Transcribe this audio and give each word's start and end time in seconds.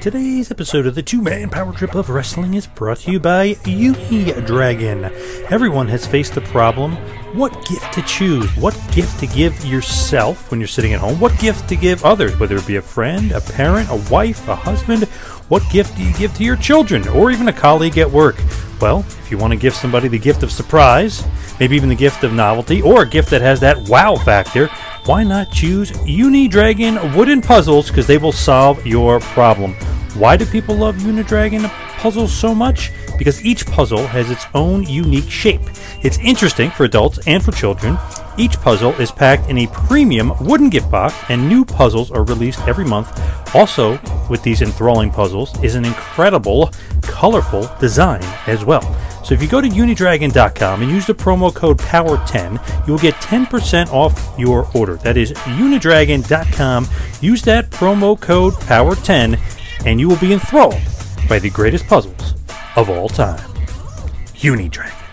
Today's 0.00 0.50
episode 0.50 0.86
of 0.86 0.94
the 0.94 1.02
two 1.02 1.20
man 1.20 1.48
power 1.48 1.72
trip 1.72 1.94
of 1.94 2.10
wrestling 2.10 2.54
is 2.54 2.66
brought 2.66 2.98
to 2.98 3.10
you 3.10 3.18
by 3.18 3.56
Uni 3.64 4.32
Dragon. 4.42 5.04
Everyone 5.50 5.88
has 5.88 6.06
faced 6.06 6.34
the 6.34 6.42
problem 6.42 6.92
what 7.36 7.52
gift 7.66 7.92
to 7.94 8.02
choose, 8.02 8.48
what 8.56 8.78
gift 8.92 9.18
to 9.20 9.26
give 9.26 9.64
yourself 9.64 10.50
when 10.50 10.60
you're 10.60 10.68
sitting 10.68 10.92
at 10.92 11.00
home, 11.00 11.18
what 11.18 11.38
gift 11.40 11.68
to 11.68 11.76
give 11.76 12.04
others, 12.04 12.38
whether 12.38 12.56
it 12.56 12.66
be 12.66 12.76
a 12.76 12.82
friend, 12.82 13.32
a 13.32 13.40
parent, 13.40 13.90
a 13.90 14.10
wife, 14.10 14.46
a 14.48 14.54
husband. 14.54 15.04
What 15.48 15.62
gift 15.70 15.96
do 15.96 16.04
you 16.04 16.12
give 16.14 16.34
to 16.36 16.44
your 16.44 16.56
children 16.56 17.06
or 17.08 17.30
even 17.30 17.48
a 17.48 17.52
colleague 17.52 17.98
at 17.98 18.10
work? 18.10 18.36
Well, 18.80 19.00
if 19.00 19.30
you 19.30 19.38
want 19.38 19.52
to 19.52 19.58
give 19.58 19.74
somebody 19.74 20.08
the 20.08 20.18
gift 20.18 20.42
of 20.42 20.52
surprise, 20.52 21.24
maybe 21.58 21.76
even 21.76 21.88
the 21.88 21.94
gift 21.94 22.24
of 22.24 22.32
novelty, 22.32 22.82
or 22.82 23.02
a 23.02 23.08
gift 23.08 23.30
that 23.30 23.42
has 23.42 23.60
that 23.60 23.88
wow 23.88 24.16
factor, 24.16 24.68
why 25.06 25.22
not 25.22 25.52
choose 25.52 25.92
Unidragon 25.92 27.14
wooden 27.14 27.40
puzzles 27.40 27.88
because 27.88 28.08
they 28.08 28.18
will 28.18 28.32
solve 28.32 28.84
your 28.84 29.20
problem. 29.20 29.72
Why 30.14 30.36
do 30.36 30.44
people 30.44 30.74
love 30.74 30.96
Unidragon 30.96 31.68
puzzles 31.98 32.32
so 32.32 32.52
much? 32.52 32.90
Because 33.16 33.44
each 33.44 33.66
puzzle 33.66 34.04
has 34.08 34.30
its 34.32 34.44
own 34.52 34.82
unique 34.82 35.30
shape. 35.30 35.60
It's 36.02 36.18
interesting 36.18 36.70
for 36.70 36.84
adults 36.84 37.20
and 37.26 37.42
for 37.42 37.52
children. 37.52 37.96
Each 38.36 38.56
puzzle 38.56 38.92
is 38.94 39.12
packed 39.12 39.48
in 39.48 39.58
a 39.58 39.68
premium 39.68 40.32
wooden 40.40 40.70
gift 40.70 40.90
box, 40.90 41.14
and 41.28 41.48
new 41.48 41.64
puzzles 41.64 42.10
are 42.10 42.24
released 42.24 42.66
every 42.66 42.84
month. 42.84 43.08
Also, 43.54 44.00
with 44.28 44.42
these 44.42 44.60
enthralling 44.60 45.10
puzzles, 45.10 45.62
is 45.62 45.76
an 45.76 45.84
incredible, 45.84 46.70
colorful 47.02 47.70
design 47.80 48.22
as 48.46 48.64
well. 48.64 48.82
So 49.26 49.34
if 49.34 49.42
you 49.42 49.48
go 49.48 49.60
to 49.60 49.68
unidragon.com 49.68 50.82
and 50.82 50.88
use 50.88 51.04
the 51.04 51.12
promo 51.12 51.52
code 51.52 51.78
POWER10, 51.78 52.86
you 52.86 52.92
will 52.92 53.00
get 53.00 53.14
10% 53.14 53.92
off 53.92 54.38
your 54.38 54.70
order. 54.72 54.98
That 54.98 55.16
is 55.16 55.32
unidragon.com. 55.32 56.86
Use 57.20 57.42
that 57.42 57.68
promo 57.70 58.20
code 58.20 58.54
POWER10 58.54 59.84
and 59.84 59.98
you 59.98 60.08
will 60.08 60.18
be 60.18 60.32
enthralled 60.32 60.80
by 61.28 61.40
the 61.40 61.50
greatest 61.50 61.88
puzzles 61.88 62.34
of 62.76 62.88
all 62.88 63.08
time. 63.08 63.40
Unidragon. 64.36 65.05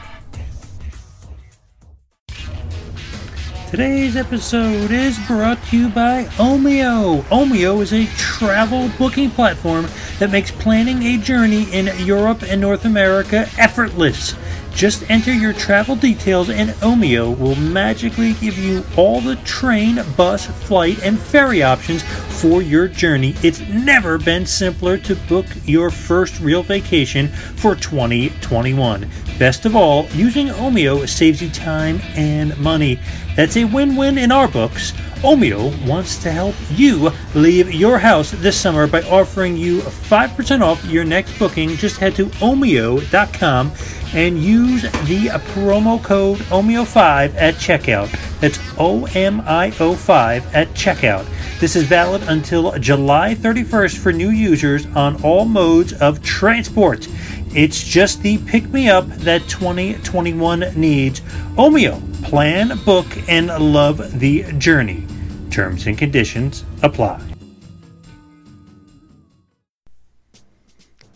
Today's 3.74 4.16
episode 4.16 4.92
is 4.92 5.18
brought 5.26 5.58
to 5.64 5.78
you 5.80 5.90
by 5.90 6.26
Omio. 6.36 7.24
Omio 7.24 7.82
is 7.82 7.92
a 7.92 8.06
travel 8.18 8.88
booking 9.00 9.32
platform 9.32 9.88
that 10.20 10.30
makes 10.30 10.52
planning 10.52 11.02
a 11.02 11.18
journey 11.18 11.64
in 11.74 11.90
Europe 12.06 12.44
and 12.44 12.62
North 12.62 12.86
America 12.86 13.50
effortless. 13.58 14.36
Just 14.76 15.10
enter 15.10 15.34
your 15.34 15.54
travel 15.54 15.96
details 15.96 16.52
and 16.52 16.70
Omio 16.82 17.36
will 17.36 17.56
magically 17.56 18.34
give 18.34 18.60
you 18.60 18.84
all 18.96 19.22
the 19.22 19.38
train, 19.38 20.04
bus, 20.16 20.46
flight, 20.46 21.02
and 21.04 21.18
ferry 21.18 21.64
options 21.64 22.04
for 22.40 22.62
your 22.62 22.88
journey. 22.88 23.34
It's 23.42 23.62
never 23.62 24.20
been 24.20 24.46
simpler 24.46 25.00
to 25.00 25.16
book 25.16 25.48
your 25.66 25.90
first 25.90 26.40
real 26.40 26.62
vacation 26.62 27.30
for 27.30 27.76
2021. 27.76 29.10
Best 29.40 29.66
of 29.66 29.76
all, 29.76 30.08
using 30.10 30.48
Omio 30.48 31.08
saves 31.08 31.42
you 31.42 31.50
time 31.50 32.00
and 32.16 32.58
money. 32.58 33.00
That's 33.36 33.58
a 33.58 33.66
win 33.66 33.96
win 33.96 34.18
in 34.18 34.32
our 34.32 34.48
books. 34.48 34.92
Omio 35.24 35.72
wants 35.88 36.22
to 36.24 36.32
help 36.32 36.56
you 36.72 37.12
leave 37.34 37.74
your 37.74 37.98
house 37.98 38.32
this 38.32 38.60
summer 38.60 38.86
by 38.88 39.02
offering 39.04 39.58
you 39.58 39.80
5% 39.80 40.62
off 40.62 40.84
your 40.86 41.04
next 41.04 41.38
booking. 41.40 41.76
Just 41.78 41.98
head 41.98 42.16
to 42.16 42.26
omio.com 42.26 43.72
and 44.14 44.38
use 44.38 44.84
the 44.84 45.30
promo 45.54 46.02
code 46.04 46.38
OMIO5 46.50 47.34
at 47.36 47.56
checkout. 47.56 48.12
That's 48.40 48.60
O 48.78 49.06
M 49.16 49.42
I 49.46 49.74
O 49.80 49.96
5 49.96 50.54
at 50.54 50.68
checkout. 50.70 51.26
This 51.64 51.78
is 51.78 51.84
valid 51.84 52.24
until 52.24 52.78
July 52.78 53.36
31st 53.36 53.98
for 53.98 54.12
new 54.12 54.32
users 54.32 54.86
on 54.98 55.24
all 55.24 55.46
modes 55.46 55.94
of 55.94 56.22
transport. 56.22 57.08
It's 57.56 57.82
just 57.82 58.22
the 58.22 58.38
pick 58.40 58.68
me 58.68 58.90
up 58.90 59.08
that 59.20 59.48
2021 59.48 60.74
needs. 60.76 61.22
Omio, 61.56 62.02
plan, 62.22 62.78
book, 62.84 63.08
and 63.30 63.48
love 63.48 64.20
the 64.20 64.44
journey. 64.58 65.08
Terms 65.52 65.88
and 65.88 65.98
conditions 65.98 66.66
apply. 66.82 67.22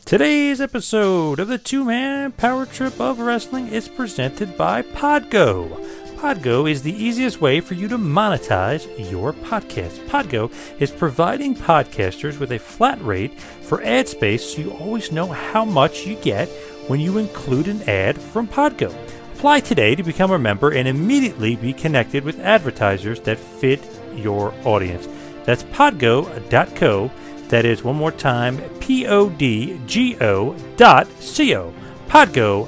Today's 0.05 0.61
episode 0.61 1.41
of 1.41 1.49
the 1.49 1.57
two 1.57 1.83
man 1.83 2.31
power 2.31 2.65
trip 2.65 3.01
of 3.01 3.19
wrestling 3.19 3.67
is 3.67 3.89
presented 3.89 4.57
by 4.57 4.81
Podgo. 4.81 5.96
Podgo 6.17 6.69
is 6.69 6.81
the 6.81 6.91
easiest 6.91 7.41
way 7.41 7.61
for 7.61 7.75
you 7.75 7.87
to 7.87 7.97
monetize 7.97 8.87
your 9.11 9.33
podcast. 9.33 9.99
Podgo 10.07 10.51
is 10.81 10.89
providing 10.89 11.55
podcasters 11.55 12.39
with 12.39 12.53
a 12.53 12.57
flat 12.57 12.99
rate 13.03 13.39
for 13.39 13.83
ad 13.83 14.07
space 14.07 14.43
so 14.43 14.61
you 14.61 14.71
always 14.71 15.11
know 15.11 15.27
how 15.27 15.63
much 15.63 16.07
you 16.07 16.15
get 16.15 16.49
when 16.87 16.99
you 16.99 17.19
include 17.19 17.67
an 17.67 17.83
ad 17.83 18.19
from 18.19 18.47
Podgo. 18.47 18.91
Apply 19.35 19.59
today 19.59 19.93
to 19.93 20.01
become 20.01 20.31
a 20.31 20.39
member 20.39 20.71
and 20.71 20.87
immediately 20.87 21.55
be 21.55 21.71
connected 21.71 22.23
with 22.23 22.39
advertisers 22.39 23.19
that 23.19 23.37
fit 23.37 23.87
your 24.15 24.55
audience. 24.65 25.07
That's 25.45 25.65
podgo.co. 25.65 27.11
That 27.49 27.63
is 27.63 27.83
one 27.83 27.95
more 27.95 28.11
time, 28.11 28.57
P 28.79 29.05
O 29.05 29.29
D 29.29 29.79
G 29.85 30.17
O 30.19 30.55
dot 30.77 31.07
C 31.21 31.55
O. 31.55 31.71
Podgo 32.07 32.67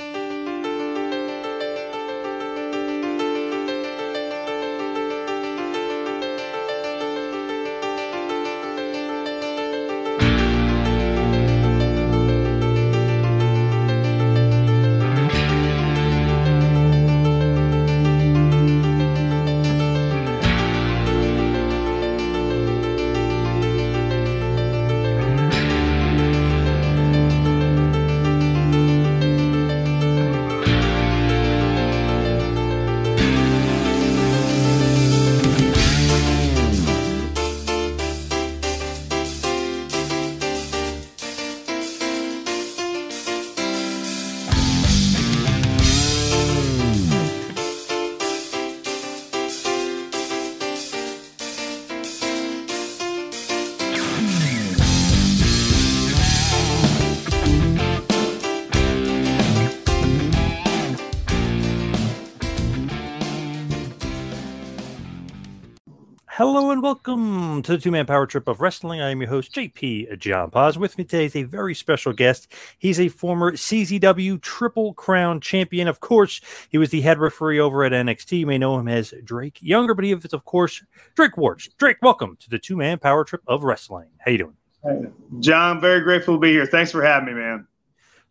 welcome 66.91 67.61
to 67.61 67.71
the 67.71 67.77
two 67.77 67.89
man 67.89 68.05
power 68.05 68.27
trip 68.27 68.49
of 68.49 68.59
wrestling. 68.59 68.99
I 68.99 69.11
am 69.11 69.21
your 69.21 69.29
host, 69.29 69.53
JP 69.53 70.19
John 70.19 70.51
Paz. 70.51 70.77
With 70.77 70.97
me 70.97 71.05
today 71.05 71.23
is 71.23 71.37
a 71.37 71.43
very 71.43 71.73
special 71.73 72.11
guest. 72.11 72.51
He's 72.79 72.99
a 72.99 73.07
former 73.07 73.53
CZW 73.53 74.41
Triple 74.41 74.93
Crown 74.95 75.39
champion. 75.39 75.87
Of 75.87 76.01
course, 76.01 76.41
he 76.69 76.77
was 76.77 76.89
the 76.89 76.99
head 76.99 77.17
referee 77.17 77.61
over 77.61 77.85
at 77.85 77.93
NXT. 77.93 78.39
You 78.39 78.45
may 78.45 78.57
know 78.57 78.77
him 78.77 78.89
as 78.89 79.13
Drake 79.23 79.57
Younger, 79.61 79.93
but 79.93 80.03
he 80.03 80.11
is, 80.11 80.33
of 80.33 80.43
course, 80.43 80.83
Drake 81.15 81.35
Wuertz. 81.37 81.69
Drake, 81.77 81.95
welcome 82.01 82.35
to 82.41 82.49
the 82.49 82.59
two 82.59 82.75
man 82.75 82.99
power 82.99 83.23
trip 83.23 83.41
of 83.47 83.63
wrestling. 83.63 84.09
How 84.17 84.31
you 84.31 84.51
doing? 84.83 85.07
John, 85.39 85.79
very 85.79 86.01
grateful 86.01 86.35
to 86.35 86.41
be 86.41 86.51
here. 86.51 86.65
Thanks 86.65 86.91
for 86.91 87.01
having 87.01 87.33
me, 87.33 87.39
man. 87.39 87.67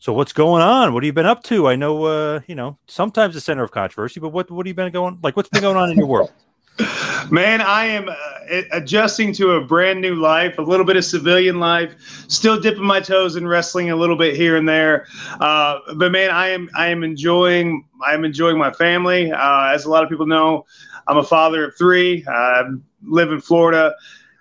So 0.00 0.12
what's 0.12 0.34
going 0.34 0.62
on? 0.62 0.92
What 0.92 1.02
have 1.02 1.06
you 1.06 1.14
been 1.14 1.24
up 1.24 1.42
to? 1.44 1.66
I 1.66 1.76
know, 1.76 2.04
uh, 2.04 2.40
you 2.46 2.56
know, 2.56 2.76
sometimes 2.88 3.32
the 3.32 3.40
center 3.40 3.62
of 3.62 3.70
controversy, 3.70 4.20
but 4.20 4.28
what 4.28 4.50
what 4.50 4.66
have 4.66 4.68
you 4.68 4.74
been 4.74 4.92
going 4.92 5.18
like? 5.22 5.34
What's 5.34 5.48
been 5.48 5.62
going 5.62 5.78
on 5.78 5.90
in 5.90 5.96
your 5.96 6.06
world? 6.06 6.30
Man, 7.30 7.60
I 7.60 7.84
am 7.86 8.08
uh, 8.08 8.14
adjusting 8.72 9.32
to 9.34 9.52
a 9.52 9.64
brand 9.64 10.00
new 10.00 10.14
life, 10.14 10.58
a 10.58 10.62
little 10.62 10.84
bit 10.84 10.96
of 10.96 11.04
civilian 11.04 11.60
life, 11.60 11.94
still 12.28 12.58
dipping 12.60 12.84
my 12.84 13.00
toes 13.00 13.36
in 13.36 13.46
wrestling 13.46 13.90
a 13.90 13.96
little 13.96 14.16
bit 14.16 14.34
here 14.36 14.56
and 14.56 14.68
there. 14.68 15.06
Uh, 15.40 15.78
but 15.96 16.12
man, 16.12 16.30
I 16.30 16.48
am 16.48 16.68
I 16.74 16.88
am 16.88 17.02
enjoying 17.02 17.84
I 18.06 18.14
am 18.14 18.24
enjoying 18.24 18.58
my 18.58 18.72
family. 18.72 19.30
Uh, 19.30 19.66
as 19.66 19.84
a 19.84 19.90
lot 19.90 20.02
of 20.02 20.10
people 20.10 20.26
know, 20.26 20.66
I'm 21.06 21.18
a 21.18 21.24
father 21.24 21.68
of 21.68 21.76
three. 21.76 22.24
I 22.28 22.62
live 23.02 23.32
in 23.32 23.40
Florida. 23.40 23.94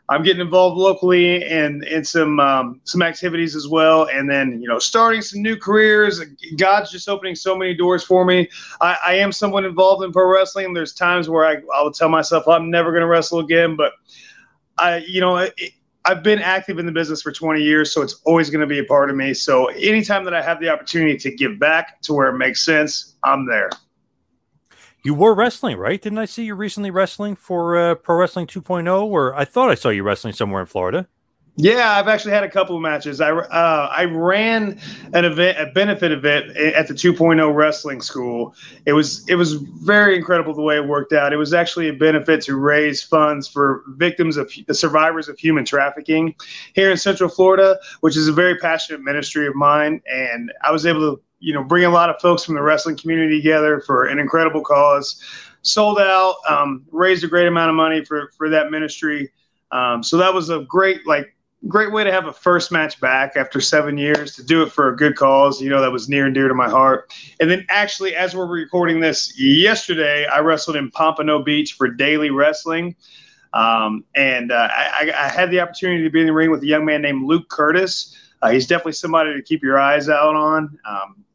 I'm 0.10 0.24
getting 0.24 0.42
involved 0.42 0.78
locally 0.78 1.44
and 1.46 1.84
in 1.84 2.04
some 2.04 2.40
um, 2.40 2.82
some 2.84 3.04
activities 3.04 3.56
as 3.56 3.68
well, 3.68 4.10
and 4.12 4.30
then 4.30 4.60
you 4.62 4.68
know 4.68 4.80
starting 4.80 5.22
some 5.22 5.42
new 5.42 5.56
careers. 5.56 6.20
God's 6.58 6.92
just 6.92 7.08
opening 7.08 7.36
so 7.36 7.56
many 7.56 7.76
doors 7.76 8.04
for 8.04 8.26
me. 8.26 8.50
I, 8.82 8.98
I 9.06 9.14
am 9.16 9.32
someone 9.32 9.66
involved 9.66 10.04
in 10.04 10.12
pro 10.12 10.28
wrestling. 10.28 10.74
There's 10.74 10.94
times 10.94 11.30
where 11.30 11.46
I 11.46 11.58
I 11.76 11.84
will 11.84 11.92
tell 11.92 12.10
myself 12.10 12.48
I'm 12.48 12.72
never 12.72 12.92
going 12.92 13.02
to 13.02 13.08
wrestle 13.08 13.40
again, 13.40 13.76
but 13.76 13.94
I 14.78 14.98
you 14.98 15.22
know. 15.22 15.38
It, 15.38 15.54
I've 16.06 16.24
been 16.24 16.40
active 16.40 16.80
in 16.80 16.86
the 16.86 16.94
business 16.94 17.22
for 17.22 17.32
20 17.32 17.62
years, 17.62 17.94
so 17.94 18.02
it's 18.02 18.22
always 18.24 18.50
going 18.50 18.62
to 18.62 18.68
be 18.68 18.80
a 18.80 18.84
part 18.86 19.10
of 19.10 19.18
me. 19.18 19.34
So 19.34 19.68
anytime 19.68 20.24
that 20.24 20.34
I 20.34 20.42
have 20.42 20.60
the 20.62 20.70
opportunity 20.70 21.18
to 21.18 21.36
give 21.36 21.60
back 21.60 22.02
to 22.04 22.14
where 22.14 22.30
it 22.30 22.38
makes 22.38 22.64
sense, 22.64 23.16
I'm 23.24 23.46
there. 23.46 23.70
You 25.01 25.13
were 25.13 25.34
wrestling, 25.34 25.78
right? 25.78 26.01
Didn't 26.01 26.19
I 26.19 26.25
see 26.25 26.44
you 26.44 26.56
recently 26.56 26.92
wrestling 26.92 27.36
for 27.36 27.78
uh, 27.78 27.96
Pro 27.96 28.18
Wrestling 28.18 28.48
2.0? 28.48 29.06
Or 29.06 29.34
I 29.34 29.46
thought 29.46 29.69
I 29.69 29.75
saw 29.75 29.90
you 29.90 30.04
wrestling 30.04 30.34
somewhere 30.34 30.60
in 30.60 30.68
Florida. 30.68 31.07
Yeah, 31.62 31.98
I've 31.98 32.08
actually 32.08 32.32
had 32.32 32.46
a 32.46 32.50
couple 32.50 32.78
of 32.78 32.82
matches. 32.82 33.20
I 33.20 33.32
uh, 33.32 33.90
I 33.94 34.06
ran 34.06 34.80
an 35.14 35.26
event, 35.26 35.60
a 35.60 35.66
benefit 35.74 36.10
event 36.14 36.56
at 36.56 36.88
the 36.88 36.94
2.0 36.94 37.54
wrestling 37.54 38.00
school. 38.00 38.56
It 38.86 38.94
was 38.94 39.28
it 39.28 39.36
was 39.36 39.56
very 39.56 40.16
incredible 40.16 40.54
the 40.54 40.62
way 40.62 40.78
it 40.78 40.88
worked 40.88 41.12
out. 41.12 41.34
It 41.34 41.36
was 41.36 41.54
actually 41.54 41.90
a 41.90 41.94
benefit 41.94 42.42
to 42.44 42.56
raise 42.56 43.04
funds 43.04 43.46
for 43.46 43.84
victims 43.98 44.38
of 44.38 44.50
the 44.68 44.74
survivors 44.74 45.28
of 45.28 45.38
human 45.38 45.66
trafficking 45.66 46.34
here 46.76 46.92
in 46.92 46.96
Central 46.96 47.28
Florida, 47.28 47.78
which 48.00 48.16
is 48.16 48.30
a 48.30 48.32
very 48.32 48.58
passionate 48.58 49.02
ministry 49.02 49.46
of 49.46 49.54
mine. 49.54 50.02
And 50.10 50.54
I 50.64 50.72
was 50.72 50.86
able 50.86 51.02
to 51.02 51.22
you 51.40 51.54
know, 51.54 51.64
bring 51.64 51.84
a 51.84 51.90
lot 51.90 52.10
of 52.10 52.22
folks 52.22 52.46
from 52.46 52.56
the 52.56 52.62
wrestling 52.62 52.96
community 52.96 53.38
together 53.38 53.82
for 53.82 54.06
an 54.06 54.18
incredible 54.18 54.62
cause. 54.62 55.22
Sold 55.64 56.00
out, 56.00 56.36
um, 56.48 56.86
raised 56.90 57.26
a 57.26 57.28
great 57.28 57.48
amount 57.48 57.70
of 57.70 57.76
money 57.76 58.06
for 58.06 58.32
for 58.38 58.48
that 58.48 58.72
ministry. 58.72 59.30
Um, 59.72 60.02
so 60.04 60.16
that 60.16 60.34
was 60.34 60.50
a 60.50 60.62
great 60.62 61.06
like 61.06 61.36
great 61.68 61.92
way 61.92 62.04
to 62.04 62.12
have 62.12 62.26
a 62.26 62.34
first 62.34 62.72
match 62.72 63.00
back 63.02 63.36
after 63.36 63.60
seven 63.60 63.98
years 63.98 64.36
to 64.36 64.44
do 64.44 64.64
it 64.64 64.72
for 64.72 64.90
a 64.90 64.96
good 64.96 65.16
cause. 65.16 65.62
You 65.62 65.70
know, 65.70 65.82
that 65.82 65.92
was 65.92 66.08
near 66.08 66.26
and 66.26 66.34
dear 66.34 66.48
to 66.48 66.54
my 66.54 66.70
heart. 66.70 67.14
And 67.40 67.50
then 67.50 67.66
actually, 67.70 68.16
as 68.16 68.36
we're 68.36 68.48
recording 68.48 69.00
this 69.00 69.38
yesterday, 69.40 70.26
I 70.26 70.40
wrestled 70.40 70.78
in 70.78 70.90
Pompano 70.92 71.44
Beach 71.44 71.74
for 71.74 71.90
daily 71.90 72.30
wrestling. 72.30 72.96
Um, 73.54 74.06
and 74.16 74.52
uh, 74.52 74.70
I, 74.72 75.12
I, 75.16 75.28
had 75.28 75.50
the 75.50 75.60
opportunity 75.60 76.04
to 76.04 76.10
be 76.12 76.22
in 76.22 76.28
the 76.28 76.34
ring 76.34 76.52
with 76.52 76.62
a 76.62 76.68
young 76.68 76.86
man 76.86 77.02
named 77.02 77.26
Luke 77.26 77.50
Curtis. 77.50 78.16
Uh, 78.44 78.52
he's 78.52 78.68
definitely 78.68 78.92
somebody 78.92 79.34
to 79.34 79.42
keep 79.42 79.64
your 79.64 79.80
eyes 79.80 80.08
out 80.08 80.36
on. 80.36 80.78
Um, 80.88 81.26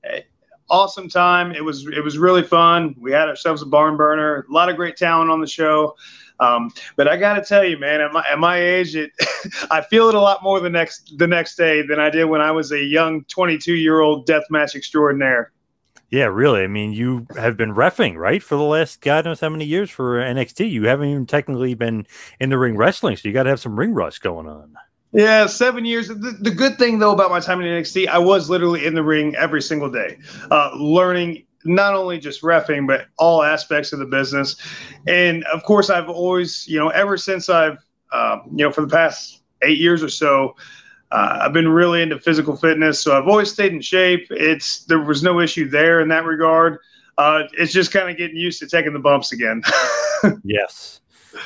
awesome 0.71 1.09
time. 1.09 1.53
It 1.53 1.65
was 1.65 1.87
it 1.87 2.03
was 2.03 2.19
really 2.19 2.43
fun. 2.43 2.95
We 2.99 3.13
had 3.13 3.29
ourselves 3.29 3.63
a 3.63 3.67
barn 3.67 3.97
burner. 3.97 4.47
A 4.49 4.53
lot 4.53 4.69
of 4.69 4.77
great 4.77 4.97
talent 4.97 5.31
on 5.31 5.41
the 5.41 5.47
show. 5.47 5.97
Um, 6.41 6.73
but 6.97 7.09
I 7.09 7.17
got 7.17 7.35
to 7.35 7.45
tell 7.45 7.65
you, 7.65 7.79
man, 7.79 8.01
at 8.01 8.13
my, 8.13 8.25
at 8.29 8.39
my 8.39 8.59
age, 8.59 8.97
it, 8.97 9.13
I 9.71 9.83
feel 9.83 10.09
it 10.09 10.15
a 10.15 10.21
lot 10.21 10.43
more 10.43 10.61
the 10.61 10.71
next 10.71 11.17
the 11.17 11.27
next 11.27 11.57
day 11.57 11.83
than 11.83 12.01
I 12.01 12.11
did 12.11 12.25
when 12.25 12.41
I 12.41 12.51
was 12.51 12.73
a 12.73 12.83
young 12.83 13.25
22 13.25 13.75
year 13.75 14.01
old 14.01 14.27
deathmatch 14.27 14.75
extraordinaire. 14.75 15.53
Yeah, 16.11 16.27
really. 16.27 16.63
I 16.63 16.69
mean, 16.69 16.93
you 16.93 17.27
have 17.37 17.57
been 17.57 17.75
refing 17.75 18.17
right 18.17 18.43
for 18.43 18.57
the 18.57 18.63
last 18.63 19.01
God 19.01 19.25
knows 19.25 19.41
how 19.41 19.49
many 19.49 19.65
years 19.65 19.91
for 19.91 20.19
NXT. 20.19 20.71
You 20.71 20.87
haven't 20.87 21.09
even 21.09 21.27
technically 21.27 21.75
been 21.75 22.07
in 22.39 22.51
the 22.51 22.59
ring 22.59 22.77
wrestling, 22.77 23.17
so 23.17 23.27
you 23.27 23.35
got 23.35 23.45
to 23.45 23.51
have 23.51 23.61
some 23.61 23.77
ring 23.77 23.95
rust 23.95 24.21
going 24.21 24.47
on. 24.47 24.77
Yeah, 25.13 25.47
seven 25.47 25.85
years. 25.85 26.09
The, 26.09 26.37
the, 26.41 26.51
good 26.51 26.77
thing 26.77 26.99
though 26.99 27.13
about 27.13 27.31
my 27.31 27.39
time 27.39 27.61
in 27.61 27.67
NXT, 27.67 28.09
I 28.09 28.19
was 28.19 28.51
literally 28.51 28.85
in 28.85 28.95
the 28.95 29.03
ring 29.03 29.35
every 29.37 29.63
single 29.63 29.89
day, 29.89 30.19
uh, 30.51 30.71
learning 30.77 31.45
not 31.65 31.95
only 31.95 32.19
just 32.19 32.43
refing 32.43 32.87
but 32.87 33.07
all 33.19 33.43
aspects 33.43 33.93
of 33.93 33.99
the 33.99 34.07
business. 34.07 34.57
And 35.07 35.45
of 35.45 35.63
course, 35.65 35.91
I've 35.91 36.09
always, 36.09 36.67
you 36.69 36.79
know, 36.79 36.89
ever 36.89 37.17
since 37.17 37.49
I've, 37.49 37.79
uh, 38.13 38.39
you 38.51 38.65
know, 38.65 38.71
for 38.71 38.83
the 38.83 38.89
past 38.89 39.43
eight 39.63 39.79
years 39.79 40.03
or 40.03 40.09
so, 40.09 40.55
uh, 41.11 41.39
I've 41.43 41.53
been 41.53 41.69
really 41.69 42.03
into 42.03 42.19
physical 42.19 42.57
fitness. 42.57 43.01
So 43.01 43.17
I've 43.17 43.29
always 43.29 43.53
stayed 43.53 43.73
in 43.73 43.81
shape. 43.81 44.27
It's 44.31 44.85
there 44.85 45.01
was 45.01 45.23
no 45.23 45.41
issue 45.41 45.69
there 45.69 46.01
in 46.01 46.09
that 46.09 46.25
regard. 46.25 46.79
Uh, 47.17 47.45
it's 47.53 47.73
just 47.73 47.93
kind 47.93 48.11
of 48.11 48.17
getting 48.17 48.37
used 48.37 48.59
to 48.61 48.67
taking 48.67 48.93
the 48.93 48.99
bumps 48.99 49.33
again. 49.33 49.63
yes, 50.45 51.01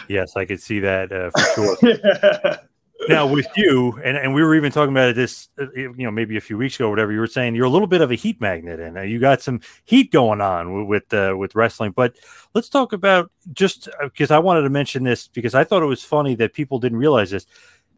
yes, 0.08 0.36
I 0.36 0.46
could 0.46 0.62
see 0.62 0.80
that 0.80 1.12
uh, 1.12 1.30
for 1.30 1.54
sure. 1.54 1.76
yeah 1.82 2.56
now 3.08 3.26
with 3.26 3.46
you 3.56 3.98
and, 4.04 4.16
and 4.16 4.34
we 4.34 4.42
were 4.42 4.54
even 4.54 4.70
talking 4.70 4.92
about 4.92 5.14
this 5.14 5.48
uh, 5.58 5.66
you 5.74 5.94
know 5.96 6.10
maybe 6.10 6.36
a 6.36 6.40
few 6.40 6.56
weeks 6.58 6.76
ago 6.76 6.90
whatever 6.90 7.12
you 7.12 7.18
were 7.18 7.26
saying 7.26 7.54
you're 7.54 7.66
a 7.66 7.70
little 7.70 7.86
bit 7.86 8.00
of 8.00 8.10
a 8.10 8.14
heat 8.14 8.40
magnet 8.40 8.78
and 8.80 8.98
uh, 8.98 9.02
you 9.02 9.18
got 9.18 9.40
some 9.40 9.60
heat 9.84 10.12
going 10.12 10.40
on 10.40 10.86
with 10.86 11.12
uh, 11.14 11.34
with 11.36 11.54
wrestling. 11.54 11.92
But 11.92 12.16
let's 12.54 12.68
talk 12.68 12.92
about 12.92 13.30
just 13.52 13.88
because 14.02 14.30
uh, 14.30 14.36
i 14.36 14.38
wanted 14.38 14.62
to 14.62 14.70
mention 14.70 15.04
this 15.04 15.28
because 15.28 15.54
i 15.54 15.64
thought 15.64 15.82
it 15.82 15.86
was 15.86 16.04
funny 16.04 16.34
that 16.36 16.52
people 16.52 16.78
didn't 16.78 16.98
realize 16.98 17.30
this. 17.30 17.46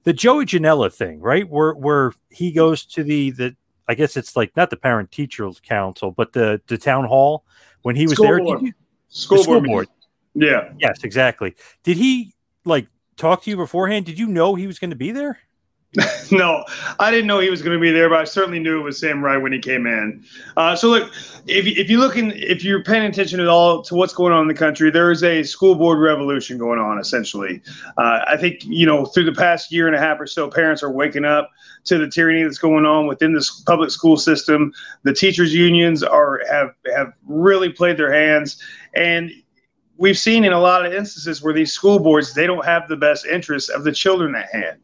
The 0.04 0.12
joey 0.12 0.46
janela 0.46 0.92
thing 0.92 1.20
right 1.20 1.48
where 1.48 1.74
where 1.74 2.12
he 2.30 2.52
goes 2.52 2.86
to 2.86 3.02
the 3.02 3.30
the 3.32 3.56
i 3.88 3.94
guess 3.94 4.16
it's 4.16 4.36
like 4.36 4.56
not 4.56 4.70
the 4.70 4.76
parent 4.76 5.10
teacher 5.10 5.50
council 5.62 6.10
but 6.10 6.32
the 6.32 6.60
the 6.66 6.78
town 6.78 7.04
hall. 7.04 7.44
When 7.82 7.96
he 7.96 8.04
was 8.04 8.14
school 8.14 8.26
there 8.26 8.38
board. 8.38 8.62
You, 8.62 8.72
school, 9.08 9.38
the 9.38 9.42
school 9.44 9.60
board. 9.60 9.66
board. 9.66 9.88
Yeah. 10.34 10.72
Yes 10.78 11.02
exactly. 11.04 11.54
Did 11.82 11.96
he 11.96 12.34
like 12.64 12.86
talk 13.20 13.43
to 13.43 13.50
you 13.50 13.56
beforehand? 13.56 14.06
Did 14.06 14.19
you 14.19 14.26
know 14.26 14.55
he 14.55 14.67
was 14.67 14.78
going 14.78 14.90
to 14.90 14.96
be 14.96 15.12
there? 15.12 15.38
no, 16.31 16.64
I 17.00 17.11
didn't 17.11 17.26
know 17.26 17.40
he 17.40 17.50
was 17.50 17.62
going 17.62 17.76
to 17.76 17.81
be 17.81 17.90
there, 17.90 18.08
but 18.08 18.20
I 18.20 18.25
certainly 18.25 18.61
knew 18.61 18.78
it 18.78 18.82
was 18.84 19.00
Sam 19.00 19.25
Wright 19.25 19.43
when 19.43 19.52
he 19.52 19.58
came 19.58 19.88
in. 19.88 20.25
Uh, 20.56 20.76
so 20.76 20.88
look, 20.88 21.12
if 21.49 21.67
if 21.67 21.90
you 21.90 21.99
look 21.99 22.17
in, 22.17 22.31
if 22.31 22.62
you're 22.62 22.84
paying 22.84 23.02
attention 23.02 23.40
at 23.40 23.49
all 23.49 23.82
to 23.82 23.96
what's 23.96 24.14
going 24.14 24.32
on 24.32 24.43
in 24.43 24.46
the 24.46 24.55
country, 24.55 24.93
there 24.93 25.11
is 25.11 25.25
a 25.25 25.43
school 25.43 25.75
board 25.75 25.99
revolution 25.99 26.58
going 26.58 26.78
on. 26.78 27.00
Essentially, 27.00 27.61
uh, 27.99 28.20
I 28.28 28.37
think 28.37 28.64
you 28.64 28.87
know 28.87 29.05
through 29.05 29.25
the 29.25 29.32
past 29.32 29.72
year 29.72 29.88
and 29.88 29.96
a 29.96 29.99
half 29.99 30.20
or 30.20 30.28
so, 30.28 30.49
parents 30.49 30.81
are 30.84 30.93
waking 30.93 31.25
up 31.25 31.50
to 31.87 31.99
the 31.99 32.08
tyranny 32.08 32.44
that's 32.44 32.58
going 32.58 32.87
on 32.87 33.08
within 33.08 33.32
the 33.32 33.44
public 33.67 33.90
school 33.90 34.17
system. 34.17 34.72
The 35.02 35.12
teachers' 35.12 35.52
unions 35.52 36.05
are 36.05 36.40
have 36.49 36.72
have 36.94 37.12
really 37.26 37.69
played 37.69 37.96
their 37.96 38.12
hands, 38.12 38.62
and 38.94 39.32
we've 40.00 40.19
seen 40.19 40.44
in 40.44 40.52
a 40.52 40.58
lot 40.58 40.85
of 40.85 40.93
instances 40.93 41.43
where 41.43 41.52
these 41.52 41.73
school 41.73 42.00
boards 42.00 42.35
they 42.35 42.47
don't 42.47 42.64
have 42.64 42.88
the 42.88 42.97
best 42.97 43.26
interests 43.26 43.69
of 43.69 43.85
the 43.85 43.93
children 43.93 44.35
at 44.35 44.50
hand. 44.50 44.79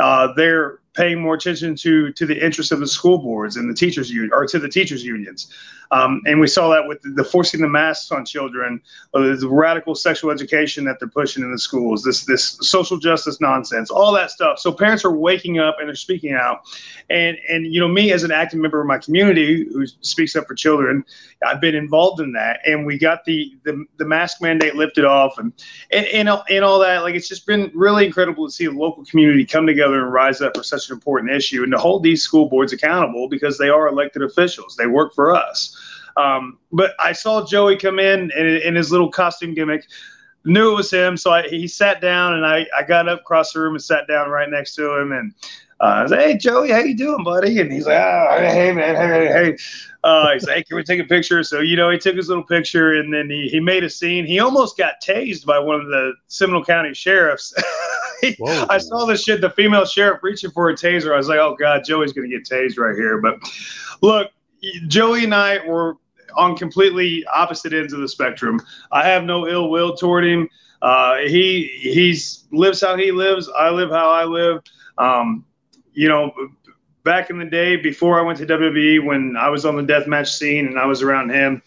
Uh, 0.00 0.32
they're 0.34 0.78
paying 1.00 1.20
more 1.20 1.34
attention 1.34 1.74
to 1.74 2.12
to 2.12 2.26
the 2.26 2.44
interests 2.44 2.72
of 2.72 2.80
the 2.80 2.86
school 2.86 3.18
boards 3.18 3.56
and 3.56 3.70
the 3.70 3.74
teachers 3.74 4.10
union 4.10 4.30
or 4.34 4.46
to 4.46 4.58
the 4.58 4.68
teachers 4.68 5.02
unions. 5.04 5.50
Um, 5.92 6.22
and 6.24 6.38
we 6.38 6.46
saw 6.46 6.68
that 6.68 6.86
with 6.86 7.02
the, 7.02 7.10
the 7.10 7.24
forcing 7.24 7.60
the 7.60 7.68
masks 7.68 8.12
on 8.12 8.24
children, 8.24 8.80
uh, 9.12 9.34
the 9.34 9.48
radical 9.48 9.96
sexual 9.96 10.30
education 10.30 10.84
that 10.84 11.00
they're 11.00 11.08
pushing 11.08 11.42
in 11.42 11.50
the 11.50 11.58
schools, 11.58 12.04
this 12.04 12.24
this 12.26 12.58
social 12.60 12.96
justice 12.96 13.40
nonsense, 13.40 13.90
all 13.90 14.12
that 14.12 14.30
stuff. 14.30 14.60
So 14.60 14.70
parents 14.70 15.04
are 15.04 15.10
waking 15.10 15.58
up 15.58 15.76
and 15.80 15.88
they're 15.88 15.96
speaking 15.96 16.34
out. 16.34 16.60
And 17.08 17.36
and 17.48 17.66
you 17.66 17.80
know 17.80 17.88
me 17.88 18.12
as 18.12 18.22
an 18.22 18.30
active 18.30 18.60
member 18.60 18.80
of 18.80 18.86
my 18.86 18.98
community 18.98 19.66
who 19.72 19.86
speaks 19.86 20.36
up 20.36 20.46
for 20.46 20.54
children, 20.54 21.04
I've 21.44 21.60
been 21.60 21.74
involved 21.74 22.20
in 22.20 22.32
that. 22.34 22.60
And 22.66 22.86
we 22.86 22.98
got 22.98 23.24
the 23.24 23.52
the, 23.64 23.84
the 23.98 24.04
mask 24.04 24.40
mandate 24.40 24.76
lifted 24.76 25.04
off 25.04 25.38
and, 25.38 25.52
and 25.90 26.06
and 26.06 26.28
and 26.28 26.64
all 26.64 26.78
that. 26.80 27.02
Like 27.02 27.16
it's 27.16 27.28
just 27.28 27.46
been 27.46 27.70
really 27.74 28.06
incredible 28.06 28.46
to 28.46 28.52
see 28.52 28.66
the 28.66 28.72
local 28.72 29.04
community 29.06 29.44
come 29.44 29.66
together 29.66 30.04
and 30.04 30.12
rise 30.12 30.40
up 30.40 30.56
for 30.56 30.62
such 30.62 30.89
an 30.90 30.96
important 30.96 31.32
issue 31.32 31.62
and 31.62 31.72
to 31.72 31.78
hold 31.78 32.02
these 32.02 32.22
school 32.22 32.48
boards 32.48 32.72
accountable 32.72 33.28
because 33.28 33.56
they 33.58 33.68
are 33.68 33.88
elected 33.88 34.22
officials. 34.22 34.76
They 34.76 34.86
work 34.86 35.14
for 35.14 35.34
us. 35.34 35.76
Um, 36.16 36.58
but 36.72 36.94
I 37.02 37.12
saw 37.12 37.46
Joey 37.46 37.76
come 37.76 37.98
in, 37.98 38.30
in 38.36 38.46
in 38.46 38.74
his 38.74 38.90
little 38.90 39.10
costume 39.10 39.54
gimmick. 39.54 39.86
Knew 40.44 40.72
it 40.72 40.74
was 40.74 40.90
him, 40.90 41.16
so 41.18 41.32
I, 41.32 41.48
he 41.48 41.68
sat 41.68 42.00
down, 42.00 42.34
and 42.34 42.46
I, 42.46 42.66
I 42.76 42.82
got 42.82 43.08
up 43.08 43.20
across 43.20 43.52
the 43.52 43.60
room 43.60 43.74
and 43.74 43.82
sat 43.82 44.08
down 44.08 44.30
right 44.30 44.48
next 44.48 44.74
to 44.76 44.98
him, 44.98 45.12
and 45.12 45.34
uh, 45.80 45.84
I 45.84 46.02
was 46.02 46.12
like, 46.12 46.20
"Hey, 46.20 46.36
Joey, 46.36 46.70
how 46.70 46.78
you 46.78 46.96
doing, 46.96 47.22
buddy?" 47.24 47.60
And 47.60 47.70
he's 47.70 47.86
like, 47.86 48.00
oh, 48.00 48.36
"Hey, 48.38 48.72
man, 48.72 48.96
hey, 48.96 49.26
hey." 49.26 49.56
Uh, 50.02 50.32
he's 50.32 50.46
like, 50.46 50.56
hey, 50.56 50.62
"Can 50.62 50.76
we 50.76 50.82
take 50.82 51.00
a 51.00 51.04
picture?" 51.04 51.42
So 51.42 51.60
you 51.60 51.76
know, 51.76 51.90
he 51.90 51.98
took 51.98 52.16
his 52.16 52.28
little 52.28 52.44
picture, 52.44 52.94
and 52.94 53.12
then 53.12 53.28
he, 53.28 53.48
he 53.48 53.60
made 53.60 53.84
a 53.84 53.90
scene. 53.90 54.24
He 54.24 54.40
almost 54.40 54.78
got 54.78 54.94
tased 55.02 55.44
by 55.44 55.58
one 55.58 55.78
of 55.78 55.86
the 55.88 56.14
Seminole 56.28 56.64
County 56.64 56.94
sheriffs. 56.94 57.54
I 58.68 58.78
saw 58.78 59.04
this 59.06 59.22
shit, 59.22 59.40
the 59.40 59.50
female 59.50 59.84
sheriff 59.84 60.22
reaching 60.22 60.50
for 60.50 60.70
a 60.70 60.74
taser. 60.74 61.12
I 61.12 61.16
was 61.16 61.28
like, 61.28 61.38
"Oh 61.38 61.56
God, 61.58 61.84
Joey's 61.84 62.12
gonna 62.12 62.28
get 62.28 62.44
tased 62.44 62.78
right 62.78 62.94
here." 62.94 63.20
But 63.20 63.38
look, 64.02 64.30
Joey 64.88 65.24
and 65.24 65.34
I 65.34 65.64
were 65.66 65.96
on 66.36 66.56
completely 66.56 67.24
opposite 67.26 67.72
ends 67.72 67.92
of 67.92 68.00
the 68.00 68.08
spectrum. 68.08 68.60
I 68.92 69.06
have 69.06 69.24
no 69.24 69.48
ill 69.48 69.70
will 69.70 69.96
toward 69.96 70.24
him. 70.24 70.48
Uh, 70.82 71.18
he 71.18 71.66
he's 71.80 72.44
lives 72.52 72.80
how 72.80 72.96
he 72.96 73.12
lives. 73.12 73.48
I 73.56 73.70
live 73.70 73.90
how 73.90 74.10
I 74.10 74.24
live. 74.24 74.62
Um, 74.98 75.44
you 75.92 76.08
know, 76.08 76.32
back 77.04 77.30
in 77.30 77.38
the 77.38 77.44
day 77.44 77.76
before 77.76 78.18
I 78.18 78.22
went 78.22 78.38
to 78.38 78.46
WWE, 78.46 79.04
when 79.04 79.36
I 79.36 79.48
was 79.48 79.64
on 79.64 79.76
the 79.76 79.82
deathmatch 79.82 80.28
scene 80.28 80.66
and 80.66 80.78
I 80.78 80.86
was 80.86 81.02
around 81.02 81.30
him, 81.30 81.62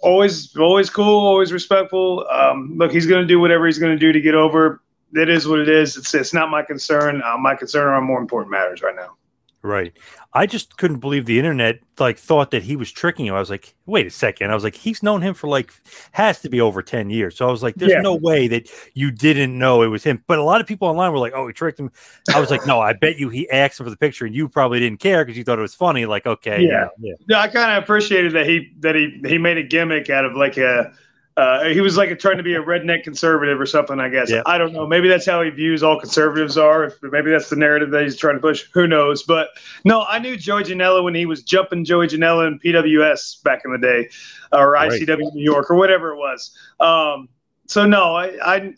always 0.00 0.54
always 0.56 0.90
cool, 0.90 1.26
always 1.26 1.52
respectful. 1.52 2.26
Um, 2.30 2.74
look, 2.76 2.92
he's 2.92 3.06
going 3.06 3.22
to 3.22 3.26
do 3.26 3.40
whatever 3.40 3.66
he's 3.66 3.78
going 3.78 3.92
to 3.92 3.98
do 3.98 4.12
to 4.12 4.20
get 4.20 4.34
over. 4.34 4.82
It 5.12 5.28
is 5.28 5.46
what 5.48 5.60
it 5.60 5.68
is. 5.68 5.96
It's 5.96 6.14
it's 6.14 6.34
not 6.34 6.50
my 6.50 6.62
concern. 6.62 7.22
Uh, 7.24 7.36
my 7.38 7.54
concern 7.54 7.88
are 7.88 8.00
more 8.00 8.20
important 8.20 8.50
matters 8.50 8.82
right 8.82 8.96
now. 8.96 9.16
Right. 9.62 9.96
I 10.32 10.46
just 10.46 10.76
couldn't 10.76 11.00
believe 11.00 11.24
the 11.26 11.38
internet 11.38 11.80
like 11.98 12.18
thought 12.18 12.52
that 12.52 12.62
he 12.62 12.76
was 12.76 12.92
tricking 12.92 13.26
him. 13.26 13.34
I 13.34 13.40
was 13.40 13.50
like, 13.50 13.74
wait 13.86 14.06
a 14.06 14.10
second. 14.10 14.50
I 14.52 14.54
was 14.54 14.62
like, 14.62 14.76
he's 14.76 15.02
known 15.02 15.22
him 15.22 15.34
for 15.34 15.48
like 15.48 15.72
has 16.12 16.40
to 16.42 16.48
be 16.48 16.60
over 16.60 16.82
10 16.82 17.10
years. 17.10 17.36
So 17.36 17.48
I 17.48 17.50
was 17.50 17.64
like, 17.64 17.74
there's 17.74 17.90
Yeah. 17.90 18.00
no 18.00 18.14
way 18.14 18.46
that 18.46 18.68
you 18.94 19.10
didn't 19.10 19.58
know 19.58 19.82
it 19.82 19.88
was 19.88 20.04
him. 20.04 20.22
But 20.28 20.38
a 20.38 20.44
lot 20.44 20.60
of 20.60 20.68
people 20.68 20.86
online 20.86 21.10
were 21.10 21.18
like, 21.18 21.32
oh, 21.34 21.48
he 21.48 21.52
tricked 21.52 21.80
him. 21.80 21.90
I 22.32 22.38
was 22.38 22.50
like, 22.50 22.64
no, 22.64 22.80
I 22.80 22.92
bet 22.92 23.16
you 23.18 23.28
he 23.28 23.50
asked 23.50 23.80
him 23.80 23.86
for 23.86 23.90
the 23.90 23.96
picture 23.96 24.24
and 24.24 24.34
you 24.36 24.48
probably 24.48 24.78
didn't 24.78 25.00
care 25.00 25.24
because 25.24 25.36
you 25.36 25.42
thought 25.42 25.58
it 25.58 25.62
was 25.62 25.74
funny. 25.74 26.06
Like, 26.06 26.26
okay, 26.26 26.62
Yeah. 26.62 26.88
yeah. 27.00 27.14
Yeah, 27.28 27.40
I 27.40 27.48
kind 27.48 27.76
of 27.76 27.82
appreciated 27.82 28.32
that 28.34 28.46
he 28.46 28.72
that 28.80 28.94
he 28.94 29.20
he 29.26 29.38
made 29.38 29.56
a 29.56 29.64
gimmick 29.64 30.10
out 30.10 30.24
of 30.24 30.34
like 30.36 30.58
a. 30.58 30.92
Uh, 31.36 31.64
he 31.64 31.82
was 31.82 31.98
like 31.98 32.18
trying 32.18 32.38
to 32.38 32.42
be 32.42 32.54
a 32.54 32.62
redneck 32.62 33.02
conservative 33.04 33.60
or 33.60 33.66
something. 33.66 34.00
I 34.00 34.08
guess 34.08 34.30
Yeah. 34.30 34.40
I 34.46 34.56
don't 34.56 34.72
know. 34.72 34.86
Maybe 34.86 35.06
that's 35.06 35.26
how 35.26 35.42
he 35.42 35.50
views 35.50 35.82
all 35.82 36.00
conservatives 36.00 36.56
are. 36.56 36.94
Maybe 37.02 37.30
that's 37.30 37.50
the 37.50 37.56
narrative 37.56 37.90
that 37.90 38.04
he's 38.04 38.16
trying 38.16 38.36
to 38.36 38.40
push. 38.40 38.64
Who 38.72 38.86
knows? 38.86 39.22
But 39.22 39.48
no, 39.84 40.04
I 40.08 40.18
knew 40.18 40.38
Joey 40.38 40.64
Janela 40.64 41.04
when 41.04 41.14
he 41.14 41.26
was 41.26 41.42
jumping 41.42 41.84
Joey 41.84 42.08
Janela 42.08 42.46
in 42.46 42.58
PWS 42.58 43.42
back 43.42 43.62
in 43.66 43.72
the 43.72 43.78
day, 43.78 44.08
or 44.52 44.70
Right. 44.70 44.90
ICW 44.90 45.34
New 45.34 45.42
York, 45.44 45.70
or 45.70 45.76
whatever 45.76 46.12
it 46.12 46.16
was. 46.16 46.56
Um, 46.80 47.28
so 47.66 47.84
no, 47.84 48.16
I, 48.16 48.38
I 48.42 48.72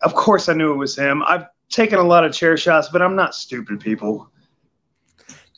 of 0.00 0.14
course 0.14 0.48
I 0.48 0.54
knew 0.54 0.72
it 0.72 0.76
was 0.76 0.96
him. 0.96 1.22
I've 1.26 1.44
taken 1.68 1.98
a 1.98 2.04
lot 2.04 2.24
of 2.24 2.32
chair 2.32 2.56
shots, 2.56 2.88
but 2.88 3.02
I'm 3.02 3.16
not 3.16 3.34
stupid, 3.34 3.80
people. 3.80 4.31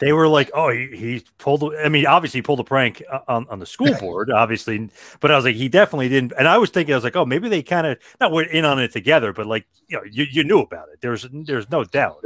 They 0.00 0.12
were 0.12 0.26
like, 0.28 0.50
oh, 0.54 0.70
he, 0.70 0.88
he 0.96 1.24
pulled, 1.38 1.74
I 1.76 1.88
mean, 1.88 2.06
obviously 2.06 2.38
he 2.38 2.42
pulled 2.42 2.60
a 2.60 2.64
prank 2.64 3.02
uh, 3.10 3.20
on, 3.28 3.46
on 3.48 3.58
the 3.60 3.66
school 3.66 3.94
board, 4.00 4.30
obviously, 4.30 4.90
but 5.20 5.30
I 5.30 5.36
was 5.36 5.44
like, 5.44 5.54
he 5.54 5.68
definitely 5.68 6.08
didn't. 6.08 6.32
And 6.38 6.48
I 6.48 6.58
was 6.58 6.70
thinking, 6.70 6.92
I 6.94 6.96
was 6.96 7.04
like, 7.04 7.16
oh, 7.16 7.24
maybe 7.24 7.48
they 7.48 7.62
kind 7.62 7.86
of, 7.86 7.98
not 8.20 8.32
we're 8.32 8.42
in 8.44 8.64
on 8.64 8.80
it 8.80 8.92
together, 8.92 9.32
but 9.32 9.46
like, 9.46 9.66
you 9.88 9.96
know, 9.96 10.02
you, 10.10 10.26
you 10.30 10.42
knew 10.42 10.60
about 10.60 10.88
it. 10.92 11.00
There's, 11.00 11.26
there's 11.32 11.70
no 11.70 11.84
doubt. 11.84 12.24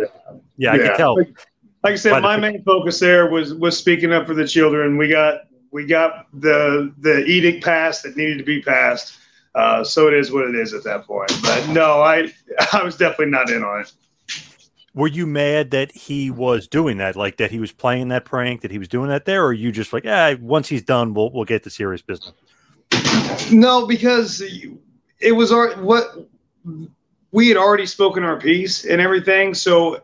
Yeah, 0.57 0.73
I 0.73 0.77
Yeah. 0.77 0.89
could 0.89 0.97
tell. 0.97 1.17
Like, 1.17 1.39
like 1.85 1.93
I 1.93 1.97
said, 1.97 2.23
my 2.23 2.37
main 2.37 2.63
focus 2.65 2.99
there 2.99 3.31
was 3.31 3.55
was 3.55 3.79
speaking 3.79 4.13
up 4.13 4.27
for 4.27 4.35
the 4.35 4.47
children. 4.47 4.97
We 4.97 5.09
got 5.09 5.43
we 5.71 5.87
got 5.87 6.27
the 6.41 6.93
the 6.99 7.25
edict 7.25 7.63
passed 7.63 8.03
that 8.03 8.17
needed 8.17 8.39
to 8.39 8.45
be 8.45 8.61
passed. 8.61 9.19
Uh, 9.55 9.85
so 9.85 10.09
it 10.09 10.15
is 10.15 10.33
what 10.33 10.49
it 10.49 10.55
is 10.55 10.75
at 10.75 10.83
that 10.85 11.07
point. 11.07 11.33
But 11.43 11.69
no, 11.69 12.03
I 12.03 12.33
I 12.73 12.83
was 12.83 12.97
definitely 12.97 13.27
not 13.31 13.51
in 13.51 13.63
on 13.63 13.83
it. 13.83 13.93
Were 14.99 15.07
you 15.07 15.29
mad 15.29 15.71
that 15.71 15.93
he 15.93 16.29
was 16.29 16.67
doing 16.67 16.97
that, 16.99 17.15
like 17.15 17.37
that 17.37 17.53
he 17.53 17.61
was 17.61 17.71
playing 17.71 18.09
that 18.09 18.25
prank, 18.25 18.63
that 18.63 18.73
he 18.73 18.79
was 18.81 18.89
doing 18.89 19.11
that 19.11 19.27
there, 19.27 19.45
or 19.45 19.53
you 19.53 19.71
just 19.71 19.93
like, 19.93 20.05
ah, 20.05 20.35
once 20.41 20.69
he's 20.69 20.83
done, 20.83 21.15
we'll 21.15 21.31
we'll 21.31 21.45
get 21.45 21.63
to 21.63 21.71
serious 21.71 22.03
business? 22.03 22.33
No, 23.53 23.87
because 23.87 24.43
it 25.21 25.33
was 25.33 25.53
our 25.53 25.77
what 25.77 26.29
we 27.31 27.47
had 27.47 27.57
already 27.57 27.87
spoken 27.87 28.25
our 28.25 28.41
piece 28.41 28.87
and 28.87 29.01
everything. 29.01 29.55
So, 29.55 30.03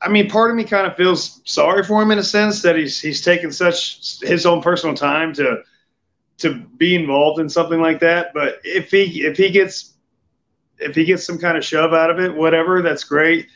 I 0.00 0.08
mean, 0.08 0.30
part 0.30 0.50
of 0.50 0.56
me 0.56 0.64
kind 0.64 0.86
of 0.86 0.96
feels 0.96 1.42
sorry 1.44 1.84
for 1.84 2.00
him 2.00 2.10
in 2.10 2.18
a 2.18 2.24
sense 2.24 2.62
that 2.62 2.76
he's 2.76 2.98
he's 2.98 3.20
taken 3.20 3.52
such 3.52 4.20
his 4.22 4.46
own 4.46 4.62
personal 4.62 4.96
time 4.96 5.34
to 5.34 5.62
to 6.38 6.54
be 6.78 6.94
involved 6.94 7.40
in 7.40 7.50
something 7.50 7.82
like 7.82 8.00
that. 8.00 8.32
But 8.32 8.58
if 8.64 8.90
he 8.90 9.26
if 9.26 9.36
he 9.36 9.50
gets 9.50 9.96
if 10.78 10.94
he 10.94 11.04
gets 11.04 11.26
some 11.26 11.36
kind 11.36 11.58
of 11.58 11.64
shove 11.64 11.92
out 11.92 12.08
of 12.08 12.18
it, 12.18 12.34
whatever, 12.34 12.80
that's 12.80 13.04
great. 13.04 13.48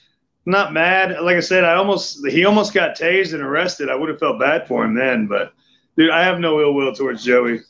Not 0.47 0.73
mad. 0.73 1.19
Like 1.23 1.37
I 1.37 1.41
said, 1.41 1.65
I 1.65 1.75
almost 1.75 2.27
he 2.29 2.45
almost 2.45 2.75
got 2.75 2.97
tased 2.97 3.33
and 3.33 3.43
arrested. 3.43 3.89
I 3.89 3.95
would 3.95 4.09
have 4.11 4.19
felt 4.19 4.39
bad 4.39 4.69
for 4.69 4.85
him 4.85 4.95
then, 4.95 5.27
but 5.27 5.53
dude, 5.97 6.11
I 6.11 6.23
have 6.23 6.39
no 6.39 6.61
ill 6.61 6.75
will 6.75 6.95
towards 6.95 7.25
Joey. 7.25 7.61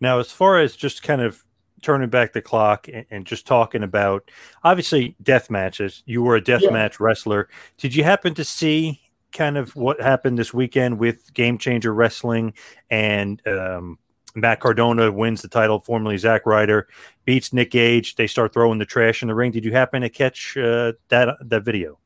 Now, 0.00 0.18
as 0.18 0.30
far 0.30 0.60
as 0.60 0.76
just 0.76 1.02
kind 1.02 1.20
of 1.20 1.42
turning 1.82 2.10
back 2.10 2.32
the 2.32 2.42
clock 2.42 2.88
and, 2.88 3.06
and 3.10 3.26
just 3.26 3.46
talking 3.46 3.82
about 3.82 4.30
obviously 4.62 5.16
death 5.22 5.50
matches, 5.50 6.02
you 6.06 6.22
were 6.22 6.36
a 6.36 6.40
death 6.44 6.62
Yeah. 6.62 6.70
match 6.70 7.00
wrestler. 7.00 7.48
Did 7.78 7.94
you 7.94 8.04
happen 8.04 8.34
to 8.34 8.44
see 8.44 9.00
kind 9.32 9.56
of 9.58 9.74
what 9.74 10.00
happened 10.00 10.38
this 10.38 10.54
weekend 10.54 10.98
with 10.98 11.32
Game 11.34 11.58
Changer 11.58 11.92
Wrestling 11.92 12.54
and 12.90 13.42
um, 13.46 13.98
Matt 14.36 14.60
Cardona 14.60 15.10
wins 15.10 15.42
the 15.42 15.48
title, 15.48 15.80
formerly 15.80 16.18
Zack 16.18 16.46
Ryder, 16.46 16.86
beats 17.24 17.52
Nick 17.52 17.70
Gage. 17.70 18.14
They 18.14 18.26
start 18.26 18.52
throwing 18.52 18.78
the 18.78 18.84
trash 18.84 19.22
in 19.22 19.28
the 19.28 19.34
ring. 19.34 19.50
Did 19.50 19.64
you 19.64 19.72
happen 19.72 20.02
to 20.02 20.10
catch 20.10 20.56
uh, 20.56 20.92
that 21.08 21.36
that 21.40 21.64
video? 21.64 21.98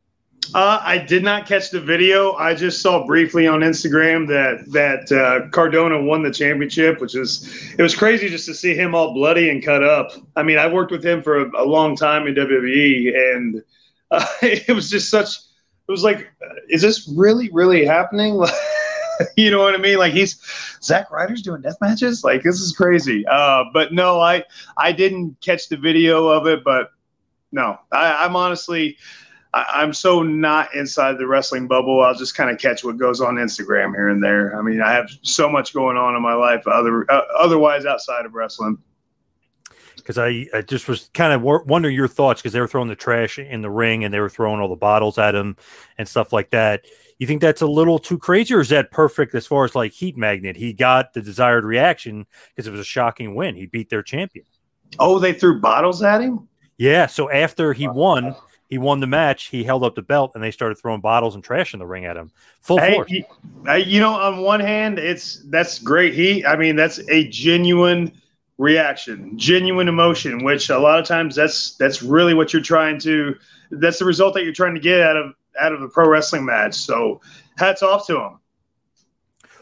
Uh, 0.54 0.80
I 0.82 0.98
did 0.98 1.22
not 1.22 1.46
catch 1.46 1.70
the 1.70 1.80
video. 1.80 2.32
I 2.34 2.54
just 2.54 2.80
saw 2.80 3.06
briefly 3.06 3.46
on 3.46 3.60
Instagram 3.60 4.26
that 4.28 4.70
that 4.72 5.12
uh, 5.12 5.48
Cardona 5.50 6.00
won 6.00 6.22
the 6.22 6.30
championship, 6.30 7.00
which 7.00 7.14
is 7.14 7.74
it 7.78 7.82
was 7.82 7.94
crazy 7.94 8.28
just 8.28 8.46
to 8.46 8.54
see 8.54 8.74
him 8.74 8.94
all 8.94 9.12
bloody 9.12 9.50
and 9.50 9.62
cut 9.62 9.84
up. 9.84 10.12
I 10.36 10.42
mean, 10.42 10.58
I 10.58 10.66
worked 10.66 10.92
with 10.92 11.04
him 11.04 11.22
for 11.22 11.42
a, 11.42 11.62
a 11.62 11.66
long 11.66 11.96
time 11.96 12.26
in 12.26 12.34
WWE, 12.34 13.34
and 13.34 13.62
uh, 14.10 14.26
it 14.42 14.74
was 14.74 14.88
just 14.88 15.10
such. 15.10 15.36
It 15.88 15.92
was 15.92 16.04
like, 16.04 16.30
uh, 16.40 16.54
is 16.68 16.82
this 16.82 17.12
really, 17.16 17.50
really 17.52 17.84
happening? 17.84 18.40
you 19.36 19.50
know 19.50 19.60
what 19.62 19.74
I 19.74 19.78
mean? 19.78 19.98
Like 19.98 20.12
he's 20.12 20.40
Zack 20.82 21.10
Ryder's 21.10 21.42
doing 21.42 21.60
death 21.62 21.76
matches. 21.80 22.24
Like 22.24 22.42
this 22.42 22.60
is 22.60 22.72
crazy. 22.72 23.26
Uh, 23.26 23.64
but 23.72 23.92
no, 23.92 24.20
I 24.20 24.44
I 24.76 24.92
didn't 24.92 25.40
catch 25.40 25.68
the 25.68 25.76
video 25.76 26.28
of 26.28 26.46
it, 26.46 26.64
but 26.64 26.90
no, 27.52 27.78
I, 27.92 28.24
I'm 28.24 28.36
honestly. 28.36 28.96
I, 29.52 29.66
I'm 29.72 29.92
so 29.92 30.22
not 30.22 30.72
inside 30.76 31.18
the 31.18 31.26
wrestling 31.26 31.66
bubble. 31.66 32.02
I'll 32.04 32.14
just 32.14 32.36
kind 32.36 32.50
of 32.50 32.58
catch 32.58 32.84
what 32.84 32.98
goes 32.98 33.20
on 33.20 33.34
Instagram 33.34 33.96
here 33.96 34.08
and 34.08 34.22
there. 34.22 34.56
I 34.56 34.62
mean, 34.62 34.80
I 34.80 34.92
have 34.92 35.10
so 35.22 35.50
much 35.50 35.74
going 35.74 35.96
on 35.96 36.14
in 36.14 36.22
my 36.22 36.34
life, 36.34 36.64
other 36.68 37.10
uh, 37.10 37.22
otherwise 37.36 37.84
outside 37.84 38.26
of 38.26 38.34
wrestling. 38.34 38.78
because 39.96 40.18
I, 40.18 40.46
I 40.54 40.62
just 40.62 40.88
was 40.88 41.10
kind 41.14 41.32
of 41.32 41.40
w- 41.40 41.64
wondering 41.66 41.94
your 41.94 42.08
thoughts 42.08 42.40
because 42.40 42.52
they 42.52 42.60
were 42.60 42.68
throwing 42.68 42.88
the 42.88 42.96
trash 42.96 43.38
in 43.38 43.62
the 43.62 43.70
ring 43.70 44.04
and 44.04 44.12
they 44.12 44.20
were 44.20 44.28
throwing 44.28 44.60
all 44.60 44.68
the 44.68 44.76
bottles 44.76 45.18
at 45.18 45.34
him 45.34 45.56
and 45.98 46.08
stuff 46.08 46.32
like 46.32 46.50
that. 46.50 46.84
You 47.20 47.26
think 47.26 47.42
that's 47.42 47.60
a 47.60 47.66
little 47.66 47.98
too 47.98 48.16
crazy, 48.18 48.54
or 48.54 48.60
is 48.60 48.70
that 48.70 48.90
perfect 48.90 49.34
as 49.34 49.46
far 49.46 49.66
as 49.66 49.74
like 49.74 49.92
heat 49.92 50.16
magnet? 50.16 50.56
He 50.56 50.72
got 50.72 51.12
the 51.12 51.20
desired 51.20 51.66
reaction 51.66 52.26
because 52.56 52.66
it 52.66 52.70
was 52.70 52.80
a 52.80 52.84
shocking 52.84 53.34
win. 53.34 53.56
He 53.56 53.66
beat 53.66 53.90
their 53.90 54.02
champion. 54.02 54.46
Oh, 54.98 55.18
they 55.18 55.34
threw 55.34 55.60
bottles 55.60 56.02
at 56.02 56.22
him. 56.22 56.48
Yeah. 56.78 57.04
So 57.06 57.30
after 57.30 57.74
he 57.74 57.86
won, 57.86 58.34
he 58.70 58.78
won 58.78 59.00
the 59.00 59.06
match. 59.06 59.48
He 59.48 59.62
held 59.64 59.84
up 59.84 59.94
the 59.94 60.02
belt 60.02 60.32
and 60.34 60.42
they 60.42 60.50
started 60.50 60.76
throwing 60.76 61.02
bottles 61.02 61.34
and 61.34 61.44
trash 61.44 61.74
in 61.74 61.78
the 61.78 61.86
ring 61.86 62.06
at 62.06 62.16
him. 62.16 62.30
Full 62.62 62.78
Hey, 62.78 62.94
force. 62.94 63.10
you, 63.10 63.24
uh, 63.68 63.74
you 63.74 64.00
know, 64.00 64.14
on 64.14 64.38
one 64.38 64.60
hand, 64.60 64.98
it's 64.98 65.42
that's 65.50 65.78
great 65.78 66.14
heat. 66.14 66.46
I 66.46 66.56
mean, 66.56 66.74
that's 66.74 67.00
a 67.10 67.28
genuine 67.28 68.12
reaction, 68.56 69.38
genuine 69.38 69.88
emotion, 69.88 70.42
which 70.42 70.70
a 70.70 70.78
lot 70.78 70.98
of 70.98 71.04
times 71.04 71.36
that's 71.36 71.76
that's 71.76 72.02
really 72.02 72.32
what 72.32 72.54
you're 72.54 72.62
trying 72.62 72.98
to. 73.00 73.36
That's 73.70 73.98
the 73.98 74.06
result 74.06 74.32
that 74.34 74.44
you're 74.44 74.54
trying 74.54 74.74
to 74.74 74.80
get 74.80 75.02
out 75.02 75.16
of 75.16 75.34
out 75.58 75.72
of 75.72 75.82
a 75.82 75.88
pro 75.88 76.08
wrestling 76.08 76.44
match. 76.44 76.74
So, 76.74 77.20
hats 77.56 77.82
off 77.82 78.06
to 78.06 78.18
him. 78.18 78.40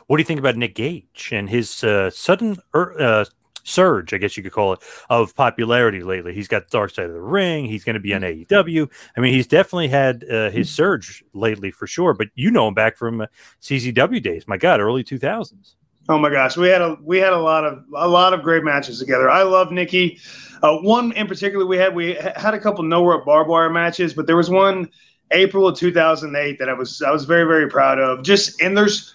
What 0.09 0.17
do 0.17 0.23
you 0.23 0.27
think 0.27 0.41
about 0.41 0.57
Nick 0.57 0.75
Gage 0.75 1.31
and 1.33 1.51
his 1.51 1.85
uh, 1.85 2.09
sudden 2.11 2.57
er, 2.75 2.99
uh, 2.99 3.25
surge, 3.65 4.15
I 4.15 4.17
guess 4.17 4.39
you 4.39 4.43
could 4.43 4.53
call 4.53 4.73
it, 4.73 4.81
of 5.11 5.37
popularity 5.37 6.03
lately? 6.03 6.33
He's 6.33 6.49
got 6.49 6.71
Dark 6.71 6.95
Side 6.95 7.05
of 7.05 7.13
the 7.13 7.21
Ring. 7.21 7.67
He's 7.67 7.85
going 7.85 7.95
to 7.95 8.01
be 8.01 8.15
on 8.15 8.23
AEW. 8.23 8.91
I 9.17 9.21
mean, 9.21 9.35
he's 9.35 9.47
definitely 9.47 9.89
had 9.89 10.25
uh, 10.25 10.51
his 10.51 10.71
surge 10.71 11.23
lately 11.35 11.71
for 11.71 11.87
sure. 11.87 12.15
But 12.15 12.29
you 12.35 12.51
know 12.51 12.69
him 12.69 12.75
back 12.75 12.97
from 12.97 13.21
uh, 13.21 13.27
CZW 13.61 14.23
days. 14.23 14.49
My 14.49 14.57
God, 14.57 14.81
early 14.81 15.05
two 15.05 15.19
thousands. 15.19 15.77
Oh 16.11 16.19
my 16.19 16.31
gosh, 16.31 16.57
we 16.57 16.69
had 16.69 16.81
a 16.81 16.97
we 17.03 17.19
had 17.19 17.35
a 17.35 17.39
lot 17.39 17.67
of 17.67 17.85
a 17.95 18.09
lot 18.09 18.33
of 18.33 18.43
great 18.43 18.65
matches 18.65 18.99
together. 18.99 19.29
I 19.29 19.43
love 19.43 19.71
Nikki. 19.71 20.19
Uh, 20.63 20.79
one 20.79 21.13
in 21.13 21.27
particular, 21.27 21.67
we 21.67 21.77
had 21.77 21.95
we 21.95 22.15
had 22.15 22.55
a 22.55 22.59
couple 22.59 22.83
nowhere 22.83 23.19
barbed 23.19 23.51
wire 23.51 23.69
matches, 23.69 24.15
but 24.15 24.27
there 24.27 24.37
was 24.37 24.49
one 24.49 24.89
April 25.33 25.69
of 25.69 25.77
2008 25.77 26.59
that 26.59 26.69
I 26.69 26.73
was 26.73 27.03
I 27.03 27.11
was 27.11 27.25
very 27.25 27.45
very 27.45 27.69
proud 27.69 27.99
of. 27.99 28.23
Just 28.23 28.61
and 28.61 28.77
there's 28.77 29.15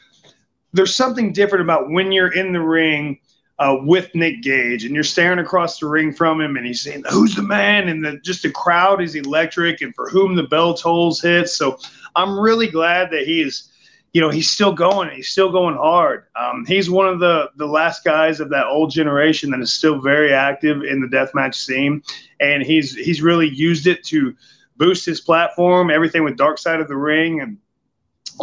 there's 0.74 0.96
something 0.96 1.34
different 1.34 1.64
about 1.64 1.90
when 1.90 2.12
you're 2.12 2.34
in 2.34 2.54
the 2.54 2.62
ring 2.62 3.20
uh, 3.60 3.78
with 3.82 4.14
Nick 4.16 4.42
Gage 4.42 4.84
and 4.84 4.96
you're 4.96 5.04
staring 5.04 5.40
across 5.40 5.80
the 5.80 5.88
ring 5.88 6.12
from 6.12 6.42
him 6.42 6.58
and 6.58 6.66
he's 6.66 6.82
saying, 6.82 7.04
"Who's 7.10 7.36
the 7.36 7.44
man?" 7.44 7.88
and 7.90 8.04
the 8.04 8.18
just 8.20 8.44
the 8.44 8.52
crowd 8.52 9.02
is 9.02 9.16
electric 9.16 9.82
and 9.82 9.94
for 9.96 10.10
whom 10.10 10.36
the 10.36 10.44
bell 10.44 10.74
tolls 10.74 11.22
hits. 11.22 11.56
So 11.56 11.78
I'm 12.16 12.40
really 12.40 12.68
glad 12.68 13.12
that 13.12 13.26
he 13.26 13.42
is 13.42 13.70
you 14.14 14.22
know 14.22 14.30
he's 14.30 14.50
still 14.50 14.72
going 14.72 15.10
he's 15.10 15.30
still 15.30 15.52
going 15.52 15.76
hard 15.76 16.26
um, 16.36 16.66
he's 16.66 16.90
one 16.90 17.08
of 17.08 17.20
the 17.20 17.50
the 17.58 17.66
last 17.66 18.04
guys 18.04 18.40
of 18.40 18.50
that 18.50 18.68
old 18.68 18.92
generation 18.92 19.50
that 19.50 19.60
is 19.60 19.74
still 19.74 20.00
very 20.00 20.32
active 20.32 20.84
in 20.84 21.02
the 21.02 21.08
deathmatch 21.08 21.56
scene 21.56 22.02
and 22.40 22.64
he's 22.64 22.96
he's 22.96 23.22
really 23.22 23.50
used 23.50 23.88
it 23.88 24.04
to 24.04 24.36
boost 24.78 25.06
his 25.06 25.22
platform 25.22 25.90
everything 25.90 26.24
with 26.24 26.38
dark 26.38 26.58
side 26.58 26.80
of 26.80 26.88
the 26.88 26.96
ring 26.96 27.42
and 27.42 27.58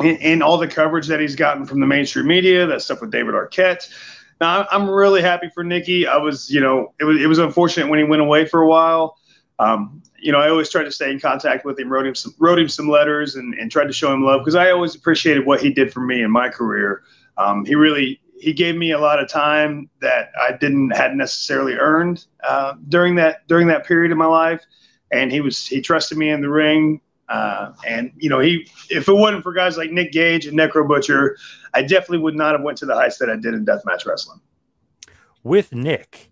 and, 0.04 0.40
all 0.40 0.56
the 0.56 0.68
coverage 0.68 1.08
that 1.08 1.18
he's 1.18 1.34
gotten 1.34 1.66
from 1.66 1.80
the 1.80 1.86
mainstream 1.86 2.26
media 2.26 2.64
that 2.64 2.80
stuff 2.80 3.00
with 3.00 3.10
david 3.10 3.34
arquette. 3.34 3.88
Now 4.40 4.66
i'm 4.70 4.88
really 4.88 5.20
happy 5.20 5.50
for 5.52 5.64
nikki. 5.64 6.06
I 6.06 6.16
was 6.16 6.50
you 6.50 6.60
know 6.60 6.94
it 7.00 7.04
was, 7.04 7.20
it 7.20 7.26
was 7.26 7.38
unfortunate 7.38 7.88
when 7.88 7.98
he 7.98 8.04
went 8.04 8.22
away 8.22 8.46
for 8.46 8.62
a 8.62 8.68
while. 8.68 9.16
Um, 9.58 10.02
you 10.18 10.32
know, 10.32 10.38
I 10.38 10.48
always 10.48 10.70
tried 10.70 10.84
to 10.84 10.92
stay 10.92 11.10
in 11.10 11.20
contact 11.20 11.66
with 11.66 11.78
him, 11.78 11.92
wrote 11.92 12.06
him 12.06 12.14
some, 12.14 12.34
wrote 12.38 12.58
him 12.58 12.68
some 12.68 12.88
letters, 12.88 13.36
and, 13.36 13.54
and 13.54 13.70
tried 13.70 13.86
to 13.86 13.92
show 13.92 14.12
him 14.12 14.24
love 14.24 14.40
because 14.40 14.54
I 14.54 14.70
always 14.70 14.94
appreciated 14.94 15.44
what 15.44 15.60
he 15.60 15.70
did 15.70 15.92
for 15.92 16.00
me 16.00 16.22
in 16.22 16.30
my 16.30 16.48
career. 16.48 17.02
Um, 17.36 17.64
he 17.64 17.74
really 17.74 18.20
he 18.38 18.54
gave 18.54 18.76
me 18.76 18.92
a 18.92 18.98
lot 18.98 19.22
of 19.22 19.28
time 19.28 19.90
that 20.00 20.32
I 20.40 20.56
didn't 20.56 20.90
hadn't 20.90 21.18
necessarily 21.18 21.74
earned 21.74 22.24
uh, 22.42 22.74
during 22.88 23.14
that 23.16 23.46
during 23.48 23.66
that 23.68 23.86
period 23.86 24.12
of 24.12 24.18
my 24.18 24.26
life, 24.26 24.64
and 25.12 25.32
he 25.32 25.40
was 25.40 25.66
he 25.66 25.80
trusted 25.80 26.18
me 26.18 26.30
in 26.30 26.40
the 26.40 26.50
ring. 26.50 27.00
Uh, 27.28 27.72
and 27.86 28.12
you 28.16 28.28
know, 28.28 28.40
he 28.40 28.68
if 28.88 29.08
it 29.08 29.12
wasn't 29.12 29.42
for 29.42 29.52
guys 29.52 29.76
like 29.76 29.92
Nick 29.92 30.12
Gage 30.12 30.46
and 30.46 30.58
Necro 30.58 30.86
Butcher, 30.86 31.36
I 31.74 31.82
definitely 31.82 32.18
would 32.18 32.34
not 32.34 32.52
have 32.52 32.62
went 32.62 32.78
to 32.78 32.86
the 32.86 32.94
heights 32.94 33.18
that 33.18 33.30
I 33.30 33.36
did 33.36 33.54
in 33.54 33.64
deathmatch 33.64 34.04
wrestling. 34.04 34.40
With 35.44 35.72
Nick, 35.72 36.30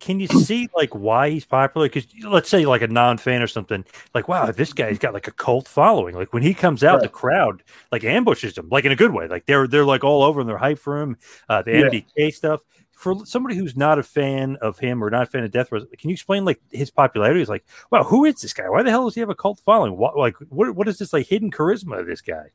can 0.00 0.20
you 0.20 0.28
see 0.28 0.68
like 0.76 0.94
why 0.94 1.30
he's 1.30 1.46
popular? 1.46 1.88
Because 1.88 2.06
let's 2.24 2.48
say 2.48 2.66
like 2.66 2.82
a 2.82 2.88
non-fan 2.88 3.42
or 3.42 3.46
something, 3.46 3.84
like 4.14 4.28
wow, 4.28 4.50
this 4.50 4.72
guy's 4.72 4.98
got 4.98 5.14
like 5.14 5.28
a 5.28 5.32
cult 5.32 5.66
following. 5.66 6.14
Like 6.14 6.32
when 6.32 6.42
he 6.42 6.52
comes 6.52 6.84
out, 6.84 6.96
right. 6.96 7.02
the 7.02 7.08
crowd 7.08 7.62
like 7.90 8.04
ambushes 8.04 8.56
him, 8.56 8.68
like 8.70 8.84
in 8.84 8.92
a 8.92 8.96
good 8.96 9.12
way. 9.12 9.28
Like 9.28 9.46
they're 9.46 9.66
they're 9.66 9.84
like 9.84 10.04
all 10.04 10.22
over 10.22 10.40
and 10.40 10.48
they're 10.48 10.58
hyped 10.58 10.78
for 10.78 11.00
him. 11.00 11.16
Uh, 11.48 11.62
the 11.62 11.72
yeah. 11.72 11.88
MDK 11.88 12.34
stuff 12.34 12.60
for 12.98 13.14
somebody 13.24 13.54
who's 13.54 13.76
not 13.76 14.00
a 14.00 14.02
fan 14.02 14.56
of 14.60 14.80
him 14.80 15.04
or 15.04 15.08
not 15.08 15.22
a 15.22 15.26
fan 15.26 15.44
of 15.44 15.52
Death 15.52 15.70
Row, 15.70 15.84
can 15.98 16.10
you 16.10 16.14
explain 16.14 16.44
like 16.44 16.60
his 16.72 16.90
popularity? 16.90 17.40
Is 17.40 17.48
like, 17.48 17.64
wow, 17.92 18.02
who 18.02 18.24
is 18.24 18.34
this 18.40 18.52
guy? 18.52 18.68
Why 18.68 18.82
the 18.82 18.90
hell 18.90 19.04
does 19.04 19.14
he 19.14 19.20
have 19.20 19.30
a 19.30 19.36
cult 19.36 19.60
following? 19.60 19.96
What 19.96 20.16
like 20.16 20.34
what 20.48 20.74
what 20.74 20.88
is 20.88 20.98
this 20.98 21.12
like 21.12 21.28
hidden 21.28 21.52
charisma 21.52 22.00
of 22.00 22.08
this 22.08 22.20
guy? 22.20 22.46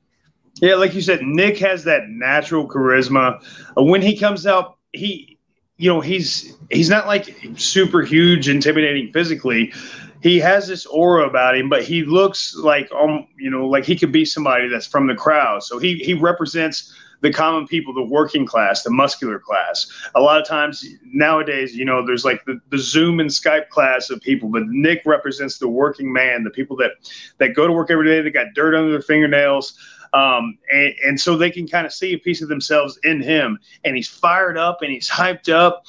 Yeah, 0.56 0.76
like 0.76 0.94
you 0.94 1.02
said, 1.02 1.22
Nick 1.22 1.58
has 1.60 1.86
that 1.86 2.10
natural 2.10 2.68
charisma. 2.68 3.42
Uh, 3.78 3.84
when 3.84 4.02
he 4.02 4.18
comes 4.18 4.46
out, 4.46 4.78
he 4.92 5.40
you 5.78 5.90
know, 5.90 6.02
he's 6.02 6.58
he's 6.72 6.90
not 6.90 7.08
like 7.08 7.34
super 7.56 8.02
huge, 8.02 8.50
intimidating 8.50 9.14
physically. 9.14 9.74
He 10.22 10.40
has 10.40 10.68
this 10.68 10.86
aura 10.86 11.26
about 11.26 11.56
him, 11.56 11.70
but 11.70 11.84
he 11.84 12.04
looks 12.04 12.54
like 12.56 12.92
um, 12.92 13.28
you 13.38 13.50
know, 13.50 13.66
like 13.66 13.86
he 13.86 13.96
could 13.96 14.12
be 14.12 14.26
somebody 14.26 14.68
that's 14.68 14.88
from 14.88 15.08
the 15.08 15.16
crowd. 15.16 15.64
So 15.64 15.80
he 15.80 15.96
he 16.00 16.14
represents 16.14 16.94
the 17.24 17.32
common 17.32 17.66
people, 17.66 17.94
the 17.94 18.04
working 18.04 18.46
class, 18.46 18.84
the 18.84 18.90
muscular 18.90 19.40
class. 19.40 19.88
A 20.14 20.20
lot 20.20 20.40
of 20.40 20.46
times 20.46 20.86
nowadays, 21.06 21.74
you 21.74 21.86
know, 21.86 22.06
there's 22.06 22.26
like 22.26 22.44
the, 22.46 22.60
the 22.70 22.78
Zoom 22.78 23.22
and 23.22 23.30
Skype 23.30 23.70
class 23.70 24.10
of 24.10 24.20
people, 24.20 24.50
but 24.50 24.64
Nick 24.68 25.02
represents 25.06 25.58
the 25.58 25.70
working 25.70 26.12
man, 26.12 26.44
the 26.44 26.50
people 26.50 26.76
that 26.78 26.92
that 27.38 27.56
go 27.56 27.66
to 27.66 27.72
work 27.72 27.90
every 27.90 28.06
day, 28.06 28.22
that 28.22 28.32
got 28.32 28.48
dirt 28.54 28.76
under 28.76 28.92
their 28.92 29.02
fingernails. 29.02 29.74
Um, 30.12 30.60
and, 30.72 30.94
and 31.08 31.20
so 31.20 31.38
they 31.38 31.50
can 31.50 31.66
kind 31.66 31.88
of 31.88 31.94
see 31.94 32.14
a 32.14 32.20
piece 32.20 32.42
of 32.42 32.50
themselves 32.50 33.00
in 33.04 33.22
him. 33.22 33.58
And 33.86 33.96
he's 33.96 34.08
fired 34.08 34.58
up 34.58 34.82
and 34.82 34.92
he's 34.92 35.10
hyped 35.10 35.52
up. 35.52 35.86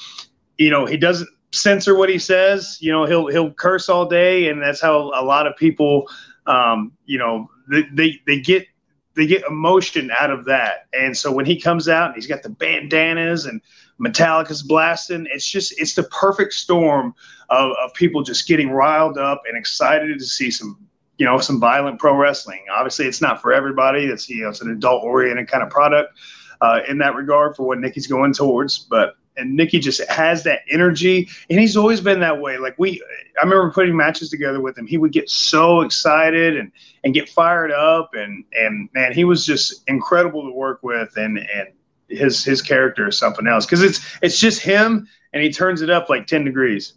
You 0.57 0.71
know, 0.71 0.87
he 0.87 0.97
doesn't 0.97 1.29
censor 1.51 1.97
what 1.97 2.09
he 2.09 2.19
says. 2.19 2.79
You 2.81 2.93
know, 2.93 3.07
he'll 3.07 3.27
he'll 3.27 3.53
curse 3.53 3.89
all 3.89 4.07
day, 4.07 4.49
and 4.49 4.63
that's 4.63 4.81
how 4.81 5.11
a 5.21 5.25
lot 5.25 5.49
of 5.49 5.57
people, 5.57 6.09
um, 6.47 6.93
you 7.07 7.19
know, 7.19 7.51
they, 7.69 7.83
they 7.93 8.21
they 8.25 8.41
get 8.41 8.69
they 9.17 9.27
get 9.27 9.45
emotion 9.45 10.11
out 10.19 10.31
of 10.31 10.45
that. 10.47 10.87
And 10.93 11.17
so 11.17 11.33
when 11.33 11.47
he 11.47 11.61
comes 11.61 11.89
out 11.89 12.07
and 12.07 12.15
he's 12.17 12.27
got 12.27 12.43
the 12.43 12.51
bandanas 12.51 13.47
and 13.47 13.61
Metallica's 14.01 14.63
blasting, 14.63 15.27
it's 15.33 15.49
just 15.49 15.79
it's 15.81 15.95
the 15.95 16.03
perfect 16.05 16.53
storm 16.53 17.15
of, 17.51 17.73
of 17.83 17.95
people 17.95 18.23
just 18.23 18.49
getting 18.49 18.71
riled 18.71 19.19
up 19.19 19.43
and 19.47 19.57
excited 19.57 20.19
to 20.19 20.25
see 20.25 20.51
some 20.51 20.79
you 21.19 21.27
know 21.27 21.39
some 21.39 21.61
violent 21.61 21.99
pro 21.99 22.17
wrestling. 22.17 22.65
Obviously, 22.73 23.07
it's 23.07 23.21
not 23.21 23.41
for 23.41 23.53
everybody. 23.53 24.07
It's 24.07 24.29
you 24.29 24.43
know 24.43 24.49
it's 24.49 24.61
an 24.61 24.71
adult 24.71 25.05
oriented 25.05 25.49
kind 25.49 25.63
of 25.63 25.71
product 25.71 26.19
uh, 26.61 26.81
in 26.89 26.99
that 26.99 27.15
regard 27.15 27.55
for 27.55 27.67
what 27.67 27.79
Nikki's 27.79 28.07
going 28.07 28.33
towards, 28.33 28.79
but 28.79 29.15
and 29.37 29.55
Nikki 29.55 29.79
just 29.79 30.07
has 30.09 30.45
that 30.45 30.61
energy, 30.69 31.29
and 31.51 31.59
he's 31.59 31.77
always 31.77 32.01
been 32.01 32.21
that 32.21 32.41
way. 32.41 32.59
Like 32.59 32.75
we, 32.79 33.03
I 33.41 33.45
remember 33.45 33.71
putting 33.71 33.97
matches 33.97 34.31
together 34.31 34.61
with 34.61 34.77
him. 34.79 34.87
He 34.87 34.99
would 34.99 35.13
get 35.13 35.29
so 35.29 35.81
excited 35.81 36.57
and 36.57 36.71
and 37.05 37.15
get 37.15 37.29
fired 37.29 37.73
up, 37.73 38.11
and 38.15 38.45
and 38.53 38.89
man, 38.95 39.13
he 39.13 39.25
was 39.25 39.45
just 39.45 39.83
incredible 39.89 40.43
to 40.43 40.53
work 40.53 40.83
with, 40.83 41.17
and 41.17 41.39
and 41.39 41.69
his 42.09 42.45
his 42.45 42.63
character 42.63 43.09
is 43.09 43.19
something 43.19 43.47
else 43.47 43.67
because 43.67 43.83
it's 43.83 44.01
it's 44.23 44.39
just 44.39 44.61
him, 44.61 45.09
and 45.33 45.43
he 45.43 45.51
turns 45.51 45.83
it 45.83 45.91
up 45.91 46.09
like 46.09 46.27
ten 46.27 46.45
degrees. 46.45 46.95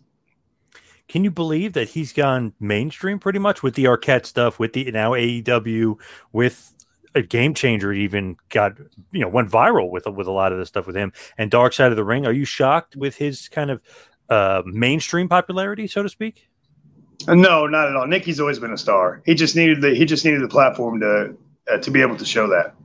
Can 1.08 1.24
you 1.24 1.32
believe 1.32 1.72
that 1.74 1.89
he's 1.89 2.12
gone 2.12 2.53
mainstream 2.60 3.17
pretty 3.17 3.39
much 3.39 3.63
with 3.63 3.75
the 3.75 3.86
Arquette 3.86 4.25
stuff, 4.25 4.60
with 4.60 4.74
the 4.74 4.91
now 4.91 5.12
AEW, 5.12 5.98
with 6.34 6.74
a 7.17 7.21
game 7.21 7.53
changer 7.53 7.91
even 7.91 8.38
got 8.50 8.77
you 9.12 9.21
know 9.21 9.27
went 9.27 9.50
viral 9.50 9.89
with 9.89 10.05
with 10.07 10.27
a 10.27 10.31
lot 10.31 10.51
of 10.51 10.59
this 10.59 10.67
stuff 10.67 10.88
with 10.88 10.95
him 10.95 11.12
and 11.38 11.51
Dark 11.51 11.74
Side 11.74 11.91
of 11.91 11.97
the 11.97 12.03
Ring. 12.03 12.25
Are 12.25 12.31
you 12.31 12.45
shocked 12.45 12.95
with 12.95 13.17
his 13.17 13.50
kind 13.50 13.71
of 13.71 13.81
uh, 14.29 14.62
mainstream 14.65 15.27
popularity, 15.27 15.88
so 15.88 16.03
to 16.03 16.09
speak? 16.09 16.47
No, 17.27 17.65
not 17.67 17.89
at 17.89 17.95
all. 17.95 18.08
Nikki's 18.08 18.39
always 18.39 18.60
been 18.60 18.71
a 18.71 18.77
star. 18.77 19.21
He 19.25 19.34
just 19.34 19.56
needed 19.56 19.82
the 19.82 19.93
he 19.95 20.06
just 20.06 20.23
needed 20.23 20.41
the 20.41 20.47
platform 20.47 20.99
to 21.01 21.36
uh, 21.71 21.77
to 21.77 21.91
be 21.91 22.01
able 22.01 22.17
to 22.17 22.25
show 22.25 22.47
that. 22.47 22.75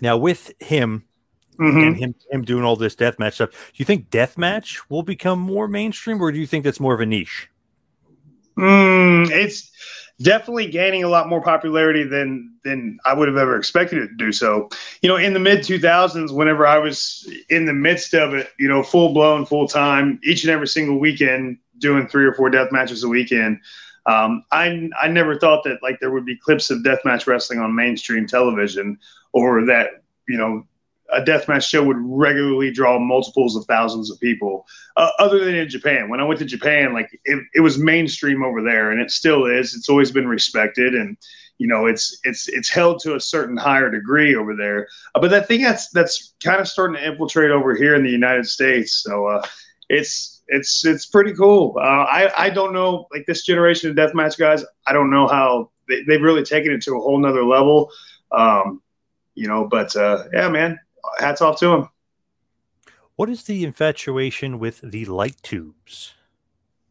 Now 0.00 0.16
with 0.16 0.52
him 0.60 1.04
mm-hmm. 1.60 1.78
and 1.78 1.96
him 1.96 2.14
him 2.30 2.42
doing 2.42 2.64
all 2.64 2.76
this 2.76 2.96
deathmatch 2.96 3.34
stuff, 3.34 3.50
do 3.50 3.74
you 3.76 3.84
think 3.84 4.10
deathmatch 4.10 4.80
will 4.88 5.02
become 5.02 5.38
more 5.38 5.68
mainstream, 5.68 6.20
or 6.20 6.32
do 6.32 6.38
you 6.38 6.46
think 6.46 6.64
that's 6.64 6.80
more 6.80 6.94
of 6.94 7.00
a 7.00 7.06
niche? 7.06 7.48
Mm, 8.58 9.30
it's 9.30 9.70
definitely 10.22 10.68
gaining 10.68 11.04
a 11.04 11.08
lot 11.08 11.28
more 11.28 11.42
popularity 11.42 12.04
than 12.04 12.54
than 12.64 12.98
I 13.04 13.14
would 13.14 13.28
have 13.28 13.36
ever 13.36 13.56
expected 13.56 13.98
it 13.98 14.08
to 14.08 14.14
do 14.14 14.32
so. 14.32 14.68
You 15.02 15.08
know, 15.08 15.16
in 15.16 15.32
the 15.32 15.40
mid 15.40 15.60
2000s, 15.60 16.32
whenever 16.32 16.66
I 16.66 16.78
was 16.78 17.28
in 17.50 17.66
the 17.66 17.72
midst 17.72 18.14
of 18.14 18.34
it, 18.34 18.50
you 18.58 18.68
know, 18.68 18.82
full 18.82 19.12
blown, 19.12 19.44
full 19.46 19.66
time, 19.66 20.20
each 20.24 20.44
and 20.44 20.50
every 20.50 20.68
single 20.68 20.98
weekend, 20.98 21.58
doing 21.78 22.06
three 22.06 22.24
or 22.24 22.32
four 22.34 22.50
death 22.50 22.72
matches 22.72 23.04
a 23.04 23.08
weekend. 23.08 23.58
Um, 24.06 24.44
I 24.50 24.88
I 25.00 25.08
never 25.08 25.38
thought 25.38 25.64
that 25.64 25.82
like 25.82 26.00
there 26.00 26.10
would 26.10 26.24
be 26.26 26.36
clips 26.36 26.70
of 26.70 26.78
deathmatch 26.78 27.26
wrestling 27.26 27.60
on 27.60 27.74
mainstream 27.74 28.26
television, 28.26 28.98
or 29.32 29.64
that 29.66 30.02
you 30.28 30.38
know 30.38 30.66
a 31.12 31.20
deathmatch 31.20 31.68
show 31.68 31.84
would 31.84 31.98
regularly 32.00 32.70
draw 32.70 32.98
multiples 32.98 33.56
of 33.56 33.64
thousands 33.66 34.10
of 34.10 34.18
people. 34.20 34.66
Uh, 34.96 35.10
other 35.18 35.44
than 35.44 35.54
in 35.54 35.68
Japan, 35.68 36.08
when 36.08 36.20
I 36.20 36.24
went 36.24 36.38
to 36.40 36.46
Japan, 36.46 36.92
like 36.92 37.08
it, 37.24 37.42
it 37.54 37.60
was 37.60 37.78
mainstream 37.78 38.42
over 38.42 38.62
there, 38.62 38.90
and 38.90 39.00
it 39.00 39.10
still 39.10 39.46
is. 39.46 39.74
It's 39.74 39.88
always 39.88 40.10
been 40.10 40.28
respected, 40.28 40.94
and 40.94 41.16
you 41.58 41.66
know 41.66 41.86
it's 41.86 42.18
it's 42.24 42.48
it's 42.48 42.68
held 42.68 43.00
to 43.00 43.14
a 43.14 43.20
certain 43.20 43.56
higher 43.56 43.90
degree 43.90 44.34
over 44.34 44.56
there. 44.56 44.88
Uh, 45.14 45.20
but 45.20 45.30
that 45.30 45.48
thing 45.48 45.62
that's 45.62 45.90
that's 45.90 46.34
kind 46.42 46.60
of 46.60 46.68
starting 46.68 46.96
to 46.96 47.06
infiltrate 47.06 47.50
over 47.50 47.74
here 47.74 47.94
in 47.94 48.02
the 48.02 48.10
United 48.10 48.46
States. 48.46 49.02
So 49.02 49.26
uh, 49.26 49.46
it's 49.88 50.42
it's 50.48 50.84
it's 50.84 51.06
pretty 51.06 51.34
cool. 51.34 51.74
Uh, 51.78 51.80
I 51.80 52.46
I 52.46 52.50
don't 52.50 52.72
know 52.72 53.06
like 53.12 53.26
this 53.26 53.44
generation 53.44 53.90
of 53.90 53.96
deathmatch 53.96 54.38
guys. 54.38 54.64
I 54.86 54.92
don't 54.92 55.10
know 55.10 55.26
how 55.26 55.70
they, 55.88 56.02
they've 56.02 56.22
really 56.22 56.44
taken 56.44 56.72
it 56.72 56.82
to 56.82 56.96
a 56.96 57.00
whole 57.00 57.18
nother 57.18 57.44
level. 57.44 57.90
Um, 58.30 58.82
you 59.34 59.48
know, 59.48 59.66
but 59.66 59.94
uh, 59.96 60.24
yeah, 60.32 60.48
man, 60.48 60.78
hats 61.18 61.40
off 61.40 61.58
to 61.60 61.72
him. 61.72 61.88
What 63.16 63.28
is 63.28 63.44
the 63.44 63.64
infatuation 63.64 64.58
with 64.58 64.80
the 64.80 65.04
light 65.04 65.36
tubes? 65.42 66.14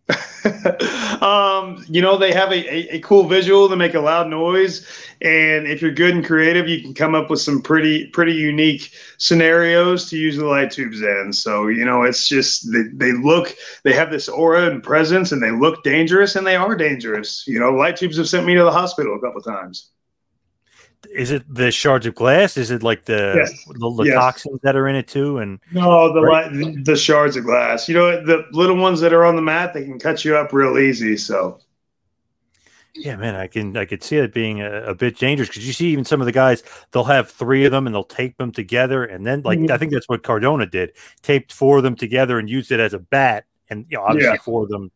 um, 1.21 1.84
you 1.88 2.02
know, 2.02 2.17
they 2.17 2.34
have 2.34 2.52
a, 2.52 2.74
a, 2.74 2.95
a, 2.95 3.00
cool 3.00 3.28
visual 3.28 3.69
to 3.69 3.76
make 3.76 3.93
a 3.93 4.00
loud 4.00 4.28
noise. 4.28 4.86
And 5.21 5.67
if 5.67 5.82
you're 5.82 5.91
good 5.91 6.15
and 6.15 6.26
creative, 6.26 6.67
you 6.67 6.82
can 6.82 6.93
come 6.93 7.15
up 7.15 7.30
with 7.30 7.39
some 7.39 7.62
pretty, 7.62 8.08
pretty 8.08 8.34
unique 8.34 8.91
scenarios 9.17 10.10
to 10.10 10.17
use 10.17 10.38
the 10.38 10.45
light 10.45 10.71
tubes 10.71 11.02
in. 11.02 11.32
So, 11.32 11.67
you 11.67 11.86
know, 11.86 12.04
it's 12.04 12.28
just, 12.28 12.71
they, 12.71 12.84
they 12.93 13.12
look, 13.13 13.56
they 13.84 13.93
have 13.93 14.12
this 14.12 14.28
aura 14.28 14.69
and 14.69 14.84
presence 14.84 15.32
and 15.32 15.41
they 15.41 15.52
look 15.52 15.84
dangerous 15.84 16.36
and 16.36 16.45
they 16.45 16.56
are 16.56 16.76
dangerous. 16.76 17.45
You 17.47 17.60
know, 17.60 17.71
light 17.71 17.95
tubes 17.95 18.17
have 18.17 18.28
sent 18.28 18.45
me 18.45 18.56
to 18.56 18.63
the 18.63 18.71
hospital 18.71 19.15
a 19.15 19.21
couple 19.21 19.41
times 19.41 19.91
is 21.10 21.32
it 21.32 21.44
the 21.54 21.72
shards 21.72 22.06
of 22.06 22.16
glass? 22.16 22.58
Is 22.58 22.72
it 22.72 22.84
like 22.84 23.06
the 23.06 23.34
yes. 23.38 23.66
the, 23.66 23.94
the 23.98 24.04
yes. 24.04 24.16
toxins 24.16 24.60
that 24.62 24.76
are 24.76 24.88
in 24.88 24.96
it 24.96 25.08
too? 25.08 25.40
And 25.40 25.60
no, 25.72 26.14
the 26.14 26.22
right? 26.22 26.50
the 26.86 26.96
shards 26.96 27.36
of 27.36 27.46
glass. 27.46 27.90
You 27.90 27.96
know, 27.96 28.24
the 28.24 28.46
little 28.52 28.78
ones 28.78 29.00
that 29.02 29.14
are 29.14 29.26
on 29.26 29.36
the 29.36 29.42
mat, 29.42 29.74
they 29.74 29.84
can 29.84 30.00
cut 30.00 30.24
you 30.24 30.36
up 30.36 30.54
real 30.54 30.78
easy. 30.78 31.18
So. 31.18 31.60
Yeah, 32.94 33.16
man, 33.16 33.36
I 33.36 33.48
can 33.48 33.76
I 33.78 33.86
could 33.86 34.04
see 34.04 34.18
it 34.18 34.34
being 34.34 34.62
a, 34.62 34.84
a 34.84 34.96
bit 34.96 35.18
dangerous 35.18 35.48
because 35.48 35.66
you 35.66 35.74
see 35.74 35.88
even 35.88 36.04
some 36.04 36.20
of 36.20 36.26
the 36.26 36.34
guys 36.34 36.62
they'll 36.92 37.06
have 37.06 37.32
three 37.32 37.64
of 37.66 37.72
them 37.72 37.88
and 37.88 37.96
they'll 37.96 38.04
tape 38.04 38.38
them 38.38 38.52
together 38.52 39.06
and 39.06 39.26
then 39.26 39.42
like 39.44 39.60
mm-hmm. 39.60 39.72
I 39.72 39.78
think 39.78 39.94
that's 39.94 40.10
what 40.10 40.24
Cardona 40.24 40.66
did 40.66 40.92
taped 41.22 41.54
four 41.54 41.78
of 41.78 41.84
them 41.84 41.96
together 41.96 42.38
and 42.38 42.50
used 42.50 42.70
it 42.70 42.82
as 42.82 42.94
a 42.94 43.00
bat 43.00 43.46
and 43.70 43.86
you 43.88 43.98
know 43.98 44.04
obviously 44.04 44.34
yeah. 44.34 44.42
four 44.42 44.64
of 44.64 44.70
them 44.70 44.92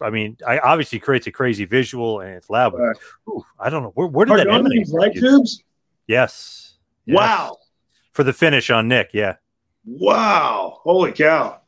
I 0.00 0.10
mean, 0.10 0.36
I 0.46 0.58
obviously 0.58 0.98
creates 0.98 1.26
a 1.26 1.32
crazy 1.32 1.64
visual 1.64 2.20
and 2.20 2.34
it's 2.34 2.50
loud, 2.50 2.72
but 2.72 2.80
right. 2.80 2.96
ooh, 3.28 3.44
I 3.58 3.70
don't 3.70 3.82
know 3.82 3.92
where, 3.94 4.06
where 4.06 4.26
did 4.26 4.38
that 4.38 4.48
emanate? 4.48 4.88
Light 4.88 5.14
tubes? 5.14 5.62
Yes. 6.06 6.74
yes. 7.06 7.16
Wow. 7.16 7.58
For 8.12 8.24
the 8.24 8.32
finish 8.32 8.70
on 8.70 8.88
Nick, 8.88 9.10
yeah. 9.12 9.36
Wow. 9.84 10.80
Holy 10.82 11.12
cow. 11.12 11.60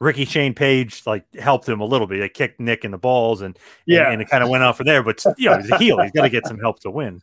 Ricky 0.00 0.24
Shane 0.24 0.54
Page 0.54 1.02
like 1.06 1.24
helped 1.34 1.68
him 1.68 1.80
a 1.80 1.84
little 1.84 2.06
bit. 2.06 2.20
They 2.20 2.28
kicked 2.28 2.60
Nick 2.60 2.84
in 2.84 2.92
the 2.92 2.98
balls 2.98 3.40
and 3.42 3.58
yeah, 3.84 4.04
and, 4.04 4.14
and 4.14 4.22
it 4.22 4.28
kind 4.28 4.44
of 4.44 4.50
went 4.50 4.62
off 4.62 4.76
from 4.76 4.86
there. 4.86 5.02
But 5.02 5.24
you 5.36 5.50
know, 5.50 5.58
he's 5.58 5.70
a 5.70 5.78
heel. 5.78 6.00
He's 6.00 6.12
got 6.12 6.22
to 6.22 6.30
get 6.30 6.46
some 6.46 6.58
help 6.58 6.80
to 6.80 6.90
win. 6.90 7.20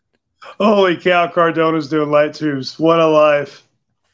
Holy 0.60 0.98
cow, 0.98 1.28
Cardona's 1.28 1.90
doing 1.90 2.12
light 2.12 2.34
tubes. 2.34 2.78
What 2.78 3.00
a 3.00 3.08
life. 3.08 3.64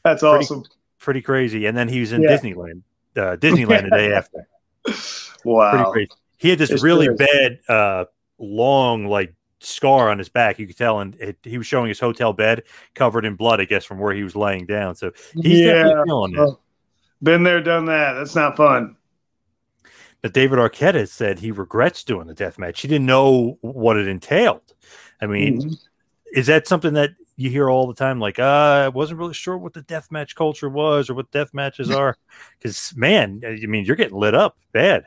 That's 0.04 0.22
pretty, 0.22 0.44
awesome. 0.44 0.64
Pretty 0.98 1.22
crazy. 1.22 1.66
And 1.66 1.76
then 1.76 1.88
he 1.88 2.00
was 2.00 2.12
in 2.12 2.22
yeah. 2.22 2.30
Disneyland, 2.30 2.82
uh, 3.16 3.36
Disneyland 3.36 3.90
the 3.90 3.96
day 3.96 4.12
after. 4.14 4.46
Wow. 5.44 5.94
He 6.38 6.48
had 6.50 6.58
this 6.58 6.70
it's 6.70 6.82
really 6.82 7.08
bad, 7.08 7.60
uh, 7.68 8.04
long, 8.38 9.06
like 9.06 9.34
scar 9.60 10.10
on 10.10 10.18
his 10.18 10.28
back. 10.28 10.58
You 10.58 10.66
could 10.66 10.76
tell, 10.76 10.98
and 11.00 11.14
it, 11.16 11.38
he 11.42 11.56
was 11.56 11.66
showing 11.66 11.88
his 11.88 12.00
hotel 12.00 12.32
bed 12.32 12.64
covered 12.94 13.24
in 13.24 13.36
blood, 13.36 13.60
I 13.60 13.64
guess, 13.64 13.84
from 13.84 13.98
where 13.98 14.12
he 14.12 14.24
was 14.24 14.34
laying 14.34 14.66
down. 14.66 14.96
So 14.96 15.12
he's 15.40 15.60
Yeah. 15.60 16.02
feeling 16.04 16.34
it. 16.34 16.38
Oh, 16.40 16.58
been 17.22 17.44
there, 17.44 17.60
done 17.60 17.84
that. 17.86 18.14
That's 18.14 18.34
not 18.34 18.56
fun. 18.56 18.96
But 20.20 20.32
David 20.32 20.58
Arquette 20.58 20.94
has 20.94 21.12
said 21.12 21.40
he 21.40 21.50
regrets 21.50 22.04
doing 22.04 22.26
the 22.26 22.34
death 22.34 22.58
match. 22.58 22.80
He 22.80 22.88
didn't 22.88 23.06
know 23.06 23.58
what 23.60 23.96
it 23.96 24.06
entailed. 24.06 24.74
I 25.20 25.26
mean, 25.26 25.60
Mhm. 25.62 25.78
is 26.32 26.46
that 26.46 26.66
something 26.66 26.94
that 26.94 27.10
you 27.36 27.50
hear 27.50 27.68
all 27.68 27.86
the 27.86 27.94
time? 27.94 28.20
Like, 28.20 28.38
uh, 28.38 28.84
I 28.84 28.88
wasn't 28.88 29.18
really 29.18 29.34
sure 29.34 29.56
what 29.56 29.72
the 29.72 29.82
death 29.82 30.10
match 30.10 30.34
culture 30.34 30.68
was 30.68 31.10
or 31.10 31.14
what 31.14 31.30
death 31.30 31.52
matches 31.54 31.90
are. 31.94 32.16
Because, 32.58 32.92
man, 32.96 33.42
I 33.46 33.66
mean, 33.66 33.84
you're 33.84 33.96
getting 33.96 34.18
lit 34.18 34.34
up 34.34 34.56
bad. 34.72 35.04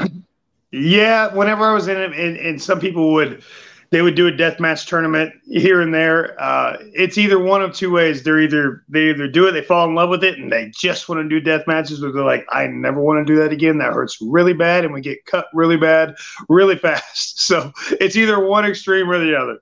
Yeah, 0.72 1.34
whenever 1.34 1.66
I 1.66 1.74
was 1.74 1.88
in 1.88 1.98
it, 1.98 2.14
and, 2.14 2.38
and 2.38 2.62
some 2.62 2.80
people 2.80 3.14
would, 3.14 3.44
they 3.92 4.02
would 4.02 4.16
do 4.16 4.28
a 4.28 4.32
death 4.32 4.60
match 4.60 4.88
tournament 4.88 5.34
here 5.46 5.82
and 5.82 5.94
there. 5.94 6.36
Uh, 6.42 6.78
it's 6.94 7.18
either 7.18 7.40
one 7.40 7.62
of 7.62 7.74
two 7.74 7.92
ways. 7.92 8.24
They're 8.24 8.42
either 8.42 8.84
they 8.90 9.12
either 9.12 9.28
do 9.28 9.48
it, 9.48 9.52
they 9.52 9.62
fall 9.62 9.88
in 9.88 9.96
love 9.96 10.10
with 10.10 10.24
it, 10.24 10.38
and 10.38 10.52
they 10.52 10.72
just 10.76 11.08
want 11.08 11.22
to 11.22 11.30
do 11.30 11.40
death 11.40 11.66
matches, 11.68 12.04
or 12.04 12.12
they're 12.12 12.26
like, 12.26 12.46
I 12.50 12.68
never 12.68 13.00
want 13.00 13.26
to 13.26 13.34
do 13.34 13.40
that 13.40 13.54
again. 13.54 13.78
That 13.78 13.94
hurts 13.94 14.20
really 14.22 14.54
bad, 14.54 14.84
and 14.84 14.94
we 14.94 15.02
get 15.02 15.26
cut 15.26 15.48
really 15.54 15.78
bad, 15.78 16.16
really 16.50 16.78
fast. 16.78 17.40
So 17.42 17.72
it's 18.02 18.16
either 18.16 18.46
one 18.46 18.66
extreme 18.66 19.10
or 19.10 19.20
the 19.20 19.36
other. 19.36 19.60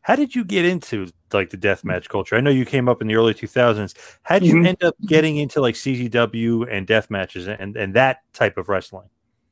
How 0.00 0.14
did 0.14 0.34
you 0.34 0.44
get 0.44 0.64
into 0.64 1.10
like 1.32 1.50
the 1.50 1.56
death 1.56 1.84
match 1.84 2.08
culture? 2.08 2.36
I 2.36 2.40
know 2.40 2.50
you 2.50 2.64
came 2.64 2.88
up 2.88 3.00
in 3.02 3.08
the 3.08 3.14
early 3.16 3.34
2000s. 3.34 3.94
How 4.22 4.38
did 4.38 4.48
you 4.48 4.56
Mhm. 4.56 4.66
end 4.66 4.82
up 4.84 4.96
getting 5.06 5.36
into 5.36 5.60
like 5.60 5.76
CZW 5.76 6.64
and 6.70 6.86
death 6.86 7.10
matches 7.10 7.46
and, 7.48 7.76
and 7.76 7.94
that 7.94 8.20
type 8.32 8.56
of 8.58 8.68
wrestling? 8.68 9.08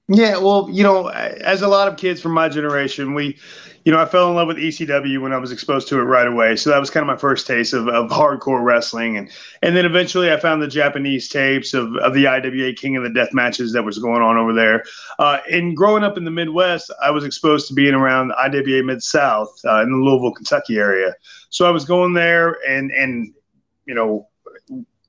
Yeah, 0.06 0.37
well, 0.37 0.68
you 0.70 0.82
know, 0.82 1.06
as 1.08 1.62
a 1.62 1.68
lot 1.68 1.88
of 1.88 1.96
kids 1.96 2.20
from 2.20 2.32
my 2.32 2.50
generation, 2.50 3.14
we, 3.14 3.38
you 3.87 3.92
know, 3.92 3.98
I 3.98 4.04
fell 4.04 4.28
in 4.28 4.34
love 4.34 4.48
with 4.48 4.58
ECW 4.58 5.18
when 5.22 5.32
I 5.32 5.38
was 5.38 5.50
exposed 5.50 5.88
to 5.88 5.98
it 5.98 6.02
right 6.02 6.26
away. 6.26 6.56
So 6.56 6.68
that 6.68 6.78
was 6.78 6.90
kind 6.90 7.00
of 7.02 7.06
my 7.06 7.16
first 7.16 7.46
taste 7.46 7.72
of, 7.72 7.88
of 7.88 8.10
hardcore 8.10 8.62
wrestling, 8.62 9.16
and 9.16 9.30
and 9.62 9.74
then 9.74 9.87
eventually 9.87 10.30
I 10.30 10.37
found 10.38 10.60
the 10.60 10.68
Japanese 10.68 11.30
tapes 11.30 11.72
of, 11.72 11.96
of 11.96 12.12
the 12.12 12.26
IWA 12.26 12.74
King 12.74 12.96
of 12.98 13.02
the 13.02 13.08
Death 13.08 13.32
matches 13.32 13.72
that 13.72 13.82
was 13.82 13.98
going 13.98 14.20
on 14.20 14.37
over 14.37 14.52
there. 14.52 14.84
Uh, 15.18 15.38
and 15.50 15.74
growing 15.74 16.04
up 16.04 16.18
in 16.18 16.24
the 16.24 16.30
Midwest, 16.30 16.92
I 17.02 17.10
was 17.10 17.24
exposed 17.24 17.68
to 17.68 17.74
being 17.74 17.94
around 17.94 18.30
IWA 18.32 18.82
Mid 18.82 19.02
South 19.02 19.58
uh, 19.64 19.80
in 19.80 19.90
the 19.90 19.96
Louisville, 19.96 20.34
Kentucky 20.34 20.76
area. 20.76 21.14
So 21.54 21.66
I 21.66 21.70
was 21.70 21.84
going 21.84 22.14
there 22.14 22.58
and 22.68 22.90
and 22.90 23.32
you 23.86 23.94
know 23.94 24.26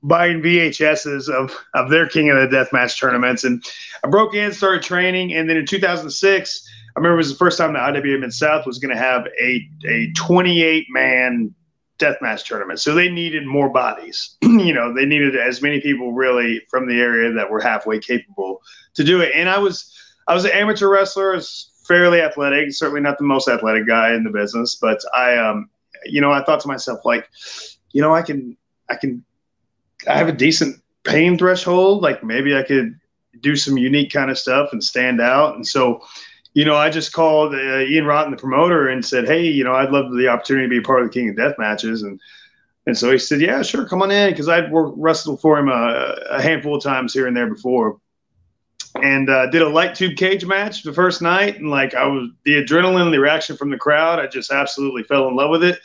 buying 0.04 0.40
VHSs 0.40 1.28
of 1.28 1.52
of 1.74 1.90
their 1.90 2.08
King 2.08 2.30
of 2.30 2.36
the 2.36 2.46
Death 2.46 2.72
match 2.72 3.00
tournaments, 3.00 3.42
and 3.42 3.64
I 4.04 4.08
broke 4.08 4.32
in, 4.32 4.52
started 4.52 4.84
training, 4.84 5.34
and 5.34 5.50
then 5.50 5.56
in 5.56 5.66
2006, 5.66 6.70
I 6.70 7.00
remember 7.00 7.14
it 7.14 7.16
was 7.16 7.32
the 7.32 7.36
first 7.36 7.58
time 7.58 7.72
the 7.72 7.80
IWA 7.80 8.18
Mid 8.18 8.32
South 8.32 8.64
was 8.64 8.78
going 8.78 8.94
to 8.94 9.00
have 9.00 9.26
a 9.42 9.68
a 9.88 10.12
28 10.14 10.86
man 10.90 11.52
death 11.98 12.18
match 12.20 12.44
tournament. 12.46 12.78
So 12.78 12.94
they 12.94 13.10
needed 13.10 13.44
more 13.44 13.68
bodies. 13.68 14.36
you 14.42 14.72
know, 14.72 14.94
they 14.94 15.04
needed 15.04 15.34
as 15.34 15.60
many 15.62 15.80
people 15.80 16.12
really 16.12 16.62
from 16.70 16.86
the 16.86 17.00
area 17.00 17.32
that 17.32 17.50
were 17.50 17.60
halfway 17.60 17.98
capable 17.98 18.62
to 18.94 19.02
do 19.02 19.20
it. 19.20 19.32
And 19.34 19.48
I 19.48 19.58
was 19.58 19.92
I 20.28 20.34
was 20.34 20.44
an 20.44 20.52
amateur 20.52 20.88
wrestler, 20.88 21.32
I 21.32 21.36
was 21.36 21.72
fairly 21.88 22.20
athletic, 22.20 22.72
certainly 22.72 23.00
not 23.00 23.18
the 23.18 23.24
most 23.24 23.48
athletic 23.48 23.88
guy 23.88 24.14
in 24.14 24.22
the 24.22 24.30
business, 24.30 24.76
but 24.76 25.00
I 25.12 25.36
um 25.38 25.70
you 26.10 26.20
know, 26.20 26.32
I 26.32 26.42
thought 26.44 26.60
to 26.60 26.68
myself 26.68 27.00
like, 27.04 27.28
you 27.92 28.02
know, 28.02 28.14
I 28.14 28.22
can 28.22 28.56
I 28.88 28.96
can 28.96 29.24
I 30.08 30.16
have 30.16 30.28
a 30.28 30.32
decent 30.32 30.80
pain 31.04 31.38
threshold, 31.38 32.02
like 32.02 32.22
maybe 32.22 32.56
I 32.56 32.62
could 32.62 32.98
do 33.40 33.56
some 33.56 33.76
unique 33.78 34.12
kind 34.12 34.30
of 34.30 34.38
stuff 34.38 34.70
and 34.72 34.82
stand 34.82 35.20
out. 35.20 35.54
And 35.54 35.66
so, 35.66 36.00
you 36.54 36.64
know, 36.64 36.76
I 36.76 36.90
just 36.90 37.12
called 37.12 37.54
uh, 37.54 37.80
Ian 37.80 38.06
Rotten, 38.06 38.30
the 38.30 38.36
promoter, 38.36 38.88
and 38.88 39.04
said, 39.04 39.26
"Hey, 39.26 39.46
you 39.46 39.62
know, 39.64 39.74
I'd 39.74 39.90
love 39.90 40.10
the 40.16 40.28
opportunity 40.28 40.66
to 40.66 40.70
be 40.70 40.80
part 40.80 41.02
of 41.02 41.08
the 41.08 41.12
King 41.12 41.30
of 41.30 41.36
Death 41.36 41.54
matches." 41.58 42.02
And 42.02 42.20
and 42.86 42.96
so 42.96 43.10
he 43.10 43.18
said, 43.18 43.40
"Yeah, 43.40 43.62
sure, 43.62 43.86
come 43.86 44.02
on 44.02 44.10
in," 44.10 44.30
because 44.30 44.48
I'd 44.48 44.72
worked 44.72 44.96
wrestled 44.96 45.40
for 45.40 45.58
him 45.58 45.68
a, 45.68 46.16
a 46.30 46.40
handful 46.40 46.76
of 46.76 46.82
times 46.82 47.12
here 47.12 47.26
and 47.26 47.36
there 47.36 47.52
before. 47.52 47.98
And 49.02 49.30
uh, 49.30 49.46
did 49.46 49.62
a 49.62 49.68
light 49.68 49.94
tube 49.94 50.16
cage 50.16 50.44
match 50.44 50.82
the 50.82 50.92
first 50.92 51.22
night, 51.22 51.56
and 51.56 51.70
like 51.70 51.94
I 51.94 52.06
was 52.06 52.30
the 52.44 52.62
adrenaline, 52.62 53.10
the 53.10 53.20
reaction 53.20 53.56
from 53.56 53.70
the 53.70 53.76
crowd, 53.76 54.18
I 54.18 54.26
just 54.26 54.50
absolutely 54.50 55.02
fell 55.02 55.28
in 55.28 55.36
love 55.36 55.50
with 55.50 55.64
it. 55.64 55.80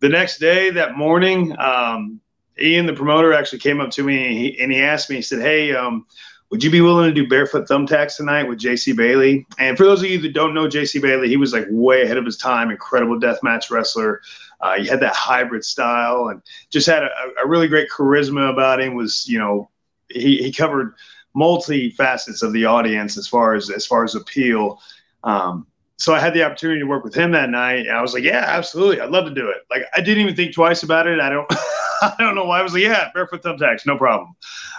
The 0.00 0.08
next 0.08 0.38
day, 0.38 0.70
that 0.70 0.96
morning, 0.96 1.56
um, 1.58 2.20
Ian, 2.60 2.86
the 2.86 2.92
promoter, 2.92 3.32
actually 3.32 3.58
came 3.58 3.80
up 3.80 3.90
to 3.92 4.02
me 4.02 4.26
and 4.26 4.38
he, 4.38 4.60
and 4.60 4.72
he 4.72 4.80
asked 4.80 5.10
me, 5.10 5.16
he 5.16 5.22
said, 5.22 5.40
Hey, 5.40 5.74
um, 5.74 6.06
would 6.50 6.62
you 6.62 6.70
be 6.70 6.80
willing 6.80 7.12
to 7.12 7.14
do 7.14 7.28
barefoot 7.28 7.68
thumbtacks 7.68 8.16
tonight 8.16 8.44
with 8.44 8.58
JC 8.58 8.96
Bailey? 8.96 9.46
And 9.58 9.76
for 9.76 9.84
those 9.84 10.02
of 10.02 10.08
you 10.08 10.20
that 10.20 10.32
don't 10.32 10.54
know 10.54 10.68
JC 10.68 11.02
Bailey, 11.02 11.28
he 11.28 11.36
was 11.36 11.52
like 11.52 11.66
way 11.70 12.02
ahead 12.02 12.18
of 12.18 12.24
his 12.24 12.36
time, 12.36 12.70
incredible 12.70 13.18
deathmatch 13.18 13.70
wrestler. 13.70 14.20
Uh, 14.60 14.78
he 14.78 14.86
had 14.86 15.00
that 15.00 15.14
hybrid 15.14 15.64
style 15.64 16.28
and 16.28 16.40
just 16.70 16.86
had 16.86 17.02
a, 17.02 17.10
a 17.42 17.46
really 17.46 17.68
great 17.68 17.90
charisma 17.90 18.50
about 18.50 18.80
him. 18.80 18.94
Was 18.94 19.26
you 19.26 19.38
know 19.38 19.70
he, 20.08 20.38
he 20.38 20.52
covered 20.52 20.94
multi 21.36 21.90
facets 21.90 22.42
of 22.42 22.52
the 22.54 22.64
audience 22.64 23.16
as 23.16 23.28
far 23.28 23.54
as 23.54 23.70
as 23.70 23.86
far 23.86 24.02
as 24.02 24.16
appeal. 24.16 24.80
Um, 25.22 25.66
so 25.98 26.14
I 26.14 26.18
had 26.18 26.34
the 26.34 26.42
opportunity 26.42 26.80
to 26.80 26.86
work 26.86 27.04
with 27.04 27.14
him 27.14 27.30
that 27.32 27.50
night, 27.50 27.86
and 27.86 27.96
I 27.96 28.02
was 28.02 28.14
like, 28.14 28.24
"Yeah, 28.24 28.44
absolutely, 28.46 29.00
I'd 29.00 29.10
love 29.10 29.26
to 29.26 29.34
do 29.34 29.48
it." 29.48 29.58
Like 29.70 29.82
I 29.94 30.00
didn't 30.00 30.22
even 30.22 30.34
think 30.34 30.54
twice 30.54 30.82
about 30.82 31.06
it. 31.06 31.20
I 31.20 31.28
don't, 31.28 31.46
I 32.02 32.14
don't 32.18 32.34
know 32.34 32.44
why. 32.44 32.58
I 32.58 32.62
was 32.62 32.72
like, 32.72 32.82
"Yeah, 32.82 33.10
barefoot 33.14 33.42
thumbtacks, 33.42 33.86
no 33.86 33.96
problem." 33.96 34.34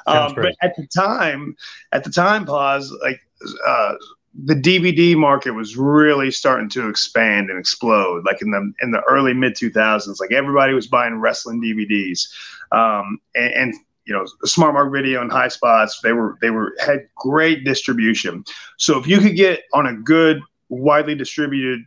Um, 0.07 0.33
but 0.35 0.55
at 0.61 0.75
the 0.75 0.87
time, 0.87 1.55
at 1.91 2.03
the 2.03 2.09
time, 2.09 2.45
pause 2.45 2.95
like 3.01 3.21
uh, 3.65 3.93
the 4.45 4.53
DVD 4.55 5.15
market 5.15 5.51
was 5.51 5.77
really 5.77 6.31
starting 6.31 6.69
to 6.69 6.87
expand 6.89 7.49
and 7.49 7.59
explode. 7.59 8.23
Like 8.25 8.41
in 8.41 8.51
the 8.51 8.73
in 8.81 8.91
the 8.91 9.01
early 9.09 9.33
mid 9.33 9.55
two 9.55 9.71
thousands, 9.71 10.19
like 10.19 10.31
everybody 10.31 10.73
was 10.73 10.87
buying 10.87 11.15
wrestling 11.15 11.61
DVDs, 11.61 12.27
um, 12.71 13.19
and, 13.35 13.53
and 13.53 13.73
you 14.07 14.13
know, 14.13 14.25
Smart 14.45 14.73
Mark 14.73 14.91
Video 14.91 15.21
and 15.21 15.31
High 15.31 15.49
Spots, 15.49 15.99
they 16.01 16.13
were 16.13 16.37
they 16.41 16.49
were 16.49 16.75
had 16.79 17.07
great 17.15 17.65
distribution. 17.65 18.43
So 18.77 18.97
if 18.97 19.05
you 19.05 19.19
could 19.19 19.35
get 19.35 19.63
on 19.73 19.85
a 19.85 19.93
good, 19.93 20.41
widely 20.69 21.13
distributed 21.13 21.81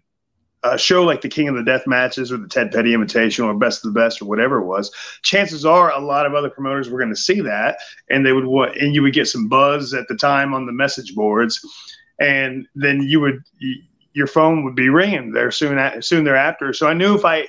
uh, 0.62 0.76
show 0.76 1.02
like 1.02 1.22
the 1.22 1.28
King 1.28 1.48
of 1.48 1.54
the 1.54 1.62
Death 1.62 1.86
matches 1.86 2.30
or 2.30 2.36
the 2.36 2.48
Ted 2.48 2.70
Petty 2.70 2.92
Invitational 2.92 3.46
or 3.46 3.54
Best 3.54 3.84
of 3.84 3.94
the 3.94 3.98
Best 3.98 4.20
or 4.20 4.26
whatever 4.26 4.58
it 4.58 4.66
was, 4.66 4.92
chances 5.22 5.64
are 5.64 5.90
a 5.90 5.98
lot 5.98 6.26
of 6.26 6.34
other 6.34 6.50
promoters 6.50 6.90
were 6.90 6.98
going 6.98 7.10
to 7.10 7.16
see 7.16 7.40
that, 7.40 7.78
and 8.10 8.24
they 8.24 8.32
would 8.32 8.44
want, 8.44 8.76
and 8.76 8.94
you 8.94 9.02
would 9.02 9.14
get 9.14 9.26
some 9.26 9.48
buzz 9.48 9.94
at 9.94 10.06
the 10.08 10.16
time 10.16 10.52
on 10.52 10.66
the 10.66 10.72
message 10.72 11.14
boards, 11.14 11.64
and 12.18 12.66
then 12.74 13.00
you 13.02 13.20
would 13.20 13.42
your 14.12 14.26
phone 14.26 14.64
would 14.64 14.74
be 14.74 14.88
ringing 14.88 15.32
there 15.32 15.50
soon 15.50 16.02
soon 16.02 16.24
thereafter. 16.24 16.72
So 16.72 16.88
I 16.88 16.94
knew 16.94 17.14
if 17.14 17.24
I 17.24 17.46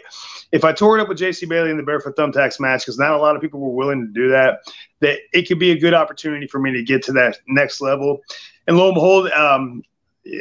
if 0.52 0.64
I 0.66 0.74
tore 0.74 0.98
it 0.98 1.02
up 1.02 1.08
with 1.08 1.18
JC 1.18 1.48
Bailey 1.48 1.72
in 1.72 1.78
the 1.78 1.84
Barefoot 1.84 2.16
Thumbtacks 2.16 2.60
match, 2.60 2.82
because 2.82 3.00
not 3.00 3.12
a 3.12 3.18
lot 3.18 3.36
of 3.36 3.42
people 3.42 3.60
were 3.60 3.72
willing 3.72 4.02
to 4.02 4.12
do 4.12 4.30
that, 4.30 4.60
that 5.00 5.20
it 5.34 5.48
could 5.48 5.60
be 5.60 5.72
a 5.72 5.80
good 5.80 5.94
opportunity 5.94 6.46
for 6.48 6.60
me 6.60 6.74
to 6.74 6.84
get 6.84 7.04
to 7.04 7.14
that 7.14 7.38
next 7.48 7.82
level. 7.82 8.20
And 8.68 8.78
lo 8.78 8.88
and 8.88 8.96
behold, 8.96 9.32
um, 9.32 9.82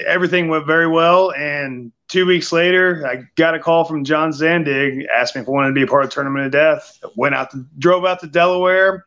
everything 0.07 0.49
went 0.49 0.67
very 0.67 0.89
well. 0.89 1.33
And 1.33 1.93
two 2.09 2.27
weeks 2.27 2.53
later, 2.53 3.07
I 3.07 3.23
got 3.37 3.55
a 3.55 3.61
call 3.61 3.85
from 3.85 4.05
John 4.05 4.31
Zandig, 4.31 5.07
asked 5.15 5.37
me 5.37 5.43
if 5.43 5.49
I 5.49 5.51
wanted 5.51 5.69
to 5.69 5.75
be 5.75 5.83
a 5.83 5.87
part 5.87 6.05
of 6.05 6.11
Tournament 6.11 6.47
of 6.47 6.53
Death. 6.53 6.99
Went 7.17 7.35
out 7.35 7.51
to, 7.53 7.65
drove 7.79 8.05
out 8.05 8.21
to 8.21 8.27
Delaware, 8.27 9.07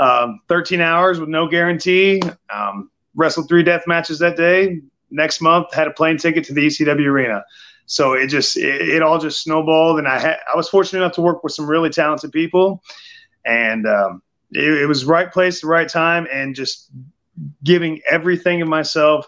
um, 0.00 0.40
13 0.48 0.80
hours 0.80 1.20
with 1.20 1.28
no 1.28 1.46
guarantee. 1.46 2.22
Um, 2.52 2.90
wrestled 3.14 3.48
three 3.48 3.62
death 3.62 3.82
matches 3.86 4.18
that 4.20 4.36
day. 4.36 4.80
Next 5.10 5.40
month, 5.40 5.72
had 5.72 5.88
a 5.88 5.92
plane 5.92 6.18
ticket 6.18 6.44
to 6.44 6.54
the 6.54 6.66
ECW 6.66 7.06
arena. 7.06 7.44
So 7.86 8.12
it 8.12 8.26
just 8.26 8.56
it, 8.56 8.88
it 8.88 9.02
all 9.02 9.18
just 9.18 9.42
snowballed, 9.42 9.98
and 9.98 10.06
I 10.06 10.18
had 10.18 10.36
I 10.52 10.56
was 10.56 10.68
fortunate 10.68 11.00
enough 11.00 11.14
to 11.14 11.22
work 11.22 11.42
with 11.42 11.52
some 11.52 11.66
really 11.66 11.88
talented 11.88 12.32
people, 12.32 12.82
and 13.46 13.86
um, 13.86 14.22
it, 14.52 14.82
it 14.82 14.86
was 14.86 15.06
right 15.06 15.32
place, 15.32 15.62
the 15.62 15.68
right 15.68 15.88
time, 15.88 16.26
and 16.30 16.54
just 16.54 16.90
giving 17.64 18.00
everything 18.10 18.60
of 18.60 18.68
myself 18.68 19.26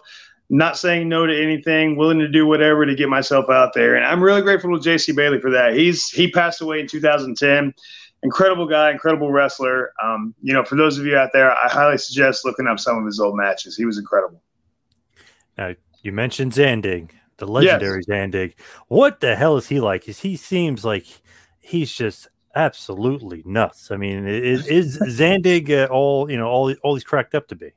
not 0.51 0.77
saying 0.77 1.07
no 1.07 1.25
to 1.25 1.43
anything, 1.43 1.95
willing 1.95 2.19
to 2.19 2.27
do 2.27 2.45
whatever 2.45 2.85
to 2.85 2.93
get 2.93 3.07
myself 3.07 3.49
out 3.49 3.73
there. 3.73 3.95
And 3.95 4.05
I'm 4.05 4.21
really 4.21 4.41
grateful 4.41 4.77
to 4.77 4.89
JC 4.89 5.15
Bailey 5.15 5.39
for 5.39 5.49
that. 5.49 5.73
He's 5.73 6.09
he 6.09 6.29
passed 6.29 6.59
away 6.59 6.81
in 6.81 6.87
2010. 6.87 7.73
Incredible 8.23 8.67
guy, 8.67 8.91
incredible 8.91 9.31
wrestler. 9.31 9.93
Um, 10.03 10.35
you 10.43 10.53
know, 10.53 10.63
for 10.65 10.75
those 10.75 10.99
of 10.99 11.05
you 11.05 11.15
out 11.15 11.29
there, 11.31 11.51
I 11.51 11.69
highly 11.69 11.97
suggest 11.97 12.43
looking 12.43 12.67
up 12.67 12.79
some 12.81 12.97
of 12.97 13.05
his 13.05 13.19
old 13.19 13.37
matches. 13.37 13.77
He 13.77 13.85
was 13.85 13.97
incredible. 13.97 14.43
Now, 15.57 15.73
you 16.01 16.11
mentioned 16.11 16.53
Zandig, 16.53 17.11
the 17.37 17.47
legendary 17.47 18.03
Zandig. 18.03 18.53
What 18.87 19.19
the 19.19 19.35
hell 19.35 19.57
is 19.57 19.67
he 19.67 19.79
like? 19.79 20.07
Is 20.07 20.21
he 20.21 20.35
seems 20.35 20.83
like 20.83 21.05
he's 21.59 21.91
just 21.91 22.27
absolutely 22.55 23.43
nuts. 23.45 23.91
I 23.91 23.97
mean, 23.97 24.27
is, 24.27 24.67
is 24.67 24.97
Zandig 24.99 25.69
uh, 25.69 25.91
all 25.91 26.29
you 26.29 26.37
know 26.37 26.47
all 26.47 26.73
all 26.83 26.95
he's 26.95 27.03
cracked 27.03 27.35
up 27.35 27.47
to 27.49 27.55
be? 27.55 27.71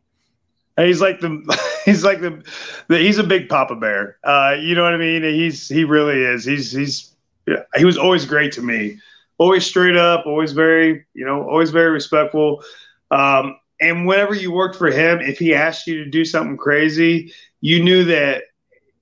He's 0.76 1.00
like 1.00 1.20
the 1.20 1.60
he's 1.84 2.04
like 2.04 2.20
the, 2.20 2.42
the 2.88 2.98
he's 2.98 3.18
a 3.18 3.24
big 3.24 3.48
Papa 3.48 3.76
Bear. 3.76 4.18
Uh, 4.24 4.56
you 4.58 4.74
know 4.74 4.82
what 4.82 4.94
I 4.94 4.98
mean? 4.98 5.22
He's 5.22 5.68
he 5.68 5.84
really 5.84 6.20
is. 6.20 6.44
He's 6.44 6.72
he's 6.72 7.14
yeah, 7.46 7.62
he 7.76 7.84
was 7.84 7.98
always 7.98 8.24
great 8.24 8.52
to 8.52 8.62
me. 8.62 8.98
Always 9.38 9.66
straight 9.66 9.96
up, 9.96 10.26
always 10.26 10.52
very, 10.52 11.04
you 11.12 11.24
know, 11.24 11.42
always 11.48 11.70
very 11.70 11.90
respectful. 11.90 12.62
Um, 13.10 13.56
and 13.84 14.06
whenever 14.06 14.34
you 14.34 14.52
worked 14.52 14.76
for 14.76 14.90
him, 14.90 15.20
if 15.20 15.38
he 15.38 15.54
asked 15.54 15.86
you 15.86 16.04
to 16.04 16.10
do 16.10 16.24
something 16.24 16.56
crazy, 16.56 17.32
you 17.60 17.82
knew 17.82 18.04
that 18.04 18.44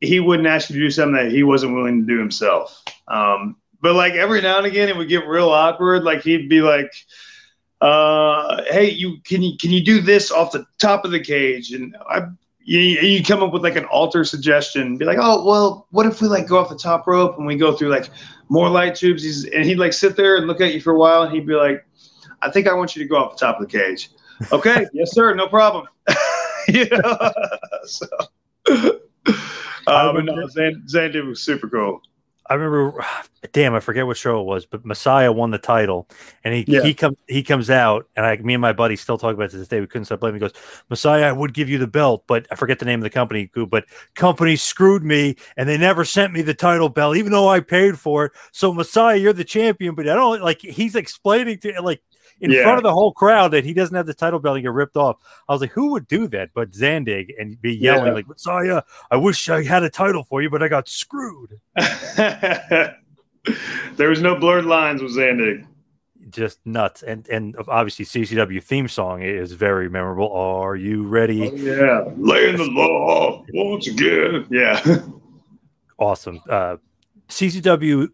he 0.01 0.21
wouldn't 0.21 0.49
ask 0.49 0.69
you 0.69 0.75
to 0.75 0.81
do 0.81 0.91
something 0.91 1.15
that 1.15 1.33
he 1.33 1.43
wasn't 1.43 1.75
willing 1.75 2.01
to 2.01 2.07
do 2.07 2.19
himself. 2.19 2.83
Um, 3.09 3.57
but 3.81 3.95
like 3.95 4.15
every 4.15 4.41
now 4.41 4.59
and 4.59 4.67
again, 4.67 4.89
it 4.89 4.97
would 4.97 5.09
get 5.09 5.27
real 5.27 5.49
awkward. 5.49 6.05
Like 6.05 6.23
he'd 6.23 6.49
be 6.49 6.61
like, 6.61 6.93
uh, 7.81 8.63
"Hey, 8.71 8.91
you 8.91 9.19
can 9.25 9.43
you 9.43 9.57
can 9.59 9.71
you 9.71 9.85
do 9.85 10.01
this 10.01 10.31
off 10.31 10.53
the 10.53 10.65
top 10.79 11.05
of 11.05 11.11
the 11.11 11.21
cage?" 11.21 11.73
And 11.73 11.97
I, 12.09 12.27
you, 12.65 12.79
you 12.79 13.25
come 13.25 13.43
up 13.43 13.53
with 13.53 13.63
like 13.63 13.77
an 13.77 13.85
alter 13.87 14.25
suggestion. 14.25 14.97
Be 14.97 15.05
like, 15.05 15.19
"Oh, 15.21 15.45
well, 15.45 15.87
what 15.91 16.07
if 16.07 16.21
we 16.21 16.29
like 16.29 16.47
go 16.47 16.59
off 16.59 16.69
the 16.69 16.77
top 16.77 17.07
rope 17.07 17.39
and 17.39 17.47
we 17.47 17.57
go 17.57 17.77
through 17.77 17.89
like 17.89 18.09
more 18.49 18.69
light 18.69 18.95
tubes?" 18.95 19.23
He's, 19.23 19.45
and 19.47 19.65
he'd 19.65 19.79
like 19.79 19.93
sit 19.93 20.17
there 20.17 20.37
and 20.37 20.47
look 20.47 20.61
at 20.61 20.75
you 20.75 20.81
for 20.81 20.93
a 20.93 20.99
while, 20.99 21.23
and 21.23 21.33
he'd 21.33 21.47
be 21.47 21.55
like, 21.55 21.85
"I 22.41 22.51
think 22.51 22.69
I 22.69 22.75
want 22.75 22.95
you 22.95 23.03
to 23.03 23.09
go 23.09 23.17
off 23.17 23.37
the 23.37 23.47
top 23.47 23.61
of 23.61 23.69
the 23.69 23.79
cage." 23.79 24.11
Okay, 24.53 24.87
yes, 24.93 25.13
sir, 25.13 25.35
no 25.35 25.49
problem. 25.49 25.87
you 26.69 26.87
know, 26.91 27.33
so. 27.85 28.07
Uh, 29.87 30.13
but 30.13 30.25
no, 30.25 30.47
Zan, 30.49 31.27
was 31.27 31.43
super 31.43 31.69
cool. 31.69 32.03
I 32.53 32.55
remember, 32.55 33.05
damn, 33.53 33.75
I 33.75 33.81
forget 33.81 34.07
what 34.07 34.17
show 34.17 34.41
it 34.41 34.45
was, 34.45 34.67
but 34.67 34.85
Messiah 34.85 35.33
won 35.33 35.51
the 35.51 35.59
title, 35.59 36.09
and 36.45 36.55
he 36.55 36.65
yeah. 36.67 36.83
he 36.83 36.95
comes 36.95 37.17
he 37.27 37.43
comes 37.43 37.71
out, 37.71 38.09
and 38.17 38.27
I, 38.27 38.37
me 38.37 38.55
and 38.55 38.61
my 38.61 38.73
buddy 38.73 38.97
still 38.97 39.19
talk 39.19 39.35
about 39.35 39.51
this 39.51 39.67
day. 39.69 39.81
We 39.81 39.87
couldn't 39.87 40.07
stop 40.07 40.21
blaming. 40.21 40.41
He 40.41 40.41
goes, 40.41 40.53
Messiah, 40.91 41.25
I 41.25 41.33
would 41.33 41.55
give 41.55 41.69
you 41.69 41.79
the 41.79 41.87
belt, 41.87 42.25
but 42.27 42.47
I 42.51 42.57
forget 42.57 42.79
the 42.79 42.85
name 42.85 43.01
of 43.01 43.05
the 43.05 43.11
company. 43.11 43.51
But 43.55 43.87
company 44.15 44.57
screwed 44.57 45.03
me, 45.03 45.37
and 45.57 45.69
they 45.69 45.79
never 45.79 46.05
sent 46.05 46.33
me 46.33 46.43
the 46.43 46.55
title 46.55 46.89
belt, 46.89 47.17
even 47.17 47.33
though 47.33 47.49
I 47.49 47.61
paid 47.61 47.99
for 47.99 48.27
it. 48.27 48.33
So 48.53 48.73
Messiah, 48.73 49.17
you're 49.17 49.33
the 49.33 49.45
champion, 49.45 49.95
but 49.95 50.09
I 50.09 50.15
don't 50.15 50.43
like. 50.43 50.61
He's 50.61 50.95
explaining 50.95 51.59
to 51.61 51.81
like 51.81 52.03
in 52.41 52.51
yeah. 52.51 52.63
front 52.63 52.79
of 52.79 52.83
the 52.83 52.93
whole 52.93 53.13
crowd 53.13 53.53
that 53.53 53.65
he 53.65 53.73
doesn't 53.73 53.95
have 53.95 54.07
the 54.07 54.15
title 54.15 54.39
belt 54.39 54.57
and 54.57 54.65
get 54.65 54.73
ripped 54.73 54.97
off. 54.97 55.17
I 55.49 55.53
was 55.53 55.61
like, 55.61 55.73
who 55.73 55.93
would 55.93 56.09
do 56.09 56.27
that 56.29 56.51
but 56.55 56.71
Zandig 56.71 57.31
and 57.39 57.61
be 57.61 57.75
yelling 57.75 58.07
yeah. 58.07 58.13
like, 58.13 58.29
Messiah, 58.29 58.83
I 59.11 59.17
wish 59.17 59.49
I 59.49 59.63
had 59.63 59.83
a 59.83 59.91
title 59.91 60.25
for 60.25 60.43
you, 60.43 60.51
but 60.51 60.63
I 60.63 60.69
got 60.69 60.89
screwed. 60.89 61.61
there 61.77 62.97
was 63.97 64.21
no 64.21 64.37
blurred 64.39 64.65
lines 64.65 65.03
with 65.03 65.17
Zandig. 65.17 65.67
Just 66.29 66.61
nuts. 66.65 67.03
And 67.03 67.29
and 67.29 67.57
obviously 67.69 68.05
CZW 68.05 68.63
theme 68.63 68.89
song 68.89 69.23
is 69.23 69.53
very 69.53 69.91
memorable. 69.91 70.33
Are 70.33 70.77
you 70.77 71.07
ready? 71.07 71.51
Oh, 71.51 71.55
yeah. 71.55 72.05
Laying 72.17 72.57
the 72.57 72.65
law 72.65 73.45
once 73.53 73.87
again. 73.89 74.47
Yeah. 74.51 74.81
awesome. 75.99 76.41
Uh 76.49 76.77
CZW 77.29 78.09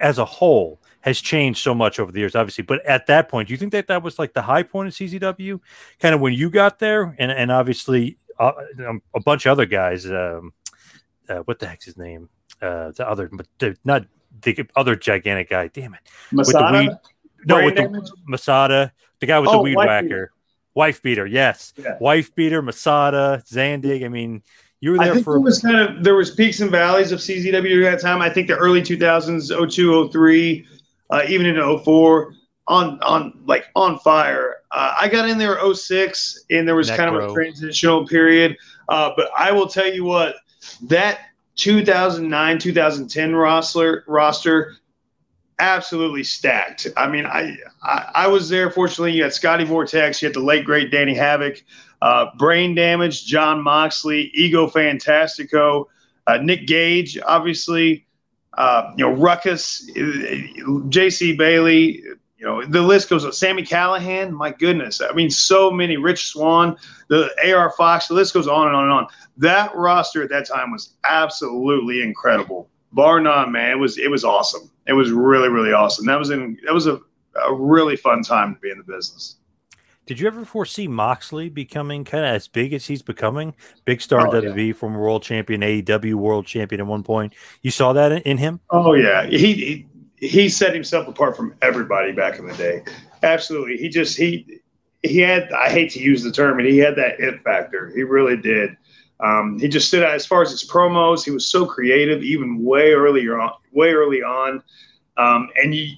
as 0.00 0.18
a 0.18 0.24
whole 0.24 0.81
has 1.02 1.20
changed 1.20 1.60
so 1.60 1.74
much 1.74 1.98
over 2.00 2.10
the 2.10 2.20
years, 2.20 2.34
obviously. 2.34 2.64
But 2.64 2.84
at 2.86 3.06
that 3.06 3.28
point, 3.28 3.48
do 3.48 3.54
you 3.54 3.58
think 3.58 3.72
that 3.72 3.88
that 3.88 4.02
was 4.02 4.18
like 4.18 4.32
the 4.32 4.42
high 4.42 4.62
point 4.62 4.88
of 4.88 4.94
CZW, 4.94 5.60
kind 6.00 6.14
of 6.14 6.20
when 6.20 6.32
you 6.32 6.50
got 6.50 6.78
there, 6.78 7.14
and 7.18 7.30
and 7.30 7.52
obviously 7.52 8.16
uh, 8.38 8.52
um, 8.86 9.02
a 9.14 9.20
bunch 9.20 9.46
of 9.46 9.52
other 9.52 9.66
guys. 9.66 10.06
Um, 10.06 10.52
uh, 11.28 11.38
what 11.38 11.58
the 11.58 11.66
heck's 11.66 11.84
his 11.84 11.96
name? 11.96 12.28
Uh, 12.60 12.90
the 12.92 13.08
other, 13.08 13.28
but 13.32 13.46
the, 13.58 13.76
not 13.84 14.04
the 14.42 14.66
other 14.76 14.96
gigantic 14.96 15.50
guy. 15.50 15.68
Damn 15.68 15.94
it, 15.94 16.00
Masada. 16.30 16.64
With 16.64 16.72
the 16.72 16.90
weed, 16.90 16.98
no, 17.46 17.64
with 17.64 17.76
the 17.76 18.10
Masada, 18.26 18.92
the 19.20 19.26
guy 19.26 19.38
with 19.38 19.50
oh, 19.50 19.52
the 19.54 19.58
weed 19.58 19.76
whacker, 19.76 20.02
beater. 20.02 20.32
wife 20.74 21.02
beater. 21.02 21.26
Yes, 21.26 21.72
yeah. 21.76 21.96
wife 22.00 22.34
beater, 22.34 22.62
Masada, 22.62 23.42
Zandig. 23.48 24.04
I 24.04 24.08
mean, 24.08 24.42
you 24.80 24.92
were 24.92 24.98
there 24.98 25.10
I 25.10 25.14
think 25.14 25.24
for. 25.24 25.34
There 25.34 25.40
was 25.40 25.60
kind 25.60 25.76
of 25.76 26.04
there 26.04 26.16
was 26.16 26.30
peaks 26.32 26.60
and 26.60 26.70
valleys 26.70 27.12
of 27.12 27.20
CZW 27.20 27.86
at 27.86 27.90
that 27.92 28.00
time. 28.00 28.20
I 28.20 28.30
think 28.30 28.48
the 28.48 28.56
early 28.56 28.82
2000s, 28.82 29.70
02, 29.70 30.10
03 30.10 30.66
uh, 31.12 31.22
even 31.28 31.46
in 31.46 31.78
04 31.78 32.34
on 32.66 33.00
on 33.02 33.38
like 33.46 33.66
on 33.76 33.98
fire. 33.98 34.56
Uh, 34.70 34.94
I 34.98 35.08
got 35.08 35.28
in 35.28 35.38
there 35.38 35.58
06 35.74 36.44
and 36.50 36.66
there 36.66 36.74
was 36.74 36.88
Neck 36.88 36.96
kind 36.96 37.14
of 37.14 37.30
a 37.30 37.32
transitional 37.32 38.06
period. 38.06 38.56
Uh, 38.88 39.12
but 39.16 39.28
I 39.36 39.52
will 39.52 39.68
tell 39.68 39.92
you 39.92 40.04
what 40.04 40.36
that 40.82 41.20
2009 41.56 42.58
2010 42.58 43.34
roster 43.34 44.04
roster 44.06 44.76
absolutely 45.58 46.24
stacked. 46.24 46.88
I 46.96 47.08
mean, 47.08 47.26
I, 47.26 47.56
I, 47.82 48.10
I 48.14 48.26
was 48.26 48.48
there. 48.48 48.70
Fortunately, 48.70 49.12
you 49.12 49.22
had 49.22 49.32
Scotty 49.32 49.64
Vortex, 49.64 50.20
you 50.20 50.26
had 50.26 50.34
the 50.34 50.40
late 50.40 50.64
great 50.64 50.90
Danny 50.90 51.14
Havoc, 51.14 51.62
uh, 52.00 52.26
Brain 52.36 52.74
Damage, 52.74 53.26
John 53.26 53.62
Moxley, 53.62 54.30
Ego 54.34 54.66
Fantastico, 54.66 55.84
uh, 56.26 56.38
Nick 56.38 56.66
Gage, 56.66 57.18
obviously 57.20 58.06
uh, 58.54 58.92
you 58.96 59.04
know, 59.04 59.12
Ruckus, 59.12 59.88
J.C. 60.88 61.36
Bailey, 61.36 62.02
you 62.42 62.48
know, 62.48 62.64
the 62.64 62.82
list 62.82 63.08
goes 63.08 63.24
on. 63.24 63.32
Sami 63.32 63.62
Callihan, 63.62 64.32
my 64.32 64.50
goodness. 64.50 65.00
I 65.00 65.12
mean, 65.12 65.30
so 65.30 65.70
many. 65.70 65.96
Rich 65.96 66.26
Swann, 66.26 66.76
the 67.08 67.30
AR 67.54 67.70
Fox, 67.70 68.08
the 68.08 68.14
list 68.14 68.34
goes 68.34 68.48
on 68.48 68.66
and 68.66 68.76
on 68.76 68.84
and 68.84 68.92
on. 68.92 69.06
That 69.36 69.74
roster 69.76 70.22
at 70.22 70.28
that 70.30 70.46
time 70.46 70.72
was 70.72 70.94
absolutely 71.04 72.02
incredible. 72.02 72.68
Bar 72.92 73.20
none, 73.20 73.52
man. 73.52 73.70
It 73.70 73.78
was 73.78 73.96
it 73.96 74.10
was 74.10 74.24
awesome. 74.24 74.70
It 74.86 74.92
was 74.92 75.12
really, 75.12 75.48
really 75.48 75.72
awesome. 75.72 76.04
That 76.06 76.18
was 76.18 76.30
in 76.30 76.58
that 76.66 76.74
was 76.74 76.86
a, 76.86 77.00
a 77.36 77.54
really 77.54 77.96
fun 77.96 78.22
time 78.22 78.54
to 78.54 78.60
be 78.60 78.70
in 78.70 78.78
the 78.78 78.84
business. 78.84 79.36
Did 80.06 80.18
you 80.18 80.26
ever 80.26 80.44
foresee 80.44 80.88
Moxley 80.88 81.48
becoming 81.48 82.04
kind 82.04 82.24
of 82.24 82.34
as 82.34 82.48
big 82.48 82.72
as 82.72 82.86
he's 82.86 83.02
becoming? 83.02 83.54
Big 83.84 84.00
star 84.00 84.26
oh, 84.26 84.30
WWE, 84.30 84.68
yeah. 84.68 84.72
former 84.72 85.00
world 85.00 85.22
champion, 85.22 85.60
AEW 85.60 86.14
world 86.14 86.46
champion 86.46 86.80
at 86.80 86.86
one 86.86 87.04
point. 87.04 87.34
You 87.62 87.70
saw 87.70 87.92
that 87.92 88.10
in 88.26 88.38
him? 88.38 88.60
Oh 88.70 88.94
yeah, 88.94 89.26
he, 89.26 89.54
he 89.54 89.86
he 90.16 90.48
set 90.48 90.74
himself 90.74 91.06
apart 91.06 91.36
from 91.36 91.54
everybody 91.62 92.12
back 92.12 92.38
in 92.38 92.46
the 92.46 92.54
day. 92.54 92.82
Absolutely, 93.22 93.76
he 93.76 93.88
just 93.88 94.16
he 94.16 94.60
he 95.02 95.18
had. 95.18 95.52
I 95.52 95.68
hate 95.68 95.90
to 95.92 96.00
use 96.00 96.22
the 96.24 96.32
term, 96.32 96.58
and 96.58 96.68
he 96.68 96.78
had 96.78 96.96
that 96.96 97.20
it 97.20 97.42
factor. 97.42 97.92
He 97.94 98.02
really 98.02 98.36
did. 98.36 98.76
Um, 99.20 99.56
he 99.60 99.68
just 99.68 99.86
stood 99.86 100.02
out 100.02 100.14
as 100.14 100.26
far 100.26 100.42
as 100.42 100.50
his 100.50 100.68
promos. 100.68 101.24
He 101.24 101.30
was 101.30 101.46
so 101.46 101.64
creative, 101.64 102.24
even 102.24 102.64
way 102.64 102.92
earlier 102.92 103.38
on. 103.38 103.52
Way 103.70 103.92
early 103.92 104.22
on, 104.22 104.62
um, 105.16 105.48
and 105.62 105.74
you 105.74 105.94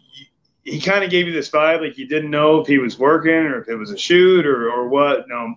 he 0.64 0.80
kind 0.80 1.04
of 1.04 1.10
gave 1.10 1.26
you 1.26 1.32
this 1.32 1.50
vibe 1.50 1.82
like 1.82 1.98
you 1.98 2.06
didn't 2.06 2.30
know 2.30 2.60
if 2.60 2.66
he 2.66 2.78
was 2.78 2.98
working 2.98 3.32
or 3.32 3.60
if 3.60 3.68
it 3.68 3.76
was 3.76 3.90
a 3.90 3.98
shoot 3.98 4.46
or, 4.46 4.70
or 4.70 4.88
what. 4.88 5.28
No, 5.28 5.54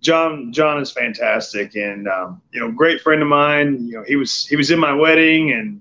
John 0.00 0.52
John 0.52 0.80
is 0.80 0.90
fantastic 0.90 1.76
and 1.76 2.08
um, 2.08 2.40
you 2.52 2.60
know 2.60 2.72
great 2.72 3.00
friend 3.00 3.20
of 3.20 3.28
mine. 3.28 3.86
You 3.86 3.98
know 3.98 4.04
he 4.04 4.16
was 4.16 4.46
he 4.46 4.56
was 4.56 4.70
in 4.70 4.78
my 4.78 4.92
wedding 4.92 5.52
and 5.52 5.80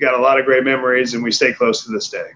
got 0.00 0.14
a 0.14 0.18
lot 0.18 0.38
of 0.38 0.44
great 0.44 0.64
memories 0.64 1.14
and 1.14 1.22
we 1.22 1.30
stay 1.30 1.52
close 1.52 1.84
to 1.84 1.92
this 1.92 2.08
day. 2.08 2.30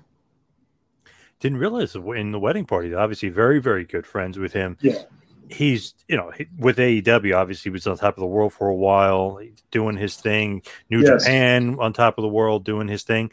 Didn't 1.40 1.58
realize 1.58 1.94
in 1.94 2.30
the 2.30 2.40
wedding 2.40 2.66
party, 2.66 2.94
obviously 2.94 3.28
very 3.28 3.60
very 3.60 3.84
good 3.84 4.06
friends 4.06 4.38
with 4.38 4.52
him. 4.52 4.78
Yeah. 4.80 5.02
He's, 5.50 5.92
you 6.08 6.16
know, 6.16 6.32
with 6.58 6.78
AEW, 6.78 7.36
obviously, 7.36 7.68
he 7.68 7.72
was 7.74 7.86
on 7.86 7.98
top 7.98 8.16
of 8.16 8.22
the 8.22 8.26
world 8.26 8.54
for 8.54 8.66
a 8.66 8.74
while, 8.74 9.38
doing 9.70 9.94
his 9.94 10.16
thing. 10.16 10.62
New 10.88 11.02
yes. 11.02 11.22
Japan 11.22 11.76
on 11.78 11.92
top 11.92 12.16
of 12.16 12.22
the 12.22 12.28
world, 12.28 12.64
doing 12.64 12.88
his 12.88 13.02
thing 13.02 13.30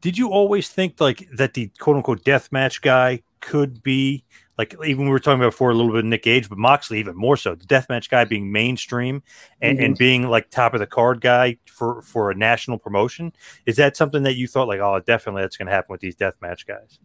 did 0.00 0.18
you 0.18 0.30
always 0.30 0.68
think 0.68 1.00
like 1.00 1.28
that 1.32 1.54
the 1.54 1.70
quote 1.78 1.96
unquote 1.96 2.24
death 2.24 2.50
match 2.52 2.82
guy 2.82 3.22
could 3.40 3.82
be 3.82 4.24
like 4.58 4.74
even 4.86 5.04
we 5.04 5.10
were 5.10 5.18
talking 5.18 5.40
about 5.40 5.52
before 5.52 5.70
a 5.70 5.74
little 5.74 5.92
bit 5.92 6.00
of 6.00 6.04
Nick 6.06 6.22
Gage, 6.22 6.48
but 6.48 6.58
Moxley 6.58 6.98
even 6.98 7.14
more 7.14 7.36
so. 7.36 7.54
The 7.54 7.66
deathmatch 7.66 8.08
guy 8.08 8.24
being 8.24 8.50
mainstream 8.50 9.22
and, 9.60 9.76
mm-hmm. 9.76 9.84
and, 9.84 9.98
being 9.98 10.28
like 10.28 10.50
top 10.50 10.72
of 10.72 10.80
the 10.80 10.86
card 10.86 11.20
guy 11.20 11.58
for 11.66 12.00
for 12.02 12.30
a 12.30 12.34
national 12.34 12.78
promotion. 12.78 13.32
Is 13.66 13.76
that 13.76 13.96
something 13.96 14.22
that 14.22 14.36
you 14.36 14.48
thought 14.48 14.68
like, 14.68 14.80
oh, 14.80 15.00
definitely 15.00 15.42
that's 15.42 15.56
going 15.56 15.66
to 15.66 15.72
happen 15.72 15.92
with 15.92 16.00
these 16.00 16.16
deathmatch 16.16 16.66
guys? 16.66 16.98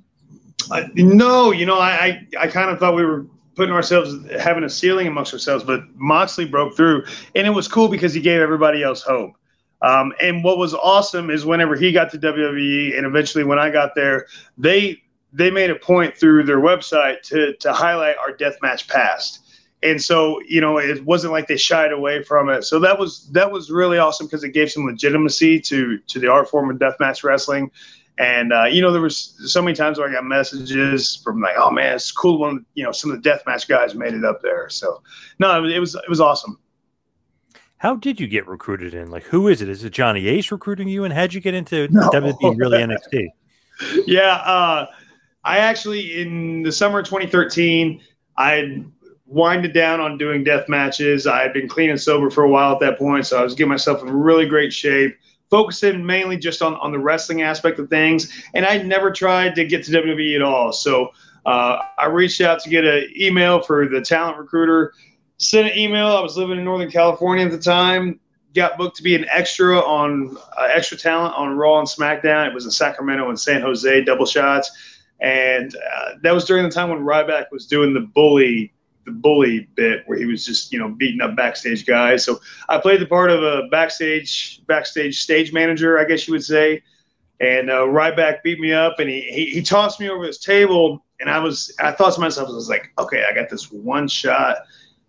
Uh, 0.70 0.88
no, 0.96 1.52
you 1.52 1.66
know, 1.66 1.78
I 1.78 1.92
I, 1.92 2.28
I 2.40 2.48
kind 2.48 2.70
of 2.70 2.80
thought 2.80 2.96
we 2.96 3.06
were 3.06 3.26
putting 3.56 3.74
ourselves 3.74 4.16
having 4.40 4.64
a 4.64 4.70
ceiling 4.70 5.08
amongst 5.08 5.34
ourselves, 5.34 5.64
but 5.64 5.84
Moxley 5.96 6.46
broke 6.46 6.76
through, 6.78 7.04
and 7.36 7.46
it 7.46 7.52
was 7.52 7.68
cool 7.68 7.90
because 7.90 8.14
he 8.14 8.22
gave 8.22 8.40
everybody 8.40 8.82
else 8.82 9.02
hope. 9.02 9.34
Um, 9.82 10.14
and 10.22 10.44
what 10.44 10.58
was 10.58 10.74
awesome 10.74 11.30
is 11.30 11.46
whenever 11.46 11.76
he 11.76 11.92
got 11.92 12.12
to 12.12 12.18
WWE, 12.18 12.96
and 12.98 13.06
eventually 13.06 13.44
when 13.44 13.60
I 13.60 13.70
got 13.70 13.96
there, 13.96 14.28
they 14.58 15.02
they 15.34 15.50
made 15.50 15.70
a 15.70 15.76
point 15.76 16.16
through 16.16 16.44
their 16.44 16.60
website 16.60 17.22
to 17.24 17.54
to 17.56 17.74
highlight 17.74 18.18
our 18.18 18.34
deathmatch 18.34 18.88
past. 18.88 19.40
And 19.84 20.00
so, 20.00 20.40
you 20.48 20.62
know, 20.62 20.78
it 20.78 21.04
wasn't 21.06 21.34
like 21.34 21.48
they 21.48 21.58
shied 21.58 21.92
away 21.92 22.22
from 22.24 22.50
it. 22.50 22.64
So 22.64 22.80
that 22.80 23.00
was 23.00 23.28
that 23.32 23.52
was 23.52 23.72
really 23.72 23.98
awesome 23.98 24.28
because 24.28 24.44
it 24.44 24.50
gave 24.50 24.72
some 24.72 24.86
legitimacy 24.86 25.60
to 25.62 25.98
to 25.98 26.20
the 26.20 26.28
art 26.28 26.50
form 26.50 26.70
of 26.70 26.78
deathmatch 26.78 27.24
wrestling. 27.24 27.72
And 28.20 28.54
uh, 28.54 28.66
you 28.66 28.82
know, 28.82 28.92
there 28.92 29.02
was 29.02 29.34
so 29.46 29.62
many 29.62 29.76
times 29.76 29.98
where 29.98 30.08
I 30.08 30.14
got 30.14 30.26
messages 30.26 31.16
from 31.24 31.42
like, 31.42 31.56
"Oh 31.58 31.72
man, 31.72 31.96
it's 31.96 32.12
cool 32.12 32.40
when 32.40 32.64
you 32.76 32.84
know 32.84 32.92
some 32.92 33.10
of 33.10 33.22
the 33.22 33.28
deathmatch 33.28 33.68
guys 33.68 33.96
made 33.96 34.14
it 34.14 34.24
up 34.24 34.42
there." 34.44 34.70
So, 34.70 35.02
no, 35.40 35.64
it 35.66 35.80
was 35.80 35.96
it 35.96 36.10
was 36.10 36.22
awesome. 36.22 36.60
How 37.82 37.96
did 37.96 38.20
you 38.20 38.28
get 38.28 38.48
recruited 38.48 38.94
in? 38.94 39.10
Like, 39.10 39.24
who 39.24 39.48
is 39.48 39.64
it? 39.64 39.68
Is 39.68 39.84
it 39.84 39.90
Johnny 39.90 40.28
Ace 40.28 40.52
recruiting 40.52 40.88
you? 40.88 41.04
And 41.04 41.12
how'd 41.12 41.34
you 41.34 41.42
get 41.42 41.56
into 41.56 41.88
no. 41.90 42.12
WWE 42.12 42.56
really 42.56 42.78
NXT? 42.78 43.30
yeah, 44.06 44.36
uh, 44.46 44.86
I 45.44 45.58
actually 45.58 46.22
in 46.22 46.62
the 46.62 46.72
summer 46.72 47.00
of 47.00 47.06
2013, 47.06 48.00
I 48.38 48.52
had 48.52 48.86
winded 49.26 49.74
down 49.74 50.00
on 50.00 50.20
doing 50.20 50.44
death 50.44 50.70
matches. 50.70 51.26
I 51.26 51.42
had 51.42 51.54
been 51.54 51.68
clean 51.68 51.90
and 51.90 52.00
sober 52.00 52.30
for 52.30 52.44
a 52.44 52.50
while 52.50 52.72
at 52.72 52.80
that 52.82 53.00
point, 53.00 53.26
so 53.26 53.40
I 53.40 53.44
was 53.44 53.56
getting 53.56 53.70
myself 53.70 54.04
in 54.04 54.12
really 54.12 54.46
great 54.46 54.72
shape, 54.72 55.18
focusing 55.50 56.06
mainly 56.06 56.38
just 56.38 56.62
on 56.62 56.76
on 56.76 56.92
the 56.92 57.00
wrestling 57.00 57.42
aspect 57.42 57.80
of 57.80 57.90
things. 57.90 58.32
And 58.54 58.64
I'd 58.64 58.86
never 58.86 59.10
tried 59.10 59.56
to 59.56 59.66
get 59.66 59.84
to 59.86 59.92
WWE 59.92 60.36
at 60.36 60.44
all, 60.44 60.72
so 60.72 61.14
uh, 61.48 61.80
I 61.98 62.06
reached 62.06 62.42
out 62.42 62.60
to 62.60 62.70
get 62.70 62.86
an 62.86 63.12
email 63.20 63.60
for 63.60 63.88
the 63.88 64.02
talent 64.02 64.38
recruiter 64.38 64.94
sent 65.42 65.68
an 65.68 65.78
email. 65.78 66.08
I 66.08 66.22
was 66.22 66.38
living 66.38 66.58
in 66.58 66.64
Northern 66.64 66.90
California 66.90 67.44
at 67.44 67.52
the 67.52 67.58
time. 67.58 68.20
got 68.54 68.78
booked 68.78 68.96
to 68.98 69.04
be 69.04 69.16
an 69.16 69.26
extra 69.30 69.80
on 69.80 70.38
uh, 70.58 70.70
extra 70.72 70.98
talent 70.98 71.34
on 71.36 71.58
Raw 71.58 71.80
and 71.80 71.88
SmackDown. 71.88 72.48
It 72.48 72.54
was 72.54 72.66
in 72.66 72.72
Sacramento 72.72 73.28
and 73.28 73.40
San 73.40 73.62
Jose, 73.62 74.04
double 74.04 74.26
shots, 74.26 74.72
and 75.20 75.76
uh, 75.76 76.10
that 76.22 76.32
was 76.32 76.46
during 76.46 76.64
the 76.64 76.70
time 76.70 76.90
when 76.90 77.00
Ryback 77.00 77.46
was 77.52 77.66
doing 77.66 77.94
the 77.94 78.02
bully 78.02 78.72
the 79.06 79.12
bully 79.12 79.68
bit 79.74 80.04
where 80.06 80.16
he 80.16 80.26
was 80.26 80.46
just 80.46 80.72
you 80.72 80.78
know 80.78 80.90
beating 80.90 81.22
up 81.22 81.36
backstage 81.36 81.88
guys. 81.88 82.24
So 82.24 82.40
I 82.70 82.78
played 82.78 83.02
the 83.02 83.08
part 83.08 83.32
of 83.32 83.42
a 83.42 83.68
backstage 83.72 84.62
backstage 84.68 85.22
stage 85.22 85.52
manager, 85.52 85.98
I 85.98 86.06
guess 86.06 86.28
you 86.28 86.34
would 86.34 86.44
say. 86.44 86.84
And 87.40 87.72
uh, 87.72 87.88
Ryback 87.88 88.44
beat 88.44 88.60
me 88.60 88.72
up, 88.72 89.00
and 89.00 89.10
he, 89.10 89.22
he 89.22 89.46
he 89.48 89.62
tossed 89.64 90.00
me 90.00 90.08
over 90.08 90.24
his 90.24 90.38
table, 90.38 91.04
and 91.20 91.32
I 91.32 91.40
was 91.40 91.76
I 91.80 91.94
thought 91.94 92.14
to 92.14 92.22
myself, 92.22 92.50
I 92.50 92.52
was 92.52 92.70
like, 92.70 92.92
okay, 93.00 93.26
I 93.28 93.34
got 93.34 93.50
this 93.50 93.72
one 93.72 94.08
shot. 94.08 94.58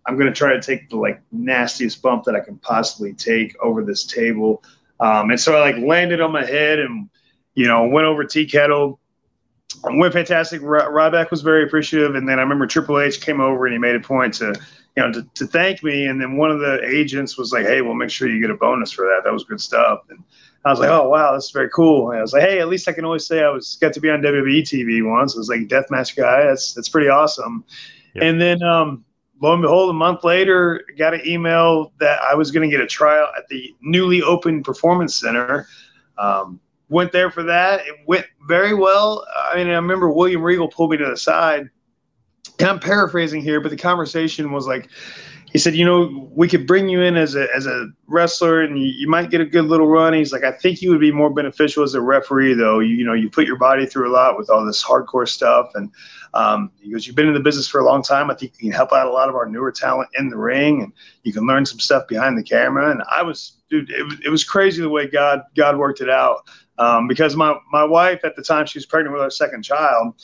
I'm 0.05 0.17
gonna 0.17 0.33
try 0.33 0.53
to 0.53 0.61
take 0.61 0.89
the 0.89 0.97
like 0.97 1.21
nastiest 1.31 2.01
bump 2.01 2.23
that 2.25 2.35
I 2.35 2.39
can 2.39 2.57
possibly 2.57 3.13
take 3.13 3.55
over 3.61 3.83
this 3.83 4.03
table. 4.05 4.63
Um, 4.99 5.31
and 5.31 5.39
so 5.39 5.55
I 5.55 5.71
like 5.71 5.83
landed 5.83 6.21
on 6.21 6.31
my 6.31 6.45
head 6.45 6.79
and 6.79 7.09
you 7.55 7.67
know 7.67 7.87
went 7.87 8.05
over 8.05 8.23
tea 8.23 8.45
kettle 8.45 8.99
went 9.83 10.13
fantastic. 10.13 10.61
Ryback 10.61 11.31
was 11.31 11.41
very 11.41 11.63
appreciative, 11.63 12.15
and 12.15 12.27
then 12.27 12.39
I 12.39 12.41
remember 12.41 12.67
Triple 12.67 12.99
H 12.99 13.21
came 13.21 13.41
over 13.41 13.65
and 13.65 13.73
he 13.73 13.79
made 13.79 13.95
a 13.95 13.99
point 13.99 14.33
to, 14.35 14.53
you 14.95 15.03
know, 15.03 15.11
to, 15.11 15.23
to 15.35 15.47
thank 15.47 15.83
me. 15.83 16.05
And 16.05 16.21
then 16.21 16.37
one 16.37 16.51
of 16.51 16.59
the 16.59 16.81
agents 16.87 17.37
was 17.37 17.51
like, 17.51 17.65
"Hey, 17.65 17.81
we'll 17.81 17.93
make 17.93 18.09
sure 18.09 18.29
you 18.29 18.41
get 18.41 18.49
a 18.49 18.55
bonus 18.55 18.91
for 18.91 19.05
that. 19.05 19.21
That 19.23 19.33
was 19.33 19.43
good 19.43 19.61
stuff." 19.61 19.99
And 20.09 20.23
I 20.65 20.69
was 20.69 20.79
like, 20.79 20.89
"Oh 20.89 21.09
wow, 21.09 21.33
that's 21.33 21.51
very 21.51 21.69
cool." 21.69 22.11
And 22.11 22.19
I 22.19 22.21
was 22.21 22.33
like, 22.33 22.43
"Hey, 22.43 22.59
at 22.59 22.67
least 22.67 22.87
I 22.87 22.93
can 22.93 23.05
always 23.05 23.25
say 23.25 23.43
I 23.43 23.49
was 23.49 23.77
got 23.81 23.93
to 23.93 23.99
be 23.99 24.09
on 24.09 24.21
WWE 24.21 24.61
TV 24.61 25.07
once. 25.07 25.35
I 25.35 25.39
was 25.39 25.49
like 25.49 25.61
deathmatch 25.61 26.15
guy. 26.15 26.45
That's 26.45 26.73
that's 26.73 26.89
pretty 26.89 27.09
awesome." 27.09 27.63
Yep. 28.15 28.23
And 28.23 28.41
then 28.41 28.63
um, 28.63 29.03
lo 29.43 29.51
and 29.51 29.61
behold, 29.61 29.89
a 29.89 29.93
month 29.93 30.23
later, 30.23 30.85
got 30.97 31.13
an 31.13 31.21
email 31.25 31.91
that 31.99 32.21
I 32.21 32.33
was 32.33 32.49
going 32.49 32.67
to 32.67 32.73
get 32.73 32.81
a 32.81 32.87
trial 32.87 33.27
at 33.37 33.45
the 33.49 33.75
newly 33.81 34.21
opened 34.21 34.63
Performance 34.63 35.19
Center. 35.19 35.67
Um, 36.17 36.61
went 36.87 37.11
there 37.11 37.29
for 37.29 37.43
that. 37.43 37.81
It 37.81 37.95
went 38.07 38.25
very 38.47 38.73
well. 38.73 39.25
I 39.51 39.57
mean, 39.57 39.67
I 39.67 39.73
remember 39.73 40.09
William 40.09 40.41
Regal 40.41 40.69
pulled 40.69 40.91
me 40.91 40.97
to 40.97 41.05
the 41.05 41.17
side, 41.17 41.69
and 42.59 42.69
I'm 42.69 42.79
paraphrasing 42.79 43.41
here, 43.41 43.59
but 43.59 43.69
the 43.69 43.77
conversation 43.77 44.53
was 44.53 44.65
like, 44.65 44.89
he 45.53 45.59
said, 45.59 45.75
you 45.75 45.85
know, 45.85 46.27
we 46.33 46.47
could 46.47 46.65
bring 46.65 46.89
you 46.89 47.01
in 47.01 47.15
as 47.15 47.35
a 47.35 47.47
as 47.55 47.67
a 47.67 47.87
wrestler, 48.07 48.61
and 48.61 48.79
you, 48.79 48.87
you 48.87 49.07
might 49.07 49.29
get 49.29 49.39
a 49.39 49.45
good 49.45 49.65
little 49.65 49.87
run. 49.87 50.11
He's 50.13 50.33
like, 50.33 50.43
I 50.43 50.51
think 50.51 50.81
you 50.81 50.89
would 50.89 50.99
be 50.99 51.11
more 51.11 51.29
beneficial 51.29 51.83
as 51.83 51.93
a 51.93 52.01
referee, 52.01 52.55
though. 52.55 52.79
You, 52.79 52.95
you 52.95 53.05
know, 53.05 53.13
you 53.13 53.29
put 53.29 53.45
your 53.45 53.57
body 53.57 53.85
through 53.85 54.09
a 54.09 54.13
lot 54.13 54.35
with 54.35 54.49
all 54.49 54.65
this 54.65 54.83
hardcore 54.83 55.27
stuff, 55.27 55.69
and 55.75 55.91
um, 56.33 56.71
he 56.81 56.91
goes, 56.91 57.05
you've 57.05 57.15
been 57.15 57.27
in 57.27 57.35
the 57.35 57.39
business 57.39 57.67
for 57.67 57.79
a 57.79 57.85
long 57.85 58.01
time. 58.01 58.31
I 58.31 58.33
think 58.33 58.53
you 58.53 58.71
can 58.71 58.71
help 58.71 58.91
out 58.91 59.05
a 59.05 59.11
lot 59.11 59.29
of 59.29 59.35
our 59.35 59.45
newer 59.45 59.71
talent 59.71 60.09
in 60.17 60.29
the 60.29 60.37
ring, 60.37 60.81
and 60.81 60.91
you 61.21 61.31
can 61.31 61.45
learn 61.45 61.67
some 61.67 61.79
stuff 61.79 62.07
behind 62.07 62.35
the 62.35 62.43
camera. 62.43 62.89
And 62.89 63.03
I 63.11 63.21
was, 63.21 63.57
dude, 63.69 63.91
it, 63.91 64.21
it 64.25 64.29
was 64.29 64.43
crazy 64.43 64.81
the 64.81 64.89
way 64.89 65.07
God 65.07 65.43
God 65.55 65.77
worked 65.77 66.01
it 66.01 66.09
out 66.09 66.49
um, 66.79 67.07
because 67.07 67.35
my 67.35 67.55
my 67.71 67.83
wife 67.83 68.21
at 68.23 68.35
the 68.35 68.41
time 68.41 68.65
she 68.65 68.79
was 68.79 68.87
pregnant 68.87 69.13
with 69.13 69.21
our 69.21 69.29
second 69.29 69.61
child, 69.61 70.15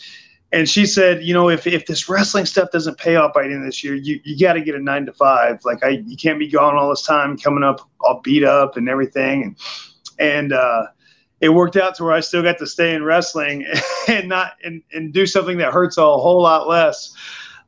and 0.52 0.68
she 0.68 0.86
said, 0.86 1.24
you 1.24 1.34
know, 1.34 1.50
if 1.50 1.68
if 1.68 1.86
this 1.86 2.10
wrestling 2.10 2.46
stuff 2.46 2.72
doesn't 2.72 2.98
pay 2.98 3.16
off 3.16 3.34
by 3.34 3.44
the 3.44 3.54
end 3.54 3.62
of 3.62 3.66
this 3.66 3.84
year, 3.84 3.96
you 3.96 4.20
you 4.24 4.38
got 4.38 4.54
to 4.54 4.62
get 4.62 4.76
a 4.76 4.80
nine 4.80 5.06
to 5.06 5.14
five. 5.14 5.64
Like 5.64 5.84
I, 5.84 5.90
you 6.06 6.18
can't 6.18 6.40
be 6.40 6.48
gone 6.48 6.76
all 6.76 6.90
this 6.90 7.04
time, 7.04 7.38
coming 7.38 7.64
up 7.64 7.88
all 8.02 8.22
beat 8.24 8.44
up 8.44 8.78
and 8.78 8.90
everything, 8.90 9.44
and 9.44 9.58
and 10.20 10.54
uh, 10.54 10.88
it 11.42 11.50
worked 11.50 11.78
out 11.78 11.96
to 11.96 12.04
where 12.04 12.14
I 12.14 12.20
still 12.20 12.44
got 12.44 12.58
to 12.60 12.68
stay 12.68 12.96
in 12.96 13.04
wrestling 13.04 13.66
and 14.08 14.28
not 14.28 14.54
and, 14.64 14.82
and 14.92 15.14
do 15.14 15.26
something 15.26 15.58
that 15.60 15.74
hurts 15.74 15.98
a 15.98 16.02
whole 16.02 16.42
lot 16.42 16.68
less. 16.68 17.14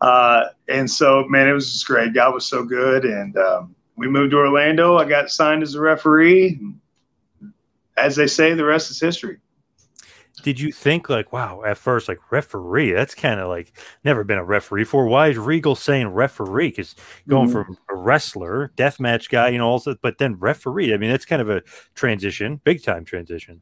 Uh, 0.02 0.46
and 0.68 0.90
so, 0.90 1.26
man, 1.30 1.48
it 1.48 1.54
was 1.54 1.72
just 1.72 1.86
great. 1.86 2.14
God 2.14 2.34
was 2.34 2.46
so 2.46 2.64
good, 2.64 3.06
and 3.06 3.38
um, 3.38 3.76
we 3.96 4.08
moved 4.08 4.32
to 4.32 4.38
Orlando. 4.38 4.98
I 4.98 5.06
got 5.06 5.30
signed 5.30 5.62
as 5.62 5.76
a 5.76 5.82
referee 5.82 6.60
as 7.98 8.16
they 8.16 8.28
say, 8.28 8.54
the 8.54 8.66
rest 8.66 8.92
is 8.92 9.00
history. 9.00 9.38
Did 10.44 10.60
you 10.60 10.72
think 10.72 11.10
like, 11.10 11.32
wow, 11.32 11.62
at 11.66 11.78
first, 11.78 12.08
like 12.08 12.32
referee? 12.32 12.92
That's 12.94 13.14
kind 13.14 13.40
of 13.40 13.50
like 13.50 13.78
never 14.04 14.24
been 14.24 14.38
a 14.38 14.44
referee 14.44 14.86
for. 14.86 15.06
Why 15.06 15.28
is 15.28 15.38
Regal 15.38 15.76
saying 15.76 16.08
referee? 16.08 16.70
Because 16.70 16.96
going 17.28 17.50
mm-hmm. 17.50 17.64
from 17.64 17.78
a 17.90 17.96
wrestler, 17.96 18.72
death 18.76 19.00
match 19.00 19.30
guy, 19.30 19.50
you 19.50 19.58
know, 19.58 19.68
also, 19.68 19.96
but 20.02 20.18
then 20.18 20.36
referee. 20.40 20.94
I 20.94 20.98
mean, 20.98 21.12
that's 21.12 21.26
kind 21.26 21.42
of 21.42 21.50
a 21.50 21.62
transition, 21.96 22.62
big 22.64 22.84
time 22.84 23.06
transition. 23.06 23.62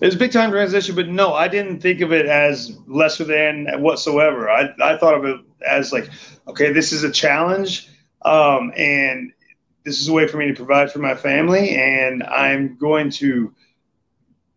It 0.00 0.06
was 0.06 0.14
a 0.16 0.18
big 0.18 0.32
time 0.32 0.50
transition, 0.50 0.96
but 0.96 1.08
no, 1.08 1.32
I 1.32 1.46
didn't 1.48 1.80
think 1.80 2.00
of 2.00 2.12
it 2.12 2.26
as 2.26 2.76
lesser 2.88 3.24
than 3.24 3.68
whatsoever. 3.80 4.50
I, 4.50 4.68
I 4.82 4.96
thought 4.96 5.14
of 5.14 5.24
it 5.24 5.36
as 5.66 5.92
like, 5.92 6.08
okay, 6.48 6.72
this 6.72 6.92
is 6.92 7.04
a 7.04 7.10
challenge, 7.10 7.88
um, 8.24 8.72
and 8.76 9.32
this 9.84 10.00
is 10.00 10.08
a 10.08 10.12
way 10.12 10.26
for 10.26 10.38
me 10.38 10.48
to 10.48 10.54
provide 10.54 10.90
for 10.90 10.98
my 10.98 11.14
family, 11.14 11.76
and 11.76 12.24
I'm 12.24 12.76
going 12.78 13.10
to 13.12 13.54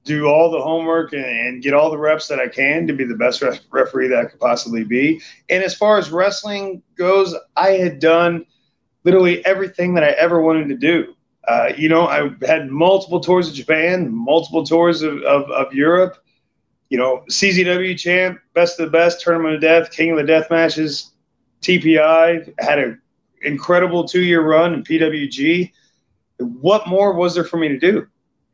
do 0.06 0.28
all 0.28 0.52
the 0.52 0.62
homework 0.62 1.14
and, 1.14 1.26
and, 1.26 1.64
get 1.64 1.74
all 1.74 1.90
the 1.90 1.98
reps 1.98 2.28
that 2.28 2.40
I 2.40 2.48
can 2.48 2.86
to 2.88 2.94
be 2.94 3.04
the 3.04 3.16
best 3.16 3.42
ref- 3.42 3.62
referee 3.72 4.08
that 4.10 4.20
I 4.20 4.26
could 4.26 4.40
possibly 4.40 4.84
be. 4.84 5.20
And 5.50 5.64
as 5.64 5.76
far 5.76 5.98
as 5.98 6.12
wrestling 6.12 6.84
goes, 6.96 7.36
I 7.58 7.72
had 7.72 8.00
done 8.00 8.46
literally 9.04 9.44
everything 9.46 9.96
that 9.96 10.04
I 10.04 10.12
ever 10.12 10.42
wanted 10.42 10.70
to 10.70 10.76
do. 10.76 11.16
Uh, 11.48 11.72
you 11.76 11.90
know, 11.90 12.08
I 12.08 12.32
had 12.46 12.70
multiple 12.70 13.20
tours 13.20 13.50
of 13.50 13.56
Japan, 13.56 14.14
multiple 14.14 14.64
tours 14.64 15.02
of, 15.02 15.22
of, 15.24 15.50
of, 15.52 15.74
Europe. 15.74 16.18
You 16.90 16.98
know, 16.98 17.24
CZW 17.30 17.98
champ, 17.98 18.40
best 18.54 18.80
of 18.80 18.86
the 18.86 18.92
best, 18.92 19.22
tournament 19.22 19.56
of 19.56 19.62
death, 19.62 19.92
king 19.92 20.12
of 20.12 20.18
the 20.18 20.24
death 20.24 20.50
matches, 20.50 21.12
TPI, 21.62 22.54
had 22.60 22.80
an 22.80 23.02
incredible 23.42 24.08
two 24.08 24.22
year 24.22 24.42
run 24.42 24.74
in 24.74 24.84
PWG. 24.84 25.72
What 26.38 26.88
more 26.88 27.14
was 27.14 27.36
there 27.36 27.44
for 27.44 27.58
me 27.58 27.70
to 27.70 27.80
do? 27.80 28.08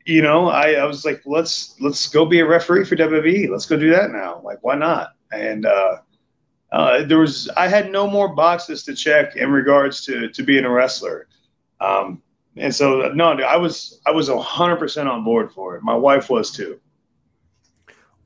You 0.04 0.22
know, 0.22 0.48
I, 0.48 0.72
I 0.72 0.84
was 0.84 1.04
like, 1.04 1.22
let's 1.24 1.74
let's 1.80 2.08
go 2.08 2.24
be 2.24 2.40
a 2.40 2.46
referee 2.46 2.84
for 2.84 2.96
WWE. 2.96 3.48
Let's 3.50 3.66
go 3.66 3.76
do 3.76 3.90
that 3.90 4.10
now. 4.10 4.40
Like, 4.42 4.58
why 4.62 4.74
not? 4.74 5.10
And 5.32 5.66
uh, 5.66 5.98
uh, 6.72 7.04
there 7.04 7.18
was 7.18 7.48
I 7.56 7.68
had 7.68 7.92
no 7.92 8.06
more 8.06 8.34
boxes 8.34 8.82
to 8.84 8.94
check 8.94 9.36
in 9.36 9.50
regards 9.50 10.04
to 10.06 10.28
to 10.28 10.42
being 10.42 10.64
a 10.64 10.70
wrestler. 10.70 11.28
Um, 11.80 12.22
and 12.56 12.74
so 12.74 13.12
no, 13.14 13.32
I 13.32 13.56
was 13.56 14.00
I 14.06 14.10
was 14.10 14.28
hundred 14.28 14.76
percent 14.76 15.08
on 15.08 15.24
board 15.24 15.52
for 15.52 15.76
it. 15.76 15.82
My 15.82 15.94
wife 15.94 16.28
was 16.28 16.50
too. 16.50 16.80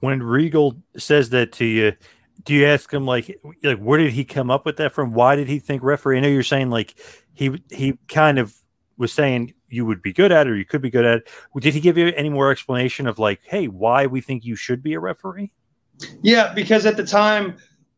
When 0.01 0.23
Regal 0.23 0.77
says 0.97 1.31
that 1.31 1.53
to 1.53 1.65
you, 1.65 1.93
do 2.45 2.55
you 2.55 2.67
ask 2.67 2.93
him 2.93 3.07
like 3.07 3.39
like 3.63 3.79
where 3.79 3.99
did 3.99 4.13
he 4.13 4.25
come 4.25 4.51
up 4.51 4.65
with 4.65 4.77
that 4.77 4.93
from? 4.93 5.13
Why 5.13 5.37
did 5.37 5.49
he 5.49 5.59
think 5.59 5.83
referee? 5.83 6.19
I 6.19 6.21
know 6.21 6.29
you're 6.29 6.43
saying 6.43 6.71
like 6.71 6.95
he 7.35 7.63
he 7.71 7.99
kind 8.09 8.39
of 8.39 8.55
was 8.97 9.13
saying 9.13 9.55
you 9.69 9.85
would 9.85 10.03
be 10.03 10.13
good 10.13 10.33
at 10.33 10.47
or 10.47 10.57
you 10.57 10.65
could 10.65 10.83
be 10.83 10.91
good 10.91 11.05
at. 11.05 11.25
Did 11.59 11.75
he 11.75 11.81
give 11.81 11.97
you 11.97 12.09
any 12.17 12.29
more 12.29 12.51
explanation 12.51 13.07
of 13.07 13.19
like, 13.19 13.41
hey, 13.45 13.69
why 13.69 14.07
we 14.07 14.21
think 14.21 14.45
you 14.45 14.57
should 14.57 14.83
be 14.83 14.95
a 14.95 15.01
referee? 15.01 15.53
Yeah, 16.23 16.53
because 16.55 16.87
at 16.87 16.97
the 16.97 17.07
time, 17.07 17.57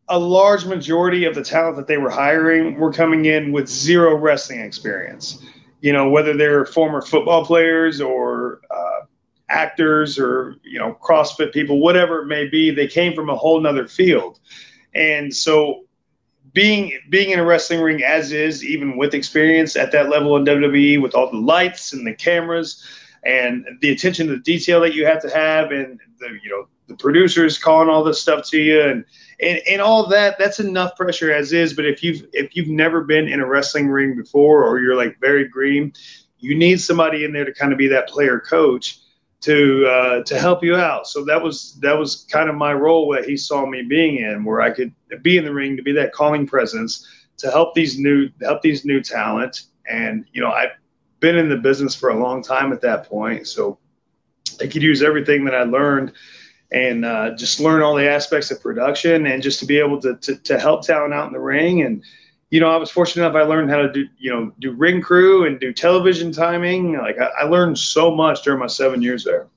a 0.09 0.19
large 0.19 0.65
majority 0.65 1.25
of 1.25 1.35
the 1.35 1.43
talent 1.43 1.77
that 1.77 1.87
they 1.87 1.99
were 1.99 2.11
hiring 2.11 2.79
were 2.79 2.93
coming 2.93 3.27
in 3.27 3.53
with 3.53 3.69
zero 3.69 4.17
wrestling 4.17 4.61
experience. 4.61 5.45
You 5.81 5.93
know, 5.93 6.09
whether 6.09 6.37
they're 6.37 6.65
former 6.65 7.03
football 7.03 7.45
players 7.45 8.01
or 8.01 8.61
uh, 8.71 9.07
actors 9.49 10.19
or 10.19 10.57
you 10.63 10.79
know 10.79 10.97
CrossFit 11.03 11.53
people, 11.53 11.81
whatever 11.81 12.23
it 12.23 12.27
may 12.27 12.49
be, 12.49 12.71
they 12.71 12.87
came 12.87 13.15
from 13.15 13.29
a 13.29 13.37
whole 13.37 13.61
nother 13.61 13.87
field, 13.87 14.41
and 14.95 15.35
so 15.35 15.85
being 16.59 16.99
being 17.09 17.31
in 17.31 17.39
a 17.39 17.45
wrestling 17.45 17.81
ring 17.81 18.03
as 18.03 18.33
is, 18.33 18.65
even 18.65 18.97
with 18.97 19.15
experience 19.15 19.77
at 19.77 19.93
that 19.93 20.09
level 20.09 20.37
in 20.37 20.45
WWE, 20.45 21.01
with 21.01 21.15
all 21.15 21.31
the 21.31 21.37
lights 21.37 21.93
and 21.93 22.05
the 22.05 22.13
cameras 22.13 22.85
and 23.23 23.65
the 23.81 23.91
attention 23.91 24.27
to 24.27 24.33
the 24.33 24.41
detail 24.41 24.81
that 24.81 24.93
you 24.93 25.07
have 25.07 25.23
to 25.23 25.31
have, 25.31 25.71
and 25.71 26.01
the 26.19 26.27
you 26.43 26.51
know 26.51 26.67
the 26.89 26.97
producers 26.97 27.59
calling 27.59 27.89
all 27.89 28.03
this 28.03 28.21
stuff 28.21 28.45
to 28.51 28.61
you, 28.61 28.83
and 28.83 29.05
and, 29.39 29.61
and 29.71 29.81
all 29.81 30.09
that 30.09 30.37
that's 30.37 30.59
enough 30.59 30.97
pressure 30.97 31.33
as 31.33 31.53
is. 31.53 31.75
But 31.75 31.85
if 31.85 32.03
you've 32.03 32.27
if 32.33 32.57
you've 32.57 32.67
never 32.67 33.05
been 33.05 33.29
in 33.29 33.39
a 33.39 33.47
wrestling 33.47 33.87
ring 33.87 34.17
before, 34.17 34.65
or 34.65 34.81
you're 34.81 34.97
like 34.97 35.21
very 35.21 35.47
green, 35.47 35.93
you 36.41 36.59
need 36.59 36.81
somebody 36.81 37.25
in 37.25 37.33
there 37.33 37.45
to 37.45 37.55
kind 37.55 37.71
of 37.71 37.79
be 37.79 37.87
that 37.87 38.09
player 38.09 38.41
coach 38.41 38.99
to 39.41 39.87
uh, 39.87 40.23
to 40.25 40.39
help 40.39 40.65
you 40.65 40.77
out. 40.77 41.07
So 41.07 41.25
that 41.25 41.43
was 41.43 41.79
that 41.81 41.97
was 41.97 42.27
kind 42.31 42.49
of 42.49 42.57
my 42.57 42.73
role 42.73 43.13
that 43.15 43.25
he 43.25 43.37
saw 43.37 43.67
me 43.67 43.83
being 43.83 44.17
in, 44.19 44.45
where 44.45 44.61
I 44.61 44.71
could 44.71 44.93
be 45.23 45.39
in 45.39 45.45
the 45.45 45.53
ring 45.53 45.77
to 45.77 45.83
be 45.83 45.93
that 45.93 46.13
calling 46.13 46.47
presence 46.47 47.07
to 47.39 47.51
help 47.51 47.75
these 47.75 47.99
new 47.99 48.29
help 48.43 48.63
these 48.63 48.85
new 48.85 49.01
talent. 49.01 49.63
And 49.89 50.25
you 50.33 50.41
know, 50.41 50.51
I've 50.51 50.73
been 51.21 51.37
in 51.37 51.49
the 51.49 51.57
business 51.57 51.95
for 51.95 52.11
a 52.11 52.19
long 52.19 52.43
time 52.43 52.73
at 52.73 52.81
that 52.83 53.09
point, 53.09 53.47
so 53.47 53.79
I 54.61 54.67
could 54.67 54.83
use 54.83 55.03
everything 55.03 55.45
that 55.45 55.55
I 55.55 55.63
learned 55.63 56.13
and 56.71 57.05
uh, 57.05 57.35
just 57.35 57.61
learn 57.61 57.83
all 57.83 57.95
the 57.95 58.09
aspects 58.09 58.51
of 58.51 58.61
production 58.61 59.27
and 59.27 59.43
just 59.43 59.59
to 59.61 59.67
be 59.67 59.79
able 59.79 60.01
to, 60.03 60.17
to, 60.17 60.37
to 60.37 60.59
help 60.59 60.85
talent 60.85 61.15
out 61.15 61.27
in 61.27 61.33
the 61.33 61.41
ring 61.41 61.83
and 61.83 62.03
you 62.51 62.61
know, 62.61 62.71
I 62.71 62.77
was 62.77 62.91
fortunate 62.91 63.27
enough. 63.27 63.37
I 63.37 63.43
learned 63.43 63.71
how 63.71 63.77
to 63.77 63.93
do, 63.93 64.07
you 64.19 64.31
know, 64.31 64.53
do 64.59 64.73
ring 64.73 65.03
crew 65.03 65.47
and 65.47 65.61
do 65.61 65.73
television 65.73 66.33
timing. 66.33 66.97
Like 66.97 67.19
I, 67.19 67.27
I 67.41 67.45
learned 67.45 67.79
so 67.79 68.15
much 68.15 68.43
during 68.43 68.61
my 68.61 68.67
seven 68.67 69.03
years 69.03 69.25
there. 69.25 69.49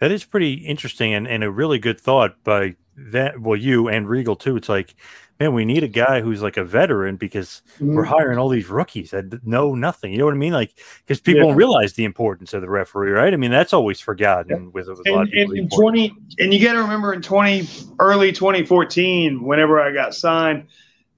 That 0.00 0.10
is 0.10 0.24
pretty 0.24 0.54
interesting 0.54 1.14
and, 1.14 1.28
and 1.28 1.44
a 1.44 1.50
really 1.50 1.78
good 1.78 2.00
thought 2.00 2.42
by 2.42 2.76
that 2.96 3.40
well, 3.40 3.58
you 3.58 3.88
and 3.88 4.08
Regal 4.08 4.36
too. 4.36 4.56
It's 4.56 4.68
like, 4.68 4.94
man, 5.38 5.54
we 5.54 5.64
need 5.64 5.82
a 5.82 5.88
guy 5.88 6.20
who's 6.20 6.42
like 6.42 6.56
a 6.56 6.64
veteran 6.64 7.16
because 7.16 7.62
mm-hmm. 7.76 7.94
we're 7.94 8.04
hiring 8.04 8.38
all 8.38 8.48
these 8.48 8.68
rookies 8.68 9.10
that 9.10 9.46
know 9.46 9.74
nothing. 9.74 10.12
You 10.12 10.18
know 10.18 10.24
what 10.26 10.34
I 10.34 10.38
mean? 10.38 10.52
Like, 10.52 10.74
because 10.98 11.20
people 11.20 11.42
yeah. 11.42 11.48
don't 11.48 11.56
realize 11.56 11.94
the 11.94 12.04
importance 12.04 12.52
of 12.52 12.60
the 12.60 12.68
referee, 12.68 13.12
right? 13.12 13.32
I 13.32 13.36
mean, 13.36 13.50
that's 13.50 13.72
always 13.72 14.00
forgotten 14.00 14.50
yeah. 14.50 14.70
with, 14.72 14.88
with, 14.88 15.06
a 15.06 15.12
lot 15.12 15.22
of 15.22 15.30
people. 15.30 15.54
In 15.54 15.68
twenty, 15.68 16.12
and 16.38 16.52
you 16.52 16.64
got 16.64 16.74
to 16.74 16.80
remember 16.80 17.12
in 17.12 17.22
twenty 17.22 17.68
early 17.98 18.32
twenty 18.32 18.64
fourteen, 18.64 19.42
whenever 19.44 19.80
I 19.80 19.92
got 19.92 20.14
signed, 20.14 20.66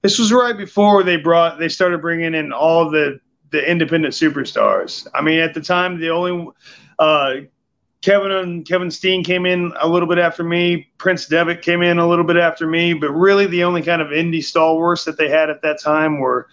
this 0.07 0.17
was 0.17 0.31
right 0.31 0.55
before 0.55 1.03
they 1.03 1.17
brought 1.17 1.59
they 1.59 1.67
started 1.67 1.99
bringing 1.99 2.33
in 2.33 2.53
all 2.53 2.89
the 2.89 3.19
the 3.49 3.69
independent 3.69 4.13
superstars. 4.13 5.05
I 5.13 5.21
mean, 5.21 5.39
at 5.39 5.53
the 5.53 5.59
time, 5.59 5.99
the 5.99 6.11
only 6.11 6.47
uh, 6.97 7.33
Kevin 8.01 8.31
and 8.31 8.65
Kevin 8.65 8.89
Steen 8.89 9.21
came 9.21 9.45
in 9.45 9.73
a 9.81 9.85
little 9.85 10.07
bit 10.07 10.17
after 10.17 10.45
me. 10.45 10.87
Prince 10.97 11.25
Devitt 11.25 11.61
came 11.61 11.81
in 11.81 11.99
a 11.99 12.07
little 12.07 12.23
bit 12.23 12.37
after 12.37 12.65
me, 12.67 12.93
but 12.93 13.09
really 13.09 13.47
the 13.47 13.65
only 13.65 13.81
kind 13.81 14.01
of 14.01 14.07
indie 14.07 14.41
stalwarts 14.41 15.03
that 15.03 15.17
they 15.17 15.27
had 15.27 15.49
at 15.49 15.61
that 15.63 15.81
time 15.81 16.19
were 16.19 16.47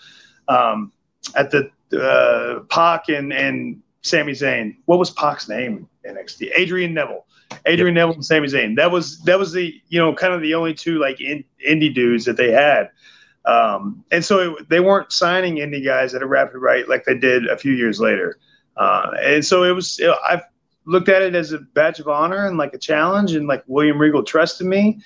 um, 0.48 0.92
at 1.36 1.52
the 1.52 1.70
uh, 1.96 2.64
Pac 2.70 3.09
and 3.09 3.32
and 3.32 3.80
Sami 4.02 4.32
Zayn. 4.32 4.74
What 4.86 4.98
was 4.98 5.11
Pac's 5.11 5.48
name 5.48 5.88
in 6.02 6.16
NXT? 6.16 6.50
Adrian 6.57 6.92
Neville. 6.92 7.24
Adrian 7.66 7.94
yep. 7.94 8.02
Neville 8.02 8.14
and 8.14 8.24
Sami 8.24 8.48
Zayn. 8.48 8.74
That 8.74 8.90
was 8.90 9.20
that 9.20 9.38
was 9.38 9.52
the 9.52 9.80
you 9.90 10.00
know 10.00 10.12
kind 10.12 10.34
of 10.34 10.40
the 10.40 10.55
only 10.55 10.74
two 10.74 10.98
like 10.98 11.20
in, 11.20 11.44
indie 11.64 11.94
dudes 11.94 12.24
that 12.24 12.36
they 12.36 12.50
had. 12.50 12.90
Um, 13.47 14.05
and 14.11 14.24
so 14.24 14.57
it, 14.57 14.68
they 14.68 14.80
weren't 14.80 15.12
signing 15.12 15.57
indie 15.57 15.84
guys 15.84 16.14
at 16.14 16.22
a 16.22 16.26
rapid 16.26 16.59
rate 16.59 16.88
like 16.88 17.05
they 17.05 17.16
did 17.16 17.47
a 17.47 17.57
few 17.57 17.72
years 17.72 18.01
later. 18.01 18.38
Uh, 18.76 19.11
and 19.22 19.45
so 19.45 19.64
it 19.64 19.72
was, 19.72 19.99
know, 19.99 20.16
I've 20.26 20.42
looked 20.86 21.09
at 21.09 21.22
it 21.22 21.34
as 21.34 21.53
a 21.53 21.59
badge 21.59 22.01
of 22.01 22.09
honor 22.09 22.47
and 22.47 22.57
like 22.57 22.74
a 22.74 22.78
challenge. 22.78 23.34
And 23.34 23.47
like 23.47 23.62
William 23.66 24.01
Regal 24.01 24.22
trusted 24.22 24.66
me. 24.66 25.01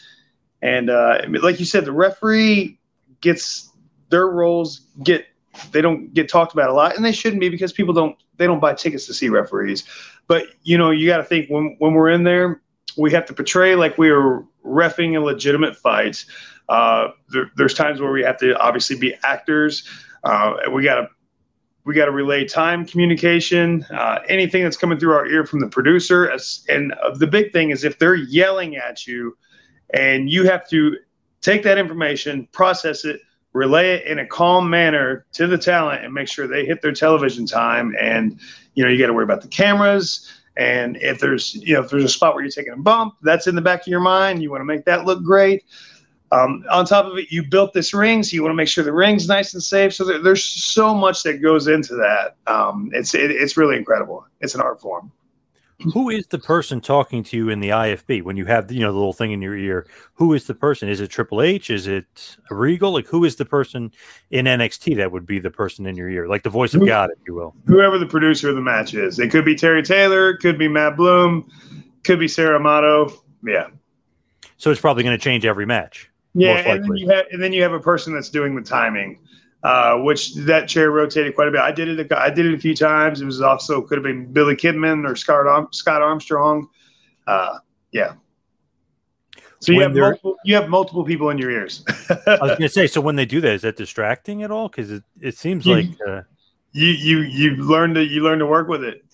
And 0.62 0.90
uh, 0.90 1.20
like 1.42 1.58
you 1.58 1.66
said, 1.66 1.84
the 1.84 1.92
referee 1.92 2.78
gets 3.20 3.70
their 4.10 4.28
roles 4.28 4.82
get 5.02 5.26
they 5.72 5.80
don't 5.80 6.12
get 6.14 6.28
talked 6.28 6.52
about 6.52 6.70
a 6.70 6.72
lot, 6.72 6.96
and 6.96 7.04
they 7.04 7.12
shouldn't 7.12 7.40
be 7.40 7.48
because 7.48 7.72
people 7.72 7.94
don't 7.94 8.16
they 8.36 8.46
don't 8.46 8.60
buy 8.60 8.74
tickets 8.74 9.06
to 9.06 9.14
see 9.14 9.28
referees. 9.28 9.84
But 10.26 10.46
you 10.62 10.78
know, 10.78 10.90
you 10.90 11.06
got 11.06 11.18
to 11.18 11.24
think 11.24 11.48
when 11.48 11.76
when 11.78 11.94
we're 11.94 12.10
in 12.10 12.24
there, 12.24 12.60
we 12.96 13.12
have 13.12 13.26
to 13.26 13.34
portray 13.34 13.74
like 13.74 13.98
we 13.98 14.10
are 14.10 14.44
refing 14.64 15.16
a 15.16 15.20
legitimate 15.20 15.76
fight. 15.76 16.24
Uh, 16.68 17.08
there, 17.30 17.50
there's 17.56 17.74
times 17.74 18.00
where 18.00 18.12
we 18.12 18.22
have 18.22 18.38
to 18.38 18.56
obviously 18.58 18.96
be 18.96 19.14
actors. 19.24 19.88
Uh, 20.24 20.54
we 20.72 20.82
got 20.82 20.96
to 20.96 21.08
we 21.84 21.94
got 21.94 22.04
to 22.04 22.12
relay 22.12 22.44
time 22.44 22.84
communication, 22.84 23.82
uh, 23.90 24.18
anything 24.28 24.62
that's 24.62 24.76
coming 24.76 24.98
through 24.98 25.14
our 25.14 25.26
ear 25.26 25.46
from 25.46 25.60
the 25.60 25.68
producer. 25.68 26.30
And 26.68 26.92
the 27.14 27.26
big 27.26 27.50
thing 27.50 27.70
is 27.70 27.82
if 27.82 27.98
they're 27.98 28.14
yelling 28.14 28.76
at 28.76 29.06
you, 29.06 29.38
and 29.94 30.28
you 30.28 30.44
have 30.44 30.68
to 30.68 30.96
take 31.40 31.62
that 31.62 31.78
information, 31.78 32.46
process 32.52 33.06
it, 33.06 33.22
relay 33.54 33.94
it 33.94 34.06
in 34.06 34.18
a 34.18 34.26
calm 34.26 34.68
manner 34.68 35.24
to 35.32 35.46
the 35.46 35.56
talent, 35.56 36.04
and 36.04 36.12
make 36.12 36.28
sure 36.28 36.46
they 36.46 36.66
hit 36.66 36.82
their 36.82 36.92
television 36.92 37.46
time. 37.46 37.94
And 37.98 38.38
you 38.74 38.84
know 38.84 38.90
you 38.90 38.98
got 38.98 39.06
to 39.06 39.14
worry 39.14 39.24
about 39.24 39.40
the 39.40 39.48
cameras. 39.48 40.30
And 40.58 40.98
if 41.00 41.20
there's 41.20 41.54
you 41.54 41.72
know 41.72 41.80
if 41.80 41.90
there's 41.90 42.04
a 42.04 42.08
spot 42.08 42.34
where 42.34 42.44
you're 42.44 42.52
taking 42.52 42.74
a 42.74 42.76
bump, 42.76 43.14
that's 43.22 43.46
in 43.46 43.54
the 43.54 43.62
back 43.62 43.80
of 43.80 43.86
your 43.86 44.00
mind. 44.00 44.42
You 44.42 44.50
want 44.50 44.60
to 44.60 44.66
make 44.66 44.84
that 44.84 45.06
look 45.06 45.22
great. 45.22 45.64
Um, 46.30 46.64
on 46.70 46.84
top 46.84 47.06
of 47.06 47.16
it, 47.16 47.30
you 47.30 47.42
built 47.42 47.72
this 47.72 47.94
ring, 47.94 48.22
so 48.22 48.34
you 48.34 48.42
want 48.42 48.52
to 48.52 48.56
make 48.56 48.68
sure 48.68 48.84
the 48.84 48.92
ring's 48.92 49.28
nice 49.28 49.54
and 49.54 49.62
safe. 49.62 49.94
So 49.94 50.04
there, 50.04 50.18
there's 50.18 50.44
so 50.44 50.94
much 50.94 51.22
that 51.22 51.40
goes 51.40 51.68
into 51.68 51.94
that. 51.96 52.36
Um, 52.46 52.90
it's 52.92 53.14
it, 53.14 53.30
it's 53.30 53.56
really 53.56 53.76
incredible. 53.76 54.26
It's 54.40 54.54
an 54.54 54.60
art 54.60 54.80
form. 54.80 55.10
Who 55.94 56.10
is 56.10 56.26
the 56.26 56.40
person 56.40 56.80
talking 56.80 57.22
to 57.22 57.36
you 57.36 57.50
in 57.50 57.60
the 57.60 57.68
IFB 57.68 58.24
when 58.24 58.36
you 58.36 58.46
have 58.46 58.70
you 58.72 58.80
know 58.80 58.92
the 58.92 58.98
little 58.98 59.12
thing 59.12 59.30
in 59.30 59.40
your 59.40 59.56
ear? 59.56 59.86
Who 60.14 60.34
is 60.34 60.46
the 60.46 60.54
person? 60.54 60.88
Is 60.88 61.00
it 61.00 61.08
Triple 61.08 61.40
H? 61.40 61.70
Is 61.70 61.86
it 61.86 62.36
Regal? 62.50 62.92
Like 62.92 63.06
who 63.06 63.24
is 63.24 63.36
the 63.36 63.44
person 63.44 63.92
in 64.30 64.46
NXT 64.46 64.96
that 64.96 65.12
would 65.12 65.24
be 65.24 65.38
the 65.38 65.52
person 65.52 65.86
in 65.86 65.96
your 65.96 66.10
ear, 66.10 66.26
like 66.26 66.42
the 66.42 66.50
voice 66.50 66.74
of 66.74 66.84
God, 66.84 67.10
if 67.10 67.18
you 67.26 67.34
will? 67.34 67.54
Whoever 67.66 67.96
the 67.96 68.06
producer 68.06 68.48
of 68.48 68.56
the 68.56 68.60
match 68.60 68.92
is. 68.92 69.20
It 69.20 69.30
could 69.30 69.44
be 69.44 69.54
Terry 69.54 69.84
Taylor. 69.84 70.30
It 70.30 70.38
could 70.38 70.58
be 70.58 70.66
Matt 70.66 70.96
Bloom. 70.96 71.48
Could 72.02 72.18
be 72.18 72.28
Sarah 72.28 72.56
Amato. 72.56 73.12
Yeah. 73.44 73.68
So 74.56 74.72
it's 74.72 74.80
probably 74.80 75.04
going 75.04 75.16
to 75.16 75.22
change 75.22 75.46
every 75.46 75.64
match. 75.64 76.10
Yeah, 76.34 76.58
and 76.58 76.84
then, 76.84 76.96
you 76.96 77.08
have, 77.08 77.26
and 77.32 77.42
then 77.42 77.52
you 77.52 77.62
have 77.62 77.72
a 77.72 77.80
person 77.80 78.14
that's 78.14 78.28
doing 78.28 78.54
the 78.54 78.62
timing, 78.62 79.18
uh, 79.62 79.96
which 79.98 80.34
that 80.34 80.68
chair 80.68 80.90
rotated 80.90 81.34
quite 81.34 81.48
a 81.48 81.50
bit. 81.50 81.60
I 81.60 81.72
did 81.72 81.88
it. 81.88 82.12
A, 82.12 82.20
I 82.20 82.30
did 82.30 82.46
it 82.46 82.54
a 82.54 82.58
few 82.58 82.74
times. 82.74 83.20
It 83.20 83.24
was 83.24 83.40
also 83.40 83.80
could 83.80 83.98
have 83.98 84.04
been 84.04 84.30
Billy 84.32 84.54
Kidman 84.54 85.08
or 85.08 85.16
Scott 85.16 85.74
Scott 85.74 86.02
Armstrong. 86.02 86.68
Uh, 87.26 87.58
yeah. 87.92 88.14
So 89.60 89.72
you 89.72 89.80
have 89.80 89.94
multiple, 89.94 90.36
you 90.44 90.54
have 90.54 90.68
multiple 90.68 91.04
people 91.04 91.30
in 91.30 91.38
your 91.38 91.50
ears. 91.50 91.82
I 92.08 92.38
was 92.40 92.50
going 92.50 92.60
to 92.60 92.68
say, 92.68 92.86
so 92.86 93.00
when 93.00 93.16
they 93.16 93.26
do 93.26 93.40
that, 93.40 93.52
is 93.52 93.62
that 93.62 93.76
distracting 93.76 94.44
at 94.44 94.52
all? 94.52 94.68
Because 94.68 94.92
it, 94.92 95.02
it 95.20 95.36
seems 95.36 95.66
you, 95.66 95.74
like 95.74 95.86
uh, 96.06 96.22
you 96.72 96.88
you 96.88 97.20
you 97.22 97.56
learn 97.56 97.94
to 97.94 98.04
you 98.04 98.22
learn 98.22 98.38
to 98.38 98.46
work 98.46 98.68
with 98.68 98.84
it. 98.84 99.04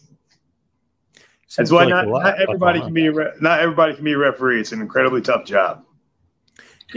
That's 1.56 1.70
why 1.70 1.84
like 1.84 1.90
not, 1.90 2.08
not 2.08 2.40
everybody 2.40 2.80
can 2.80 2.92
be 2.92 3.08
re- 3.08 3.32
not 3.40 3.60
everybody 3.60 3.94
can 3.94 4.04
be 4.04 4.12
a 4.12 4.18
referee. 4.18 4.60
It's 4.60 4.72
an 4.72 4.80
incredibly 4.80 5.22
tough 5.22 5.46
job 5.46 5.83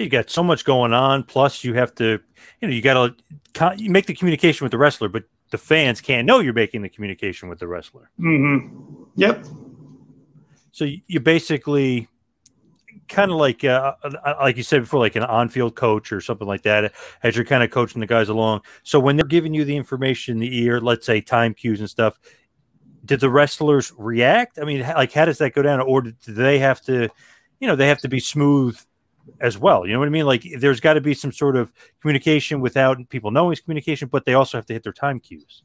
you 0.04 0.10
got 0.10 0.30
so 0.30 0.44
much 0.44 0.66
going 0.66 0.94
on. 0.94 1.24
Plus, 1.24 1.64
you 1.64 1.74
have 1.74 1.94
to, 1.96 2.20
you 2.62 2.68
know, 2.68 2.74
you 2.74 2.82
got 2.82 3.18
to 3.54 3.76
you 3.78 3.90
make 3.90 4.06
the 4.06 4.14
communication 4.14 4.66
with 4.66 4.72
the 4.72 4.78
wrestler, 4.78 5.10
but 5.10 5.24
the 5.50 5.58
fans 5.58 6.02
can't 6.02 6.26
know 6.26 6.40
you're 6.40 6.54
making 6.54 6.82
the 6.82 6.90
communication 6.90 7.50
with 7.50 7.60
the 7.60 7.68
wrestler. 7.68 8.10
Mm-hmm. 8.20 9.04
Yep. 9.16 9.46
So 10.72 10.86
you 11.08 11.20
basically 11.20 12.08
kind 13.08 13.32
of 13.32 13.38
like 13.38 13.64
uh, 13.64 13.94
uh, 14.04 14.36
like 14.42 14.58
you 14.58 14.64
said 14.64 14.82
before, 14.82 15.00
like 15.00 15.16
an 15.16 15.24
on-field 15.24 15.76
coach 15.76 16.12
or 16.12 16.22
something 16.22 16.48
like 16.48 16.64
that, 16.64 16.94
as 17.24 17.36
you're 17.36 17.46
kind 17.46 17.64
of 17.64 17.72
coaching 17.72 18.02
the 18.02 18.06
guys 18.06 18.30
along. 18.30 18.62
So 18.84 19.00
when 19.00 19.16
they're 19.16 19.26
giving 19.26 19.54
you 19.54 19.64
the 19.64 19.78
information 19.78 20.34
in 20.34 20.40
the 20.40 20.60
ear, 20.64 20.82
let's 20.82 21.06
say 21.06 21.22
time 21.22 21.54
cues 21.54 21.80
and 21.80 21.90
stuff, 21.90 22.20
did 23.06 23.22
the 23.22 23.30
wrestlers 23.30 23.94
react? 23.98 24.60
I 24.60 24.66
mean, 24.66 24.82
like 24.82 25.14
how 25.14 25.26
does 25.26 25.38
that 25.38 25.54
go 25.54 25.62
down, 25.62 25.80
or 25.80 26.02
do 26.02 26.14
they 26.28 26.60
have 26.60 26.82
to, 26.82 27.10
you 27.60 27.68
know, 27.68 27.76
they 27.76 27.88
have 27.88 28.00
to 28.00 28.10
be 28.10 28.20
smooth 28.20 28.78
as 29.40 29.58
well. 29.58 29.86
You 29.86 29.94
know 29.94 30.00
what 30.00 30.08
I 30.08 30.12
mean? 30.12 30.26
Like 30.26 30.46
there's 30.60 30.80
got 30.80 30.94
to 30.94 31.02
be 31.02 31.14
some 31.14 31.32
sort 31.32 31.56
of 31.56 31.74
communication 32.02 32.60
without 32.60 32.98
people 33.10 33.32
knowing 33.32 33.54
it's 33.54 33.62
communication, 33.62 34.08
but 34.08 34.26
they 34.26 34.34
also 34.34 34.58
have 34.58 34.66
to 34.68 34.74
hit 34.74 34.84
their 34.84 34.94
time 34.94 35.20
cues. 35.20 35.64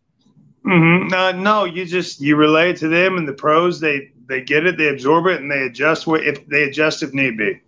Mm-hmm. 0.64 1.12
Uh, 1.12 1.32
no, 1.32 1.64
you 1.64 1.84
just 1.84 2.20
you 2.20 2.36
relay 2.36 2.70
it 2.70 2.76
to 2.78 2.88
them, 2.88 3.16
and 3.16 3.26
the 3.26 3.32
pros 3.32 3.80
they 3.80 4.12
they 4.26 4.40
get 4.40 4.64
it, 4.66 4.76
they 4.78 4.88
absorb 4.88 5.26
it, 5.26 5.40
and 5.40 5.50
they 5.50 5.62
adjust 5.62 6.06
what 6.06 6.24
if 6.24 6.46
they 6.46 6.64
adjust 6.64 7.02
if 7.02 7.12
need 7.12 7.36
be. 7.36 7.60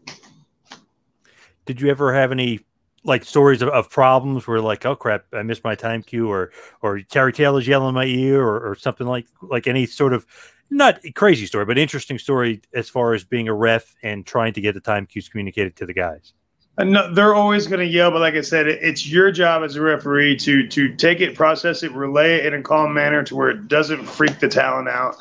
Did 1.66 1.80
you 1.80 1.90
ever 1.90 2.14
have 2.14 2.30
any 2.30 2.61
like 3.05 3.24
stories 3.24 3.62
of, 3.62 3.68
of 3.68 3.90
problems 3.90 4.47
where 4.47 4.61
like 4.61 4.86
oh 4.86 4.97
crap 4.97 5.24
I 5.32 5.42
missed 5.42 5.64
my 5.64 5.74
time 5.74 6.03
cue 6.03 6.30
or 6.30 6.53
or 6.80 7.01
Terry 7.01 7.32
Taylor's 7.32 7.68
yelling 7.68 7.90
in 7.90 7.95
my 7.95 8.07
ear 8.07 8.42
or, 8.42 8.70
or 8.70 8.74
something 8.76 9.07
like 9.07 9.26
like 9.42 9.66
any 9.66 9.86
sort 9.86 10.12
of 10.12 10.26
not 10.70 11.04
a 11.04 11.12
crazy 11.12 11.46
story, 11.46 11.64
but 11.64 11.78
interesting 11.78 12.18
story 12.18 12.62
as 12.74 12.88
far 12.88 13.14
as 13.14 13.24
being 13.24 13.48
a 13.48 13.54
ref 13.54 13.94
and 14.02 14.26
trying 14.26 14.52
to 14.54 14.60
get 14.60 14.74
the 14.74 14.80
time 14.80 15.06
cues 15.06 15.28
communicated 15.28 15.76
to 15.76 15.86
the 15.86 15.94
guys. 15.94 16.32
No, 16.78 17.12
they're 17.12 17.34
always 17.34 17.68
going 17.68 17.80
to 17.80 17.86
yell, 17.86 18.10
but 18.10 18.20
like 18.20 18.34
I 18.34 18.40
said, 18.40 18.66
it's 18.66 19.06
your 19.06 19.30
job 19.30 19.62
as 19.62 19.76
a 19.76 19.80
referee 19.80 20.36
to 20.38 20.66
to 20.66 20.94
take 20.96 21.20
it, 21.20 21.36
process 21.36 21.84
it, 21.84 21.92
relay 21.92 22.34
it 22.34 22.46
in 22.46 22.54
a 22.54 22.62
calm 22.62 22.92
manner 22.92 23.22
to 23.22 23.36
where 23.36 23.50
it 23.50 23.68
doesn't 23.68 24.04
freak 24.06 24.40
the 24.40 24.48
talent 24.48 24.88
out. 24.88 25.16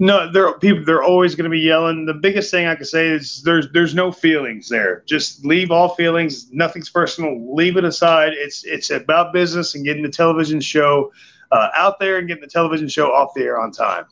No, 0.00 0.30
they're 0.30 0.52
people. 0.58 0.84
They're 0.84 1.02
always 1.02 1.36
going 1.36 1.44
to 1.44 1.50
be 1.50 1.60
yelling. 1.60 2.04
The 2.04 2.14
biggest 2.14 2.50
thing 2.50 2.66
I 2.66 2.74
can 2.74 2.84
say 2.84 3.08
is 3.08 3.42
there's 3.42 3.70
there's 3.72 3.94
no 3.94 4.10
feelings 4.10 4.68
there. 4.68 5.04
Just 5.06 5.44
leave 5.44 5.70
all 5.70 5.90
feelings. 5.90 6.50
Nothing's 6.52 6.90
personal. 6.90 7.54
Leave 7.54 7.76
it 7.76 7.84
aside. 7.84 8.32
It's 8.32 8.64
it's 8.64 8.90
about 8.90 9.32
business 9.32 9.76
and 9.76 9.84
getting 9.84 10.02
the 10.02 10.08
television 10.08 10.60
show 10.60 11.12
uh, 11.52 11.68
out 11.76 12.00
there 12.00 12.18
and 12.18 12.26
getting 12.26 12.42
the 12.42 12.48
television 12.48 12.88
show 12.88 13.12
off 13.12 13.34
the 13.34 13.42
air 13.42 13.60
on 13.60 13.70
time. 13.70 14.06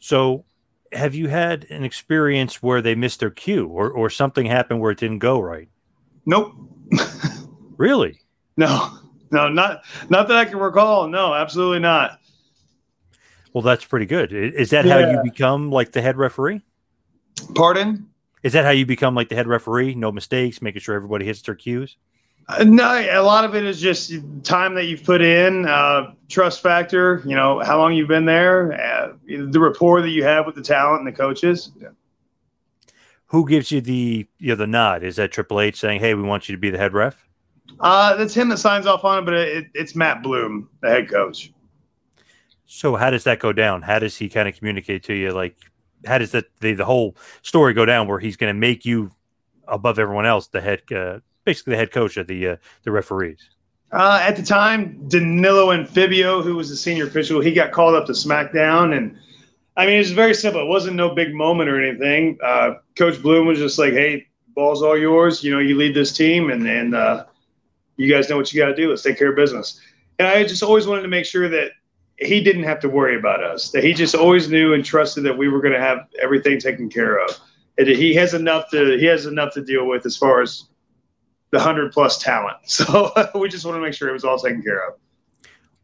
So, 0.00 0.44
have 0.92 1.14
you 1.14 1.28
had 1.28 1.66
an 1.70 1.84
experience 1.84 2.62
where 2.62 2.82
they 2.82 2.94
missed 2.94 3.20
their 3.20 3.30
cue 3.30 3.68
or, 3.68 3.90
or 3.90 4.10
something 4.10 4.46
happened 4.46 4.80
where 4.80 4.90
it 4.90 4.98
didn't 4.98 5.20
go 5.20 5.38
right? 5.38 5.68
Nope. 6.26 6.52
really? 7.76 8.20
No, 8.56 8.98
no, 9.30 9.48
not 9.48 9.84
not 10.10 10.28
that 10.28 10.36
I 10.36 10.44
can 10.44 10.58
recall. 10.58 11.08
No, 11.08 11.32
absolutely 11.32 11.78
not. 11.78 12.20
Well, 13.54 13.62
that's 13.62 13.86
pretty 13.86 14.04
good. 14.04 14.34
Is 14.34 14.68
that 14.70 14.84
yeah. 14.84 14.92
how 14.92 15.10
you 15.12 15.22
become 15.22 15.70
like 15.70 15.92
the 15.92 16.02
head 16.02 16.18
referee? 16.18 16.60
Pardon? 17.54 18.10
Is 18.42 18.52
that 18.52 18.64
how 18.64 18.70
you 18.70 18.84
become 18.84 19.14
like 19.14 19.30
the 19.30 19.34
head 19.34 19.46
referee? 19.46 19.94
No 19.94 20.12
mistakes, 20.12 20.60
making 20.60 20.82
sure 20.82 20.94
everybody 20.94 21.24
hits 21.24 21.42
their 21.42 21.54
cues. 21.54 21.96
No, 22.64 22.94
a 22.94 23.22
lot 23.22 23.44
of 23.44 23.54
it 23.54 23.64
is 23.64 23.80
just 23.80 24.12
time 24.42 24.74
that 24.74 24.86
you've 24.86 25.04
put 25.04 25.20
in, 25.20 25.66
uh, 25.66 26.14
trust 26.28 26.62
factor. 26.62 27.22
You 27.26 27.36
know 27.36 27.60
how 27.60 27.78
long 27.78 27.92
you've 27.94 28.08
been 28.08 28.24
there, 28.24 28.72
uh, 28.72 29.12
the 29.26 29.60
rapport 29.60 30.00
that 30.02 30.10
you 30.10 30.24
have 30.24 30.46
with 30.46 30.54
the 30.54 30.62
talent 30.62 31.00
and 31.00 31.06
the 31.06 31.16
coaches. 31.16 31.72
Yeah. 31.80 31.88
Who 33.26 33.48
gives 33.48 33.70
you 33.70 33.80
the 33.80 34.26
you 34.38 34.48
know 34.48 34.56
the 34.56 34.66
nod? 34.66 35.02
Is 35.02 35.16
that 35.16 35.32
Triple 35.32 35.60
H 35.60 35.78
saying, 35.78 36.00
"Hey, 36.00 36.14
we 36.14 36.22
want 36.22 36.48
you 36.48 36.54
to 36.54 36.60
be 36.60 36.70
the 36.70 36.78
head 36.78 36.92
ref"? 36.92 37.28
Uh, 37.78 38.16
that's 38.16 38.34
him 38.34 38.48
that 38.48 38.58
signs 38.58 38.86
off 38.86 39.04
on 39.04 39.22
it, 39.22 39.24
but 39.24 39.34
it, 39.34 39.66
it's 39.74 39.94
Matt 39.94 40.22
Bloom, 40.22 40.68
the 40.80 40.88
head 40.88 41.08
coach. 41.08 41.52
So 42.66 42.96
how 42.96 43.10
does 43.10 43.24
that 43.24 43.38
go 43.38 43.52
down? 43.52 43.82
How 43.82 43.98
does 43.98 44.16
he 44.16 44.28
kind 44.28 44.48
of 44.48 44.56
communicate 44.56 45.04
to 45.04 45.14
you? 45.14 45.32
Like, 45.32 45.56
how 46.06 46.18
does 46.18 46.32
that 46.32 46.46
the, 46.60 46.74
the 46.74 46.84
whole 46.84 47.16
story 47.42 47.74
go 47.74 47.84
down 47.84 48.08
where 48.08 48.18
he's 48.18 48.36
going 48.36 48.52
to 48.52 48.58
make 48.58 48.84
you 48.84 49.12
above 49.68 49.98
everyone 49.98 50.26
else, 50.26 50.48
the 50.48 50.60
head, 50.60 50.82
uh, 50.92 51.20
basically 51.50 51.72
the 51.72 51.78
head 51.78 51.90
coach 51.90 52.16
of 52.16 52.28
the 52.28 52.48
uh, 52.48 52.56
the 52.84 52.92
referees? 52.92 53.50
Uh, 53.92 54.20
at 54.22 54.36
the 54.36 54.42
time, 54.42 55.08
Danilo 55.08 55.68
Anfibio, 55.68 56.44
who 56.44 56.54
was 56.54 56.68
the 56.68 56.76
senior 56.76 57.06
official, 57.06 57.40
he 57.40 57.52
got 57.52 57.72
called 57.72 57.96
up 57.96 58.06
to 58.06 58.12
SmackDown, 58.12 58.96
and 58.96 59.18
I 59.76 59.84
mean, 59.86 59.96
it 59.96 59.98
was 59.98 60.12
very 60.12 60.34
simple. 60.34 60.62
It 60.62 60.68
wasn't 60.68 60.94
no 60.94 61.12
big 61.12 61.34
moment 61.34 61.68
or 61.68 61.82
anything. 61.82 62.38
Uh, 62.44 62.74
Coach 62.96 63.20
Bloom 63.20 63.48
was 63.48 63.58
just 63.58 63.78
like, 63.80 63.92
"Hey, 63.92 64.28
ball's 64.54 64.82
all 64.82 64.96
yours. 64.96 65.42
You 65.42 65.50
know, 65.52 65.58
you 65.58 65.76
lead 65.76 65.94
this 65.94 66.12
team, 66.12 66.50
and 66.50 66.66
and 66.68 66.94
uh, 66.94 67.24
you 67.96 68.08
guys 68.08 68.30
know 68.30 68.36
what 68.36 68.52
you 68.52 68.60
got 68.60 68.68
to 68.68 68.76
do. 68.76 68.88
Let's 68.88 69.02
take 69.02 69.18
care 69.18 69.30
of 69.30 69.36
business." 69.36 69.80
And 70.20 70.28
I 70.28 70.44
just 70.44 70.62
always 70.62 70.86
wanted 70.86 71.02
to 71.02 71.08
make 71.08 71.24
sure 71.24 71.48
that 71.48 71.72
he 72.18 72.40
didn't 72.42 72.64
have 72.64 72.78
to 72.80 72.88
worry 72.88 73.18
about 73.18 73.42
us. 73.42 73.70
That 73.70 73.82
he 73.82 73.92
just 73.92 74.14
always 74.14 74.48
knew 74.48 74.74
and 74.74 74.84
trusted 74.84 75.24
that 75.24 75.36
we 75.36 75.48
were 75.48 75.60
going 75.60 75.74
to 75.74 75.80
have 75.80 76.06
everything 76.22 76.60
taken 76.60 76.88
care 76.88 77.18
of. 77.18 77.30
And 77.78 77.88
he 77.88 78.14
has 78.14 78.34
enough 78.34 78.70
to 78.70 78.98
he 78.98 79.06
has 79.06 79.26
enough 79.26 79.52
to 79.54 79.64
deal 79.64 79.86
with 79.88 80.06
as 80.06 80.16
far 80.16 80.42
as 80.42 80.69
the 81.50 81.60
hundred 81.60 81.92
plus 81.92 82.18
talent. 82.18 82.56
So 82.66 83.12
we 83.34 83.48
just 83.48 83.64
want 83.64 83.76
to 83.76 83.80
make 83.80 83.94
sure 83.94 84.08
it 84.08 84.12
was 84.12 84.24
all 84.24 84.38
taken 84.38 84.62
care 84.62 84.86
of. 84.88 84.94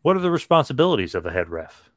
What 0.03 0.17
are 0.17 0.21
the 0.21 0.31
responsibilities 0.31 1.15
of 1.15 1.27
a 1.27 1.33
head 1.33 1.49
ref? 1.49 1.91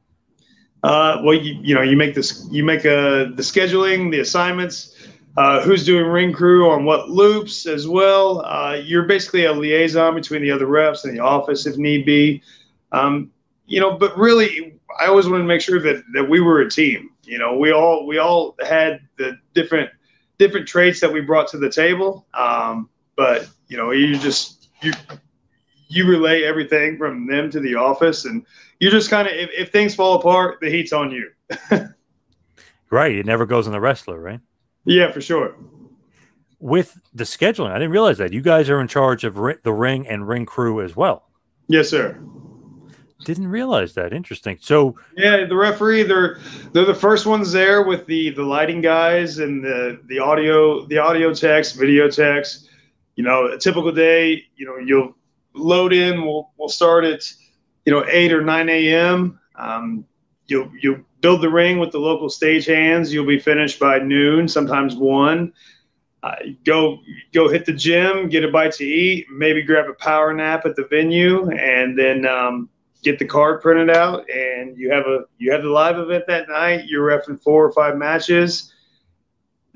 Uh, 0.82 1.22
well, 1.24 1.36
you, 1.36 1.60
you 1.62 1.76
know, 1.76 1.82
you 1.82 1.98
make 1.98 2.16
this, 2.16 2.48
you 2.50 2.64
make 2.64 2.80
uh, 2.80 3.26
the 3.36 3.44
scheduling, 3.44 4.12
the 4.12 4.20
assignments, 4.20 5.08
uh, 5.38 5.62
who's 5.62 5.86
doing 5.86 6.06
ring 6.06 6.34
crew 6.34 6.70
on 6.70 6.86
what 6.86 7.10
loops 7.10 7.66
as 7.66 7.88
well. 7.88 8.44
Uh, 8.46 8.80
you're 8.84 9.04
basically 9.04 9.46
a 9.46 9.54
liaison 9.54 10.16
between 10.16 10.42
the 10.42 10.52
other 10.52 10.66
refs 10.66 11.04
and 11.04 11.16
the 11.16 11.20
office 11.20 11.66
if 11.66 11.78
need 11.78 12.06
be. 12.06 12.42
Um, 12.92 13.32
you 13.68 13.80
know, 13.80 13.98
but 13.98 14.18
really, 14.18 14.80
I 15.00 15.06
always 15.06 15.28
wanted 15.28 15.44
to 15.44 15.48
make 15.48 15.62
sure 15.62 15.80
that 15.80 16.04
that 16.14 16.28
we 16.28 16.40
were 16.40 16.62
a 16.62 16.70
team. 16.70 17.12
You 17.24 17.38
know, 17.38 17.56
we 17.56 17.72
all 17.72 18.08
we 18.08 18.18
all 18.18 18.56
had 18.68 19.02
the 19.18 19.38
different 19.54 19.90
different 20.40 20.68
traits 20.68 21.00
that 21.02 21.12
we 21.12 21.22
brought 21.22 21.48
to 21.50 21.58
the 21.58 21.70
table. 21.70 22.26
Um, 22.34 22.90
but 23.20 23.50
you 23.68 23.76
know, 23.76 23.92
you 23.92 24.18
just 24.18 24.70
you 24.82 24.94
you 25.90 26.08
relay 26.08 26.44
everything 26.44 26.98
from 26.98 27.28
them 27.28 27.52
to 27.52 27.60
the 27.60 27.76
office, 27.76 28.24
and 28.24 28.46
you 28.80 28.90
just 28.90 29.10
kind 29.10 29.28
of 29.28 29.34
if, 29.34 29.50
if 29.58 29.72
things 29.74 29.94
fall 29.94 30.18
apart, 30.18 30.60
the 30.62 30.70
heat's 30.70 30.94
on 30.94 31.12
you. 31.12 31.30
right. 32.90 33.14
It 33.14 33.26
never 33.26 33.46
goes 33.46 33.68
on 33.68 33.74
the 33.74 33.82
wrestler, 33.82 34.22
right? 34.22 34.40
Yeah, 34.86 35.12
for 35.12 35.20
sure. 35.20 35.58
With 36.62 36.98
the 37.14 37.26
scheduling, 37.26 37.72
I 37.72 37.74
didn't 37.74 37.92
realize 37.92 38.18
that 38.20 38.32
you 38.32 38.42
guys 38.42 38.70
are 38.70 38.80
in 38.80 38.88
charge 38.88 39.26
of 39.26 39.38
ri- 39.38 39.58
the 39.64 39.74
ring 39.74 40.08
and 40.08 40.26
ring 40.26 40.46
crew 40.46 40.82
as 40.82 40.96
well. 40.96 41.30
Yes, 41.68 41.90
sir. 41.90 42.18
Didn't 43.26 43.50
realize 43.50 43.96
that. 43.96 44.14
Interesting. 44.14 44.60
So 44.62 44.96
yeah, 45.18 45.44
the 45.44 45.58
referee 45.58 46.04
they're 46.04 46.40
they're 46.72 46.86
the 46.86 46.96
first 46.96 47.26
ones 47.26 47.52
there 47.52 47.84
with 47.84 48.06
the 48.06 48.30
the 48.30 48.44
lighting 48.44 48.80
guys 48.80 49.40
and 49.40 49.62
the 49.62 50.00
the 50.08 50.20
audio 50.20 50.86
the 50.86 51.00
audio 51.00 51.34
text, 51.34 51.76
video 51.76 52.10
text. 52.10 52.69
You 53.20 53.26
know, 53.26 53.48
a 53.48 53.58
typical 53.58 53.92
day, 53.92 54.46
you 54.56 54.66
know, 54.66 54.78
you'll 54.78 55.14
load 55.54 55.92
in. 55.92 56.26
We'll 56.26 56.54
we'll 56.56 56.70
start 56.70 57.04
at 57.04 57.22
you 57.84 57.92
know 57.92 58.06
eight 58.08 58.32
or 58.32 58.42
nine 58.42 58.70
a.m. 58.70 59.38
Um, 59.56 60.06
you'll 60.48 60.72
you 60.82 61.04
build 61.20 61.42
the 61.42 61.50
ring 61.50 61.80
with 61.80 61.92
the 61.92 61.98
local 62.00 62.30
stagehands. 62.30 63.12
You'll 63.12 63.26
be 63.26 63.38
finished 63.38 63.78
by 63.78 64.00
noon, 64.00 64.48
sometimes 64.48 64.96
one. 64.96 65.52
Uh, 66.24 66.36
go 66.64 67.00
go 67.34 67.50
hit 67.50 67.66
the 67.66 67.74
gym, 67.74 68.30
get 68.30 68.46
a 68.46 68.52
bite 68.52 68.72
to 68.76 68.86
eat, 68.86 69.28
maybe 69.30 69.64
grab 69.64 69.90
a 69.90 69.96
power 69.96 70.34
nap 70.34 70.66
at 70.66 70.78
the 70.78 70.86
venue, 70.86 71.52
and 71.52 72.00
then 72.00 72.26
um, 72.26 72.70
get 73.04 73.20
the 73.20 73.26
card 73.26 73.62
printed 73.62 73.90
out. 73.90 74.30
And 74.30 74.78
you 74.78 74.94
have 74.94 75.06
a 75.08 75.26
you 75.40 75.52
have 75.52 75.64
the 75.64 75.68
live 75.68 75.98
event 75.98 76.24
that 76.28 76.48
night. 76.48 76.86
You're 76.86 77.06
refing 77.06 77.44
four 77.44 77.66
or 77.66 77.74
five 77.74 77.98
matches. 77.98 78.74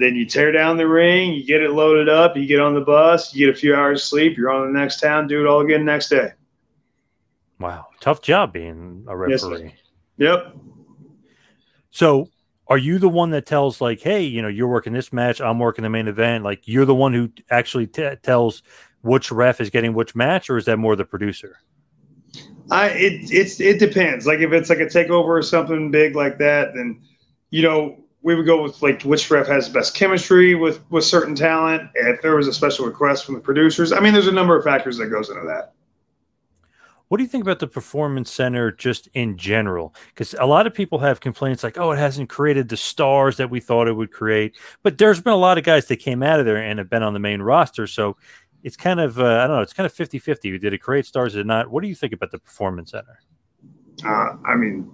Then 0.04 0.18
you 0.18 0.26
tear 0.26 0.52
down 0.52 0.76
the 0.76 0.86
ring, 0.86 1.32
you 1.32 1.46
get 1.46 1.62
it 1.62 1.72
loaded 1.72 2.10
up, 2.10 2.36
you 2.36 2.46
get 2.46 2.60
on 2.60 2.74
the 2.74 2.82
bus, 2.82 3.34
you 3.34 3.46
get 3.46 3.56
a 3.56 3.58
few 3.58 3.74
hours 3.74 4.04
sleep, 4.04 4.36
you're 4.36 4.52
on 4.52 4.68
the 4.68 4.78
next 4.78 5.00
town, 5.00 5.28
do 5.28 5.40
it 5.40 5.48
all 5.48 5.62
again 5.62 5.86
next 5.86 6.10
day. 6.10 6.34
Wow, 7.58 7.88
tough 8.02 8.22
job 8.22 8.52
being 8.52 9.06
a 9.08 9.16
referee. 9.16 9.74
Yes, 10.18 10.44
yep. 10.44 10.56
So, 11.90 12.28
are 12.68 12.78
you 12.78 13.00
the 13.00 13.08
one 13.08 13.30
that 13.30 13.46
tells 13.46 13.80
like, 13.80 14.02
hey, 14.02 14.24
you 14.24 14.42
know, 14.42 14.50
you're 14.50 14.68
working 14.68 14.92
this 14.92 15.14
match, 15.14 15.40
I'm 15.40 15.58
working 15.58 15.84
the 15.84 15.90
main 15.90 16.10
event? 16.10 16.44
Like, 16.44 16.68
you're 16.68 16.84
the 16.84 16.94
one 16.94 17.14
who 17.14 17.30
actually 17.50 17.88
t- 17.88 18.16
tells 18.22 18.62
which 19.04 19.32
ref 19.32 19.62
is 19.62 19.70
getting 19.70 19.94
which 19.94 20.16
match, 20.16 20.50
or 20.50 20.58
is 20.58 20.66
that 20.66 20.76
more 20.76 20.98
the 20.98 21.06
producer? 21.06 21.60
I 22.72 22.90
it 22.90 23.32
it's 23.32 23.62
it 23.62 23.80
depends. 23.80 24.28
Like 24.28 24.40
if 24.40 24.52
it's 24.52 24.70
like 24.70 24.80
a 24.80 24.86
takeover 24.86 25.30
or 25.30 25.42
something 25.42 25.92
big 25.92 26.18
like 26.18 26.40
that, 26.40 26.74
then 26.74 27.02
you 27.52 27.62
know 27.62 28.03
we 28.24 28.36
would 28.36 28.46
go 28.46 28.64
with 28.64 28.82
like 28.82 29.04
which 29.04 29.30
ref 29.30 29.48
has 29.48 29.68
the 29.68 29.74
best 29.74 29.96
chemistry 29.96 30.56
with 30.56 30.82
with 30.90 31.04
certain 31.04 31.36
talent. 31.36 31.90
If 31.94 32.22
there 32.22 32.36
was 32.36 32.48
a 32.48 32.54
special 32.54 32.86
request 32.86 33.26
from 33.26 33.36
the 33.36 33.42
producers, 33.42 33.92
I 33.92 34.00
mean, 34.00 34.14
there's 34.14 34.28
a 34.28 34.32
number 34.32 34.58
of 34.58 34.64
factors 34.64 34.98
that 34.98 35.08
goes 35.08 35.30
into 35.30 35.44
that. 35.44 35.74
What 37.10 37.18
do 37.18 37.24
you 37.24 37.30
think 37.30 37.44
about 37.44 37.60
the 37.60 37.68
performance 37.68 38.32
center 38.32 38.72
just 38.72 39.08
in 39.14 39.38
general? 39.38 39.94
Because 40.08 40.34
a 40.40 40.48
lot 40.48 40.66
of 40.66 40.74
people 40.74 40.98
have 41.00 41.20
complaints 41.20 41.64
like, 41.64 41.78
oh, 41.78 41.92
it 41.92 41.98
hasn't 41.98 42.30
created 42.30 42.70
the 42.70 42.78
stars 42.78 43.38
that 43.38 43.52
we 43.52 43.60
thought 43.60 43.88
it 43.88 43.94
would 43.94 44.12
create. 44.12 44.58
But 44.82 44.98
there's 44.98 45.22
been 45.22 45.34
a 45.34 45.38
lot 45.38 45.60
of 45.60 45.64
guys 45.64 45.86
that 45.88 45.98
came 45.98 46.24
out 46.24 46.40
of 46.40 46.48
there 46.48 46.58
and 46.58 46.80
have 46.80 46.90
been 46.90 47.04
on 47.04 47.14
the 47.14 47.20
main 47.20 47.42
roster. 47.42 47.86
So 47.86 48.18
it's 48.64 48.78
kind 48.78 49.00
of, 49.00 49.20
uh, 49.20 49.26
I 49.26 49.48
don't 49.48 49.58
know, 49.58 49.62
it's 49.62 49.74
kind 49.74 49.86
of 49.86 49.94
50 49.94 50.18
50. 50.18 50.58
Did 50.58 50.74
it 50.74 50.80
create 50.80 51.06
stars 51.06 51.36
or 51.36 51.44
not? 51.44 51.70
What 51.70 51.84
do 51.84 51.90
you 51.90 51.94
think 51.94 52.14
about 52.14 52.32
the 52.32 52.40
performance 52.40 52.92
center? 52.92 53.20
Uh, 54.04 54.38
I 54.46 54.56
mean, 54.56 54.90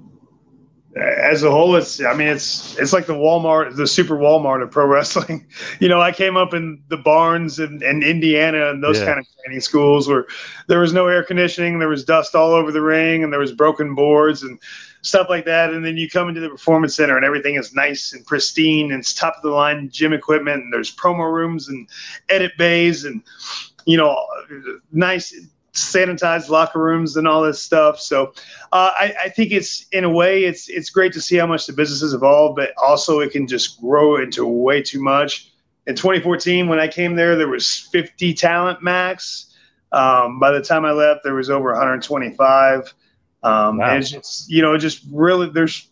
as 0.96 1.44
a 1.44 1.52
whole, 1.52 1.76
it's 1.76 2.02
I 2.02 2.14
mean 2.14 2.28
it's 2.28 2.78
it's 2.80 2.94
like 2.94 3.06
the 3.06 3.14
Walmart, 3.14 3.76
the 3.76 3.86
super 3.86 4.16
Walmart 4.16 4.64
of 4.64 4.72
pro 4.72 4.86
wrestling. 4.86 5.46
you 5.80 5.88
know, 5.88 6.02
I 6.02 6.12
came 6.12 6.36
up 6.36 6.54
in 6.54 6.82
the 6.88 6.98
barns 6.98 7.60
in, 7.60 7.84
in 7.84 8.02
Indiana 8.02 8.72
and 8.72 8.84
those 8.84 9.00
yeah. 9.00 9.06
kind 9.06 9.20
of 9.20 9.26
training 9.44 9.62
schools 9.62 10.08
where 10.08 10.26
there 10.68 10.80
was 10.80 10.92
no 10.92 11.08
air 11.08 11.24
conditioning, 11.24 11.78
there 11.78 11.90
was 11.90 12.04
dust 12.04 12.36
all 12.36 12.52
over 12.52 12.72
the 12.72 12.82
ring, 12.82 13.24
and 13.24 13.32
there 13.32 13.40
was 13.40 13.52
broken 13.52 13.94
boards 13.94 14.42
and 14.42 14.60
stuff 15.02 15.28
like 15.30 15.46
that. 15.46 15.72
And 15.72 15.86
then 15.86 15.96
you 15.96 16.10
come 16.10 16.28
into 16.28 16.42
the 16.42 16.50
performance 16.50 16.96
center 16.96 17.16
and 17.16 17.26
everything 17.26 17.56
is 17.56 17.74
nice 17.74 18.14
and 18.14 18.26
pristine 18.26 18.92
and 18.92 19.02
it's 19.02 19.14
top 19.14 19.36
of 19.38 19.44
the 19.44 19.50
line 19.50 19.90
gym 19.92 20.12
equipment 20.12 20.64
and 20.64 20.74
there's 20.74 20.96
promo 20.96 21.32
rooms 21.32 21.70
and 21.70 21.88
edit 22.30 22.52
bays 22.58 23.06
and 23.06 23.22
you 23.86 23.96
know 23.96 24.26
nice 24.92 25.34
sanitized 25.80 26.50
locker 26.50 26.82
rooms 26.82 27.16
and 27.16 27.28
all 27.28 27.42
this 27.42 27.62
stuff. 27.62 28.00
So 28.00 28.34
uh, 28.72 28.92
I, 28.98 29.14
I, 29.26 29.30
think 29.30 29.52
it's 29.52 29.88
in 29.92 30.04
a 30.04 30.10
way 30.10 30.44
it's 30.44 30.70
it's 30.70 30.90
great 30.90 31.14
to 31.14 31.22
see 31.22 31.38
how 31.38 31.48
much 31.48 31.66
the 31.66 31.74
business 31.74 32.02
has 32.02 32.14
evolved, 32.14 32.56
but 32.56 32.72
also 32.82 33.20
it 33.20 33.32
can 33.32 33.48
just 33.48 33.80
grow 33.82 34.18
into 34.18 34.46
way 34.46 34.82
too 34.82 35.02
much. 35.02 35.52
In 35.88 35.96
2014, 35.96 36.68
when 36.68 36.80
I 36.80 36.88
came 36.88 37.16
there, 37.16 37.36
there 37.36 37.48
was 37.48 37.90
50 37.92 38.34
talent 38.36 38.84
max. 38.84 39.56
Um, 39.92 40.40
by 40.40 40.52
the 40.52 40.62
time 40.62 40.86
I 40.86 40.92
left, 40.92 41.22
there 41.24 41.34
was 41.34 41.50
over 41.50 41.72
125. 41.72 42.94
Um, 43.42 43.78
wow. 43.78 43.90
And 43.90 44.04
it's 44.04 44.12
just, 44.12 44.50
you 44.50 44.62
know, 44.62 44.78
just 44.78 45.04
really 45.12 45.50
there's 45.50 45.90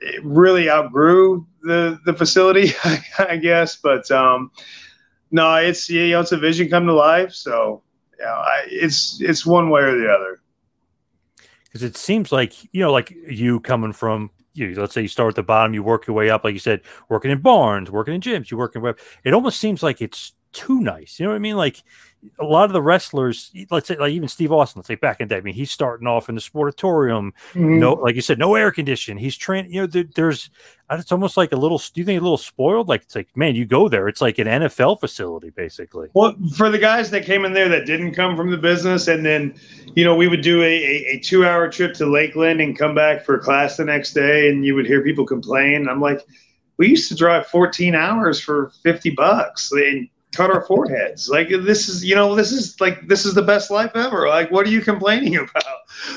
it 0.00 0.24
really 0.24 0.70
outgrew 0.70 1.46
the 1.62 1.98
the 2.04 2.12
facility, 2.14 2.72
I 3.18 3.36
guess. 3.36 3.76
But 3.76 4.10
um, 4.10 4.50
no, 5.30 5.56
it's 5.56 5.88
you 5.88 6.10
know 6.10 6.20
it's 6.20 6.32
a 6.32 6.36
vision 6.36 6.68
come 6.68 6.86
to 6.86 6.94
life. 6.94 7.32
So 7.32 7.82
you 8.20 8.26
know, 8.26 8.32
I, 8.32 8.64
it's 8.66 9.20
it's 9.20 9.46
one 9.46 9.70
way 9.70 9.82
or 9.82 9.98
the 9.98 10.12
other. 10.12 10.40
Because 11.64 11.82
it 11.82 11.96
seems 11.96 12.30
like 12.30 12.52
you 12.72 12.80
know, 12.80 12.92
like 12.92 13.10
you 13.28 13.60
coming 13.60 13.92
from 13.92 14.30
you, 14.52 14.74
let's 14.74 14.92
say 14.92 15.02
you 15.02 15.08
start 15.08 15.30
at 15.30 15.36
the 15.36 15.42
bottom, 15.42 15.72
you 15.72 15.82
work 15.82 16.06
your 16.06 16.14
way 16.14 16.28
up, 16.28 16.44
like 16.44 16.52
you 16.52 16.60
said, 16.60 16.82
working 17.08 17.30
in 17.30 17.40
barns, 17.40 17.90
working 17.90 18.14
in 18.14 18.20
gyms, 18.20 18.50
you 18.50 18.58
work 18.58 18.76
in 18.76 18.82
web. 18.82 18.98
It 19.24 19.32
almost 19.32 19.58
seems 19.58 19.82
like 19.82 20.02
it's 20.02 20.32
too 20.52 20.80
nice. 20.80 21.18
You 21.18 21.24
know 21.24 21.30
what 21.30 21.36
I 21.36 21.40
mean? 21.40 21.56
Like 21.56 21.82
a 22.38 22.44
lot 22.44 22.64
of 22.64 22.72
the 22.72 22.82
wrestlers, 22.82 23.50
let's 23.70 23.88
say 23.88 23.96
like 23.96 24.12
even 24.12 24.28
Steve 24.28 24.52
Austin, 24.52 24.80
let's 24.80 24.88
say 24.88 24.94
back 24.94 25.20
in 25.20 25.28
the 25.28 25.34
day, 25.34 25.38
I 25.38 25.40
mean, 25.40 25.54
he's 25.54 25.70
starting 25.70 26.06
off 26.06 26.28
in 26.28 26.34
the 26.34 26.40
sportatorium. 26.40 27.32
Mm-hmm. 27.52 27.78
No, 27.78 27.94
like 27.94 28.14
you 28.14 28.20
said, 28.20 28.38
no 28.38 28.54
air 28.54 28.70
condition. 28.70 29.16
He's 29.16 29.36
trained, 29.36 29.72
You 29.72 29.82
know, 29.82 29.86
there, 29.86 30.04
there's 30.14 30.50
it's 30.90 31.12
almost 31.12 31.36
like 31.36 31.52
a 31.52 31.56
little. 31.56 31.78
Do 31.78 32.00
you 32.00 32.04
think 32.04 32.20
a 32.20 32.22
little 32.22 32.36
spoiled? 32.36 32.88
Like 32.88 33.02
it's 33.02 33.14
like, 33.14 33.34
man, 33.36 33.54
you 33.54 33.64
go 33.64 33.88
there, 33.88 34.08
it's 34.08 34.20
like 34.20 34.38
an 34.38 34.46
NFL 34.46 35.00
facility, 35.00 35.50
basically. 35.50 36.08
Well, 36.14 36.34
for 36.56 36.68
the 36.68 36.78
guys 36.78 37.10
that 37.10 37.24
came 37.24 37.44
in 37.44 37.52
there 37.52 37.68
that 37.68 37.86
didn't 37.86 38.12
come 38.12 38.36
from 38.36 38.50
the 38.50 38.56
business, 38.56 39.08
and 39.08 39.24
then 39.24 39.54
you 39.94 40.04
know 40.04 40.14
we 40.14 40.28
would 40.28 40.42
do 40.42 40.62
a, 40.62 40.66
a, 40.66 41.06
a 41.14 41.20
two 41.20 41.46
hour 41.46 41.70
trip 41.70 41.94
to 41.94 42.06
Lakeland 42.06 42.60
and 42.60 42.76
come 42.76 42.94
back 42.94 43.24
for 43.24 43.38
class 43.38 43.76
the 43.76 43.84
next 43.84 44.12
day, 44.12 44.50
and 44.50 44.64
you 44.64 44.74
would 44.74 44.86
hear 44.86 45.02
people 45.02 45.26
complain. 45.26 45.88
I'm 45.88 46.00
like. 46.00 46.20
We 46.76 46.88
used 46.88 47.10
to 47.10 47.14
drive 47.14 47.46
14 47.48 47.94
hours 47.94 48.40
for 48.40 48.72
50 48.82 49.10
bucks. 49.10 49.70
And 49.70 50.08
cut 50.32 50.50
our 50.50 50.62
foreheads. 50.62 51.28
Like 51.28 51.48
this 51.48 51.88
is, 51.88 52.04
you 52.04 52.14
know, 52.14 52.34
this 52.34 52.52
is 52.52 52.80
like 52.80 53.08
this 53.08 53.26
is 53.26 53.34
the 53.34 53.42
best 53.42 53.70
life 53.70 53.92
ever. 53.94 54.28
Like, 54.28 54.50
what 54.50 54.66
are 54.66 54.70
you 54.70 54.80
complaining 54.80 55.36
about? 55.36 55.64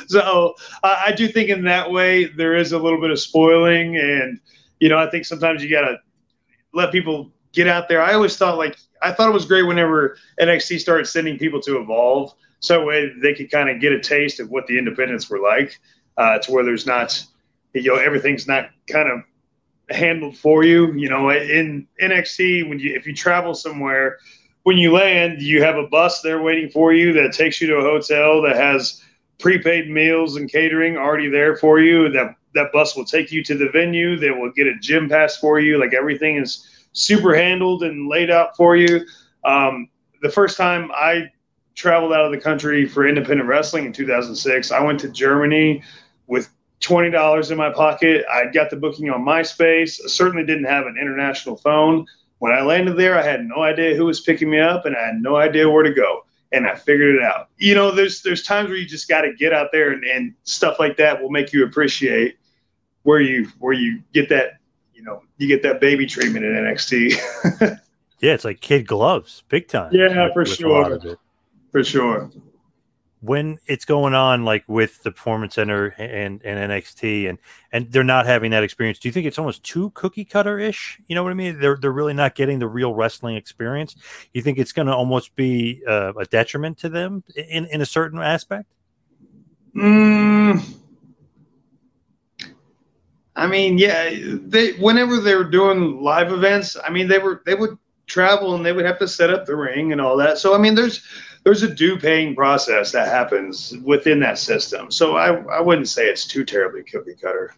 So 0.07 0.55
I, 0.84 1.05
I 1.07 1.11
do 1.11 1.28
think 1.28 1.49
in 1.49 1.64
that 1.66 1.89
way 1.89 2.26
there 2.26 2.55
is 2.55 2.72
a 2.72 2.80
little 2.80 3.01
bit 3.01 3.11
of 3.11 3.20
spoiling, 3.20 3.97
and 3.97 4.39
you 4.80 4.89
know, 4.89 4.97
I 4.97 5.09
think 5.09 5.26
sometimes 5.26 5.64
you 5.64 5.70
gotta 5.70 5.97
let 6.74 6.91
people 6.91 7.32
get 7.53 7.68
out 7.68 7.88
there. 7.88 8.01
I 8.01 8.14
always 8.14 8.38
thought 8.38 8.57
like 8.57 8.78
I 9.01 9.11
thought 9.11 9.30
it 9.30 9.34
was 9.34 9.45
great 9.45 9.64
whenever 9.64 10.18
NXT 10.39 10.80
started 10.80 11.05
sending 11.05 11.38
people 11.38 11.61
to 11.61 11.80
Evolve, 11.80 12.34
so 12.59 12.89
they 13.22 13.34
could 13.34 13.51
kind 13.51 13.70
of 13.70 13.82
get 13.82 13.91
a 13.91 13.99
taste 13.99 14.39
of 14.39 14.49
what 14.49 14.68
the 14.68 14.78
independents 14.78 15.30
were 15.30 15.39
like, 15.39 15.78
uh, 16.18 16.39
to 16.39 16.51
where 16.51 16.64
there's 16.64 16.86
not, 16.86 17.24
you 17.74 17.84
know, 17.84 17.95
everything's 17.95 18.47
not 18.47 18.70
kind 18.88 19.09
of 19.11 19.22
handled 19.90 20.38
for 20.38 20.64
you. 20.64 20.94
You 20.94 21.10
know, 21.10 21.30
in 21.30 21.88
NXT, 22.02 22.70
when 22.70 22.80
you 22.80 22.96
if 22.96 23.06
you 23.06 23.14
travel 23.14 23.54
somewhere, 23.54 24.18
when 24.64 24.78
you 24.78 24.92
land, 24.92 25.42
you 25.42 25.62
have 25.62 25.76
a 25.76 25.88
bus 25.88 26.22
there 26.22 26.42
waiting 26.42 26.70
for 26.70 26.94
you 26.94 27.14
that 27.14 27.34
takes 27.34 27.62
you 27.62 27.68
to 27.68 27.78
a 27.78 27.82
hotel 27.82 28.42
that 28.44 28.56
has 28.56 29.02
prepaid 29.40 29.90
meals 29.90 30.38
and 30.38 30.50
catering 30.52 30.98
already 30.98 31.30
there 31.30 31.58
for 31.58 31.80
you. 31.80 32.10
That 32.10 32.36
that 32.54 32.72
bus 32.72 32.96
will 32.96 33.06
take 33.06 33.32
you 33.32 33.44
to 33.44 33.58
the 33.58 33.70
venue. 33.70 34.18
They 34.18 34.32
will 34.32 34.52
get 34.52 34.68
a 34.68 34.78
gym 34.80 35.10
pass 35.10 35.38
for 35.38 35.60
you. 35.60 35.80
Like 35.80 35.94
everything 35.94 36.38
is 36.38 36.68
super 36.94 37.36
handled 37.36 37.84
and 37.84 38.08
laid 38.08 38.30
out 38.30 38.56
for 38.56 38.76
you. 38.76 39.02
Um, 39.44 39.90
the 40.22 40.30
first 40.30 40.56
time 40.58 40.92
I 40.96 41.32
traveled 41.76 42.14
out 42.14 42.26
of 42.26 42.32
the 42.32 42.40
country 42.40 42.88
for 42.88 43.08
independent 43.08 43.50
wrestling 43.50 43.86
in 43.86 43.94
2006, 43.94 44.72
I 44.72 44.82
went 44.82 45.00
to 45.02 45.10
Germany 45.10 45.84
with 46.28 46.53
twenty 46.84 47.10
dollars 47.10 47.50
in 47.50 47.58
my 47.58 47.72
pocket. 47.72 48.26
I 48.32 48.46
got 48.46 48.70
the 48.70 48.76
booking 48.76 49.10
on 49.10 49.22
MySpace. 49.26 50.00
I 50.04 50.08
certainly 50.08 50.46
didn't 50.46 50.66
have 50.66 50.86
an 50.86 50.98
international 51.02 51.58
phone. 51.58 52.06
When 52.40 52.52
I 52.52 52.62
landed 52.62 52.98
there, 52.98 53.18
I 53.18 53.24
had 53.24 53.46
no 53.46 53.64
idea 53.64 53.96
who 53.96 54.06
was 54.06 54.20
picking 54.20 54.50
me 54.50 54.60
up, 54.60 54.86
and 54.86 54.96
I 54.96 55.08
had 55.08 55.22
no 55.22 55.38
idea 55.38 55.70
where 55.70 55.84
to 55.84 55.94
go. 55.94 56.26
And 56.52 56.68
I 56.68 56.76
figured 56.76 57.16
it 57.16 57.24
out. 57.24 57.50
You 57.58 57.74
know, 57.74 57.90
there's 57.90 58.22
there's 58.22 58.44
times 58.44 58.70
where 58.70 58.78
you 58.78 58.86
just 58.86 59.08
got 59.08 59.22
to 59.22 59.34
get 59.34 59.54
out 59.54 59.70
there, 59.72 59.92
and, 59.92 60.04
and 60.04 60.34
stuff 60.44 60.78
like 60.78 60.98
that 60.98 61.20
will 61.20 61.32
make 61.32 61.54
you 61.54 61.66
appreciate 61.66 62.38
where 63.04 63.22
you 63.22 63.48
where 63.60 63.74
you 63.74 64.04
get 64.14 64.30
that 64.30 64.60
you 64.94 65.02
know 65.02 65.24
you 65.38 65.48
get 65.48 65.64
that 65.64 65.82
baby 65.82 66.06
treatment 66.06 66.46
in 66.46 66.52
NXT. 66.52 67.80
yeah, 68.20 68.34
it's 68.34 68.46
like 68.46 68.62
kid 68.62 68.86
gloves, 68.86 69.44
big 69.48 69.68
time. 69.68 69.92
Yeah, 69.94 70.26
with, 70.26 70.34
for 70.34 70.40
with 70.42 70.50
sure. 70.50 71.18
For 71.72 71.84
sure 71.84 72.30
when 73.24 73.57
it's 73.67 73.86
going 73.86 74.13
on 74.13 74.43
like 74.43 74.65
with 74.67 75.01
the 75.03 75.11
performance 75.11 75.55
center 75.55 75.88
and, 75.97 76.41
and 76.43 76.71
NXT 76.71 77.30
and 77.30 77.38
and 77.71 77.89
they're 77.89 78.03
not 78.03 78.26
having 78.26 78.51
that 78.51 78.63
experience, 78.63 78.99
do 78.99 79.07
you 79.07 79.13
think 79.13 79.26
it's 79.26 79.39
almost 79.39 79.63
too 79.63 79.91
cookie 79.91 80.26
cutter 80.26 80.59
ish? 80.59 80.99
You 81.07 81.15
know 81.15 81.24
what 81.24 81.32
I 81.32 81.36
mean? 81.36 81.57
They're 81.57 81.78
they're 81.78 81.93
really 81.93 82.13
not 82.13 82.36
getting 82.36 82.59
the 82.59 82.67
real 82.67 82.93
wrestling 82.93 83.38
experience. 83.38 83.95
You 84.34 84.41
think 84.41 84.57
it's 84.57 84.74
going 84.74 84.88
to 84.88 84.93
almost 84.93 85.36
be 85.38 85.82
uh, 85.88 86.11
a 86.19 86.26
detriment 86.26 86.78
to 86.80 86.89
them 86.89 87.24
in 87.36 87.65
in 87.67 87.80
a 87.80 87.86
certain 87.86 88.21
aspect? 88.21 88.65
Mm, 89.74 90.61
I 93.38 93.47
mean, 93.47 93.78
yeah, 93.78 94.13
they 94.13 94.74
whenever 94.74 95.21
they 95.21 95.36
were 95.36 95.49
doing 95.49 96.01
live 96.01 96.34
events, 96.34 96.76
I 96.84 96.89
mean, 96.89 97.07
they 97.07 97.19
were 97.19 97.41
they 97.45 97.55
would 97.55 97.78
travel 98.05 98.55
and 98.55 98.65
they 98.65 98.74
would 98.74 98.86
have 98.86 98.99
to 98.99 99.07
set 99.07 99.30
up 99.30 99.45
the 99.45 99.55
ring 99.55 99.93
and 99.93 100.01
all 100.01 100.17
that. 100.17 100.39
So 100.39 100.53
I 100.53 100.57
mean, 100.57 100.76
there's 100.76 101.07
there's 101.44 101.64
a 101.64 101.74
due 101.74 101.98
paying 101.98 102.36
process 102.36 102.91
that 102.94 103.08
happens 103.08 103.76
within 103.84 104.20
that 104.22 104.38
system. 104.38 104.89
So 104.89 105.18
I, 105.18 105.36
I 105.44 105.62
wouldn't 105.62 105.89
say 105.89 106.06
it's 106.08 106.26
too 106.26 106.46
terribly 106.46 106.84
cookie 106.84 107.16
cutter. 107.16 107.54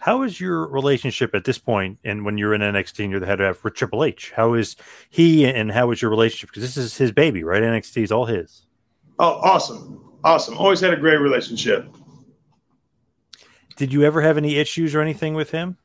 How 0.00 0.22
is 0.22 0.40
your 0.40 0.68
relationship 0.68 1.34
at 1.34 1.44
this 1.44 1.58
point, 1.58 1.98
and 2.04 2.24
when 2.24 2.36
you're 2.36 2.54
in 2.54 2.60
NXT 2.60 3.04
and 3.04 3.10
you're 3.10 3.20
the 3.20 3.26
head 3.26 3.40
of 3.40 3.58
for 3.58 3.70
Triple 3.70 4.04
H? 4.04 4.30
How 4.36 4.52
is 4.52 4.76
he, 5.08 5.46
and 5.46 5.72
how 5.72 5.90
is 5.90 6.02
your 6.02 6.10
relationship? 6.10 6.50
Because 6.50 6.62
this 6.62 6.76
is 6.76 6.96
his 6.96 7.12
baby, 7.12 7.42
right? 7.42 7.62
NXT 7.62 8.04
is 8.04 8.12
all 8.12 8.26
his. 8.26 8.66
Oh, 9.18 9.40
awesome, 9.42 10.18
awesome! 10.22 10.58
Always 10.58 10.80
had 10.80 10.92
a 10.92 10.98
great 10.98 11.16
relationship. 11.16 11.88
Did 13.76 13.92
you 13.92 14.04
ever 14.04 14.20
have 14.20 14.36
any 14.36 14.56
issues 14.56 14.94
or 14.94 15.00
anything 15.00 15.34
with 15.34 15.50
him? 15.50 15.78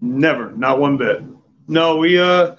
Never, 0.00 0.52
not 0.52 0.78
one 0.78 0.96
bit. 0.96 1.22
No, 1.66 1.96
we 1.96 2.20
uh, 2.20 2.54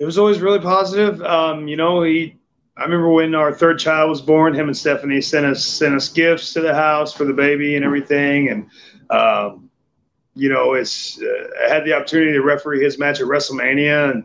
it 0.00 0.04
was 0.04 0.18
always 0.18 0.40
really 0.40 0.60
positive. 0.60 1.22
Um, 1.22 1.68
you 1.68 1.76
know, 1.76 2.02
he 2.02 2.35
I 2.76 2.82
remember 2.82 3.10
when 3.10 3.34
our 3.34 3.54
third 3.54 3.78
child 3.78 4.10
was 4.10 4.20
born, 4.20 4.54
him 4.54 4.68
and 4.68 4.76
Stephanie 4.76 5.20
sent 5.20 5.46
us 5.46 5.64
sent 5.64 5.94
us 5.94 6.08
gifts 6.08 6.52
to 6.52 6.60
the 6.60 6.74
house 6.74 7.12
for 7.12 7.24
the 7.24 7.32
baby 7.32 7.76
and 7.76 7.84
everything, 7.84 8.50
and 8.50 8.68
um, 9.10 9.70
you 10.34 10.50
know, 10.50 10.74
it's 10.74 11.20
uh, 11.20 11.48
I 11.64 11.72
had 11.72 11.84
the 11.84 11.94
opportunity 11.94 12.32
to 12.32 12.42
referee 12.42 12.84
his 12.84 12.98
match 12.98 13.20
at 13.20 13.26
WrestleMania, 13.26 14.10
and 14.10 14.24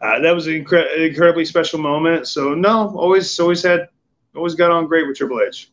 uh, 0.00 0.18
that 0.20 0.32
was 0.32 0.48
an 0.48 0.64
incre- 0.64 1.08
incredibly 1.08 1.44
special 1.44 1.78
moment. 1.78 2.26
So 2.26 2.54
no, 2.54 2.96
always 2.96 3.38
always 3.38 3.62
had 3.62 3.88
always 4.34 4.56
got 4.56 4.72
on 4.72 4.86
great 4.86 5.06
with 5.06 5.16
Triple 5.16 5.40
H. 5.40 5.70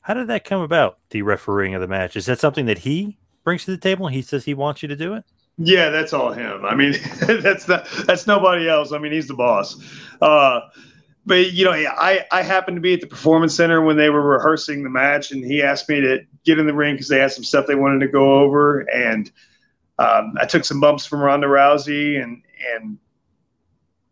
How 0.00 0.14
did 0.14 0.28
that 0.28 0.44
come 0.44 0.62
about? 0.62 0.98
The 1.10 1.22
refereeing 1.22 1.74
of 1.74 1.80
the 1.80 1.88
match 1.88 2.16
is 2.16 2.26
that 2.26 2.38
something 2.38 2.66
that 2.66 2.78
he 2.78 3.18
brings 3.44 3.64
to 3.66 3.70
the 3.70 3.78
table? 3.78 4.06
And 4.06 4.14
he 4.14 4.22
says 4.22 4.44
he 4.44 4.54
wants 4.54 4.82
you 4.82 4.88
to 4.88 4.96
do 4.96 5.14
it. 5.14 5.24
Yeah, 5.56 5.90
that's 5.90 6.12
all 6.12 6.32
him. 6.32 6.64
I 6.64 6.74
mean, 6.74 6.94
that's 7.20 7.68
not, 7.68 7.86
that's 8.06 8.26
nobody 8.26 8.68
else. 8.68 8.92
I 8.92 8.98
mean, 8.98 9.12
he's 9.12 9.28
the 9.28 9.34
boss. 9.34 9.76
Uh, 10.20 10.60
but 11.26 11.52
you 11.52 11.64
know, 11.64 11.72
I 11.72 12.24
I 12.30 12.42
happened 12.42 12.76
to 12.76 12.80
be 12.80 12.94
at 12.94 13.00
the 13.00 13.06
performance 13.06 13.54
center 13.54 13.82
when 13.82 13.96
they 13.96 14.10
were 14.10 14.22
rehearsing 14.22 14.82
the 14.82 14.90
match, 14.90 15.30
and 15.30 15.44
he 15.44 15.62
asked 15.62 15.88
me 15.88 16.00
to 16.00 16.20
get 16.44 16.58
in 16.58 16.66
the 16.66 16.74
ring 16.74 16.94
because 16.94 17.08
they 17.08 17.18
had 17.18 17.32
some 17.32 17.44
stuff 17.44 17.66
they 17.66 17.74
wanted 17.74 18.00
to 18.00 18.08
go 18.08 18.40
over, 18.40 18.80
and 18.80 19.30
um, 19.98 20.34
I 20.40 20.46
took 20.46 20.64
some 20.64 20.80
bumps 20.80 21.06
from 21.06 21.20
Ronda 21.20 21.46
Rousey, 21.46 22.22
and 22.22 22.42
and 22.74 22.98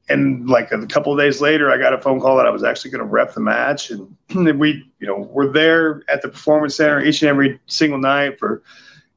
and 0.08 0.48
like 0.48 0.72
a 0.72 0.86
couple 0.86 1.12
of 1.12 1.18
days 1.18 1.40
later, 1.40 1.70
I 1.70 1.78
got 1.78 1.92
a 1.92 2.00
phone 2.00 2.20
call 2.20 2.36
that 2.36 2.46
I 2.46 2.50
was 2.50 2.64
actually 2.64 2.92
going 2.92 3.04
to 3.04 3.10
rep 3.10 3.34
the 3.34 3.40
match, 3.40 3.90
and 3.90 4.16
we 4.58 4.84
you 4.98 5.06
know 5.06 5.28
we're 5.32 5.52
there 5.52 6.02
at 6.08 6.22
the 6.22 6.28
performance 6.28 6.76
center 6.76 7.02
each 7.02 7.22
and 7.22 7.28
every 7.28 7.60
single 7.66 7.98
night 7.98 8.38
for 8.38 8.62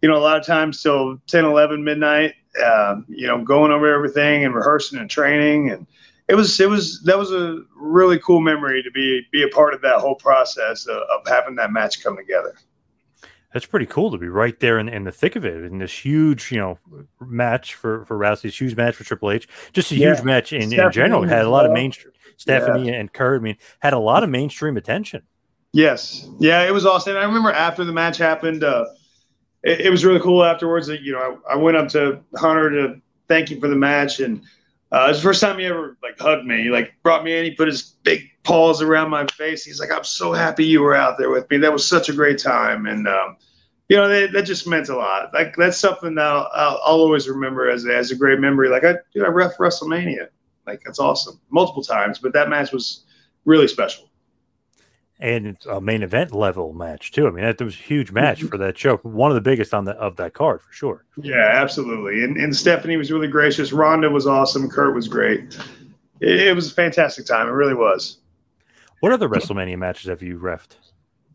you 0.02 0.10
know 0.10 0.18
a 0.18 0.20
lot 0.20 0.38
of 0.38 0.46
times 0.46 0.82
till 0.84 1.18
10, 1.28 1.46
11 1.46 1.84
midnight, 1.84 2.36
uh, 2.64 2.98
you 3.08 3.28
know, 3.28 3.44
going 3.44 3.72
over 3.72 3.94
everything 3.94 4.44
and 4.44 4.54
rehearsing 4.54 5.00
and 5.00 5.10
training 5.10 5.72
and 5.72 5.88
it 6.28 6.36
was 6.36 6.60
it 6.60 6.70
was 6.70 7.02
that 7.04 7.18
was 7.18 7.32
a 7.32 7.62
really 7.76 8.20
cool 8.20 8.42
memory 8.42 8.82
to 8.82 8.92
be 8.92 9.22
be 9.32 9.44
a 9.44 9.48
part 9.50 9.74
of 9.74 9.82
that 9.82 10.00
whole 10.00 10.16
process 10.16 10.88
of, 10.88 10.98
of 10.98 11.28
having 11.28 11.56
that 11.56 11.72
match 11.72 12.04
come 12.04 12.18
together. 12.18 12.56
That's 13.54 13.66
pretty 13.66 13.86
cool 13.86 14.12
to 14.12 14.18
be 14.18 14.28
right 14.28 14.60
there 14.60 14.80
in, 14.80 14.90
in 14.90 15.06
the 15.06 15.14
thick 15.14 15.38
of 15.38 15.46
it 15.46 15.64
in 15.64 15.78
this 15.78 16.04
huge, 16.04 16.52
you 16.52 16.60
know, 16.60 16.78
match 17.22 17.76
for 17.76 18.04
for 18.06 18.18
Rousey's 18.18 18.60
huge 18.60 18.76
match 18.76 18.96
for 18.96 19.06
Triple 19.06 19.32
H. 19.32 19.48
Just 19.72 19.92
a 19.92 19.96
yeah. 19.96 20.14
huge 20.14 20.24
match 20.24 20.52
in, 20.52 20.74
in 20.74 20.92
general. 20.92 21.24
It 21.24 21.30
had 21.30 21.46
a 21.46 21.50
lot 21.50 21.66
of 21.66 21.72
mainstream. 21.72 22.14
Stephanie 22.38 22.90
yeah. 22.90 22.96
and 22.96 23.14
Kurt, 23.14 23.40
I 23.40 23.44
mean, 23.44 23.58
had 23.80 23.94
a 23.94 24.00
lot 24.00 24.24
of 24.24 24.30
mainstream 24.30 24.76
attention. 24.76 25.22
Yes, 25.72 26.28
yeah, 26.40 26.64
it 26.64 26.74
was 26.74 26.86
awesome. 26.86 27.16
I 27.16 27.24
remember 27.24 27.52
after 27.52 27.86
the 27.86 27.94
match 27.94 28.18
happened, 28.18 28.64
uh, 28.64 28.86
it, 29.64 29.82
it 29.82 29.90
was 29.90 30.04
really 30.04 30.20
cool. 30.20 30.44
Afterwards, 30.44 30.88
that 30.88 31.02
you 31.02 31.14
know, 31.14 31.40
I, 31.48 31.54
I 31.54 31.56
went 31.56 31.78
up 31.78 31.88
to 31.90 32.22
Hunter 32.36 32.70
to 32.72 33.02
thank 33.30 33.52
him 33.52 33.62
for 33.62 33.68
the 33.68 33.76
match 33.76 34.20
and 34.20 34.42
uh, 34.96 35.06
it 35.06 35.08
was 35.10 35.18
the 35.18 35.24
first 35.24 35.42
time 35.42 35.60
he 35.60 35.66
ever 35.66 35.98
like 36.02 36.18
hugged 36.18 36.46
me. 36.46 36.64
He 36.64 36.70
like 36.70 36.94
brought 37.04 37.26
me 37.26 37.38
in. 37.38 37.44
He 37.44 37.52
put 37.52 37.68
his 37.68 37.82
big 38.04 38.30
paws 38.44 38.82
around 38.82 39.10
my 39.10 39.28
face. 39.28 39.66
He's 39.66 39.80
like, 39.80 39.92
"I'm 39.92 40.06
so 40.06 40.32
happy 40.32 40.64
you 40.64 40.82
were 40.82 40.96
out 40.96 41.18
there 41.18 41.30
with 41.30 41.50
me. 41.50 41.58
That 41.58 41.74
was 41.74 41.86
such 41.86 42.08
a 42.08 42.14
great 42.14 42.38
time." 42.38 42.86
And 42.86 43.06
um, 43.06 43.36
you 43.90 43.98
know, 43.98 44.08
that, 44.08 44.32
that 44.32 44.44
just 44.44 44.68
meant 44.68 44.88
a 44.88 44.96
lot. 44.96 45.34
Like 45.34 45.54
that's 45.58 45.78
something 45.78 46.16
that 46.16 46.26
I'll, 46.26 46.50
I'll, 46.54 46.82
I'll 46.86 47.02
always 47.02 47.28
remember 47.28 47.70
as 47.70 47.86
as 47.86 48.12
a 48.12 48.16
great 48.16 48.40
memory. 48.40 48.70
Like 48.70 48.86
I, 48.86 48.94
know, 49.16 49.26
I 49.26 49.30
ref 49.30 49.58
WrestleMania. 49.58 50.30
Like 50.66 50.80
that's 50.86 51.00
awesome, 51.00 51.42
multiple 51.50 51.84
times. 51.84 52.20
But 52.20 52.32
that 52.32 52.48
match 52.48 52.72
was 52.72 53.04
really 53.44 53.68
special 53.68 54.10
and 55.26 55.48
it's 55.48 55.66
a 55.66 55.82
main 55.82 56.04
event 56.04 56.34
level 56.34 56.72
match 56.72 57.12
too. 57.12 57.28
I 57.28 57.32
mean, 57.32 57.44
that 57.44 57.60
was 57.60 57.74
a 57.74 57.78
huge 57.78 58.12
match 58.12 58.44
for 58.44 58.58
that 58.60 58.78
show, 58.78 58.98
one 58.98 59.32
of 59.32 59.36
the 59.36 59.42
biggest 59.42 59.74
on 59.74 59.86
the 59.86 59.94
of 59.94 60.18
that 60.18 60.34
card 60.34 60.62
for 60.62 60.72
sure. 60.72 61.04
Yeah, 61.18 61.50
absolutely. 61.52 62.24
And 62.24 62.38
and 62.38 62.56
Stephanie 62.56 62.96
was 62.96 63.12
really 63.12 63.28
gracious. 63.28 63.74
Ronda 63.74 64.10
was 64.10 64.28
awesome. 64.28 64.70
Kurt 64.70 64.94
was 64.94 65.08
great. 65.08 65.58
It, 66.20 66.42
it 66.42 66.56
was 66.56 66.72
a 66.72 66.74
fantastic 66.74 67.26
time. 67.26 67.48
It 67.48 67.52
really 67.52 67.74
was. 67.74 68.20
What 69.00 69.12
other 69.12 69.28
WrestleMania 69.28 69.78
matches 69.78 70.10
have 70.10 70.22
you 70.22 70.38
refed? 70.38 70.76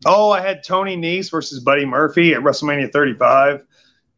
Oh, 0.05 0.31
I 0.31 0.41
had 0.41 0.63
Tony 0.63 0.97
Nese 0.97 1.29
versus 1.29 1.59
Buddy 1.59 1.85
Murphy 1.85 2.33
at 2.33 2.41
WrestleMania 2.41 2.91
35 2.91 3.63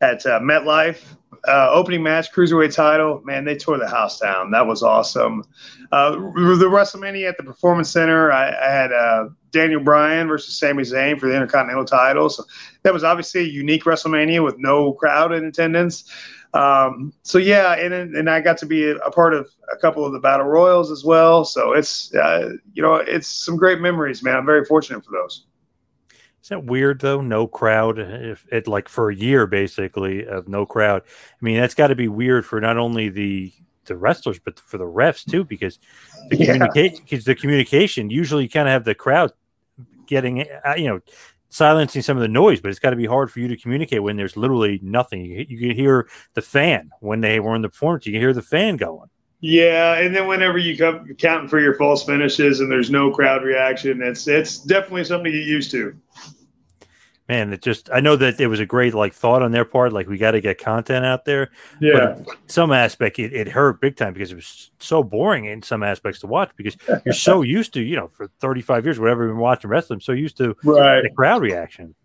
at 0.01 0.25
uh, 0.25 0.39
MetLife 0.39 1.03
uh, 1.47 1.69
opening 1.71 2.01
match, 2.01 2.31
cruiserweight 2.31 2.73
title. 2.73 3.21
Man, 3.23 3.43
they 3.43 3.55
tore 3.55 3.77
the 3.77 3.87
house 3.87 4.19
down. 4.19 4.51
That 4.51 4.65
was 4.65 4.81
awesome. 4.81 5.43
Uh, 5.91 6.11
the 6.11 6.69
WrestleMania 6.69 7.27
at 7.29 7.37
the 7.37 7.43
Performance 7.43 7.89
Center, 7.89 8.31
I, 8.31 8.49
I 8.49 8.71
had 8.71 8.91
uh, 8.91 9.29
Daniel 9.51 9.81
Bryan 9.81 10.27
versus 10.27 10.57
Sami 10.57 10.83
Zayn 10.83 11.19
for 11.19 11.27
the 11.27 11.35
Intercontinental 11.35 11.85
title. 11.85 12.29
So 12.29 12.43
that 12.83 12.93
was 12.93 13.03
obviously 13.03 13.41
a 13.41 13.47
unique 13.47 13.83
WrestleMania 13.83 14.43
with 14.43 14.57
no 14.57 14.93
crowd 14.93 15.33
in 15.33 15.45
attendance. 15.45 16.09
Um, 16.53 17.13
so 17.23 17.39
yeah, 17.39 17.73
and 17.73 17.93
and 17.93 18.29
I 18.29 18.39
got 18.39 18.57
to 18.59 18.65
be 18.65 18.91
a, 18.91 18.97
part 19.09 19.33
of 19.33 19.49
a 19.71 19.77
couple 19.77 20.05
of 20.05 20.13
the 20.13 20.19
battle 20.19 20.45
royals 20.45 20.91
as 20.91 21.03
well. 21.03 21.45
So 21.45 21.73
it's 21.73 22.13
uh, 22.13 22.51
you 22.73 22.83
know 22.83 22.95
it's 22.95 23.27
some 23.27 23.57
great 23.57 23.81
memories, 23.81 24.21
man. 24.23 24.35
I'm 24.35 24.45
very 24.45 24.63
fortunate 24.63 25.03
for 25.03 25.11
those. 25.11 25.45
Is 26.43 26.49
that 26.49 26.65
weird 26.65 26.99
though? 26.99 27.21
No 27.21 27.47
crowd, 27.47 27.97
if 27.97 28.45
it 28.51 28.67
like 28.67 28.89
for 28.89 29.09
a 29.09 29.15
year 29.15 29.47
basically 29.47 30.27
of 30.27 30.49
no 30.49 30.65
crowd. 30.65 31.01
I 31.05 31.37
mean, 31.39 31.55
that's 31.57 31.73
got 31.73 31.87
to 31.87 31.95
be 31.95 32.09
weird 32.09 32.45
for 32.45 32.59
not 32.59 32.77
only 32.77 33.07
the 33.07 33.53
the 33.85 33.95
wrestlers 33.95 34.39
but 34.39 34.59
for 34.59 34.77
the 34.77 34.83
refs 34.83 35.25
too, 35.29 35.45
because 35.45 35.79
the 36.29 36.37
yeah. 36.37 36.53
communication, 36.53 37.21
the 37.25 37.35
communication. 37.35 38.09
Usually, 38.09 38.43
you 38.43 38.49
kind 38.49 38.67
of 38.67 38.73
have 38.73 38.83
the 38.83 38.93
crowd 38.93 39.31
getting, 40.05 40.45
uh, 40.65 40.75
you 40.75 40.89
know, 40.89 40.99
silencing 41.47 42.01
some 42.01 42.17
of 42.17 42.21
the 42.21 42.27
noise, 42.27 42.59
but 42.59 42.69
it's 42.71 42.79
got 42.79 42.89
to 42.89 42.97
be 42.97 43.05
hard 43.05 43.31
for 43.31 43.39
you 43.39 43.47
to 43.47 43.55
communicate 43.55 44.03
when 44.03 44.17
there's 44.17 44.35
literally 44.35 44.81
nothing. 44.83 45.23
You, 45.23 45.45
you 45.47 45.57
can 45.57 45.71
hear 45.71 46.09
the 46.33 46.41
fan 46.41 46.91
when 46.99 47.21
they 47.21 47.39
were 47.39 47.55
in 47.55 47.61
the 47.61 47.69
performance. 47.69 48.05
You 48.05 48.11
can 48.11 48.21
hear 48.21 48.33
the 48.33 48.41
fan 48.41 48.75
going. 48.75 49.09
Yeah, 49.45 49.95
and 49.99 50.15
then 50.15 50.25
whenever 50.27 50.57
you 50.57 50.77
come 50.77 51.05
counting 51.17 51.49
for 51.49 51.59
your 51.59 51.73
false 51.73 52.05
finishes 52.05 52.61
and 52.61 52.71
there's 52.71 52.89
no 52.89 53.11
crowd 53.11 53.43
reaction, 53.43 54.01
it's 54.01 54.25
it's 54.25 54.59
definitely 54.59 55.03
something 55.03 55.29
to 55.33 55.37
get 55.37 55.45
used 55.45 55.69
to. 55.71 55.93
man, 57.27 57.51
it 57.51 57.61
just 57.61 57.89
I 57.91 57.99
know 57.99 58.15
that 58.15 58.39
it 58.39 58.47
was 58.47 58.61
a 58.61 58.65
great 58.65 58.93
like 58.93 59.13
thought 59.13 59.41
on 59.41 59.51
their 59.51 59.65
part, 59.65 59.91
like 59.91 60.07
we 60.07 60.17
got 60.17 60.31
to 60.31 60.39
get 60.39 60.59
content 60.59 61.05
out 61.05 61.25
there. 61.25 61.51
Yeah. 61.81 62.15
But 62.25 62.37
some 62.47 62.71
aspect 62.71 63.19
it, 63.19 63.33
it 63.33 63.49
hurt 63.49 63.81
big 63.81 63.97
time 63.97 64.13
because 64.13 64.31
it 64.31 64.35
was 64.35 64.71
so 64.79 65.03
boring 65.03 65.43
in 65.43 65.61
some 65.61 65.83
aspects 65.83 66.21
to 66.21 66.27
watch 66.27 66.51
because 66.55 66.77
you're 67.03 67.13
so 67.13 67.41
used 67.57 67.73
to, 67.73 67.81
you 67.81 67.97
know, 67.97 68.07
for 68.07 68.29
35 68.39 68.85
years, 68.85 68.97
whatever 68.97 69.25
you've 69.25 69.33
been 69.33 69.41
watching 69.41 69.69
wrestling, 69.69 69.99
so 69.99 70.13
used 70.13 70.37
to 70.37 70.55
Right. 70.63 71.01
the 71.01 71.09
crowd 71.09 71.41
reaction. 71.41 71.95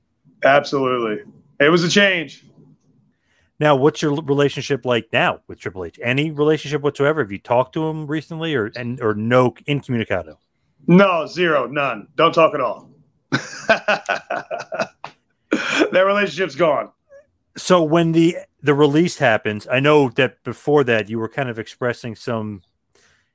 Absolutely. 0.42 1.22
It 1.60 1.68
was 1.68 1.84
a 1.84 1.88
change. 1.88 2.44
Now, 3.60 3.74
what's 3.74 4.00
your 4.02 4.14
relationship 4.14 4.84
like 4.84 5.08
now 5.12 5.40
with 5.48 5.58
Triple 5.58 5.84
H? 5.84 5.98
Any 6.02 6.30
relationship 6.30 6.82
whatsoever? 6.82 7.22
Have 7.22 7.32
you 7.32 7.38
talked 7.38 7.72
to 7.74 7.88
him 7.88 8.06
recently, 8.06 8.54
or 8.54 8.70
and 8.76 9.00
or 9.00 9.14
no 9.14 9.54
incommunicado? 9.66 10.38
No, 10.86 11.26
zero, 11.26 11.66
none. 11.66 12.06
Don't 12.16 12.32
talk 12.32 12.54
at 12.54 12.60
all. 12.60 12.90
that 13.30 14.92
relationship's 15.92 16.54
gone. 16.54 16.90
So 17.56 17.82
when 17.82 18.12
the 18.12 18.36
the 18.62 18.74
release 18.74 19.18
happens, 19.18 19.66
I 19.68 19.80
know 19.80 20.08
that 20.10 20.42
before 20.44 20.84
that 20.84 21.08
you 21.08 21.18
were 21.18 21.28
kind 21.28 21.48
of 21.48 21.58
expressing 21.58 22.14
some, 22.14 22.62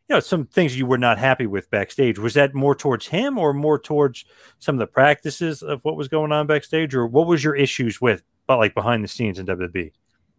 you 0.07 0.15
know, 0.15 0.19
some 0.21 0.45
things 0.45 0.78
you 0.78 0.86
were 0.86 0.97
not 0.97 1.17
happy 1.17 1.47
with 1.47 1.69
backstage. 1.69 2.17
Was 2.17 2.36
that 2.36 2.55
more 2.55 2.76
towards 2.76 3.07
him, 3.07 3.38
or 3.38 3.53
more 3.53 3.78
towards 3.78 4.24
some 4.59 4.76
of 4.76 4.80
the 4.80 4.88
practices 4.88 5.61
of 5.61 5.84
what 5.84 5.97
was 5.97 6.07
going 6.07 6.32
on 6.32 6.47
backstage, 6.47 6.95
or 6.95 7.05
what 7.05 7.28
was 7.28 7.43
your 7.43 7.55
issues 7.55 7.99
with, 7.99 8.24
but 8.47 8.57
like 8.57 8.74
behind 8.74 9.03
the 9.03 9.09
scenes 9.09 9.38
in 9.38 9.45
WWE? 9.45 9.91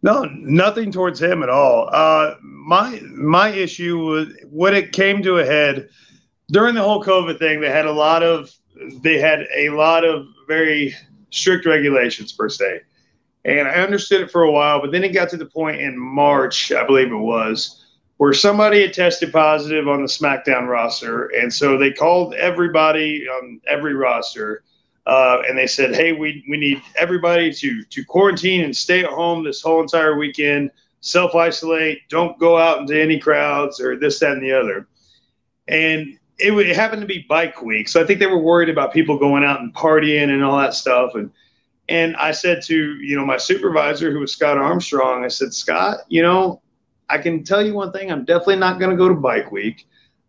No, 0.05 0.25
nothing 0.35 0.91
towards 0.91 1.19
him 1.19 1.41
at 1.41 1.49
all. 1.49 1.89
Uh, 1.91 2.35
my 2.43 3.01
my 3.15 3.49
issue 3.49 3.97
was 3.97 4.27
when 4.51 4.75
it 4.75 4.91
came 4.91 5.23
to 5.23 5.39
a 5.39 5.45
head 5.45 5.89
during 6.51 6.75
the 6.75 6.83
whole 6.83 7.03
COVID 7.03 7.39
thing. 7.39 7.59
They 7.59 7.71
had 7.71 7.87
a 7.87 7.91
lot 7.91 8.21
of 8.21 8.53
they 9.01 9.17
had 9.17 9.47
a 9.55 9.69
lot 9.71 10.05
of 10.05 10.27
very 10.47 10.93
strict 11.31 11.65
regulations 11.65 12.31
per 12.31 12.49
se, 12.49 12.81
and 13.45 13.67
I 13.67 13.81
understood 13.81 14.21
it 14.21 14.29
for 14.29 14.43
a 14.43 14.51
while. 14.51 14.79
But 14.79 14.91
then 14.91 15.03
it 15.03 15.09
got 15.09 15.27
to 15.29 15.37
the 15.37 15.47
point 15.47 15.81
in 15.81 15.97
March, 15.97 16.71
I 16.71 16.85
believe 16.85 17.11
it 17.11 17.15
was, 17.15 17.83
where 18.17 18.31
somebody 18.31 18.83
had 18.83 18.93
tested 18.93 19.33
positive 19.33 19.87
on 19.87 20.03
the 20.03 20.07
SmackDown 20.07 20.67
roster, 20.67 21.29
and 21.29 21.51
so 21.51 21.79
they 21.79 21.91
called 21.91 22.35
everybody 22.35 23.25
on 23.27 23.59
every 23.65 23.95
roster. 23.95 24.63
Uh, 25.05 25.43
and 25.47 25.57
they 25.57 25.67
said, 25.67 25.95
"Hey, 25.95 26.13
we, 26.13 26.43
we 26.49 26.57
need 26.57 26.81
everybody 26.97 27.53
to 27.53 27.83
to 27.83 28.03
quarantine 28.05 28.63
and 28.63 28.75
stay 28.75 29.03
at 29.03 29.09
home 29.09 29.43
this 29.43 29.61
whole 29.61 29.81
entire 29.81 30.17
weekend. 30.17 30.71
Self 31.01 31.35
isolate. 31.35 31.99
Don't 32.09 32.39
go 32.39 32.57
out 32.57 32.79
into 32.79 32.99
any 32.99 33.19
crowds 33.19 33.79
or 33.79 33.97
this, 33.97 34.19
that, 34.19 34.33
and 34.33 34.43
the 34.43 34.51
other." 34.51 34.87
And 35.67 36.17
it, 36.37 36.51
it 36.53 36.75
happened 36.75 37.01
to 37.01 37.07
be 37.07 37.25
Bike 37.29 37.61
Week, 37.61 37.87
so 37.87 38.01
I 38.01 38.05
think 38.05 38.19
they 38.19 38.27
were 38.27 38.39
worried 38.41 38.69
about 38.69 38.93
people 38.93 39.17
going 39.17 39.43
out 39.43 39.61
and 39.61 39.73
partying 39.73 40.29
and 40.29 40.43
all 40.43 40.57
that 40.57 40.73
stuff. 40.73 41.13
And 41.15 41.29
and 41.87 42.15
I 42.15 42.31
said 42.31 42.63
to 42.63 42.75
you 42.75 43.15
know 43.15 43.25
my 43.25 43.37
supervisor, 43.37 44.11
who 44.11 44.19
was 44.19 44.31
Scott 44.31 44.57
Armstrong, 44.57 45.23
I 45.23 45.27
said, 45.27 45.53
Scott, 45.53 45.99
you 46.09 46.23
know, 46.23 46.61
I 47.09 47.19
can 47.19 47.43
tell 47.43 47.63
you 47.63 47.73
one 47.73 47.91
thing. 47.91 48.11
I'm 48.11 48.25
definitely 48.25 48.57
not 48.57 48.79
going 48.79 48.91
to 48.91 48.97
go 48.97 49.07
to 49.07 49.15
Bike 49.15 49.51
Week. 49.51 49.87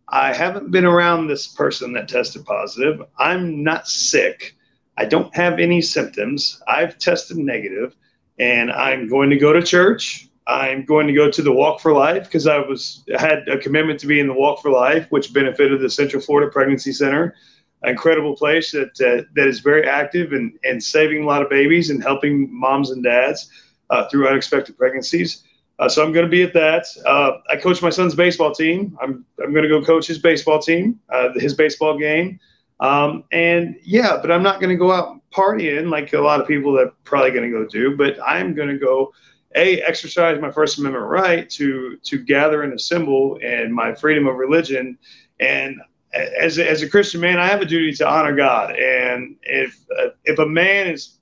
I 0.09 0.33
haven't 0.33 0.71
been 0.71 0.85
around 0.85 1.27
this 1.27 1.47
person 1.47 1.93
that 1.93 2.07
tested 2.07 2.45
positive. 2.45 3.01
I'm 3.17 3.63
not 3.63 3.87
sick. 3.87 4.55
I 4.97 5.05
don't 5.05 5.33
have 5.35 5.59
any 5.59 5.81
symptoms. 5.81 6.61
I've 6.67 6.97
tested 6.97 7.37
negative, 7.37 7.95
and 8.39 8.71
I'm 8.71 9.07
going 9.07 9.29
to 9.29 9.37
go 9.37 9.53
to 9.53 9.61
church. 9.61 10.27
I'm 10.47 10.85
going 10.85 11.07
to 11.07 11.13
go 11.13 11.29
to 11.29 11.41
the 11.41 11.51
Walk 11.51 11.81
for 11.81 11.93
Life 11.93 12.23
because 12.23 12.47
I 12.47 12.57
was 12.57 13.03
had 13.17 13.47
a 13.49 13.57
commitment 13.57 13.99
to 13.99 14.07
be 14.07 14.19
in 14.19 14.27
the 14.27 14.33
Walk 14.33 14.61
for 14.61 14.71
Life, 14.71 15.07
which 15.09 15.33
benefited 15.33 15.81
the 15.81 15.89
Central 15.89 16.21
Florida 16.21 16.49
Pregnancy 16.51 16.93
Center, 16.93 17.35
an 17.83 17.89
incredible 17.89 18.35
place 18.35 18.71
that 18.71 18.99
uh, 19.01 19.23
that 19.35 19.47
is 19.47 19.59
very 19.59 19.85
active 19.87 20.33
and 20.33 20.57
and 20.63 20.81
saving 20.81 21.23
a 21.23 21.25
lot 21.25 21.41
of 21.41 21.49
babies 21.49 21.89
and 21.89 22.01
helping 22.01 22.47
moms 22.51 22.91
and 22.91 23.03
dads 23.03 23.51
uh, 23.89 24.07
through 24.09 24.27
unexpected 24.27 24.77
pregnancies. 24.77 25.43
Uh, 25.79 25.87
so 25.87 26.03
I'm 26.03 26.11
going 26.11 26.25
to 26.25 26.31
be 26.31 26.41
at 26.41 26.53
that. 26.53 26.85
Uh, 27.05 27.33
I 27.49 27.57
coach 27.57 27.83
my 27.83 27.91
son's 27.91 28.15
baseball 28.15 28.53
team. 28.53 28.97
I'm 29.01 29.25
I'm 29.43 29.51
going 29.51 29.63
to 29.63 29.69
go 29.69 29.83
coach 29.83 30.07
his 30.07 30.17
baseball 30.17 30.59
team, 30.59 30.99
uh, 31.09 31.29
his 31.35 31.53
baseball 31.53 31.97
game. 31.99 32.39
Um, 32.79 33.23
and 33.31 33.75
yeah, 33.83 34.17
but 34.21 34.31
I'm 34.31 34.43
not 34.43 34.59
going 34.59 34.69
to 34.69 34.75
go 34.75 34.91
out 34.91 35.19
partying 35.31 35.89
like 35.89 36.13
a 36.13 36.19
lot 36.19 36.39
of 36.39 36.47
people 36.47 36.79
are 36.79 36.91
probably 37.03 37.31
going 37.31 37.51
to 37.51 37.57
go 37.57 37.65
do. 37.65 37.95
But 37.95 38.17
I'm 38.25 38.53
going 38.53 38.69
to 38.69 38.77
go, 38.77 39.13
a 39.55 39.81
exercise 39.81 40.39
my 40.39 40.51
First 40.51 40.77
Amendment 40.77 41.05
right 41.05 41.49
to 41.51 41.97
to 42.03 42.17
gather 42.19 42.63
and 42.63 42.73
assemble, 42.73 43.39
and 43.43 43.73
my 43.73 43.95
freedom 43.95 44.27
of 44.27 44.35
religion. 44.35 44.97
And 45.39 45.77
as 46.13 46.59
as 46.59 46.81
a 46.83 46.89
Christian 46.89 47.21
man, 47.21 47.39
I 47.39 47.47
have 47.47 47.61
a 47.61 47.65
duty 47.65 47.93
to 47.93 48.07
honor 48.07 48.35
God. 48.35 48.75
And 48.75 49.35
if 49.43 49.79
uh, 49.99 50.09
if 50.25 50.37
a 50.39 50.45
man 50.45 50.87
is 50.87 51.17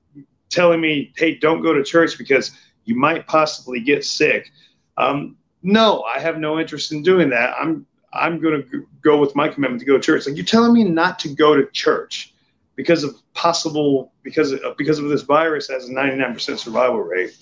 telling 0.49 0.81
me, 0.81 1.13
"Hey, 1.15 1.35
don't 1.35 1.61
go 1.61 1.73
to 1.73 1.83
church 1.83 2.17
because 2.17 2.51
you 2.83 2.95
might 2.95 3.27
possibly 3.27 3.79
get 3.79 4.03
sick," 4.03 4.51
um, 4.97 5.37
no, 5.63 6.03
I 6.03 6.19
have 6.19 6.37
no 6.37 6.59
interest 6.59 6.91
in 6.91 7.01
doing 7.03 7.29
that. 7.29 7.55
I'm 7.59 7.85
I'm 8.15 8.39
going 8.39 8.63
to 8.63 8.87
go 9.01 9.17
with 9.17 9.35
my 9.35 9.47
commitment 9.47 9.79
to 9.81 9.85
go 9.85 9.97
to 9.97 10.03
church. 10.03 10.27
Like 10.27 10.35
you're 10.35 10.45
telling 10.45 10.73
me 10.73 10.83
not 10.83 11.19
to 11.19 11.29
go 11.29 11.55
to 11.55 11.65
church 11.71 12.33
because 12.75 13.03
of 13.03 13.15
possible 13.33 14.13
because 14.23 14.51
of, 14.51 14.61
because 14.77 14.99
of 14.99 15.09
this 15.09 15.21
virus 15.21 15.67
has 15.69 15.89
a 15.89 15.91
99% 15.91 16.57
survival 16.57 16.99
rate. 16.99 17.37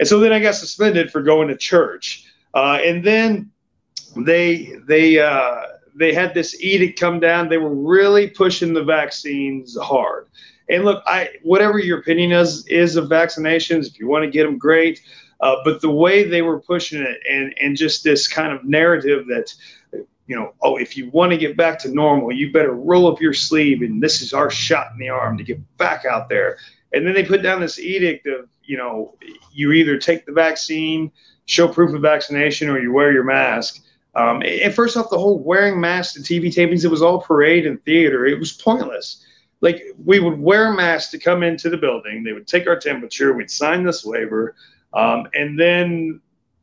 And 0.00 0.08
so 0.08 0.18
then 0.18 0.32
I 0.32 0.40
got 0.40 0.54
suspended 0.54 1.10
for 1.10 1.22
going 1.22 1.48
to 1.48 1.56
church. 1.56 2.26
Uh, 2.54 2.78
and 2.84 3.04
then 3.04 3.50
they 4.16 4.76
they 4.86 5.18
uh, 5.18 5.62
they 5.94 6.12
had 6.12 6.34
this 6.34 6.60
edict 6.62 6.98
come 6.98 7.20
down. 7.20 7.48
They 7.48 7.58
were 7.58 7.74
really 7.74 8.28
pushing 8.28 8.74
the 8.74 8.84
vaccines 8.84 9.76
hard. 9.80 10.28
And 10.68 10.84
look, 10.84 11.02
I 11.06 11.30
whatever 11.42 11.78
your 11.78 11.98
opinion 11.98 12.32
is 12.32 12.66
is 12.66 12.96
of 12.96 13.08
vaccinations, 13.08 13.86
if 13.86 13.98
you 13.98 14.08
want 14.08 14.24
to 14.24 14.30
get 14.30 14.44
them, 14.44 14.58
great. 14.58 15.00
Uh, 15.40 15.56
but 15.64 15.80
the 15.80 15.90
way 15.90 16.22
they 16.22 16.42
were 16.42 16.60
pushing 16.60 17.02
it, 17.02 17.18
and 17.28 17.54
and 17.60 17.76
just 17.76 18.04
this 18.04 18.28
kind 18.28 18.52
of 18.52 18.64
narrative 18.64 19.26
that 19.26 19.52
you 20.26 20.36
know, 20.36 20.54
oh, 20.62 20.76
if 20.76 20.96
you 20.96 21.10
want 21.10 21.32
to 21.32 21.38
get 21.38 21.56
back 21.56 21.78
to 21.80 21.92
normal, 21.92 22.32
you 22.32 22.52
better 22.52 22.72
roll 22.72 23.10
up 23.10 23.20
your 23.20 23.34
sleeve, 23.34 23.82
and 23.82 24.02
this 24.02 24.22
is 24.22 24.32
our 24.32 24.50
shot 24.50 24.88
in 24.92 24.98
the 24.98 25.08
arm 25.08 25.36
to 25.36 25.44
get 25.44 25.60
back 25.78 26.04
out 26.04 26.28
there. 26.28 26.58
And 26.92 27.06
then 27.06 27.14
they 27.14 27.24
put 27.24 27.42
down 27.42 27.60
this 27.60 27.78
edict 27.78 28.26
of, 28.26 28.48
you 28.64 28.76
know, 28.76 29.14
you 29.52 29.72
either 29.72 29.98
take 29.98 30.26
the 30.26 30.32
vaccine, 30.32 31.10
show 31.46 31.66
proof 31.66 31.94
of 31.94 32.02
vaccination, 32.02 32.68
or 32.68 32.78
you 32.78 32.92
wear 32.92 33.12
your 33.12 33.24
mask. 33.24 33.82
Um, 34.14 34.42
and 34.42 34.74
first 34.74 34.96
off, 34.96 35.10
the 35.10 35.18
whole 35.18 35.38
wearing 35.38 35.80
masks 35.80 36.16
and 36.16 36.24
TV 36.24 36.54
tapings, 36.54 36.84
it 36.84 36.90
was 36.90 37.02
all 37.02 37.20
parade 37.20 37.66
and 37.66 37.82
theater. 37.84 38.26
It 38.26 38.38
was 38.38 38.52
pointless. 38.52 39.24
Like 39.62 39.82
we 40.04 40.18
would 40.18 40.38
wear 40.38 40.72
masks 40.72 41.10
to 41.12 41.18
come 41.18 41.42
into 41.42 41.70
the 41.70 41.76
building. 41.76 42.22
They 42.22 42.32
would 42.32 42.46
take 42.46 42.66
our 42.66 42.78
temperature. 42.78 43.32
We'd 43.32 43.50
sign 43.50 43.84
this 43.84 44.04
waiver, 44.04 44.54
um, 44.92 45.28
and 45.34 45.58
then 45.58 46.20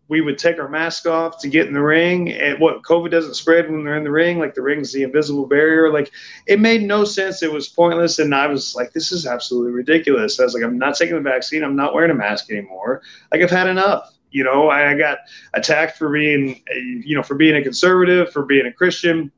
we 0.10 0.22
would 0.22 0.39
take 0.39 0.60
our 0.60 0.68
mask 0.68 1.05
off 1.05 1.39
to 1.39 1.47
get 1.47 1.68
in 1.68 1.74
the 1.74 1.82
ring. 1.82 2.32
And 2.32 2.60
what 2.60 2.82
COVID 2.82 3.12
doesn't 3.12 3.36
spread 3.36 3.72
when 3.72 3.84
they're 3.84 3.95
in 3.95 4.03
the 4.03 4.12
ring, 4.12 4.39
like 4.39 4.55
the 4.55 4.62
ring's 4.62 4.91
the 4.91 5.03
invisible 5.03 5.45
barrier. 5.45 5.93
Like 5.93 6.12
it 6.47 6.60
made 6.60 6.82
no 6.82 7.05
sense. 7.05 7.43
It 7.43 7.53
was 7.53 7.70
pointless. 7.70 8.18
And 8.18 8.34
I 8.34 8.47
was 8.47 8.76
like, 8.76 8.91
this 8.91 9.12
is 9.12 9.28
absolutely 9.28 9.72
ridiculous. 9.72 10.39
I 10.39 10.43
was 10.43 10.55
like, 10.55 10.64
I'm 10.64 10.80
not 10.80 10.95
taking 10.95 11.16
the 11.16 11.22
vaccine. 11.22 11.64
I'm 11.64 11.76
not 11.76 11.93
wearing 11.93 12.10
a 12.10 12.16
mask 12.16 12.51
anymore. 12.51 13.03
Like 13.32 13.41
I've 13.41 13.51
had 13.51 13.68
enough. 13.68 14.16
You 14.32 14.43
know, 14.43 14.70
I 14.70 14.95
got 14.95 15.20
attacked 15.53 15.97
for 15.97 16.12
being, 16.12 16.62
you 17.05 17.16
know, 17.16 17.24
for 17.24 17.36
being 17.36 17.55
a 17.55 17.64
conservative, 17.64 18.32
for 18.32 18.43
being 18.45 18.66
a 18.66 18.74
Christian, 18.74 19.32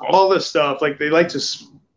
all 0.00 0.28
this 0.28 0.46
stuff. 0.46 0.80
Like 0.80 0.98
they 0.98 1.10
like 1.10 1.28
to 1.28 1.40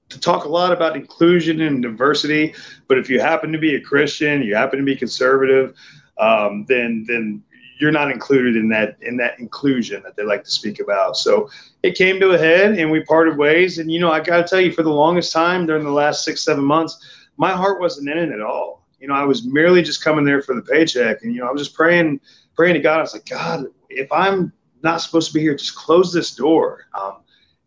to 0.10 0.20
talk 0.20 0.46
a 0.46 0.50
lot 0.50 0.72
about 0.72 0.96
inclusion 0.96 1.62
and 1.62 1.82
diversity, 1.82 2.54
but 2.88 2.98
if 2.98 3.10
you 3.10 3.20
happen 3.20 3.52
to 3.52 3.58
be 3.58 3.76
a 3.76 3.82
Christian, 3.82 4.43
you 4.43 4.56
happen 4.56 4.80
to 4.80 4.86
be 4.86 4.96
conservative, 4.96 5.76
um, 6.18 6.66
then 6.70 7.04
then 7.08 7.43
you're 7.80 7.91
not 7.91 8.11
included 8.11 8.55
in 8.55 8.69
that 8.69 8.97
in 9.01 9.17
that 9.17 9.39
inclusion 9.39 10.01
that 10.03 10.15
they 10.15 10.23
like 10.23 10.43
to 10.43 10.51
speak 10.51 10.80
about. 10.80 11.17
So 11.17 11.49
it 11.84 11.97
came 11.97 12.19
to 12.19 12.32
a 12.32 12.38
head, 12.38 12.78
and 12.78 12.89
we 12.89 13.01
parted 13.01 13.38
ways. 13.38 13.80
And 13.80 13.91
you 13.91 13.99
know, 13.99 14.11
I 14.11 14.19
got 14.19 14.38
to 14.38 14.43
tell 14.43 14.61
you, 14.61 14.71
for 14.71 14.84
the 14.84 14.89
longest 14.89 15.32
time 15.32 15.65
during 15.65 15.84
the 15.84 15.91
last 15.91 16.23
six 16.23 16.43
seven 16.43 16.63
months, 16.63 16.97
my 17.38 17.51
heart 17.51 17.80
wasn't 17.80 18.09
in 18.09 18.17
it 18.17 18.32
at 18.32 18.41
all. 18.41 18.86
You 18.99 19.07
know, 19.07 19.13
I 19.13 19.23
was 19.23 19.45
merely 19.45 19.82
just 19.82 20.03
coming 20.03 20.26
there 20.26 20.41
for 20.41 20.55
the 20.55 20.61
paycheck, 20.61 21.23
and 21.23 21.34
you 21.34 21.41
know, 21.41 21.47
I 21.47 21.51
was 21.51 21.61
just 21.61 21.76
praying 21.76 22.19
praying 22.55 22.76
to 22.76 22.80
God. 22.80 22.99
I 22.99 23.01
was 23.01 23.13
like, 23.13 23.26
God, 23.26 23.65
if 23.89 24.11
I'm 24.11 24.53
not 24.82 25.01
supposed 25.01 25.28
to 25.28 25.34
be 25.34 25.41
here, 25.41 25.55
just 25.55 25.76
close 25.76 26.13
this 26.13 26.34
door. 26.36 26.86
Um, 26.93 27.17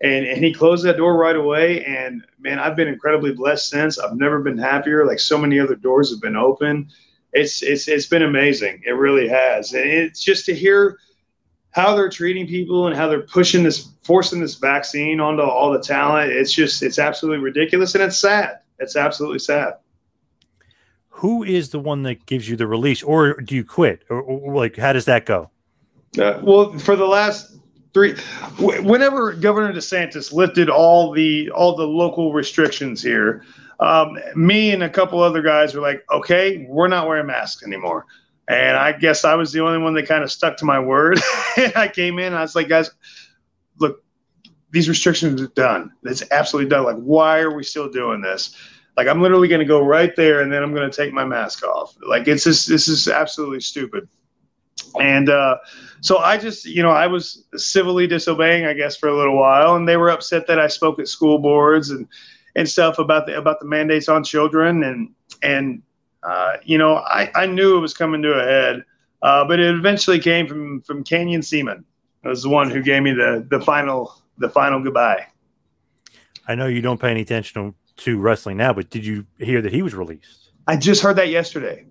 and 0.00 0.26
and 0.26 0.44
he 0.44 0.54
closed 0.54 0.84
that 0.84 0.96
door 0.96 1.16
right 1.16 1.36
away. 1.36 1.84
And 1.84 2.24
man, 2.38 2.58
I've 2.58 2.76
been 2.76 2.88
incredibly 2.88 3.32
blessed 3.32 3.68
since. 3.68 3.98
I've 3.98 4.16
never 4.16 4.40
been 4.40 4.58
happier. 4.58 5.04
Like 5.04 5.18
so 5.18 5.36
many 5.36 5.58
other 5.58 5.74
doors 5.74 6.10
have 6.10 6.20
been 6.20 6.36
open 6.36 6.88
it's 7.32 7.62
it's 7.62 7.88
it's 7.88 8.06
been 8.06 8.22
amazing. 8.22 8.82
It 8.86 8.92
really 8.92 9.28
has, 9.28 9.72
and 9.72 9.88
it's 9.88 10.22
just 10.22 10.46
to 10.46 10.54
hear 10.54 10.98
how 11.70 11.94
they're 11.94 12.08
treating 12.08 12.46
people 12.46 12.86
and 12.86 12.96
how 12.96 13.06
they're 13.06 13.22
pushing 13.22 13.62
this, 13.62 13.90
forcing 14.02 14.40
this 14.40 14.54
vaccine 14.54 15.20
onto 15.20 15.42
all 15.42 15.70
the 15.70 15.80
talent. 15.80 16.32
It's 16.32 16.52
just 16.52 16.82
it's 16.82 16.98
absolutely 16.98 17.42
ridiculous, 17.42 17.94
and 17.94 18.02
it's 18.02 18.18
sad. 18.18 18.60
It's 18.78 18.96
absolutely 18.96 19.40
sad. 19.40 19.74
Who 21.10 21.42
is 21.42 21.70
the 21.70 21.80
one 21.80 22.04
that 22.04 22.26
gives 22.26 22.48
you 22.48 22.56
the 22.56 22.66
release, 22.66 23.02
or 23.02 23.40
do 23.40 23.54
you 23.54 23.64
quit, 23.64 24.04
or, 24.08 24.22
or 24.22 24.54
like 24.54 24.76
how 24.76 24.92
does 24.92 25.04
that 25.06 25.26
go? 25.26 25.50
Uh, 26.18 26.40
well, 26.42 26.78
for 26.78 26.96
the 26.96 27.06
last 27.06 27.56
three, 27.92 28.14
whenever 28.58 29.32
Governor 29.32 29.72
DeSantis 29.72 30.32
lifted 30.32 30.70
all 30.70 31.12
the 31.12 31.50
all 31.50 31.76
the 31.76 31.86
local 31.86 32.32
restrictions 32.32 33.02
here, 33.02 33.44
um, 33.80 34.18
me 34.34 34.72
and 34.72 34.82
a 34.82 34.90
couple 34.90 35.22
other 35.22 35.42
guys 35.42 35.74
were 35.74 35.80
like, 35.80 36.04
okay, 36.10 36.66
we're 36.68 36.88
not 36.88 37.06
wearing 37.06 37.26
masks 37.26 37.62
anymore. 37.62 38.06
And 38.48 38.76
I 38.76 38.92
guess 38.92 39.24
I 39.24 39.34
was 39.34 39.52
the 39.52 39.60
only 39.60 39.78
one 39.78 39.94
that 39.94 40.08
kind 40.08 40.24
of 40.24 40.32
stuck 40.32 40.56
to 40.58 40.64
my 40.64 40.80
word. 40.80 41.20
I 41.76 41.90
came 41.92 42.18
in, 42.18 42.32
I 42.32 42.40
was 42.40 42.56
like, 42.56 42.68
guys, 42.68 42.90
look, 43.78 44.02
these 44.70 44.88
restrictions 44.88 45.40
are 45.40 45.48
done. 45.48 45.92
It's 46.04 46.24
absolutely 46.30 46.70
done. 46.70 46.84
Like, 46.84 46.96
why 46.96 47.40
are 47.40 47.54
we 47.54 47.62
still 47.62 47.90
doing 47.90 48.20
this? 48.20 48.56
Like, 48.96 49.06
I'm 49.06 49.20
literally 49.20 49.48
going 49.48 49.60
to 49.60 49.66
go 49.66 49.84
right 49.84 50.16
there 50.16 50.40
and 50.40 50.52
then 50.52 50.62
I'm 50.62 50.74
going 50.74 50.90
to 50.90 50.96
take 50.96 51.12
my 51.12 51.24
mask 51.24 51.62
off. 51.62 51.94
Like, 52.06 52.26
it's 52.26 52.44
just, 52.44 52.68
this 52.68 52.88
is 52.88 53.06
absolutely 53.06 53.60
stupid. 53.60 54.08
And 54.98 55.28
uh, 55.28 55.58
so 56.00 56.18
I 56.18 56.38
just, 56.38 56.64
you 56.64 56.82
know, 56.82 56.90
I 56.90 57.06
was 57.06 57.44
civilly 57.54 58.06
disobeying, 58.06 58.66
I 58.66 58.72
guess, 58.72 58.96
for 58.96 59.08
a 59.08 59.16
little 59.16 59.36
while, 59.36 59.76
and 59.76 59.86
they 59.86 59.96
were 59.96 60.08
upset 60.08 60.46
that 60.46 60.58
I 60.58 60.68
spoke 60.68 60.98
at 60.98 61.08
school 61.08 61.38
boards 61.38 61.90
and 61.90 62.08
and 62.58 62.68
stuff 62.68 62.98
about 62.98 63.26
the 63.26 63.38
about 63.38 63.60
the 63.60 63.66
mandates 63.66 64.08
on 64.08 64.24
children, 64.24 64.82
and 64.82 65.10
and 65.42 65.80
uh, 66.24 66.56
you 66.64 66.76
know, 66.76 66.96
I, 66.96 67.30
I 67.36 67.46
knew 67.46 67.76
it 67.76 67.80
was 67.80 67.94
coming 67.94 68.20
to 68.22 68.32
a 68.32 68.42
head, 68.42 68.84
uh, 69.22 69.44
but 69.44 69.60
it 69.60 69.72
eventually 69.72 70.18
came 70.18 70.48
from 70.48 70.82
from 70.82 71.04
Canyon 71.04 71.40
Ceman. 71.40 71.84
It 72.24 72.28
was 72.28 72.42
the 72.42 72.48
one 72.48 72.68
who 72.68 72.82
gave 72.82 73.02
me 73.04 73.12
the 73.12 73.46
the 73.48 73.60
final 73.60 74.12
the 74.38 74.48
final 74.48 74.82
goodbye. 74.82 75.26
I 76.48 76.56
know 76.56 76.66
you 76.66 76.82
don't 76.82 77.00
pay 77.00 77.10
any 77.12 77.20
attention 77.20 77.74
to 77.98 78.18
wrestling 78.18 78.56
now, 78.56 78.72
but 78.72 78.90
did 78.90 79.06
you 79.06 79.24
hear 79.38 79.62
that 79.62 79.72
he 79.72 79.82
was 79.82 79.94
released? 79.94 80.50
I 80.66 80.76
just 80.76 81.00
heard 81.00 81.16
that 81.16 81.28
yesterday. 81.28 81.86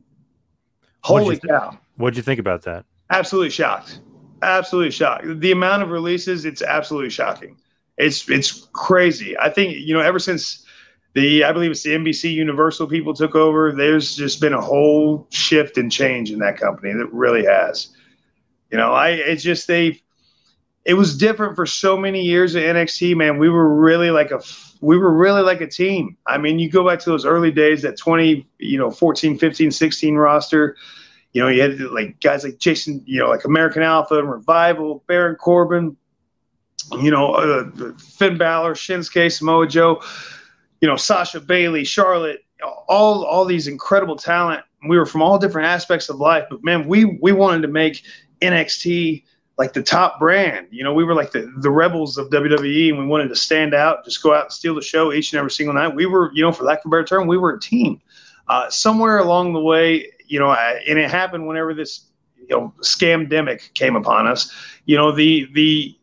Holy 1.01 1.24
what'd 1.24 1.47
cow! 1.47 1.78
What'd 1.95 2.18
you 2.18 2.24
think 2.24 2.41
about 2.41 2.63
that? 2.63 2.86
Absolutely 3.09 3.51
shocked. 3.51 4.01
Absolutely 4.41 4.91
shocked. 4.91 5.39
The 5.39 5.51
amount 5.53 5.82
of 5.82 5.91
releases, 5.91 6.43
it's 6.43 6.61
absolutely 6.61 7.09
shocking. 7.09 7.55
It's 7.98 8.30
it's 8.30 8.68
crazy. 8.74 9.38
I 9.38 9.50
think 9.50 9.78
you 9.78 9.93
know 9.93 10.02
ever 10.02 10.20
since 10.20 10.66
the 11.14 11.43
I 11.43 11.52
believe 11.52 11.72
it's 11.72 11.84
the 11.84 11.91
NBC 11.91 12.32
Universal 12.34 12.88
people 12.88 13.14
took 13.14 13.36
over. 13.36 13.72
There's 13.72 14.16
just 14.16 14.39
been 14.39 14.54
a 14.54 14.62
whole 14.62 15.28
shift 15.32 15.78
and 15.78 15.91
change 15.91 16.32
in 16.32 16.39
that 16.39 16.58
company 16.58 16.93
that 16.93 17.12
really 17.12 17.45
has. 17.45 17.89
You 18.72 18.78
know, 18.78 18.93
I 18.93 19.10
it's 19.10 19.43
just 19.43 19.68
they. 19.68 20.02
It 20.86 20.93
was 20.93 21.18
different 21.18 21.58
for 21.58 21.66
so 21.66 21.98
many 21.98 22.22
years 22.22 22.56
at 22.56 22.64
NXT. 22.64 23.18
Man, 23.18 23.39
we 23.39 23.50
were 23.50 23.76
really 23.76 24.10
like 24.10 24.32
a 24.32 24.41
we 24.82 24.98
were 24.98 25.12
really 25.12 25.41
like 25.41 25.62
a 25.62 25.68
team. 25.68 26.18
I 26.28 26.38
mean, 26.38 26.60
you 26.60 26.70
go 26.70 26.88
back 26.88 27.00
to 27.00 27.10
those 27.10 27.26
early 27.26 27.52
days, 27.52 27.82
that 27.82 27.98
20, 27.98 28.48
you 28.60 28.78
know, 28.78 28.91
14, 28.91 29.38
15, 29.38 29.72
16 29.72 30.16
roster. 30.16 30.76
You 31.34 31.41
know, 31.41 31.50
you 31.50 31.62
had 31.62 31.80
like 31.80 32.20
guys 32.22 32.43
like 32.43 32.58
Jason, 32.58 33.04
you 33.06 33.20
know, 33.20 33.28
like 33.28 33.43
American 33.43 33.84
Alpha 33.84 34.18
and 34.18 34.30
Revival, 34.30 35.04
Baron 35.08 35.36
Corbin, 35.36 35.95
you 36.94 37.12
know, 37.12 37.34
uh, 37.34 37.92
Finn 37.98 38.38
Balor, 38.38 38.74
Shinsuke, 38.74 39.32
Samoa 39.32 39.68
Joe 39.68 40.02
you 40.82 40.88
know, 40.88 40.96
Sasha 40.96 41.40
Bayley, 41.40 41.84
Charlotte, 41.84 42.44
all 42.88 43.24
all 43.24 43.46
these 43.46 43.68
incredible 43.68 44.16
talent. 44.16 44.64
We 44.88 44.98
were 44.98 45.06
from 45.06 45.22
all 45.22 45.38
different 45.38 45.68
aspects 45.68 46.10
of 46.10 46.18
life, 46.18 46.46
but 46.50 46.64
man, 46.64 46.88
we 46.88 47.06
we 47.06 47.32
wanted 47.32 47.62
to 47.64 47.68
make 47.68 48.04
NXT 48.42 49.24
like 49.58 49.74
the 49.74 49.82
top 49.82 50.20
brand. 50.20 50.68
You 50.70 50.84
know, 50.84 50.94
we 50.94 51.04
were 51.04 51.16
like 51.16 51.32
the, 51.32 51.52
the 51.58 51.72
rebels 51.72 52.18
of 52.18 52.30
WWE 52.30 52.90
and 52.90 53.00
we 53.00 53.06
wanted 53.06 53.30
to 53.30 53.36
stand 53.36 53.74
out, 53.74 54.06
just 54.06 54.22
go 54.22 54.36
out 54.36 54.44
and 54.44 54.52
steal 54.52 54.76
the 54.76 54.84
show 54.84 55.12
each 55.12 55.34
and 55.34 55.40
every 55.40 55.50
single 55.50 55.74
night. 55.74 55.96
We 55.96 56.06
were, 56.06 56.32
you 56.36 56.44
know, 56.44 56.52
for 56.52 56.64
lack 56.64 56.80
of 56.80 56.86
a 56.86 56.90
better 56.90 57.04
term, 57.04 57.26
we 57.28 57.40
were 57.40 57.56
a 57.56 57.60
team. 57.60 58.00
Uh, 58.48 58.70
somewhere 58.70 59.18
along 59.18 59.54
the 59.54 59.60
way, 59.60 60.12
you 60.28 60.38
know, 60.38 60.50
I, 60.50 60.80
and 60.88 61.00
it 61.00 61.10
happened 61.10 61.48
whenever 61.48 61.74
this, 61.74 62.06
you 62.38 62.56
know, 62.56 62.72
scamdemic 62.82 63.74
came 63.74 63.96
upon 63.96 64.28
us, 64.28 64.54
you 64.86 64.96
know, 64.96 65.12
the, 65.12 65.50
the, 65.54 65.98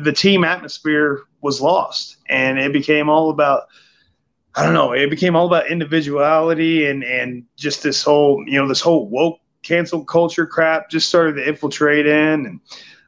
the 0.00 0.12
team 0.12 0.44
atmosphere 0.44 1.22
was 1.40 1.60
lost 1.60 2.16
and 2.28 2.58
it 2.58 2.72
became 2.72 3.08
all 3.08 3.30
about– 3.30 3.64
I 4.56 4.62
don't 4.64 4.74
know. 4.74 4.92
It 4.92 5.10
became 5.10 5.34
all 5.34 5.46
about 5.46 5.68
individuality 5.68 6.86
and 6.86 7.02
and 7.02 7.44
just 7.56 7.82
this 7.82 8.02
whole 8.02 8.44
you 8.46 8.58
know 8.58 8.68
this 8.68 8.80
whole 8.80 9.08
woke 9.08 9.40
cancel 9.62 10.04
culture 10.04 10.46
crap 10.46 10.90
just 10.90 11.08
started 11.08 11.34
to 11.34 11.48
infiltrate 11.48 12.06
in 12.06 12.46
and 12.46 12.60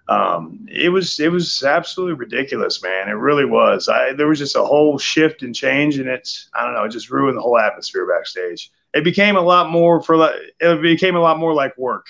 um, 0.08 0.66
it 0.70 0.88
was 0.88 1.18
it 1.20 1.30
was 1.30 1.62
absolutely 1.64 2.14
ridiculous, 2.14 2.82
man. 2.82 3.08
It 3.08 3.12
really 3.12 3.44
was. 3.44 3.88
I 3.88 4.12
there 4.12 4.28
was 4.28 4.38
just 4.38 4.56
a 4.56 4.64
whole 4.64 4.98
shift 4.98 5.42
and 5.42 5.54
change, 5.54 5.98
and 5.98 6.08
it's 6.08 6.48
I 6.54 6.64
don't 6.64 6.74
know, 6.74 6.84
it 6.84 6.92
just 6.92 7.10
ruined 7.10 7.36
the 7.36 7.42
whole 7.42 7.58
atmosphere 7.58 8.06
backstage. 8.06 8.70
It 8.94 9.04
became 9.04 9.36
a 9.36 9.40
lot 9.40 9.70
more 9.70 10.00
for 10.00 10.32
it 10.60 10.82
became 10.82 11.16
a 11.16 11.20
lot 11.20 11.38
more 11.38 11.54
like 11.54 11.76
work. 11.76 12.06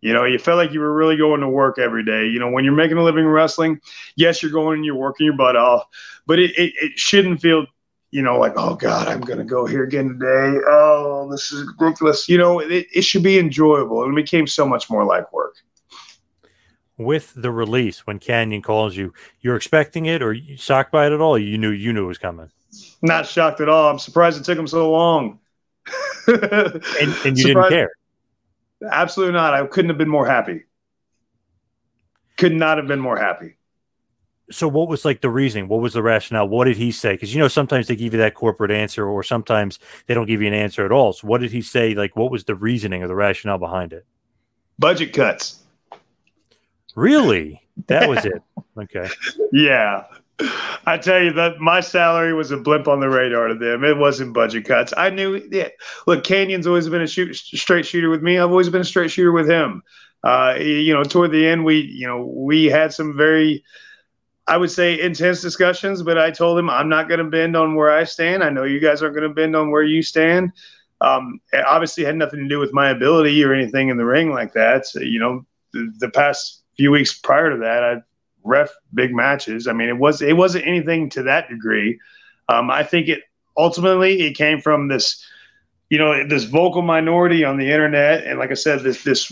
You 0.00 0.12
know, 0.12 0.24
you 0.24 0.38
felt 0.38 0.58
like 0.58 0.72
you 0.72 0.80
were 0.80 0.92
really 0.92 1.16
going 1.16 1.40
to 1.40 1.48
work 1.48 1.78
every 1.78 2.04
day. 2.04 2.26
You 2.26 2.38
know, 2.38 2.50
when 2.50 2.64
you're 2.64 2.74
making 2.74 2.98
a 2.98 3.02
living 3.02 3.26
wrestling, 3.26 3.80
yes, 4.16 4.42
you're 4.42 4.52
going 4.52 4.76
and 4.76 4.84
you're 4.84 4.94
working 4.94 5.26
your 5.26 5.36
butt 5.36 5.56
off, 5.56 5.84
but 6.26 6.38
it, 6.38 6.50
it, 6.56 6.72
it 6.80 6.98
shouldn't 6.98 7.40
feel 7.40 7.66
you 8.10 8.22
know, 8.22 8.38
like, 8.38 8.54
oh 8.56 8.74
God, 8.74 9.06
I'm 9.06 9.20
going 9.20 9.38
to 9.38 9.44
go 9.44 9.66
here 9.66 9.84
again 9.84 10.08
today. 10.08 10.60
Oh, 10.66 11.28
this 11.30 11.52
is 11.52 11.70
ridiculous. 11.78 12.28
You 12.28 12.38
know, 12.38 12.58
it, 12.58 12.86
it 12.94 13.02
should 13.02 13.22
be 13.22 13.38
enjoyable. 13.38 14.08
It 14.08 14.14
became 14.14 14.46
so 14.46 14.66
much 14.66 14.88
more 14.88 15.04
like 15.04 15.30
work. 15.32 15.56
With 16.96 17.34
the 17.36 17.52
release, 17.52 18.06
when 18.06 18.18
Canyon 18.18 18.62
calls 18.62 18.96
you, 18.96 19.12
you're 19.40 19.56
expecting 19.56 20.06
it 20.06 20.22
or 20.22 20.32
you 20.32 20.56
shocked 20.56 20.90
by 20.90 21.06
it 21.06 21.12
at 21.12 21.20
all? 21.20 21.38
You 21.38 21.56
knew 21.58 21.70
you 21.70 21.92
knew 21.92 22.04
it 22.04 22.08
was 22.08 22.18
coming. 22.18 22.50
Not 23.02 23.26
shocked 23.26 23.60
at 23.60 23.68
all. 23.68 23.90
I'm 23.90 23.98
surprised 23.98 24.40
it 24.40 24.44
took 24.44 24.58
him 24.58 24.66
so 24.66 24.90
long. 24.90 25.38
and, 26.26 26.82
and, 27.24 27.38
you 27.38 27.44
didn't 27.44 27.68
care. 27.68 27.90
Absolutely 28.90 29.34
not. 29.34 29.54
I 29.54 29.66
couldn't 29.66 29.88
have 29.88 29.98
been 29.98 30.08
more 30.08 30.26
happy. 30.26 30.64
Could 32.36 32.54
not 32.54 32.78
have 32.78 32.86
been 32.86 33.00
more 33.00 33.16
happy. 33.16 33.56
So 34.50 34.66
what 34.66 34.88
was 34.88 35.04
like 35.04 35.20
the 35.20 35.28
reasoning? 35.28 35.68
What 35.68 35.80
was 35.80 35.92
the 35.92 36.02
rationale? 36.02 36.48
What 36.48 36.64
did 36.64 36.76
he 36.76 36.90
say? 36.90 37.12
Because 37.12 37.34
you 37.34 37.40
know 37.40 37.48
sometimes 37.48 37.86
they 37.86 37.96
give 37.96 38.14
you 38.14 38.20
that 38.20 38.34
corporate 38.34 38.70
answer 38.70 39.06
or 39.06 39.22
sometimes 39.22 39.78
they 40.06 40.14
don't 40.14 40.26
give 40.26 40.40
you 40.40 40.48
an 40.48 40.54
answer 40.54 40.86
at 40.86 40.92
all. 40.92 41.12
So 41.12 41.26
what 41.26 41.40
did 41.40 41.50
he 41.50 41.60
say? 41.60 41.94
Like 41.94 42.16
what 42.16 42.30
was 42.30 42.44
the 42.44 42.54
reasoning 42.54 43.02
or 43.02 43.08
the 43.08 43.14
rationale 43.14 43.58
behind 43.58 43.92
it? 43.92 44.06
Budget 44.78 45.12
cuts. 45.12 45.62
Really? 46.94 47.62
That 47.88 48.08
was 48.08 48.24
it. 48.24 48.42
Okay. 48.76 49.08
Yeah 49.52 50.04
I 50.86 50.98
tell 50.98 51.20
you 51.20 51.32
that 51.32 51.58
my 51.58 51.80
salary 51.80 52.32
was 52.32 52.50
a 52.50 52.56
blimp 52.56 52.86
on 52.86 53.00
the 53.00 53.08
radar 53.08 53.48
to 53.48 53.54
them. 53.54 53.84
It 53.84 53.96
wasn't 53.96 54.34
budget 54.34 54.64
cuts. 54.66 54.94
I 54.96 55.10
knew. 55.10 55.36
Yeah, 55.50 55.68
look, 56.06 56.24
Canyon's 56.24 56.66
always 56.66 56.88
been 56.88 57.02
a 57.02 57.06
shoot, 57.06 57.34
straight 57.34 57.86
shooter 57.86 58.08
with 58.08 58.22
me. 58.22 58.38
I've 58.38 58.50
always 58.50 58.68
been 58.68 58.82
a 58.82 58.84
straight 58.84 59.10
shooter 59.10 59.32
with 59.32 59.50
him. 59.50 59.82
Uh, 60.22 60.56
you 60.58 60.92
know, 60.94 61.02
toward 61.02 61.32
the 61.32 61.46
end, 61.46 61.64
we, 61.64 61.80
you 61.80 62.06
know, 62.06 62.24
we 62.24 62.66
had 62.66 62.92
some 62.92 63.16
very 63.16 63.64
I 64.48 64.56
would 64.56 64.70
say 64.70 64.98
intense 64.98 65.42
discussions, 65.42 66.02
but 66.02 66.16
I 66.16 66.30
told 66.30 66.58
him 66.58 66.70
I'm 66.70 66.88
not 66.88 67.06
going 67.06 67.18
to 67.18 67.24
bend 67.24 67.54
on 67.54 67.74
where 67.74 67.92
I 67.92 68.04
stand. 68.04 68.42
I 68.42 68.48
know 68.48 68.64
you 68.64 68.80
guys 68.80 69.02
aren't 69.02 69.14
going 69.14 69.28
to 69.28 69.34
bend 69.34 69.54
on 69.54 69.70
where 69.70 69.82
you 69.82 70.02
stand. 70.02 70.52
Um, 71.02 71.40
it 71.52 71.64
obviously 71.66 72.02
had 72.02 72.16
nothing 72.16 72.40
to 72.40 72.48
do 72.48 72.58
with 72.58 72.72
my 72.72 72.88
ability 72.88 73.44
or 73.44 73.52
anything 73.52 73.90
in 73.90 73.98
the 73.98 74.06
ring 74.06 74.32
like 74.32 74.54
that. 74.54 74.86
So, 74.86 75.00
you 75.00 75.20
know, 75.20 75.46
the, 75.74 75.92
the, 75.98 76.08
past 76.08 76.64
few 76.76 76.90
weeks 76.90 77.16
prior 77.16 77.50
to 77.50 77.58
that, 77.58 77.84
I 77.84 77.96
ref 78.44 78.70
big 78.94 79.14
matches. 79.14 79.66
I 79.66 79.72
mean, 79.72 79.88
it 79.88 79.98
was 79.98 80.22
it 80.22 80.36
wasn't 80.36 80.66
anything 80.66 81.10
to 81.10 81.22
that 81.24 81.48
degree. 81.48 81.98
Um, 82.48 82.70
I 82.70 82.82
think 82.82 83.08
it 83.08 83.22
ultimately 83.56 84.22
it 84.22 84.34
came 84.36 84.60
from 84.60 84.88
this 84.88 85.24
you 85.90 85.98
know 85.98 86.26
this 86.26 86.44
vocal 86.44 86.82
minority 86.82 87.44
on 87.44 87.56
the 87.56 87.70
internet 87.70 88.24
and 88.24 88.38
like 88.38 88.50
i 88.50 88.54
said 88.54 88.80
this 88.80 89.02
this 89.04 89.28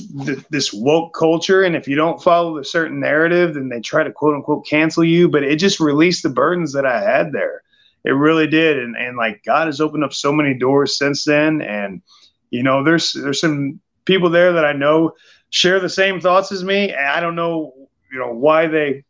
this 0.51 0.73
woke 0.73 1.15
culture. 1.15 1.63
And 1.63 1.77
if 1.77 1.87
you 1.87 1.97
don't 1.97 2.23
follow 2.23 2.59
a 2.59 2.65
certain 2.65 3.01
narrative 3.01 3.55
then 3.55 3.69
they 3.69 3.81
try 3.81 4.03
to 4.03 4.13
quote 4.13 4.35
unquote 4.35 4.67
cancel 4.67 5.05
you. 5.05 5.29
But 5.29 5.45
it 5.45 5.57
just 5.57 5.81
released 5.81 6.23
the 6.23 6.31
burdens 6.31 6.73
that 6.73 6.87
i 6.87 7.01
had 7.01 7.33
there. 7.33 7.63
It 8.05 8.13
really 8.13 8.47
did. 8.47 8.79
And 8.79 8.97
and 8.97 9.17
like 9.17 9.45
god 9.45 9.67
has 9.67 9.81
opened 9.81 10.05
up 10.05 10.13
so 10.13 10.33
many 10.33 10.55
doors 10.55 10.97
since 10.97 11.25
then. 11.25 11.61
And 11.63 12.03
you 12.51 12.63
know 12.63 12.83
there's 12.83 13.13
there's 13.13 13.41
some 13.41 13.81
people 14.05 14.31
there 14.31 14.53
that 14.53 14.65
i 14.65 14.73
know 14.73 15.13
share 15.51 15.81
the 15.81 15.89
same 15.89 16.21
thoughts 16.21 16.53
as 16.53 16.65
me. 16.65 16.95
I 16.95 17.21
don't 17.21 17.35
know 17.35 17.73
you 18.13 18.19
know 18.19 18.33
why 18.33 18.67
they 18.67 19.05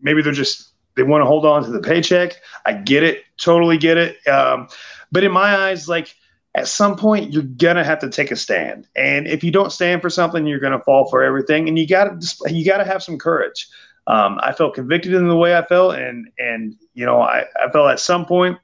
maybe 0.00 0.22
they're 0.22 0.32
just 0.32 0.72
they 0.96 1.02
want 1.02 1.22
to 1.22 1.26
hold 1.26 1.46
on 1.46 1.64
to 1.64 1.70
the 1.70 1.80
paycheck. 1.80 2.36
I 2.66 2.72
get 2.74 3.02
it 3.02 3.24
totally 3.38 3.78
get 3.78 3.96
it. 3.96 4.26
Um, 4.26 4.68
but 5.12 5.24
in 5.24 5.32
my 5.32 5.56
eyes 5.56 5.88
like 5.88 6.14
at 6.54 6.68
some 6.68 6.96
point 6.96 7.32
you're 7.32 7.42
gonna 7.42 7.84
have 7.84 8.00
to 8.00 8.10
take 8.10 8.30
a 8.30 8.36
stand. 8.36 8.86
And 8.96 9.26
if 9.26 9.44
you 9.44 9.50
don't 9.50 9.72
stand 9.72 10.02
for 10.02 10.10
something 10.10 10.46
you're 10.46 10.60
gonna 10.60 10.80
fall 10.80 11.08
for 11.08 11.22
everything. 11.22 11.68
And 11.68 11.78
you 11.78 11.86
gotta 11.86 12.18
you 12.48 12.64
gotta 12.64 12.84
have 12.84 13.02
some 13.02 13.18
courage. 13.18 13.68
Um, 14.06 14.40
i 14.42 14.52
felt 14.52 14.74
convicted 14.74 15.14
in 15.14 15.28
the 15.28 15.36
way 15.36 15.56
i 15.56 15.64
felt. 15.64 15.94
And 15.94 16.28
and 16.38 16.76
you 16.94 17.06
know 17.06 17.20
i, 17.20 17.44
I 17.62 17.70
felt 17.70 17.90
at 17.90 18.00
some 18.00 18.26
point 18.26 18.58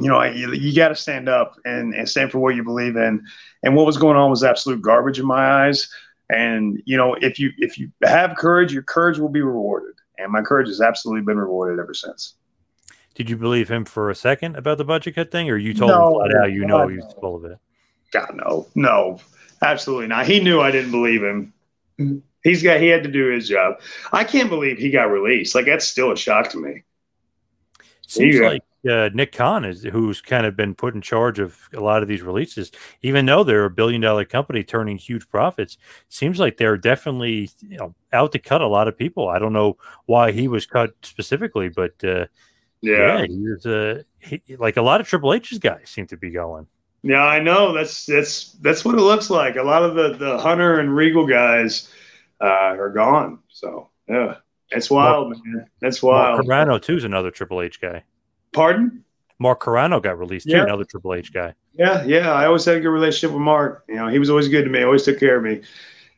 you 0.00 0.08
know 0.08 0.22
you, 0.22 0.52
you 0.52 0.74
got 0.74 0.88
to 0.88 0.94
stand 0.94 1.28
up 1.28 1.56
and, 1.64 1.94
and 1.94 2.08
stand 2.08 2.30
for 2.30 2.38
what 2.38 2.54
you 2.54 2.62
believe 2.62 2.96
in. 2.96 3.24
And 3.62 3.74
what 3.74 3.86
was 3.86 3.96
going 3.96 4.16
on 4.16 4.30
was 4.30 4.44
absolute 4.44 4.82
garbage 4.82 5.18
in 5.18 5.26
my 5.26 5.66
eyes 5.66 5.88
and 6.30 6.82
you 6.84 6.96
know 6.96 7.14
if 7.14 7.38
you 7.38 7.50
if 7.58 7.78
you 7.78 7.90
have 8.02 8.36
courage 8.36 8.72
your 8.72 8.82
courage 8.82 9.18
will 9.18 9.28
be 9.28 9.42
rewarded 9.42 9.94
and 10.18 10.32
my 10.32 10.42
courage 10.42 10.66
has 10.68 10.80
absolutely 10.80 11.22
been 11.22 11.38
rewarded 11.38 11.78
ever 11.78 11.94
since 11.94 12.34
did 13.16 13.30
you 13.30 13.36
believe 13.38 13.70
him 13.70 13.86
for 13.86 14.10
a 14.10 14.14
second 14.14 14.56
about 14.56 14.76
the 14.76 14.84
budget 14.84 15.14
cut 15.14 15.30
thing, 15.30 15.48
or 15.48 15.56
you 15.56 15.72
told 15.72 15.90
no, 15.90 16.20
him 16.20 16.30
flat 16.30 16.42
out 16.42 16.52
you 16.52 16.66
know 16.66 16.86
he 16.86 16.96
was 16.96 17.14
full 17.18 17.34
of 17.34 17.46
it? 17.46 17.58
God, 18.12 18.30
no, 18.34 18.66
no, 18.74 19.18
absolutely 19.62 20.06
not. 20.06 20.26
He 20.26 20.38
knew 20.38 20.60
I 20.60 20.70
didn't 20.70 20.90
believe 20.90 21.22
him. 21.22 22.22
He's 22.44 22.62
got 22.62 22.78
he 22.78 22.88
had 22.88 23.02
to 23.04 23.10
do 23.10 23.30
his 23.30 23.48
job. 23.48 23.80
I 24.12 24.22
can't 24.22 24.50
believe 24.50 24.76
he 24.76 24.90
got 24.90 25.04
released. 25.04 25.54
Like 25.54 25.64
that's 25.64 25.86
still 25.86 26.12
a 26.12 26.16
shock 26.16 26.50
to 26.50 26.58
me. 26.58 26.82
Seems 28.06 28.36
Yeah. 28.36 28.48
like 28.50 28.62
uh, 28.88 29.10
Nick 29.12 29.32
Khan 29.32 29.64
is 29.64 29.82
who's 29.82 30.20
kind 30.20 30.46
of 30.46 30.56
been 30.56 30.74
put 30.74 30.94
in 30.94 31.00
charge 31.00 31.38
of 31.38 31.68
a 31.74 31.80
lot 31.80 32.02
of 32.02 32.08
these 32.08 32.22
releases, 32.22 32.70
even 33.02 33.26
though 33.26 33.44
they're 33.44 33.64
a 33.64 33.70
billion 33.70 34.00
dollar 34.00 34.24
company 34.24 34.62
turning 34.64 34.98
huge 34.98 35.28
profits. 35.28 35.78
Seems 36.08 36.38
like 36.38 36.56
they're 36.56 36.76
definitely 36.76 37.50
you 37.60 37.76
know 37.76 37.94
out 38.12 38.32
to 38.32 38.38
cut 38.38 38.60
a 38.60 38.68
lot 38.68 38.88
of 38.88 38.96
people. 38.96 39.28
I 39.28 39.38
don't 39.38 39.52
know 39.52 39.76
why 40.06 40.32
he 40.32 40.48
was 40.48 40.66
cut 40.66 40.90
specifically, 41.02 41.68
but 41.68 41.92
uh, 42.04 42.26
yeah, 42.80 43.24
he 43.26 43.38
was 43.38 43.66
uh, 43.66 44.02
he, 44.18 44.42
like 44.58 44.76
a 44.76 44.82
lot 44.82 45.00
of 45.00 45.08
Triple 45.08 45.32
H's 45.34 45.58
guys 45.58 45.88
seem 45.88 46.06
to 46.08 46.16
be 46.16 46.30
going. 46.30 46.66
Yeah, 47.02 47.22
I 47.22 47.40
know. 47.40 47.72
That's 47.72 48.06
that's 48.06 48.52
that's 48.54 48.84
what 48.84 48.96
it 48.96 49.00
looks 49.00 49.30
like. 49.30 49.56
A 49.56 49.62
lot 49.62 49.82
of 49.82 49.94
the 49.94 50.16
the 50.16 50.38
Hunter 50.38 50.80
and 50.80 50.94
Regal 50.94 51.26
guys 51.26 51.90
uh, 52.40 52.74
are 52.74 52.90
gone. 52.90 53.38
So 53.48 53.90
yeah, 54.08 54.36
it's 54.70 54.90
wild, 54.90 55.30
man. 55.44 55.66
That's 55.80 56.02
wild. 56.02 56.40
Carrano 56.40 56.82
too 56.82 56.96
is 56.96 57.04
another 57.04 57.30
Triple 57.30 57.62
H 57.62 57.80
guy. 57.80 58.02
Pardon? 58.56 59.04
Mark 59.38 59.60
Carrano 59.60 60.02
got 60.02 60.18
released 60.18 60.48
too, 60.48 60.56
another 60.56 60.84
Triple 60.84 61.12
H 61.12 61.30
guy. 61.30 61.52
Yeah, 61.74 62.02
yeah. 62.04 62.32
I 62.32 62.46
always 62.46 62.64
had 62.64 62.76
a 62.76 62.80
good 62.80 62.88
relationship 62.88 63.32
with 63.32 63.42
Mark. 63.42 63.84
You 63.86 63.96
know, 63.96 64.08
he 64.08 64.18
was 64.18 64.30
always 64.30 64.48
good 64.48 64.64
to 64.64 64.70
me. 64.70 64.82
Always 64.82 65.02
took 65.02 65.20
care 65.20 65.36
of 65.36 65.42
me. 65.42 65.60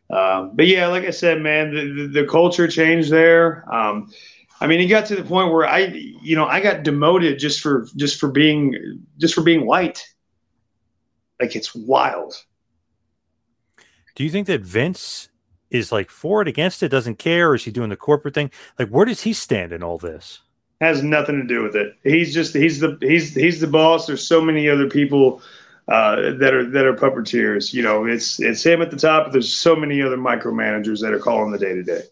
Um, 0.09 0.53
but 0.55 0.69
yeah, 0.69 0.87
like 0.87 1.03
I 1.03 1.11
said, 1.11 1.43
man, 1.43 1.75
the, 1.75 2.03
the, 2.03 2.23
the 2.23 2.27
culture 2.29 2.69
changed 2.69 3.11
there. 3.11 3.65
Um, 3.75 4.13
I 4.61 4.69
mean, 4.69 4.79
it 4.79 4.87
got 4.87 5.05
to 5.07 5.17
the 5.17 5.25
point 5.25 5.53
where 5.53 5.67
I, 5.67 5.87
you 6.23 6.37
know, 6.37 6.47
I 6.47 6.61
got 6.61 6.85
demoted 6.85 7.41
just 7.41 7.61
for 7.61 7.89
just 7.97 8.21
for 8.21 8.29
being 8.29 9.03
just 9.19 9.35
for 9.35 9.43
being 9.43 9.67
white. 9.67 10.01
Like 11.41 11.57
it's 11.57 11.75
wild. 11.75 12.35
Do 14.15 14.23
you 14.23 14.31
think 14.31 14.47
that 14.47 14.61
Vince 14.61 15.29
is 15.71 15.91
like 15.91 16.09
for 16.09 16.41
it, 16.43 16.47
against 16.47 16.85
it, 16.85 16.89
doesn't 16.89 17.19
care, 17.19 17.51
or 17.51 17.57
is 17.57 17.65
he 17.65 17.73
doing 17.73 17.91
the 17.91 17.97
corporate 17.97 18.35
thing? 18.35 18.53
Like, 18.79 18.91
where 18.91 19.05
does 19.05 19.23
he 19.23 19.33
stand 19.33 19.73
in 19.73 19.83
all 19.83 19.99
this? 19.99 20.41
Has 20.81 21.03
nothing 21.03 21.37
to 21.37 21.47
do 21.47 21.63
with 21.63 21.75
it. 21.75 21.97
He's 22.05 22.33
just 22.33 22.55
he's 22.55 22.81
the 22.81 22.99
he's 23.01 23.35
he's 23.35 23.61
the 23.61 23.67
boss. 23.67 24.07
There's 24.07 24.27
so 24.27 24.41
many 24.41 24.69
other 24.69 24.89
people 24.89 25.43
uh, 25.89 26.33
that 26.39 26.55
are 26.55 26.69
that 26.71 26.85
are 26.85 26.95
puppeteers. 26.95 27.73
You 27.73 27.83
know, 27.83 28.05
it's 28.05 28.41
it's 28.41 28.65
him 28.65 28.83
at 28.83 28.91
the 28.91 28.97
top, 28.97 29.27
but 29.27 29.33
there's 29.33 29.53
so 29.53 29.75
many 29.75 30.03
other 30.03 30.17
micromanagers 30.17 31.01
that 31.01 31.13
are 31.13 31.19
calling 31.19 31.51
the 31.51 31.59
day 31.59 31.75
to 31.75 31.83
day. 31.83 32.03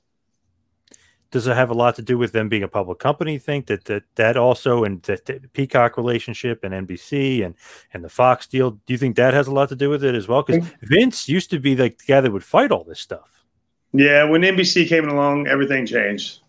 Does 1.33 1.47
it 1.47 1.57
have 1.57 1.71
a 1.71 1.75
lot 1.75 1.97
to 1.97 2.03
do 2.03 2.17
with 2.17 2.33
them 2.33 2.49
being 2.49 2.63
a 2.63 2.69
public 2.69 2.99
company? 2.99 3.35
you 3.35 3.39
Think 3.39 3.67
that 3.67 3.85
that 3.85 4.05
that 4.15 4.37
also 4.37 4.85
and 4.85 5.03
the 5.03 5.49
Peacock 5.53 5.97
relationship 5.97 6.65
and 6.65 6.89
NBC 6.89 7.45
and 7.45 7.55
and 7.93 8.03
the 8.03 8.09
Fox 8.09 8.47
deal. 8.47 8.73
Do 8.73 8.95
you 8.95 8.99
think 8.99 9.17
that 9.17 9.35
has 9.35 9.47
a 9.47 9.53
lot 9.53 9.69
to 9.69 9.77
do 9.77 9.91
with 9.91 10.03
it 10.03 10.15
as 10.15 10.27
well? 10.27 10.43
Because 10.43 10.67
Vince 10.83 11.29
used 11.29 11.51
to 11.51 11.61
be 11.61 11.77
like 11.77 11.99
the 11.99 12.07
guy 12.07 12.21
that 12.21 12.33
would 12.33 12.45
fight 12.45 12.73
all 12.73 12.85
this 12.85 13.01
stuff. 13.01 13.45
Yeah, 13.93 14.25
when 14.25 14.43
NBC 14.43 14.89
came 14.89 15.09
along, 15.09 15.47
everything 15.47 15.87
changed. 15.87 16.41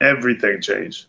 Everything 0.00 0.60
changed. 0.60 1.06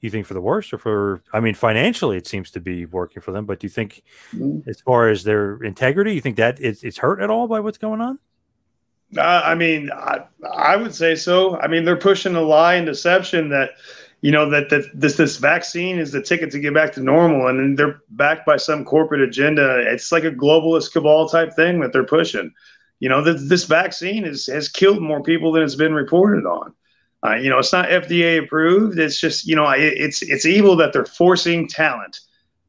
You 0.00 0.10
think 0.10 0.26
for 0.26 0.34
the 0.34 0.40
worse 0.40 0.72
or 0.72 0.78
for? 0.78 1.22
I 1.32 1.40
mean, 1.40 1.54
financially, 1.54 2.16
it 2.16 2.26
seems 2.26 2.50
to 2.52 2.60
be 2.60 2.84
working 2.86 3.22
for 3.22 3.32
them. 3.32 3.46
But 3.46 3.60
do 3.60 3.66
you 3.66 3.70
think, 3.70 4.02
Mhm. 4.34 4.66
as 4.68 4.80
far 4.80 5.08
as 5.08 5.24
their 5.24 5.56
integrity, 5.62 6.14
you 6.14 6.20
think 6.20 6.36
that 6.36 6.60
it's, 6.60 6.84
it's 6.84 6.98
hurt 6.98 7.20
at 7.20 7.30
all 7.30 7.48
by 7.48 7.60
what's 7.60 7.78
going 7.78 8.00
on? 8.00 8.18
Uh, 9.16 9.42
I 9.44 9.54
mean, 9.54 9.90
I, 9.92 10.24
I 10.52 10.76
would 10.76 10.94
say 10.94 11.14
so. 11.14 11.58
I 11.58 11.66
mean, 11.68 11.84
they're 11.84 11.96
pushing 11.96 12.34
a 12.36 12.40
lie 12.40 12.74
and 12.74 12.86
deception 12.86 13.48
that, 13.50 13.70
you 14.20 14.32
know, 14.32 14.50
that, 14.50 14.68
that 14.70 14.84
this 14.94 15.16
this 15.16 15.36
vaccine 15.38 15.98
is 15.98 16.12
the 16.12 16.20
ticket 16.22 16.50
to 16.52 16.60
get 16.60 16.74
back 16.74 16.92
to 16.94 17.00
normal, 17.00 17.46
and 17.48 17.58
then 17.58 17.74
they're 17.76 18.00
backed 18.10 18.44
by 18.44 18.56
some 18.56 18.84
corporate 18.84 19.22
agenda. 19.22 19.78
It's 19.92 20.12
like 20.12 20.24
a 20.24 20.30
globalist 20.30 20.92
cabal 20.92 21.28
type 21.28 21.54
thing 21.54 21.80
that 21.80 21.92
they're 21.92 22.04
pushing. 22.04 22.52
You 23.00 23.08
know, 23.08 23.22
this, 23.22 23.48
this 23.48 23.64
vaccine 23.64 24.24
is, 24.24 24.46
has 24.46 24.68
killed 24.68 25.00
more 25.02 25.22
people 25.22 25.52
than 25.52 25.62
it's 25.62 25.74
been 25.74 25.94
reported 25.94 26.44
on. 26.44 26.74
Uh, 27.24 27.34
you 27.34 27.50
know, 27.50 27.58
it's 27.58 27.72
not 27.72 27.88
FDA 27.88 28.42
approved. 28.42 28.98
It's 28.98 29.18
just, 29.18 29.46
you 29.46 29.56
know, 29.56 29.68
it, 29.70 29.94
it's 29.96 30.22
it's 30.22 30.46
evil 30.46 30.76
that 30.76 30.92
they're 30.92 31.06
forcing 31.06 31.68
talent 31.68 32.20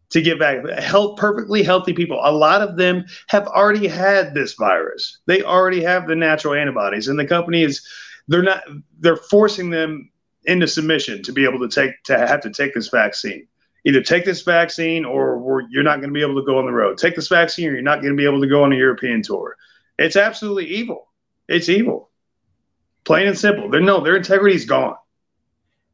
to 0.10 0.22
get 0.22 0.40
back. 0.40 0.68
Health, 0.80 1.18
perfectly 1.18 1.64
healthy 1.64 1.94
people. 1.94 2.20
A 2.24 2.32
lot 2.32 2.62
of 2.62 2.78
them 2.78 3.06
have 3.28 3.48
already 3.48 3.88
had 3.88 4.34
this 4.34 4.54
virus. 4.54 5.20
They 5.26 5.44
already 5.44 5.84
have 5.84 6.08
the 6.08 6.16
natural 6.16 6.54
antibodies, 6.54 7.08
and 7.08 7.20
the 7.20 7.26
company 7.26 7.64
is 7.64 7.86
they're 8.28 8.44
not 8.44 8.64
they're 9.00 9.18
forcing 9.18 9.70
them 9.70 10.10
into 10.46 10.68
submission 10.68 11.22
to 11.24 11.34
be 11.34 11.44
able 11.44 11.60
to 11.60 11.68
take 11.68 12.02
to 12.04 12.18
have 12.18 12.42
to 12.42 12.50
take 12.50 12.74
this 12.74 12.88
vaccine. 12.90 13.48
Either 13.86 14.02
take 14.02 14.26
this 14.26 14.42
vaccine 14.42 15.06
or 15.06 15.64
you're 15.70 15.84
not 15.84 16.00
going 16.02 16.10
to 16.10 16.14
be 16.14 16.22
able 16.22 16.36
to 16.36 16.46
go 16.46 16.58
on 16.58 16.66
the 16.66 16.72
road. 16.72 16.98
Take 16.98 17.16
this 17.16 17.30
vaccine 17.30 17.70
or 17.70 17.74
you're 17.74 17.82
not 17.82 18.02
going 18.02 18.14
to 18.14 18.18
be 18.18 18.26
able 18.26 18.42
to 18.42 18.48
go 18.48 18.64
on 18.64 18.74
a 18.74 18.76
European 18.76 19.22
tour. 19.22 19.56
It's 19.98 20.18
absolutely 20.18 20.66
evil. 20.66 21.08
It's 21.48 21.70
evil. 21.70 22.10
Plain 23.08 23.28
and 23.28 23.38
simple. 23.38 23.70
They're, 23.70 23.80
no, 23.80 24.02
their 24.02 24.18
integrity 24.18 24.54
is 24.54 24.66
gone. 24.66 24.98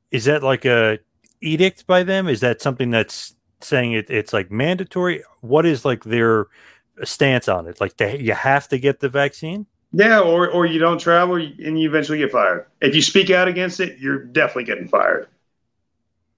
Is 0.09 0.25
that 0.25 0.41
like 0.41 0.65
a 0.65 0.97
edict 1.41 1.85
by 1.85 2.01
them? 2.01 2.27
Is 2.27 2.39
that 2.39 2.59
something 2.59 2.89
that's 2.89 3.35
saying 3.61 3.91
it, 3.91 4.09
it's 4.09 4.33
like 4.33 4.49
mandatory? 4.49 5.23
What 5.41 5.67
is 5.67 5.85
like 5.85 6.05
their 6.05 6.47
stance 7.03 7.47
on 7.47 7.67
it? 7.67 7.79
Like 7.79 7.97
they, 7.97 8.17
you 8.17 8.33
have 8.33 8.67
to 8.69 8.79
get 8.79 8.99
the 8.99 9.09
vaccine? 9.09 9.67
Yeah, 9.91 10.21
or 10.21 10.49
or 10.49 10.65
you 10.65 10.79
don't 10.79 10.97
travel 10.97 11.35
and 11.35 11.79
you 11.79 11.87
eventually 11.87 12.17
get 12.17 12.31
fired. 12.31 12.65
If 12.81 12.95
you 12.95 13.01
speak 13.03 13.29
out 13.29 13.47
against 13.47 13.79
it, 13.79 13.99
you're 13.99 14.23
definitely 14.23 14.63
getting 14.63 14.87
fired. 14.87 15.27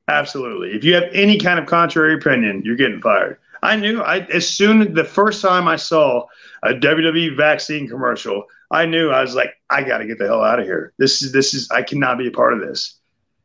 Absolutely. 0.09 0.73
If 0.73 0.83
you 0.83 0.93
have 0.95 1.05
any 1.13 1.39
kind 1.39 1.57
of 1.57 1.67
contrary 1.67 2.15
opinion, 2.15 2.63
you're 2.65 2.75
getting 2.75 2.99
fired. 2.99 3.37
I 3.63 3.77
knew 3.77 4.01
I 4.01 4.25
as 4.25 4.45
soon 4.45 4.93
the 4.93 5.05
first 5.05 5.41
time 5.41 5.69
I 5.69 5.77
saw 5.77 6.25
a 6.63 6.73
WWE 6.73 7.37
vaccine 7.37 7.87
commercial, 7.87 8.43
I 8.71 8.85
knew 8.85 9.09
I 9.09 9.21
was 9.21 9.35
like, 9.35 9.53
I 9.69 9.83
got 9.83 9.99
to 9.99 10.07
get 10.07 10.17
the 10.17 10.25
hell 10.25 10.43
out 10.43 10.59
of 10.59 10.65
here. 10.65 10.93
This 10.97 11.21
is 11.21 11.31
this 11.31 11.53
is 11.53 11.69
I 11.71 11.83
cannot 11.83 12.17
be 12.17 12.27
a 12.27 12.31
part 12.31 12.53
of 12.53 12.59
this. 12.59 12.99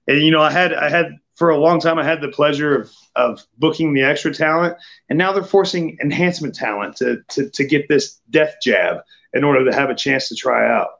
And 0.06 0.22
you 0.22 0.30
know, 0.30 0.42
I 0.42 0.50
had 0.50 0.72
I 0.74 0.88
had 0.88 1.18
for 1.36 1.50
a 1.50 1.58
long 1.58 1.80
time 1.80 1.98
I 1.98 2.04
had 2.04 2.20
the 2.20 2.28
pleasure 2.28 2.74
of 2.74 2.92
of 3.16 3.46
booking 3.58 3.94
the 3.94 4.02
extra 4.02 4.32
talent, 4.32 4.76
and 5.08 5.18
now 5.18 5.32
they're 5.32 5.42
forcing 5.42 5.96
enhancement 6.02 6.54
talent 6.54 6.96
to 6.96 7.22
to 7.28 7.48
to 7.50 7.64
get 7.64 7.88
this 7.88 8.20
death 8.30 8.56
jab 8.62 8.98
in 9.32 9.44
order 9.44 9.64
to 9.64 9.74
have 9.74 9.90
a 9.90 9.94
chance 9.94 10.28
to 10.28 10.34
try 10.34 10.70
out. 10.70 10.90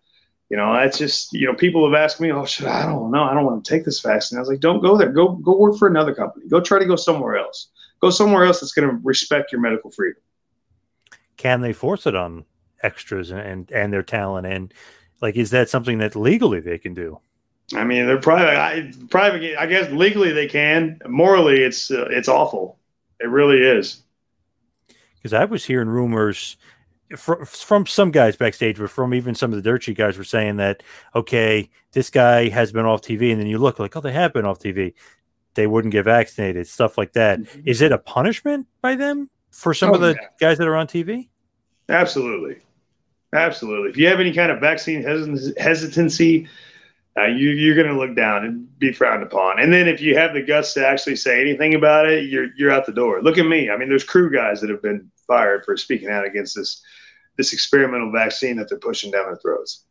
You 0.48 0.56
know, 0.56 0.72
that's 0.74 0.98
just 0.98 1.32
you 1.32 1.46
know, 1.46 1.54
people 1.54 1.88
have 1.88 2.00
asked 2.00 2.20
me, 2.20 2.32
"Oh, 2.32 2.44
should 2.44 2.66
I 2.66 2.84
don't 2.84 3.10
know, 3.10 3.22
I 3.22 3.34
don't 3.34 3.46
want 3.46 3.64
to 3.64 3.70
take 3.70 3.84
this 3.84 4.00
vaccine." 4.00 4.38
I 4.38 4.40
was 4.40 4.48
like, 4.48 4.60
"Don't 4.60 4.82
go 4.82 4.96
there. 4.96 5.10
Go 5.12 5.32
go 5.36 5.56
work 5.56 5.78
for 5.78 5.88
another 5.88 6.14
company. 6.14 6.48
Go 6.48 6.60
try 6.60 6.78
to 6.78 6.84
go 6.84 6.96
somewhere 6.96 7.36
else. 7.36 7.68
Go 8.00 8.10
somewhere 8.10 8.44
else 8.44 8.60
that's 8.60 8.72
going 8.72 8.88
to 8.88 8.98
respect 9.02 9.52
your 9.52 9.60
medical 9.60 9.90
freedom." 9.90 10.20
Can 11.36 11.60
they 11.60 11.72
force 11.72 12.06
it 12.06 12.14
on 12.14 12.44
extras 12.82 13.30
and, 13.30 13.70
and, 13.70 13.92
their 13.92 14.02
talent? 14.02 14.46
And 14.46 14.74
like, 15.20 15.36
is 15.36 15.50
that 15.50 15.68
something 15.68 15.98
that 15.98 16.16
legally 16.16 16.60
they 16.60 16.78
can 16.78 16.94
do? 16.94 17.20
I 17.74 17.84
mean, 17.84 18.06
they're 18.06 18.20
private. 18.20 18.58
I, 18.58 18.92
private. 19.10 19.56
I 19.60 19.66
guess 19.66 19.90
legally 19.92 20.32
they 20.32 20.48
can. 20.48 20.98
Morally, 21.06 21.62
it's 21.62 21.90
uh, 21.90 22.08
it's 22.10 22.28
awful. 22.28 22.78
It 23.20 23.28
really 23.28 23.58
is. 23.58 24.02
Because 25.16 25.32
I 25.32 25.44
was 25.44 25.64
hearing 25.66 25.88
rumors 25.88 26.56
from, 27.16 27.44
from 27.44 27.86
some 27.86 28.10
guys 28.10 28.36
backstage, 28.36 28.78
but 28.78 28.90
from 28.90 29.14
even 29.14 29.34
some 29.34 29.52
of 29.52 29.56
the 29.56 29.62
dirty 29.62 29.94
guys 29.94 30.16
were 30.16 30.24
saying 30.24 30.56
that, 30.56 30.82
okay, 31.14 31.68
this 31.92 32.10
guy 32.10 32.48
has 32.48 32.72
been 32.72 32.86
off 32.86 33.02
TV. 33.02 33.30
And 33.30 33.40
then 33.40 33.46
you 33.46 33.58
look 33.58 33.78
like, 33.78 33.96
oh, 33.96 34.00
they 34.00 34.12
have 34.12 34.32
been 34.32 34.46
off 34.46 34.58
TV. 34.58 34.94
They 35.54 35.66
wouldn't 35.66 35.92
get 35.92 36.04
vaccinated, 36.04 36.66
stuff 36.68 36.96
like 36.96 37.12
that. 37.14 37.40
Is 37.64 37.82
it 37.82 37.92
a 37.92 37.98
punishment 37.98 38.66
by 38.80 38.94
them 38.94 39.28
for 39.50 39.74
some 39.74 39.90
Oh, 39.90 39.94
of 39.94 40.00
the 40.00 40.16
yeah. 40.20 40.28
guys 40.38 40.58
that 40.58 40.68
are 40.68 40.76
on 40.76 40.86
TV? 40.86 41.28
Absolutely, 41.88 42.58
absolutely. 43.32 43.90
If 43.90 43.96
you 43.96 44.06
have 44.08 44.20
any 44.20 44.32
kind 44.32 44.50
of 44.50 44.60
vaccine 44.60 45.02
hesit- 45.02 45.58
hesitancy, 45.58 46.48
uh, 47.16 47.26
you, 47.26 47.50
you're 47.50 47.74
going 47.74 47.88
to 47.88 47.98
look 47.98 48.14
down 48.16 48.44
and 48.44 48.78
be 48.78 48.92
frowned 48.92 49.22
upon. 49.22 49.60
And 49.60 49.72
then 49.72 49.88
if 49.88 50.00
you 50.00 50.16
have 50.16 50.32
the 50.32 50.42
guts 50.42 50.74
to 50.74 50.86
actually 50.86 51.16
say 51.16 51.40
anything 51.40 51.74
about 51.74 52.06
it, 52.08 52.26
you're 52.26 52.48
you're 52.56 52.70
out 52.70 52.86
the 52.86 52.92
door. 52.92 53.20
Look 53.22 53.36
at 53.38 53.46
me. 53.46 53.68
I 53.70 53.76
mean, 53.76 53.88
there's 53.88 54.04
crew 54.04 54.30
guys 54.32 54.60
that 54.60 54.70
have 54.70 54.82
been 54.82 55.10
fired 55.26 55.64
for 55.64 55.76
speaking 55.76 56.08
out 56.08 56.24
against 56.24 56.54
this 56.56 56.82
this 57.36 57.52
experimental 57.52 58.12
vaccine 58.12 58.56
that 58.56 58.68
they're 58.68 58.78
pushing 58.78 59.10
down 59.10 59.24
their 59.26 59.36
throats. 59.36 59.84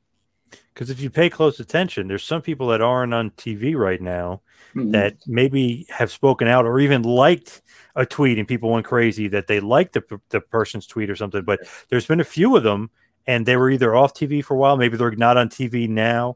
Because 0.73 0.89
if 0.89 0.99
you 0.99 1.09
pay 1.09 1.29
close 1.29 1.59
attention, 1.59 2.07
there's 2.07 2.23
some 2.23 2.41
people 2.41 2.67
that 2.67 2.81
aren't 2.81 3.13
on 3.13 3.31
TV 3.31 3.75
right 3.75 4.01
now 4.01 4.41
Mhm. 4.75 4.91
that 4.91 5.15
maybe 5.25 5.87
have 5.89 6.11
spoken 6.11 6.47
out 6.47 6.65
or 6.65 6.79
even 6.79 7.01
liked 7.01 7.61
a 7.95 8.05
tweet 8.05 8.37
and 8.37 8.47
people 8.47 8.69
went 8.69 8.85
crazy 8.85 9.27
that 9.29 9.47
they 9.47 9.59
liked 9.59 9.93
the, 9.93 10.21
the 10.29 10.39
person's 10.39 10.85
tweet 10.85 11.09
or 11.09 11.15
something. 11.15 11.41
But 11.43 11.61
there's 11.89 12.05
been 12.05 12.19
a 12.19 12.23
few 12.25 12.55
of 12.55 12.61
them 12.63 12.91
and 13.29 13.45
they 13.45 13.55
were 13.57 13.69
either 13.69 13.95
off 13.95 14.15
TV 14.15 14.43
for 14.43 14.55
a 14.55 14.57
while, 14.57 14.75
maybe 14.75 14.97
they're 14.97 15.11
not 15.11 15.37
on 15.37 15.49
TV 15.49 15.87
now. 15.87 16.35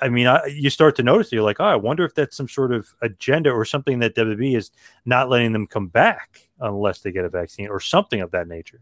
I 0.00 0.08
mean, 0.08 0.26
I, 0.26 0.44
you 0.46 0.70
start 0.70 0.96
to 0.96 1.04
notice, 1.04 1.30
you're 1.30 1.44
like, 1.44 1.60
oh, 1.60 1.64
I 1.64 1.76
wonder 1.76 2.04
if 2.04 2.16
that's 2.16 2.36
some 2.36 2.48
sort 2.48 2.72
of 2.72 2.92
agenda 3.00 3.50
or 3.50 3.64
something 3.64 4.00
that 4.00 4.16
WWE 4.16 4.56
is 4.56 4.72
not 5.04 5.28
letting 5.28 5.52
them 5.52 5.68
come 5.68 5.86
back 5.86 6.48
unless 6.58 6.98
they 6.98 7.12
get 7.12 7.24
a 7.24 7.28
vaccine 7.28 7.68
or 7.68 7.78
something 7.78 8.20
of 8.20 8.32
that 8.32 8.48
nature. 8.48 8.80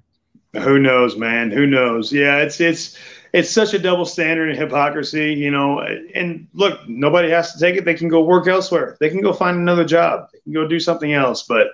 Who 0.54 0.78
knows, 0.78 1.18
man? 1.18 1.50
Who 1.50 1.66
knows? 1.66 2.10
Yeah, 2.10 2.38
it's 2.38 2.60
it's 2.60 2.98
it's 3.34 3.50
such 3.50 3.74
a 3.74 3.78
double 3.78 4.06
standard 4.06 4.48
and 4.48 4.58
hypocrisy, 4.58 5.34
you 5.34 5.50
know. 5.50 5.80
And 6.14 6.48
look, 6.54 6.80
nobody 6.88 7.28
has 7.28 7.52
to 7.52 7.60
take 7.60 7.76
it. 7.76 7.84
They 7.84 7.94
can 7.94 8.08
go 8.08 8.24
work 8.24 8.48
elsewhere. 8.48 8.96
They 9.00 9.10
can 9.10 9.20
go 9.20 9.34
find 9.34 9.58
another 9.58 9.84
job. 9.84 10.28
They 10.32 10.40
can 10.40 10.52
go 10.52 10.66
do 10.66 10.80
something 10.80 11.12
else. 11.12 11.44
But 11.44 11.68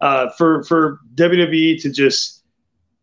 uh, 0.00 0.30
for 0.30 0.64
for 0.64 0.98
WWE 1.14 1.80
to 1.82 1.92
just 1.92 2.35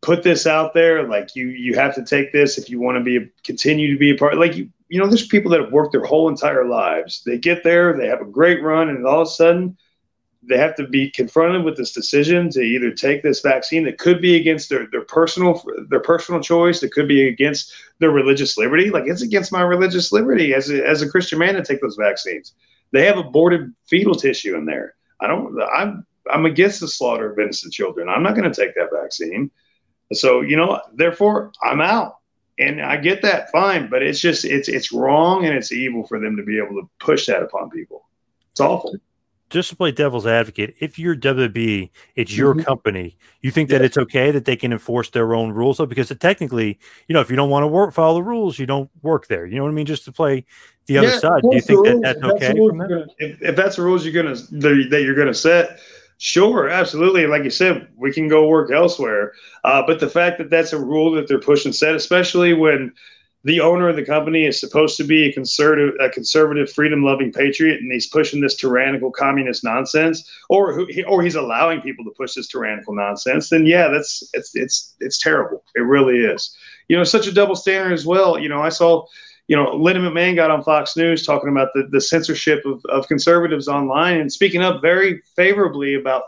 put 0.03 0.21
this 0.21 0.45
out 0.45 0.73
there, 0.73 1.07
like 1.07 1.35
you 1.35 1.47
you 1.47 1.73
have 1.75 1.95
to 1.95 2.03
take 2.05 2.31
this 2.31 2.57
if 2.57 2.69
you 2.69 2.79
want 2.79 2.97
to 2.97 3.03
be 3.03 3.31
continue 3.43 3.91
to 3.91 3.97
be 3.97 4.11
a 4.11 4.15
part. 4.15 4.37
Like 4.37 4.55
you 4.55 4.69
you 4.89 4.99
know, 4.99 5.07
there's 5.07 5.25
people 5.25 5.49
that 5.49 5.61
have 5.61 5.71
worked 5.71 5.91
their 5.91 6.03
whole 6.03 6.29
entire 6.29 6.65
lives. 6.65 7.23
They 7.25 7.39
get 7.39 7.63
there, 7.63 7.97
they 7.97 8.07
have 8.07 8.21
a 8.21 8.25
great 8.25 8.61
run, 8.61 8.89
and 8.89 9.07
all 9.07 9.21
of 9.21 9.27
a 9.27 9.31
sudden, 9.31 9.75
they 10.43 10.57
have 10.57 10.75
to 10.75 10.87
be 10.87 11.09
confronted 11.09 11.63
with 11.63 11.77
this 11.77 11.93
decision 11.93 12.49
to 12.51 12.61
either 12.61 12.91
take 12.91 13.23
this 13.23 13.41
vaccine 13.41 13.85
that 13.85 13.97
could 13.97 14.21
be 14.21 14.35
against 14.35 14.69
their, 14.69 14.87
their 14.91 15.05
personal 15.05 15.63
their 15.89 16.01
personal 16.01 16.41
choice, 16.41 16.81
that 16.81 16.91
could 16.91 17.07
be 17.07 17.27
against 17.27 17.73
their 17.99 18.11
religious 18.11 18.57
liberty. 18.57 18.89
Like 18.89 19.05
it's 19.07 19.23
against 19.23 19.51
my 19.51 19.61
religious 19.61 20.11
liberty 20.11 20.53
as 20.53 20.69
a, 20.69 20.85
as 20.85 21.01
a 21.01 21.09
Christian 21.09 21.39
man 21.39 21.55
to 21.55 21.63
take 21.63 21.81
those 21.81 21.95
vaccines. 21.95 22.53
They 22.91 23.05
have 23.05 23.17
aborted 23.17 23.73
fetal 23.87 24.15
tissue 24.15 24.55
in 24.55 24.65
there. 24.65 24.95
I 25.21 25.27
don't. 25.27 25.59
I'm 25.73 26.05
I'm 26.31 26.45
against 26.45 26.81
the 26.81 26.87
slaughter 26.87 27.31
of 27.31 27.39
innocent 27.39 27.73
children. 27.73 28.09
I'm 28.09 28.23
not 28.23 28.35
going 28.35 28.49
to 28.49 28.61
take 28.61 28.75
that 28.75 28.89
vaccine. 28.93 29.49
So 30.15 30.41
you 30.41 30.55
know, 30.55 30.81
therefore, 30.93 31.51
I'm 31.61 31.81
out. 31.81 32.17
And 32.59 32.83
I 32.83 32.97
get 32.97 33.23
that, 33.23 33.49
fine, 33.49 33.89
but 33.89 34.03
it's 34.03 34.19
just 34.19 34.45
it's 34.45 34.69
it's 34.69 34.91
wrong 34.91 35.43
and 35.45 35.55
it's 35.55 35.71
evil 35.71 36.05
for 36.05 36.19
them 36.19 36.37
to 36.37 36.43
be 36.43 36.59
able 36.59 36.79
to 36.81 36.87
push 36.99 37.25
that 37.25 37.41
upon 37.41 37.71
people. 37.71 38.05
It's 38.51 38.59
awful 38.59 38.93
just 39.53 39.69
to 39.69 39.75
play 39.75 39.91
devil's 39.91 40.25
advocate, 40.25 40.73
if 40.79 40.97
you're 40.97 41.15
WB, 41.15 41.91
it's 42.15 42.35
your 42.35 42.55
mm-hmm. 42.55 42.63
company. 42.63 43.15
You 43.41 43.51
think 43.51 43.69
yeah. 43.69 43.77
that 43.77 43.85
it's 43.85 43.99
okay 43.99 44.31
that 44.31 44.45
they 44.45 44.55
can 44.55 44.73
enforce 44.73 45.11
their 45.11 45.35
own 45.35 45.51
rules, 45.51 45.77
though, 45.77 45.85
because 45.85 46.11
technically, 46.19 46.79
you 47.07 47.13
know, 47.13 47.21
if 47.21 47.29
you 47.29 47.35
don't 47.35 47.51
want 47.51 47.61
to 47.61 47.67
work, 47.67 47.93
follow 47.93 48.15
the 48.15 48.23
rules, 48.23 48.57
you 48.57 48.65
don't 48.65 48.89
work 49.03 49.27
there. 49.27 49.45
You 49.45 49.57
know 49.57 49.63
what 49.63 49.69
I 49.69 49.73
mean? 49.73 49.85
Just 49.85 50.05
to 50.05 50.11
play 50.11 50.43
the 50.87 50.97
other 50.97 51.09
yeah, 51.09 51.19
side. 51.19 51.43
Do 51.43 51.49
you 51.53 51.61
think 51.61 51.85
that 51.85 52.01
that's 52.01 52.23
okay? 52.23 52.47
That's 52.47 52.57
gonna, 52.57 53.05
if, 53.19 53.41
if, 53.43 53.55
that's 53.55 53.75
the 53.75 53.83
rules 53.83 54.03
you're 54.03 54.23
gonna 54.23 54.35
that 54.35 55.03
you're 55.03 55.15
gonna 55.15 55.35
set, 55.35 55.79
sure, 56.23 56.69
absolutely. 56.69 57.27
Like 57.27 57.43
you 57.43 57.49
said, 57.49 57.89
we 57.97 58.13
can 58.13 58.29
go 58.29 58.47
work 58.47 58.71
elsewhere. 58.71 59.33
Uh, 59.65 59.83
but 59.85 59.99
the 59.99 60.09
fact 60.09 60.37
that 60.37 60.49
that's 60.49 60.71
a 60.71 60.79
rule 60.79 61.11
that 61.11 61.27
they're 61.27 61.37
pushing 61.39 61.73
set, 61.73 61.95
especially 61.95 62.53
when 62.53 62.93
the 63.43 63.59
owner 63.59 63.89
of 63.89 63.97
the 63.97 64.05
company 64.05 64.45
is 64.45 64.57
supposed 64.57 64.95
to 64.95 65.03
be 65.03 65.25
a 65.25 65.33
conservative, 65.33 65.95
a 65.99 66.09
conservative, 66.09 66.71
freedom-loving 66.71 67.33
patriot, 67.33 67.81
and 67.81 67.91
he's 67.91 68.07
pushing 68.07 68.39
this 68.39 68.55
tyrannical 68.55 69.11
communist 69.11 69.65
nonsense, 69.65 70.23
or 70.47 70.73
who, 70.73 70.87
or 71.09 71.21
he's 71.21 71.35
allowing 71.35 71.81
people 71.81 72.05
to 72.05 72.11
push 72.11 72.35
this 72.35 72.47
tyrannical 72.47 72.95
nonsense. 72.95 73.49
Then 73.49 73.65
yeah, 73.65 73.89
that's 73.89 74.23
it's 74.33 74.55
it's 74.55 74.95
it's 75.01 75.17
terrible. 75.17 75.61
It 75.75 75.81
really 75.81 76.19
is. 76.19 76.55
You 76.87 76.95
know, 76.95 77.03
such 77.03 77.27
a 77.27 77.33
double 77.33 77.57
standard 77.57 77.91
as 77.91 78.05
well. 78.05 78.39
You 78.39 78.47
know, 78.47 78.61
I 78.61 78.69
saw, 78.69 79.05
you 79.47 79.55
know, 79.55 79.75
Linda 79.75 80.01
McMahon 80.01 80.35
got 80.35 80.51
on 80.51 80.63
Fox 80.63 80.95
News 80.95 81.25
talking 81.25 81.49
about 81.49 81.69
the 81.73 81.87
the 81.91 82.01
censorship 82.01 82.65
of 82.65 82.83
of 82.85 83.07
conservatives 83.07 83.67
online 83.67 84.17
and 84.17 84.31
speaking 84.31 84.61
up 84.61 84.81
very 84.81 85.21
favorably 85.35 85.95
about 85.95 86.23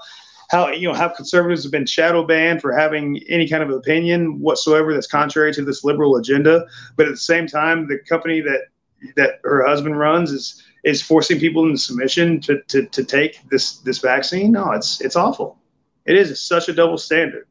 how 0.50 0.70
you 0.70 0.88
know 0.88 0.94
how 0.94 1.10
conservatives 1.10 1.64
have 1.64 1.72
been 1.72 1.86
shadow 1.86 2.26
banned 2.26 2.62
for 2.62 2.72
having 2.72 3.22
any 3.30 3.48
kind 3.48 3.64
of 3.64 3.70
opinion 3.70 4.40
whatsoever 4.40 4.94
that's 4.94 5.08
contrary 5.08 5.54
to 5.54 5.64
this 5.64 5.84
liberal 5.84 6.18
agenda. 6.18 6.66
But 6.96 7.08
at 7.08 7.14
the 7.14 7.18
same 7.18 7.48
time, 7.48 7.88
the 7.88 8.00
company 8.00 8.42
that 8.42 8.68
that 9.16 9.40
her 9.44 9.66
husband 9.66 9.98
runs 9.98 10.32
is 10.32 10.64
is 10.84 11.02
forcing 11.02 11.40
people 11.40 11.66
into 11.66 11.78
submission 11.78 12.40
to, 12.42 12.62
to, 12.68 12.86
to 12.86 13.04
take 13.04 13.40
this 13.50 13.78
this 13.80 14.00
vaccine. 14.00 14.52
No, 14.52 14.72
it's 14.72 15.02
it's 15.02 15.16
awful. 15.16 15.58
It 16.06 16.16
is 16.16 16.40
such 16.40 16.70
a 16.70 16.74
double 16.74 16.98
standard, 16.98 17.48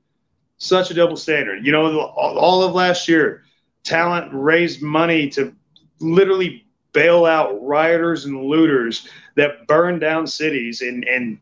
such 0.58 0.90
a 0.90 0.94
double 0.94 1.16
standard. 1.16 1.66
You 1.66 1.72
know, 1.72 2.00
all, 2.00 2.38
all 2.38 2.62
of 2.62 2.74
last 2.74 3.08
year, 3.08 3.43
talent 3.84 4.30
raised 4.32 4.82
money 4.82 5.28
to 5.30 5.54
literally 6.00 6.66
bail 6.92 7.24
out 7.26 7.62
rioters 7.62 8.24
and 8.24 8.42
looters 8.42 9.08
that 9.36 9.66
burned 9.66 10.00
down 10.00 10.26
cities 10.26 10.80
and 10.80 11.04
and 11.04 11.38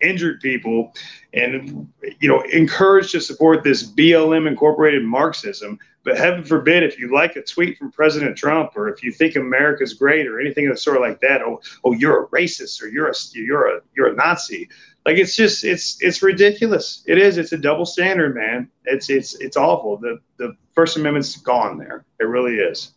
injured 0.00 0.40
people 0.40 0.92
and 1.32 1.88
you 2.20 2.28
know 2.28 2.42
encouraged 2.52 3.12
to 3.12 3.20
support 3.20 3.64
this 3.64 3.82
BLM 3.82 4.46
incorporated 4.46 5.04
Marxism. 5.04 5.78
But 6.04 6.18
heaven 6.18 6.44
forbid 6.44 6.84
if 6.84 6.98
you 6.98 7.12
like 7.12 7.34
a 7.34 7.42
tweet 7.42 7.78
from 7.78 7.90
President 7.90 8.36
Trump 8.36 8.76
or 8.76 8.88
if 8.88 9.02
you 9.02 9.10
think 9.10 9.34
America's 9.34 9.94
great 9.94 10.28
or 10.28 10.40
anything 10.40 10.66
of 10.66 10.74
the 10.74 10.78
sort 10.78 11.00
like 11.00 11.20
that, 11.20 11.42
oh 11.42 11.60
oh 11.84 11.92
you're 11.92 12.24
a 12.24 12.28
racist 12.28 12.82
or 12.82 12.86
you're 12.86 13.08
a 13.08 13.14
you're 13.32 13.76
a 13.76 13.80
you're 13.96 14.08
a 14.08 14.14
Nazi. 14.14 14.68
Like 15.04 15.18
it's 15.18 15.36
just 15.36 15.64
it's 15.64 15.96
it's 16.00 16.22
ridiculous. 16.22 17.02
It 17.06 17.18
is. 17.18 17.38
It's 17.38 17.52
a 17.52 17.58
double 17.58 17.86
standard, 17.86 18.34
man. 18.34 18.68
It's 18.84 19.10
it's 19.10 19.34
it's 19.40 19.56
awful. 19.56 19.96
The 19.96 20.18
the 20.36 20.56
First 20.74 20.96
Amendment's 20.96 21.36
gone 21.36 21.78
there. 21.78 22.04
It 22.20 22.24
really 22.24 22.56
is 22.56 22.92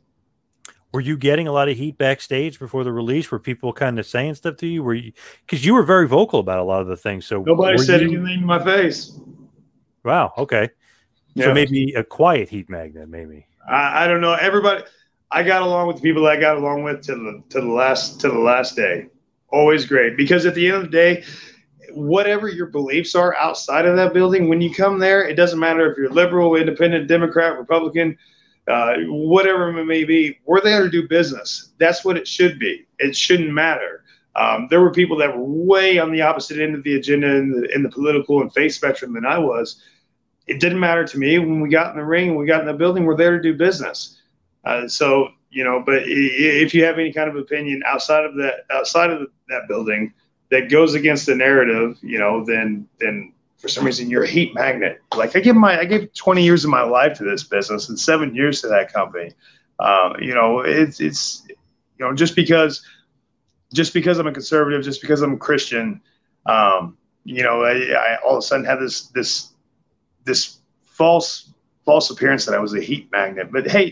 were 0.91 1.01
you 1.01 1.17
getting 1.17 1.47
a 1.47 1.51
lot 1.51 1.69
of 1.69 1.77
heat 1.77 1.97
backstage 1.97 2.59
before 2.59 2.83
the 2.83 2.91
release? 2.91 3.29
Were 3.29 3.39
people 3.39 3.73
kind 3.73 3.99
of 3.99 4.05
saying 4.05 4.35
stuff 4.35 4.57
to 4.57 4.67
you? 4.67 4.83
Were 4.83 4.95
you 4.95 5.13
because 5.45 5.65
you 5.65 5.73
were 5.73 5.83
very 5.83 6.07
vocal 6.07 6.39
about 6.39 6.59
a 6.59 6.63
lot 6.63 6.81
of 6.81 6.87
the 6.87 6.97
things? 6.97 7.25
So 7.25 7.43
nobody 7.43 7.77
said 7.77 8.01
you... 8.01 8.07
anything 8.07 8.41
to 8.41 8.45
my 8.45 8.63
face. 8.63 9.19
Wow. 10.03 10.33
Okay. 10.37 10.69
Yeah. 11.35 11.45
So 11.45 11.53
maybe 11.53 11.93
a 11.93 12.03
quiet 12.03 12.49
heat 12.49 12.69
magnet, 12.69 13.07
maybe. 13.07 13.45
I, 13.69 14.05
I, 14.05 14.07
don't 14.07 14.21
know. 14.21 14.33
Everybody, 14.33 14.83
I 15.31 15.43
got 15.43 15.61
along 15.61 15.87
with 15.87 15.97
the 15.97 16.01
people 16.01 16.25
I 16.25 16.39
got 16.39 16.57
along 16.57 16.83
with 16.83 17.03
to 17.03 17.15
the 17.15 17.43
to 17.49 17.61
the 17.61 17.67
last 17.67 18.19
to 18.21 18.29
the 18.29 18.39
last 18.39 18.75
day. 18.75 19.07
Always 19.49 19.85
great 19.85 20.17
because 20.17 20.45
at 20.45 20.55
the 20.55 20.67
end 20.67 20.77
of 20.77 20.83
the 20.83 20.89
day, 20.89 21.23
whatever 21.93 22.47
your 22.47 22.67
beliefs 22.67 23.15
are 23.15 23.35
outside 23.35 23.85
of 23.85 23.95
that 23.95 24.13
building, 24.13 24.49
when 24.49 24.61
you 24.61 24.73
come 24.73 24.99
there, 24.99 25.27
it 25.27 25.35
doesn't 25.35 25.59
matter 25.59 25.91
if 25.91 25.97
you're 25.97 26.09
liberal, 26.09 26.55
independent, 26.55 27.07
Democrat, 27.07 27.57
Republican 27.57 28.17
uh, 28.69 28.95
whatever 29.07 29.77
it 29.77 29.85
may 29.85 30.03
be, 30.03 30.39
we're 30.45 30.61
there 30.61 30.83
to 30.83 30.89
do 30.89 31.07
business. 31.07 31.71
That's 31.79 32.05
what 32.05 32.17
it 32.17 32.27
should 32.27 32.59
be. 32.59 32.85
It 32.99 33.15
shouldn't 33.15 33.51
matter. 33.51 34.03
Um, 34.35 34.67
there 34.69 34.79
were 34.79 34.91
people 34.91 35.17
that 35.17 35.35
were 35.35 35.43
way 35.43 35.97
on 35.97 36.11
the 36.11 36.21
opposite 36.21 36.61
end 36.61 36.75
of 36.75 36.83
the 36.83 36.95
agenda 36.95 37.35
in 37.35 37.51
the, 37.51 37.73
in 37.73 37.83
the 37.83 37.89
political 37.89 38.41
and 38.41 38.53
faith 38.53 38.73
spectrum 38.73 39.13
than 39.13 39.25
I 39.25 39.39
was. 39.39 39.83
It 40.47 40.59
didn't 40.59 40.79
matter 40.79 41.05
to 41.05 41.17
me 41.17 41.39
when 41.39 41.59
we 41.61 41.69
got 41.69 41.91
in 41.91 41.97
the 41.97 42.05
ring, 42.05 42.35
we 42.35 42.45
got 42.45 42.61
in 42.61 42.67
the 42.67 42.73
building. 42.73 43.05
We're 43.05 43.17
there 43.17 43.37
to 43.37 43.41
do 43.41 43.57
business. 43.57 44.21
Uh, 44.63 44.87
so 44.87 45.29
you 45.51 45.63
know, 45.63 45.81
but 45.83 46.03
if 46.05 46.73
you 46.73 46.83
have 46.85 46.99
any 46.99 47.11
kind 47.11 47.29
of 47.29 47.35
opinion 47.35 47.81
outside 47.85 48.23
of 48.23 48.35
that, 48.35 48.65
outside 48.71 49.09
of 49.09 49.27
that 49.47 49.67
building, 49.67 50.13
that 50.51 50.69
goes 50.69 50.93
against 50.93 51.25
the 51.25 51.35
narrative, 51.35 51.97
you 52.01 52.19
know, 52.19 52.45
then 52.45 52.87
then 52.99 53.33
for 53.59 53.67
some 53.67 53.85
reason 53.85 54.09
you're 54.09 54.23
a 54.23 54.27
heat 54.27 54.55
magnet. 54.55 55.01
Like 55.15 55.35
I 55.35 55.41
give 55.41 55.55
my 55.55 55.79
I 55.79 55.85
gave 55.85 56.11
20 56.13 56.43
years 56.43 56.63
of 56.63 56.71
my 56.71 56.81
life 56.81 57.17
to 57.17 57.23
this 57.23 57.43
business 57.43 57.89
and 57.89 57.99
seven 57.99 58.33
years 58.33 58.61
to 58.61 58.67
that 58.69 58.91
company. 58.91 59.33
Um, 59.79 60.15
you 60.19 60.33
know, 60.33 60.61
it's 60.61 60.99
it's 60.99 61.43
you 61.47 62.05
know 62.05 62.13
just 62.13 62.35
because 62.35 62.83
just 63.73 63.93
because 63.93 64.17
I'm 64.17 64.27
a 64.27 64.31
conservative, 64.31 64.81
just 64.81 65.01
because 65.01 65.21
I'm 65.21 65.33
a 65.33 65.37
Christian, 65.37 66.01
um, 66.47 66.97
you 67.25 67.43
know, 67.43 67.63
I, 67.63 67.91
I 67.91 68.17
all 68.25 68.33
of 68.33 68.39
a 68.39 68.41
sudden 68.41 68.65
have 68.65 68.79
this 68.79 69.07
this 69.07 69.53
this 70.23 70.59
false 70.81 71.51
false 71.85 72.09
appearance 72.09 72.45
that 72.45 72.55
I 72.55 72.59
was 72.59 72.73
a 72.73 72.81
heat 72.81 73.11
magnet. 73.11 73.51
But 73.51 73.69
hey, 73.69 73.91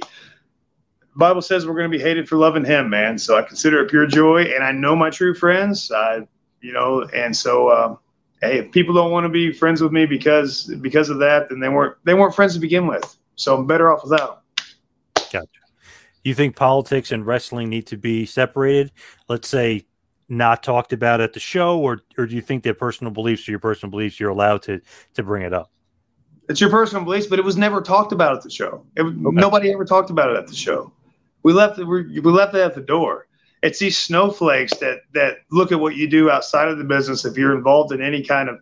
Bible 1.18 1.41
says 1.41 1.68
we're 1.68 1.76
going 1.76 1.91
to 1.91 1.97
be 1.97 2.03
hated 2.03 2.30
for 2.30 2.38
loving 2.38 2.63
Him, 2.63 2.89
man. 2.89 3.18
So 3.18 3.38
I 3.38 3.41
consider 3.41 3.82
it 3.82 3.89
pure 3.89 4.07
joy, 4.07 4.43
and 4.43 4.63
I 4.63 4.72
know 4.72 4.95
my 4.95 5.09
true 5.09 5.34
friends. 5.34 5.91
I, 5.91 6.26
you 6.61 6.72
know, 6.72 7.03
and 7.13 7.36
so. 7.36 7.70
Um, 7.70 7.99
hey, 8.41 8.59
if 8.59 8.71
people 8.71 8.93
don't 8.93 9.11
want 9.11 9.25
to 9.25 9.29
be 9.29 9.51
friends 9.51 9.81
with 9.81 9.91
me 9.91 10.05
because 10.05 10.65
because 10.81 11.09
of 11.09 11.19
that, 11.19 11.49
then 11.49 11.59
they 11.59 11.69
weren't 11.69 11.95
they 12.03 12.13
weren't 12.13 12.35
friends 12.35 12.53
to 12.53 12.59
begin 12.59 12.88
with. 12.88 13.17
So 13.35 13.55
I'm 13.55 13.67
better 13.67 13.91
off 13.91 14.03
without 14.03 14.43
them. 14.55 14.65
Gotcha. 15.31 15.47
You 16.23 16.33
think 16.33 16.55
politics 16.55 17.11
and 17.11 17.25
wrestling 17.25 17.69
need 17.69 17.88
to 17.88 17.97
be 17.97 18.25
separated? 18.25 18.91
Let's 19.29 19.47
say 19.47 19.85
not 20.29 20.61
talked 20.61 20.91
about 20.91 21.21
at 21.21 21.33
the 21.33 21.39
show, 21.39 21.79
or 21.79 22.01
or 22.17 22.25
do 22.25 22.35
you 22.35 22.41
think 22.41 22.63
that 22.63 22.77
personal 22.77 23.11
beliefs 23.11 23.47
are 23.47 23.51
your 23.51 23.59
personal 23.59 23.91
beliefs? 23.91 24.19
You're 24.19 24.31
allowed 24.31 24.61
to 24.63 24.81
to 25.13 25.23
bring 25.23 25.43
it 25.43 25.53
up. 25.53 25.71
It's 26.49 26.61
your 26.61 26.69
personal 26.69 27.03
beliefs, 27.03 27.27
but 27.27 27.39
it 27.39 27.45
was 27.45 27.57
never 27.57 27.81
talked 27.81 28.13
about 28.13 28.33
at 28.35 28.41
the 28.41 28.49
show. 28.49 28.85
It, 28.95 29.01
okay. 29.01 29.15
Nobody 29.19 29.71
ever 29.73 29.83
talked 29.83 30.09
about 30.09 30.29
it 30.29 30.38
at 30.38 30.47
the 30.47 30.55
show. 30.55 30.93
We 31.43 31.53
left 31.53 31.77
it. 31.77 31.83
We 31.85 32.19
left 32.19 32.55
it 32.55 32.61
at 32.61 32.73
the 32.73 32.81
door 32.81 33.27
it's 33.64 33.80
these 33.80 33.97
snowflakes 33.97 34.76
that 34.78 35.01
that 35.14 35.39
look 35.51 35.72
at 35.72 35.80
what 35.80 35.95
you 35.95 36.08
do 36.08 36.30
outside 36.30 36.68
of 36.68 36.78
the 36.78 36.84
business. 36.84 37.26
If 37.26 37.38
you're 37.38 37.55
involved 37.55 37.92
in 37.92 38.01
any 38.01 38.24
kind 38.24 38.50
of 38.50 38.59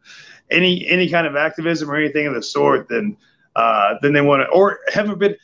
any 0.51 0.87
any 0.87 1.09
kind 1.09 1.27
of 1.27 1.35
activism 1.35 1.89
or 1.89 1.95
anything 1.95 2.27
of 2.27 2.33
the 2.33 2.41
sort, 2.41 2.87
then 2.89 3.17
uh, 3.55 3.95
then 4.01 4.13
they 4.13 4.21
want 4.21 4.41
to. 4.41 4.47
Or 4.49 4.79
heaven 4.93 5.11
forbid, 5.11 5.37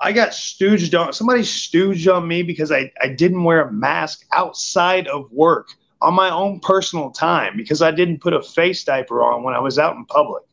I 0.00 0.12
got 0.12 0.30
stooged 0.30 0.98
on. 0.98 1.12
Somebody 1.12 1.42
stooged 1.42 2.12
on 2.12 2.28
me 2.28 2.42
because 2.42 2.70
I 2.70 2.92
I 3.00 3.08
didn't 3.08 3.44
wear 3.44 3.62
a 3.62 3.72
mask 3.72 4.26
outside 4.32 5.08
of 5.08 5.30
work 5.32 5.68
on 6.00 6.14
my 6.14 6.30
own 6.30 6.60
personal 6.60 7.10
time 7.10 7.56
because 7.56 7.82
I 7.82 7.90
didn't 7.90 8.20
put 8.20 8.32
a 8.32 8.42
face 8.42 8.84
diaper 8.84 9.22
on 9.22 9.42
when 9.42 9.54
I 9.54 9.58
was 9.58 9.78
out 9.78 9.96
in 9.96 10.04
public 10.04 10.44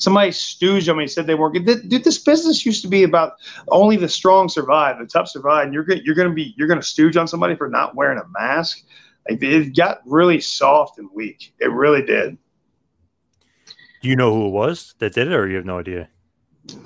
somebody 0.00 0.30
stooged 0.30 0.90
on 0.90 0.96
me 0.96 1.04
and 1.04 1.10
said 1.10 1.26
they 1.26 1.36
weren't 1.36 1.54
good. 1.54 1.88
Dude, 1.88 2.02
this 2.02 2.18
business 2.18 2.66
used 2.66 2.82
to 2.82 2.88
be 2.88 3.04
about 3.04 3.34
only 3.68 3.96
the 3.96 4.08
strong 4.08 4.48
survive, 4.48 4.98
the 4.98 5.06
tough 5.06 5.28
survive, 5.28 5.66
and 5.66 5.74
you're 5.74 5.88
you're 5.88 6.16
gonna 6.16 6.34
be 6.34 6.54
you're 6.56 6.68
gonna 6.68 6.82
stooge 6.82 7.16
on 7.16 7.28
somebody 7.28 7.54
for 7.54 7.68
not 7.68 7.94
wearing 7.94 8.18
a 8.18 8.28
mask. 8.28 8.82
Like 9.28 9.42
it 9.42 9.76
got 9.76 10.00
really 10.04 10.40
soft 10.40 10.98
and 10.98 11.08
weak. 11.14 11.52
It 11.60 11.70
really 11.70 12.02
did. 12.02 12.36
Do 14.02 14.08
you 14.08 14.16
know 14.16 14.34
who 14.34 14.46
it 14.46 14.50
was 14.50 14.94
that 14.98 15.12
did 15.12 15.28
it, 15.28 15.34
or 15.34 15.46
you 15.46 15.56
have 15.56 15.66
no 15.66 15.78
idea? 15.78 16.08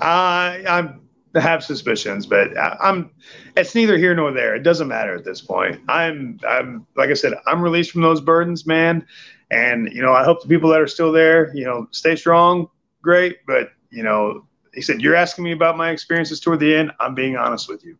I 0.01 0.63
I'm 0.67 1.01
have 1.39 1.63
suspicions, 1.63 2.25
but 2.25 2.49
I'm. 2.57 3.11
It's 3.55 3.75
neither 3.75 3.97
here 3.97 4.15
nor 4.15 4.31
there. 4.31 4.55
It 4.55 4.63
doesn't 4.63 4.87
matter 4.87 5.15
at 5.15 5.25
this 5.25 5.41
point. 5.41 5.79
I'm. 5.87 6.39
I'm. 6.47 6.85
Like 6.95 7.09
I 7.09 7.13
said, 7.13 7.33
I'm 7.47 7.61
released 7.61 7.91
from 7.91 8.01
those 8.01 8.21
burdens, 8.21 8.65
man. 8.65 9.05
And 9.51 9.91
you 9.93 10.01
know, 10.01 10.13
I 10.13 10.23
hope 10.23 10.41
the 10.41 10.47
people 10.47 10.69
that 10.71 10.81
are 10.81 10.87
still 10.87 11.11
there, 11.11 11.55
you 11.55 11.65
know, 11.65 11.87
stay 11.91 12.15
strong, 12.15 12.67
great. 13.05 13.37
But, 13.47 13.69
you 13.89 14.03
know, 14.03 14.45
he 14.73 14.81
said, 14.81 15.01
You're 15.01 15.15
asking 15.15 15.45
me 15.45 15.53
about 15.53 15.77
my 15.77 15.91
experiences 15.91 16.41
toward 16.41 16.59
the 16.59 16.75
end. 16.75 16.91
I'm 16.99 17.15
being 17.15 17.37
honest 17.37 17.69
with 17.69 17.85
you. 17.85 17.97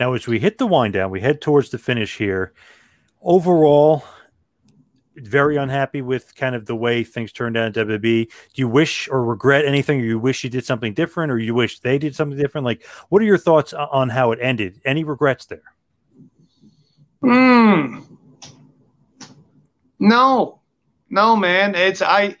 Now, 0.00 0.14
as 0.14 0.26
we 0.26 0.40
hit 0.40 0.58
the 0.58 0.66
wind 0.66 0.94
down, 0.94 1.10
we 1.10 1.20
head 1.20 1.40
towards 1.40 1.70
the 1.70 1.78
finish 1.78 2.18
here. 2.18 2.52
Overall, 3.20 4.02
very 5.14 5.56
unhappy 5.56 6.02
with 6.02 6.34
kind 6.34 6.54
of 6.54 6.66
the 6.66 6.74
way 6.74 7.04
things 7.04 7.32
turned 7.32 7.56
out 7.56 7.76
in 7.76 7.86
WWE. 7.86 8.26
Do 8.26 8.32
you 8.54 8.66
wish 8.66 9.08
or 9.08 9.22
regret 9.22 9.64
anything, 9.64 10.00
or 10.00 10.04
you 10.04 10.18
wish 10.18 10.42
you 10.42 10.50
did 10.50 10.64
something 10.64 10.94
different, 10.94 11.30
or 11.30 11.38
you 11.38 11.54
wish 11.54 11.80
they 11.80 11.98
did 11.98 12.16
something 12.16 12.38
different? 12.38 12.64
Like, 12.64 12.84
what 13.10 13.22
are 13.22 13.26
your 13.26 13.38
thoughts 13.38 13.72
on 13.72 14.08
how 14.08 14.32
it 14.32 14.38
ended? 14.42 14.80
Any 14.84 15.04
regrets 15.04 15.46
there? 15.46 15.62
Hmm. 17.20 18.00
No, 20.00 20.60
no, 21.10 21.36
man. 21.36 21.76
It's 21.76 22.02
I. 22.02 22.36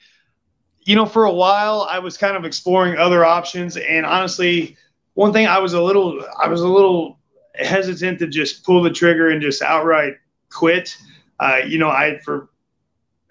You 0.84 0.96
know, 0.96 1.06
for 1.06 1.24
a 1.24 1.32
while, 1.32 1.86
I 1.88 1.98
was 1.98 2.16
kind 2.16 2.36
of 2.36 2.44
exploring 2.44 2.98
other 2.98 3.24
options, 3.24 3.76
and 3.76 4.04
honestly, 4.04 4.76
one 5.14 5.32
thing 5.32 5.46
I 5.46 5.58
was 5.58 5.74
a 5.74 5.82
little, 5.82 6.24
I 6.42 6.48
was 6.48 6.60
a 6.60 6.68
little 6.68 7.18
hesitant 7.54 8.18
to 8.18 8.26
just 8.26 8.64
pull 8.64 8.82
the 8.82 8.90
trigger 8.90 9.30
and 9.30 9.40
just 9.40 9.62
outright 9.62 10.14
quit. 10.50 10.96
Uh, 11.38 11.60
you 11.66 11.78
know, 11.78 11.88
I 11.88 12.18
for 12.24 12.50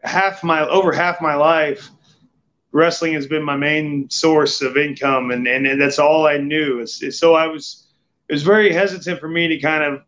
half 0.04 0.44
my 0.44 0.62
over 0.68 0.92
half 0.92 1.22
my 1.22 1.36
life, 1.36 1.90
wrestling 2.72 3.14
has 3.14 3.28
been 3.28 3.44
my 3.44 3.56
main 3.56 4.10
source 4.10 4.62
of 4.62 4.78
income, 4.78 5.32
and 5.32 5.48
and, 5.48 5.68
and 5.68 5.82
that's 5.82 6.00
all 6.00 6.28
I 6.28 6.38
knew. 6.38 6.80
It's, 6.80 7.02
it's, 7.04 7.20
so 7.20 7.36
I 7.36 7.48
was 7.48 7.88
it 8.30 8.34
was 8.34 8.44
very 8.44 8.72
hesitant 8.72 9.20
for 9.20 9.28
me 9.28 9.48
to 9.48 9.60
kind 9.60 9.84
of 9.84 10.04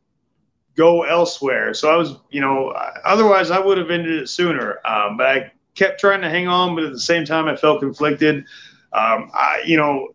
go 0.75 1.03
elsewhere. 1.03 1.73
So 1.73 1.93
I 1.93 1.97
was, 1.97 2.15
you 2.31 2.41
know, 2.41 2.69
otherwise 3.05 3.51
I 3.51 3.59
would 3.59 3.77
have 3.77 3.91
ended 3.91 4.21
it 4.21 4.27
sooner. 4.27 4.79
Um, 4.85 5.17
but 5.17 5.27
I 5.27 5.51
kept 5.75 5.99
trying 5.99 6.21
to 6.21 6.29
hang 6.29 6.47
on, 6.47 6.75
but 6.75 6.83
at 6.83 6.91
the 6.91 6.99
same 6.99 7.25
time 7.25 7.47
I 7.47 7.55
felt 7.55 7.79
conflicted. 7.79 8.45
Um, 8.93 9.31
I, 9.33 9.61
you 9.65 9.77
know, 9.77 10.09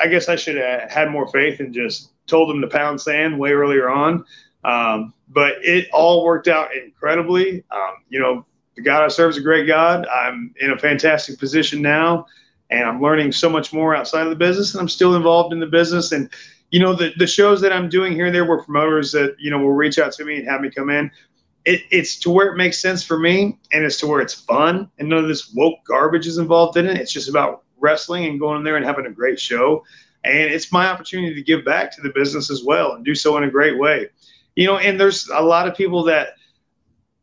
I 0.00 0.08
guess 0.08 0.28
I 0.28 0.36
should 0.36 0.56
have 0.56 0.90
had 0.90 1.10
more 1.10 1.28
faith 1.28 1.60
and 1.60 1.72
just 1.72 2.12
told 2.26 2.48
them 2.48 2.60
to 2.60 2.66
pound 2.66 3.00
sand 3.00 3.38
way 3.38 3.52
earlier 3.52 3.90
on. 3.90 4.24
Um, 4.64 5.12
but 5.28 5.54
it 5.62 5.88
all 5.92 6.24
worked 6.24 6.48
out 6.48 6.74
incredibly. 6.76 7.64
Um, 7.70 7.94
you 8.08 8.20
know, 8.20 8.46
the 8.76 8.82
God 8.82 9.02
I 9.02 9.08
serve 9.08 9.30
is 9.30 9.36
a 9.36 9.42
great 9.42 9.66
God. 9.66 10.06
I'm 10.06 10.54
in 10.60 10.70
a 10.70 10.78
fantastic 10.78 11.38
position 11.38 11.82
now, 11.82 12.26
and 12.70 12.84
I'm 12.84 13.02
learning 13.02 13.32
so 13.32 13.50
much 13.50 13.72
more 13.72 13.94
outside 13.94 14.22
of 14.22 14.30
the 14.30 14.36
business, 14.36 14.72
and 14.72 14.80
I'm 14.80 14.88
still 14.88 15.14
involved 15.14 15.52
in 15.52 15.60
the 15.60 15.66
business. 15.66 16.12
And 16.12 16.30
you 16.70 16.80
know, 16.80 16.94
the 16.94 17.12
the 17.18 17.26
shows 17.26 17.60
that 17.60 17.72
I'm 17.72 17.88
doing 17.88 18.12
here 18.12 18.26
and 18.26 18.34
there 18.34 18.44
were 18.46 18.62
promoters 18.62 19.12
that 19.12 19.36
you 19.38 19.50
know 19.50 19.58
will 19.58 19.72
reach 19.72 19.98
out 19.98 20.12
to 20.12 20.24
me 20.24 20.36
and 20.36 20.48
have 20.48 20.60
me 20.60 20.70
come 20.70 20.90
in. 20.90 21.10
It, 21.64 21.82
it's 21.90 22.18
to 22.20 22.30
where 22.30 22.48
it 22.48 22.56
makes 22.56 22.80
sense 22.80 23.04
for 23.04 23.18
me, 23.18 23.58
and 23.72 23.84
it's 23.84 23.98
to 23.98 24.06
where 24.06 24.20
it's 24.20 24.34
fun, 24.34 24.90
and 24.98 25.08
none 25.08 25.18
of 25.18 25.28
this 25.28 25.52
woke 25.54 25.78
garbage 25.86 26.26
is 26.26 26.38
involved 26.38 26.76
in 26.76 26.86
it. 26.86 26.98
It's 26.98 27.12
just 27.12 27.28
about 27.28 27.62
wrestling 27.78 28.24
and 28.24 28.40
going 28.40 28.58
in 28.58 28.64
there 28.64 28.76
and 28.76 28.84
having 28.84 29.06
a 29.06 29.10
great 29.10 29.38
show. 29.38 29.84
And 30.24 30.52
it's 30.52 30.72
my 30.72 30.86
opportunity 30.86 31.34
to 31.34 31.42
give 31.42 31.64
back 31.64 31.94
to 31.96 32.00
the 32.00 32.10
business 32.10 32.50
as 32.50 32.62
well 32.64 32.92
and 32.92 33.04
do 33.04 33.14
so 33.14 33.36
in 33.36 33.44
a 33.44 33.50
great 33.50 33.78
way. 33.78 34.08
You 34.54 34.66
know, 34.66 34.78
and 34.78 34.98
there's 34.98 35.28
a 35.28 35.42
lot 35.42 35.66
of 35.66 35.76
people 35.76 36.04
that 36.04 36.34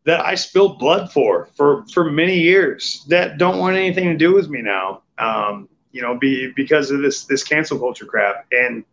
that 0.06 0.26
I 0.26 0.36
spilled 0.36 0.80
blood 0.80 1.12
for 1.12 1.50
for 1.56 1.86
for 1.94 2.12
many 2.12 2.38
years 2.38 3.06
that 3.08 3.38
don't 3.38 3.60
want 3.60 3.76
anything 3.76 4.06
to 4.06 4.18
do 4.18 4.34
with 4.34 4.50
me 4.50 4.62
now. 4.62 5.04
Um, 5.18 5.70
you 5.92 6.02
know, 6.02 6.18
be 6.18 6.52
because 6.56 6.92
of 6.92 7.02
this 7.02 7.26
this 7.26 7.44
cancel 7.44 7.80
culture 7.80 8.06
crap. 8.06 8.46
And 8.52 8.84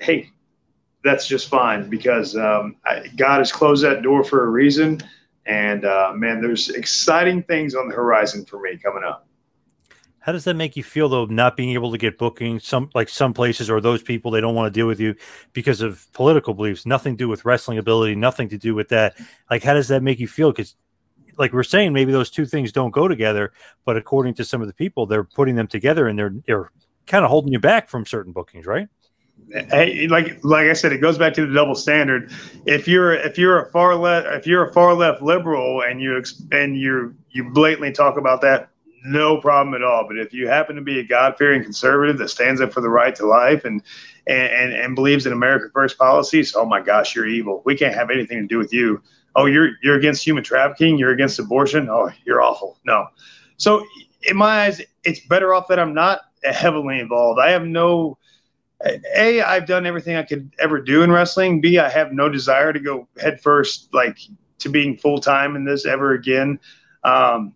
hey, 0.00 0.30
that's 1.04 1.26
just 1.26 1.48
fine 1.48 1.88
because 1.88 2.36
um, 2.36 2.76
I, 2.84 3.08
God 3.16 3.38
has 3.38 3.52
closed 3.52 3.84
that 3.84 4.02
door 4.02 4.24
for 4.24 4.44
a 4.44 4.48
reason. 4.48 5.00
And 5.46 5.84
uh, 5.84 6.12
man, 6.14 6.40
there's 6.40 6.70
exciting 6.70 7.42
things 7.42 7.74
on 7.74 7.88
the 7.88 7.94
horizon 7.94 8.44
for 8.44 8.60
me 8.60 8.76
coming 8.78 9.02
up. 9.04 9.26
How 10.20 10.30
does 10.30 10.44
that 10.44 10.54
make 10.54 10.76
you 10.76 10.84
feel 10.84 11.08
though, 11.08 11.24
not 11.24 11.56
being 11.56 11.70
able 11.70 11.90
to 11.90 11.98
get 11.98 12.16
booking 12.16 12.60
some 12.60 12.90
like 12.94 13.08
some 13.08 13.34
places 13.34 13.68
or 13.68 13.80
those 13.80 14.02
people 14.02 14.30
they 14.30 14.40
don't 14.40 14.54
want 14.54 14.72
to 14.72 14.78
deal 14.78 14.86
with 14.86 15.00
you 15.00 15.16
because 15.52 15.80
of 15.80 16.06
political 16.12 16.54
beliefs, 16.54 16.86
nothing 16.86 17.14
to 17.14 17.18
do 17.18 17.28
with 17.28 17.44
wrestling 17.44 17.78
ability, 17.78 18.14
nothing 18.14 18.48
to 18.50 18.56
do 18.56 18.72
with 18.72 18.88
that. 18.90 19.16
Like, 19.50 19.64
how 19.64 19.74
does 19.74 19.88
that 19.88 20.04
make 20.04 20.20
you 20.20 20.28
feel? 20.28 20.52
Because, 20.52 20.76
like 21.38 21.52
we're 21.52 21.64
saying, 21.64 21.92
maybe 21.92 22.12
those 22.12 22.30
two 22.30 22.46
things 22.46 22.70
don't 22.70 22.92
go 22.92 23.08
together, 23.08 23.52
but 23.84 23.96
according 23.96 24.34
to 24.34 24.44
some 24.44 24.60
of 24.60 24.68
the 24.68 24.74
people, 24.74 25.06
they're 25.06 25.24
putting 25.24 25.56
them 25.56 25.66
together 25.66 26.06
and 26.06 26.16
they're 26.16 26.34
they're 26.46 26.70
kind 27.08 27.24
of 27.24 27.30
holding 27.30 27.52
you 27.52 27.58
back 27.58 27.88
from 27.88 28.06
certain 28.06 28.32
bookings, 28.32 28.64
right? 28.64 28.86
Hey, 29.70 30.06
like 30.08 30.42
like 30.42 30.68
I 30.68 30.72
said, 30.72 30.92
it 30.92 30.98
goes 30.98 31.18
back 31.18 31.34
to 31.34 31.46
the 31.46 31.52
double 31.52 31.74
standard. 31.74 32.32
If 32.64 32.88
you're 32.88 33.12
if 33.14 33.36
you're 33.36 33.62
a 33.62 33.70
far 33.70 33.94
left 33.94 34.26
if 34.28 34.46
you're 34.46 34.64
a 34.64 34.72
far 34.72 34.94
left 34.94 35.20
liberal 35.20 35.82
and 35.82 36.00
you 36.00 36.22
and 36.52 36.76
you 36.76 37.14
you 37.30 37.50
blatantly 37.50 37.92
talk 37.92 38.16
about 38.16 38.40
that 38.42 38.70
no 39.04 39.40
problem 39.40 39.74
at 39.74 39.82
all. 39.82 40.06
But 40.06 40.18
if 40.18 40.32
you 40.32 40.48
happen 40.48 40.76
to 40.76 40.82
be 40.82 41.00
a 41.00 41.04
God 41.04 41.36
fearing 41.36 41.62
conservative 41.62 42.18
that 42.18 42.28
stands 42.28 42.60
up 42.60 42.72
for 42.72 42.80
the 42.80 42.88
right 42.88 43.14
to 43.16 43.26
life 43.26 43.64
and, 43.64 43.82
and, 44.26 44.72
and, 44.72 44.94
believes 44.94 45.26
in 45.26 45.32
America 45.32 45.68
First 45.72 45.98
policies, 45.98 46.54
oh 46.54 46.64
my 46.64 46.80
gosh, 46.80 47.14
you're 47.14 47.26
evil. 47.26 47.62
We 47.64 47.76
can't 47.76 47.94
have 47.94 48.10
anything 48.10 48.38
to 48.40 48.46
do 48.46 48.58
with 48.58 48.72
you. 48.72 49.02
Oh, 49.34 49.46
you're 49.46 49.70
you're 49.82 49.96
against 49.96 50.24
human 50.24 50.44
trafficking. 50.44 50.98
You're 50.98 51.12
against 51.12 51.38
abortion. 51.38 51.88
Oh, 51.88 52.10
you're 52.24 52.42
awful. 52.42 52.78
No. 52.84 53.06
So 53.56 53.84
in 54.22 54.36
my 54.36 54.66
eyes, 54.66 54.82
it's 55.04 55.20
better 55.20 55.54
off 55.54 55.68
that 55.68 55.78
I'm 55.78 55.94
not 55.94 56.20
heavily 56.44 57.00
involved. 57.00 57.40
I 57.40 57.50
have 57.50 57.64
no. 57.64 58.18
A, 58.84 59.42
I've 59.42 59.66
done 59.66 59.86
everything 59.86 60.16
I 60.16 60.22
could 60.22 60.52
ever 60.58 60.80
do 60.80 61.02
in 61.02 61.10
wrestling. 61.10 61.60
B, 61.60 61.78
I 61.78 61.88
have 61.88 62.12
no 62.12 62.28
desire 62.28 62.72
to 62.72 62.80
go 62.80 63.08
headfirst, 63.20 63.92
like 63.92 64.18
to 64.58 64.68
being 64.68 64.96
full 64.96 65.18
time 65.18 65.56
in 65.56 65.64
this 65.64 65.86
ever 65.86 66.14
again. 66.14 66.58
Um, 67.04 67.54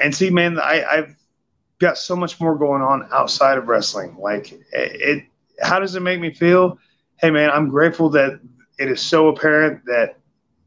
and 0.00 0.14
see, 0.14 0.30
man, 0.30 0.58
I, 0.58 0.84
I've 0.84 1.16
got 1.78 1.98
so 1.98 2.16
much 2.16 2.40
more 2.40 2.56
going 2.56 2.82
on 2.82 3.08
outside 3.12 3.58
of 3.58 3.68
wrestling. 3.68 4.16
Like, 4.18 4.52
it, 4.52 4.60
it, 4.72 5.24
how 5.60 5.78
does 5.78 5.94
it 5.94 6.00
make 6.00 6.20
me 6.20 6.32
feel? 6.32 6.78
Hey, 7.16 7.30
man, 7.30 7.50
I'm 7.50 7.68
grateful 7.68 8.08
that 8.10 8.40
it 8.78 8.88
is 8.88 9.00
so 9.00 9.28
apparent 9.28 9.84
that 9.86 10.18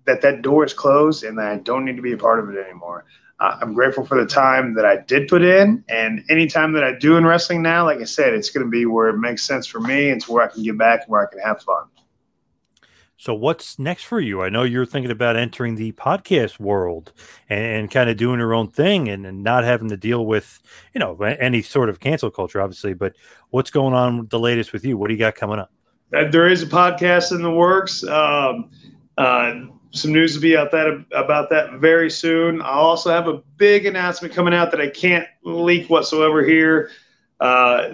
that 0.05 0.21
that 0.21 0.43
door 0.43 0.63
is 0.63 0.73
closed 0.73 1.23
and 1.23 1.37
that 1.39 1.51
I 1.51 1.55
don't 1.57 1.83
need 1.83 1.95
to 1.95 2.01
be 2.01 2.13
a 2.13 2.17
part 2.17 2.39
of 2.39 2.49
it 2.49 2.63
anymore. 2.63 3.05
Uh, 3.39 3.57
I'm 3.61 3.73
grateful 3.73 4.05
for 4.05 4.17
the 4.17 4.25
time 4.25 4.75
that 4.75 4.85
I 4.85 4.97
did 4.97 5.27
put 5.27 5.41
in, 5.41 5.83
and 5.89 6.23
any 6.29 6.47
time 6.47 6.71
that 6.73 6.83
I 6.83 6.97
do 6.97 7.17
in 7.17 7.25
wrestling 7.25 7.61
now, 7.61 7.83
like 7.83 7.99
I 7.99 8.05
said, 8.05 8.33
it's 8.33 8.49
going 8.49 8.65
to 8.65 8.69
be 8.69 8.85
where 8.85 9.09
it 9.09 9.17
makes 9.17 9.43
sense 9.43 9.67
for 9.67 9.81
me. 9.81 10.09
It's 10.09 10.29
where 10.29 10.43
I 10.43 10.47
can 10.47 10.63
get 10.63 10.77
back, 10.77 11.01
and 11.01 11.09
where 11.09 11.27
I 11.27 11.29
can 11.29 11.39
have 11.39 11.61
fun. 11.61 11.85
So 13.17 13.33
what's 13.33 13.79
next 13.79 14.03
for 14.03 14.19
you? 14.19 14.41
I 14.41 14.49
know 14.49 14.63
you're 14.63 14.85
thinking 14.85 15.11
about 15.11 15.37
entering 15.37 15.75
the 15.75 15.93
podcast 15.93 16.59
world 16.59 17.13
and, 17.49 17.65
and 17.65 17.91
kind 17.91 18.09
of 18.09 18.17
doing 18.17 18.39
your 18.39 18.53
own 18.53 18.69
thing 18.69 19.07
and, 19.07 19.25
and, 19.25 19.41
not 19.41 19.63
having 19.63 19.87
to 19.89 19.97
deal 19.97 20.25
with, 20.25 20.61
you 20.93 20.99
know, 20.99 21.15
any 21.21 21.61
sort 21.61 21.89
of 21.89 22.01
cancel 22.01 22.29
culture, 22.29 22.61
obviously. 22.61 22.93
But 22.93 23.15
what's 23.51 23.71
going 23.71 23.93
on 23.93 24.27
the 24.27 24.39
latest 24.39 24.73
with 24.73 24.83
you? 24.83 24.97
What 24.97 25.07
do 25.07 25.13
you 25.13 25.19
got 25.19 25.35
coming 25.35 25.59
up? 25.59 25.71
There 26.11 26.47
is 26.47 26.61
a 26.61 26.67
podcast 26.67 27.31
in 27.31 27.41
the 27.41 27.51
works. 27.51 28.03
Um, 28.03 28.69
uh, 29.17 29.61
some 29.95 30.11
news 30.11 30.35
will 30.35 30.41
be 30.41 30.57
out 30.57 30.71
that 30.71 31.05
about 31.13 31.49
that 31.49 31.79
very 31.79 32.11
soon. 32.11 32.61
I'll 32.61 32.81
also 32.81 33.11
have 33.11 33.27
a 33.29 33.37
big 33.55 33.85
announcement 33.85 34.33
coming 34.33 34.53
out 34.53 34.69
that 34.71 34.81
I 34.81 34.89
can't 34.89 35.25
leak 35.43 35.89
whatsoever 35.89 36.43
here. 36.43 36.91
Uh, 37.39 37.93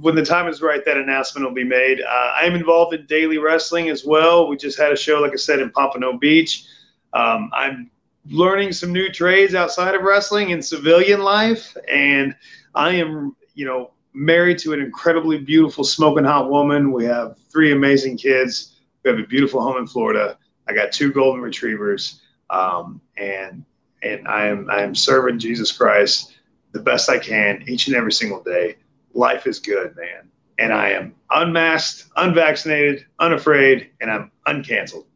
when 0.00 0.14
the 0.14 0.24
time 0.24 0.48
is 0.48 0.62
right, 0.62 0.82
that 0.86 0.96
announcement 0.96 1.46
will 1.46 1.54
be 1.54 1.64
made. 1.64 2.00
Uh, 2.00 2.32
I 2.40 2.44
am 2.44 2.54
involved 2.54 2.94
in 2.94 3.04
daily 3.04 3.36
wrestling 3.36 3.90
as 3.90 4.06
well. 4.06 4.48
We 4.48 4.56
just 4.56 4.78
had 4.78 4.90
a 4.90 4.96
show, 4.96 5.20
like 5.20 5.32
I 5.32 5.36
said, 5.36 5.58
in 5.58 5.70
Pompano 5.70 6.16
Beach. 6.16 6.64
Um, 7.12 7.50
I'm 7.52 7.90
learning 8.30 8.72
some 8.72 8.90
new 8.90 9.10
trades 9.10 9.54
outside 9.54 9.94
of 9.94 10.00
wrestling 10.00 10.50
in 10.50 10.62
civilian 10.62 11.20
life, 11.20 11.76
and 11.90 12.34
I 12.74 12.94
am, 12.94 13.36
you 13.54 13.66
know, 13.66 13.90
married 14.14 14.58
to 14.60 14.72
an 14.72 14.80
incredibly 14.80 15.36
beautiful, 15.36 15.84
smoking 15.84 16.24
hot 16.24 16.48
woman. 16.48 16.90
We 16.90 17.04
have 17.04 17.36
three 17.52 17.72
amazing 17.72 18.16
kids. 18.16 18.80
We 19.04 19.10
have 19.10 19.20
a 19.20 19.26
beautiful 19.26 19.60
home 19.60 19.76
in 19.76 19.86
Florida. 19.86 20.38
I 20.68 20.74
got 20.74 20.92
two 20.92 21.12
golden 21.12 21.42
retrievers, 21.42 22.20
um, 22.50 23.00
and 23.16 23.64
and 24.02 24.26
I 24.28 24.46
am 24.46 24.68
I 24.70 24.82
am 24.82 24.94
serving 24.94 25.38
Jesus 25.38 25.72
Christ 25.72 26.34
the 26.72 26.80
best 26.80 27.10
I 27.10 27.18
can 27.18 27.62
each 27.66 27.86
and 27.86 27.96
every 27.96 28.12
single 28.12 28.42
day 28.42 28.76
life 29.14 29.46
is 29.46 29.58
good, 29.58 29.94
man. 29.96 30.30
And 30.58 30.72
I 30.72 30.90
am 30.90 31.14
unmasked, 31.30 32.08
unvaccinated, 32.16 33.06
unafraid, 33.18 33.90
and 34.00 34.10
I'm 34.10 34.30
uncanceled. 34.46 35.06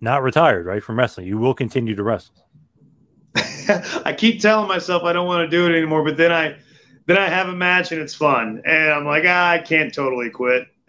Not 0.00 0.22
retired, 0.22 0.66
right, 0.66 0.82
from 0.82 0.98
wrestling. 0.98 1.26
You 1.26 1.38
will 1.38 1.54
continue 1.54 1.94
to 1.94 2.02
wrestle. 2.02 2.34
I 3.36 4.14
keep 4.16 4.40
telling 4.40 4.68
myself 4.68 5.02
I 5.04 5.12
don't 5.12 5.26
want 5.26 5.48
to 5.48 5.56
do 5.56 5.66
it 5.66 5.76
anymore, 5.76 6.04
but 6.04 6.16
then 6.16 6.32
I 6.32 6.56
then 7.06 7.16
I 7.16 7.28
have 7.28 7.48
a 7.48 7.54
match 7.54 7.92
and 7.92 8.00
it's 8.00 8.14
fun. 8.14 8.62
And 8.64 8.90
I'm 8.90 9.06
like, 9.06 9.24
ah, 9.26 9.50
I 9.50 9.58
can't 9.58 9.92
totally 9.92 10.30
quit. 10.30 10.66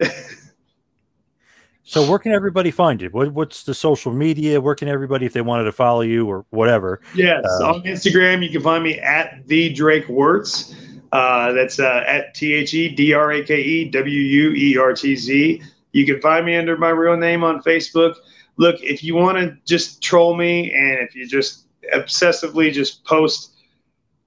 so 1.82 2.08
where 2.08 2.18
can 2.18 2.32
everybody 2.32 2.70
find 2.70 3.00
you? 3.00 3.08
What, 3.08 3.32
what's 3.32 3.64
the 3.64 3.74
social 3.74 4.12
media? 4.12 4.60
Where 4.60 4.74
can 4.74 4.88
everybody, 4.88 5.26
if 5.26 5.32
they 5.32 5.40
wanted 5.40 5.64
to 5.64 5.72
follow 5.72 6.02
you 6.02 6.26
or 6.26 6.44
whatever? 6.50 7.00
Yes, 7.14 7.44
um, 7.60 7.76
on 7.76 7.82
Instagram, 7.82 8.42
you 8.42 8.50
can 8.50 8.62
find 8.62 8.84
me 8.84 8.98
at 8.98 9.46
the 9.46 9.72
Drake 9.72 10.06
Wuertz. 10.06 10.74
Uh, 11.12 11.52
that's 11.52 11.80
uh, 11.80 12.04
at 12.06 12.34
T 12.34 12.52
H 12.54 12.72
E 12.72 12.88
D 12.88 13.12
R 13.12 13.32
A 13.32 13.44
K 13.44 13.60
E 13.60 13.84
W 13.86 14.20
U 14.20 14.52
E 14.52 14.78
R 14.78 14.92
T 14.94 15.16
Z. 15.16 15.62
You 15.92 16.06
can 16.06 16.20
find 16.20 16.46
me 16.46 16.56
under 16.56 16.76
my 16.76 16.90
real 16.90 17.16
name 17.16 17.42
on 17.42 17.60
Facebook. 17.62 18.14
Look, 18.56 18.80
if 18.80 19.02
you 19.02 19.16
want 19.16 19.38
to 19.38 19.56
just 19.64 20.02
troll 20.02 20.36
me 20.36 20.72
and 20.72 21.00
if 21.00 21.16
you 21.16 21.26
just 21.26 21.66
obsessively 21.92 22.72
just 22.72 23.04
post 23.04 23.56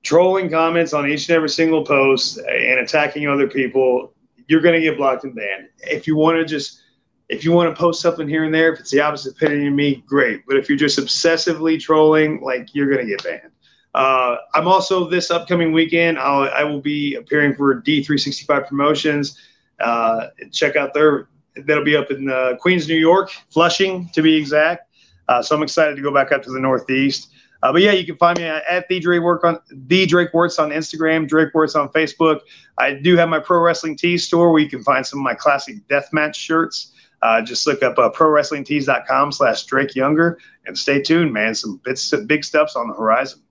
trolling 0.01 0.49
comments 0.49 0.91
on 0.91 1.09
each 1.09 1.29
and 1.29 1.35
every 1.37 1.49
single 1.49 1.85
post 1.85 2.37
and 2.37 2.79
attacking 2.79 3.27
other 3.27 3.47
people, 3.47 4.13
you're 4.47 4.59
going 4.59 4.75
to 4.75 4.81
get 4.81 4.97
blocked 4.97 5.23
and 5.23 5.35
banned. 5.35 5.69
If 5.79 6.05
you 6.05 6.17
want 6.17 6.37
to 6.37 6.45
just 6.45 6.81
if 7.29 7.43
you 7.43 7.51
want 7.51 7.73
to 7.73 7.79
post 7.79 8.01
something 8.01 8.27
here 8.27 8.43
and 8.43 8.53
there, 8.53 8.73
if 8.73 8.79
it's 8.79 8.91
the 8.91 9.01
opposite 9.01 9.33
opinion 9.33 9.67
of 9.67 9.73
me, 9.73 10.03
great. 10.05 10.41
But 10.47 10.57
if 10.57 10.69
you're 10.69 10.77
just 10.77 10.99
obsessively 10.99 11.79
trolling, 11.79 12.41
like 12.41 12.73
you're 12.73 12.89
gonna 12.89 13.07
get 13.07 13.23
banned. 13.23 13.51
Uh, 13.93 14.37
I'm 14.53 14.67
also 14.67 15.07
this 15.07 15.29
upcoming 15.31 15.71
weekend. 15.71 16.17
I'll, 16.17 16.49
I 16.49 16.63
will 16.63 16.81
be 16.81 17.15
appearing 17.15 17.53
for 17.55 17.81
D365 17.81 18.67
Promotions. 18.67 19.39
Uh, 19.79 20.27
check 20.51 20.75
out 20.75 20.93
their. 20.93 21.29
That'll 21.55 21.83
be 21.83 21.95
up 21.95 22.09
in 22.09 22.29
uh, 22.29 22.55
Queens, 22.59 22.87
New 22.87 22.95
York, 22.95 23.31
Flushing 23.51 24.09
to 24.13 24.23
be 24.23 24.35
exact. 24.35 24.89
Uh, 25.27 25.41
so 25.41 25.55
I'm 25.55 25.61
excited 25.61 25.95
to 25.95 26.01
go 26.01 26.11
back 26.11 26.31
up 26.31 26.41
to 26.43 26.51
the 26.51 26.59
Northeast. 26.59 27.29
Uh, 27.61 27.71
but 27.71 27.81
yeah, 27.81 27.91
you 27.91 28.05
can 28.05 28.17
find 28.17 28.37
me 28.39 28.43
at 28.43 28.87
the 28.89 28.99
Drake 28.99 29.21
Work 29.21 29.45
on 29.45 29.59
the 29.71 30.05
Drake 30.05 30.33
Wuertz 30.33 30.59
on 30.59 30.71
Instagram, 30.71 31.27
Drake 31.27 31.53
Wuertz 31.53 31.79
on 31.79 31.87
Facebook. 31.89 32.41
I 32.77 32.95
do 32.95 33.15
have 33.15 33.29
my 33.29 33.39
pro 33.39 33.59
wrestling 33.59 33.95
tee 33.95 34.17
store 34.17 34.51
where 34.51 34.61
you 34.61 34.69
can 34.69 34.83
find 34.83 35.05
some 35.05 35.19
of 35.19 35.23
my 35.23 35.33
classic 35.33 35.75
deathmatch 35.87 36.35
shirts. 36.35 36.92
Uh, 37.23 37.41
just 37.41 37.65
look 37.65 37.81
up 37.81 37.97
uh, 37.97 38.11
prowrestlingtees.com 38.11 39.31
slash 39.31 39.65
Drake 39.65 39.95
Younger 39.95 40.37
and 40.65 40.77
stay 40.77 41.01
tuned, 41.01 41.31
man. 41.31 41.55
Some 41.55 41.79
bits, 41.85 42.13
big 42.25 42.43
stuff's 42.43 42.75
on 42.75 42.89
the 42.89 42.93
horizon. 42.93 43.41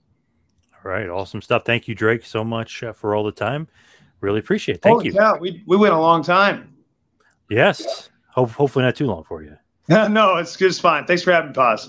All 0.84 0.90
right, 0.90 1.08
awesome 1.08 1.40
stuff. 1.40 1.64
Thank 1.64 1.88
you, 1.88 1.94
Drake, 1.94 2.24
so 2.24 2.44
much 2.44 2.82
uh, 2.82 2.92
for 2.92 3.14
all 3.14 3.24
the 3.24 3.32
time. 3.32 3.68
Really 4.20 4.40
appreciate 4.40 4.76
it. 4.76 4.82
Thank 4.82 4.94
Holy 4.94 5.06
you. 5.06 5.14
Yeah, 5.14 5.36
we, 5.38 5.62
we 5.66 5.76
went 5.76 5.94
a 5.94 5.98
long 5.98 6.22
time. 6.22 6.74
Yes. 7.48 8.10
Ho- 8.34 8.46
hopefully 8.46 8.84
not 8.84 8.94
too 8.94 9.06
long 9.06 9.24
for 9.24 9.42
you. 9.42 9.56
no, 9.88 10.36
it's 10.36 10.56
just 10.56 10.80
fine. 10.80 11.06
Thanks 11.06 11.22
for 11.22 11.32
having 11.32 11.48
me, 11.48 11.54
Paz. 11.54 11.88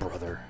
brother. 0.00 0.49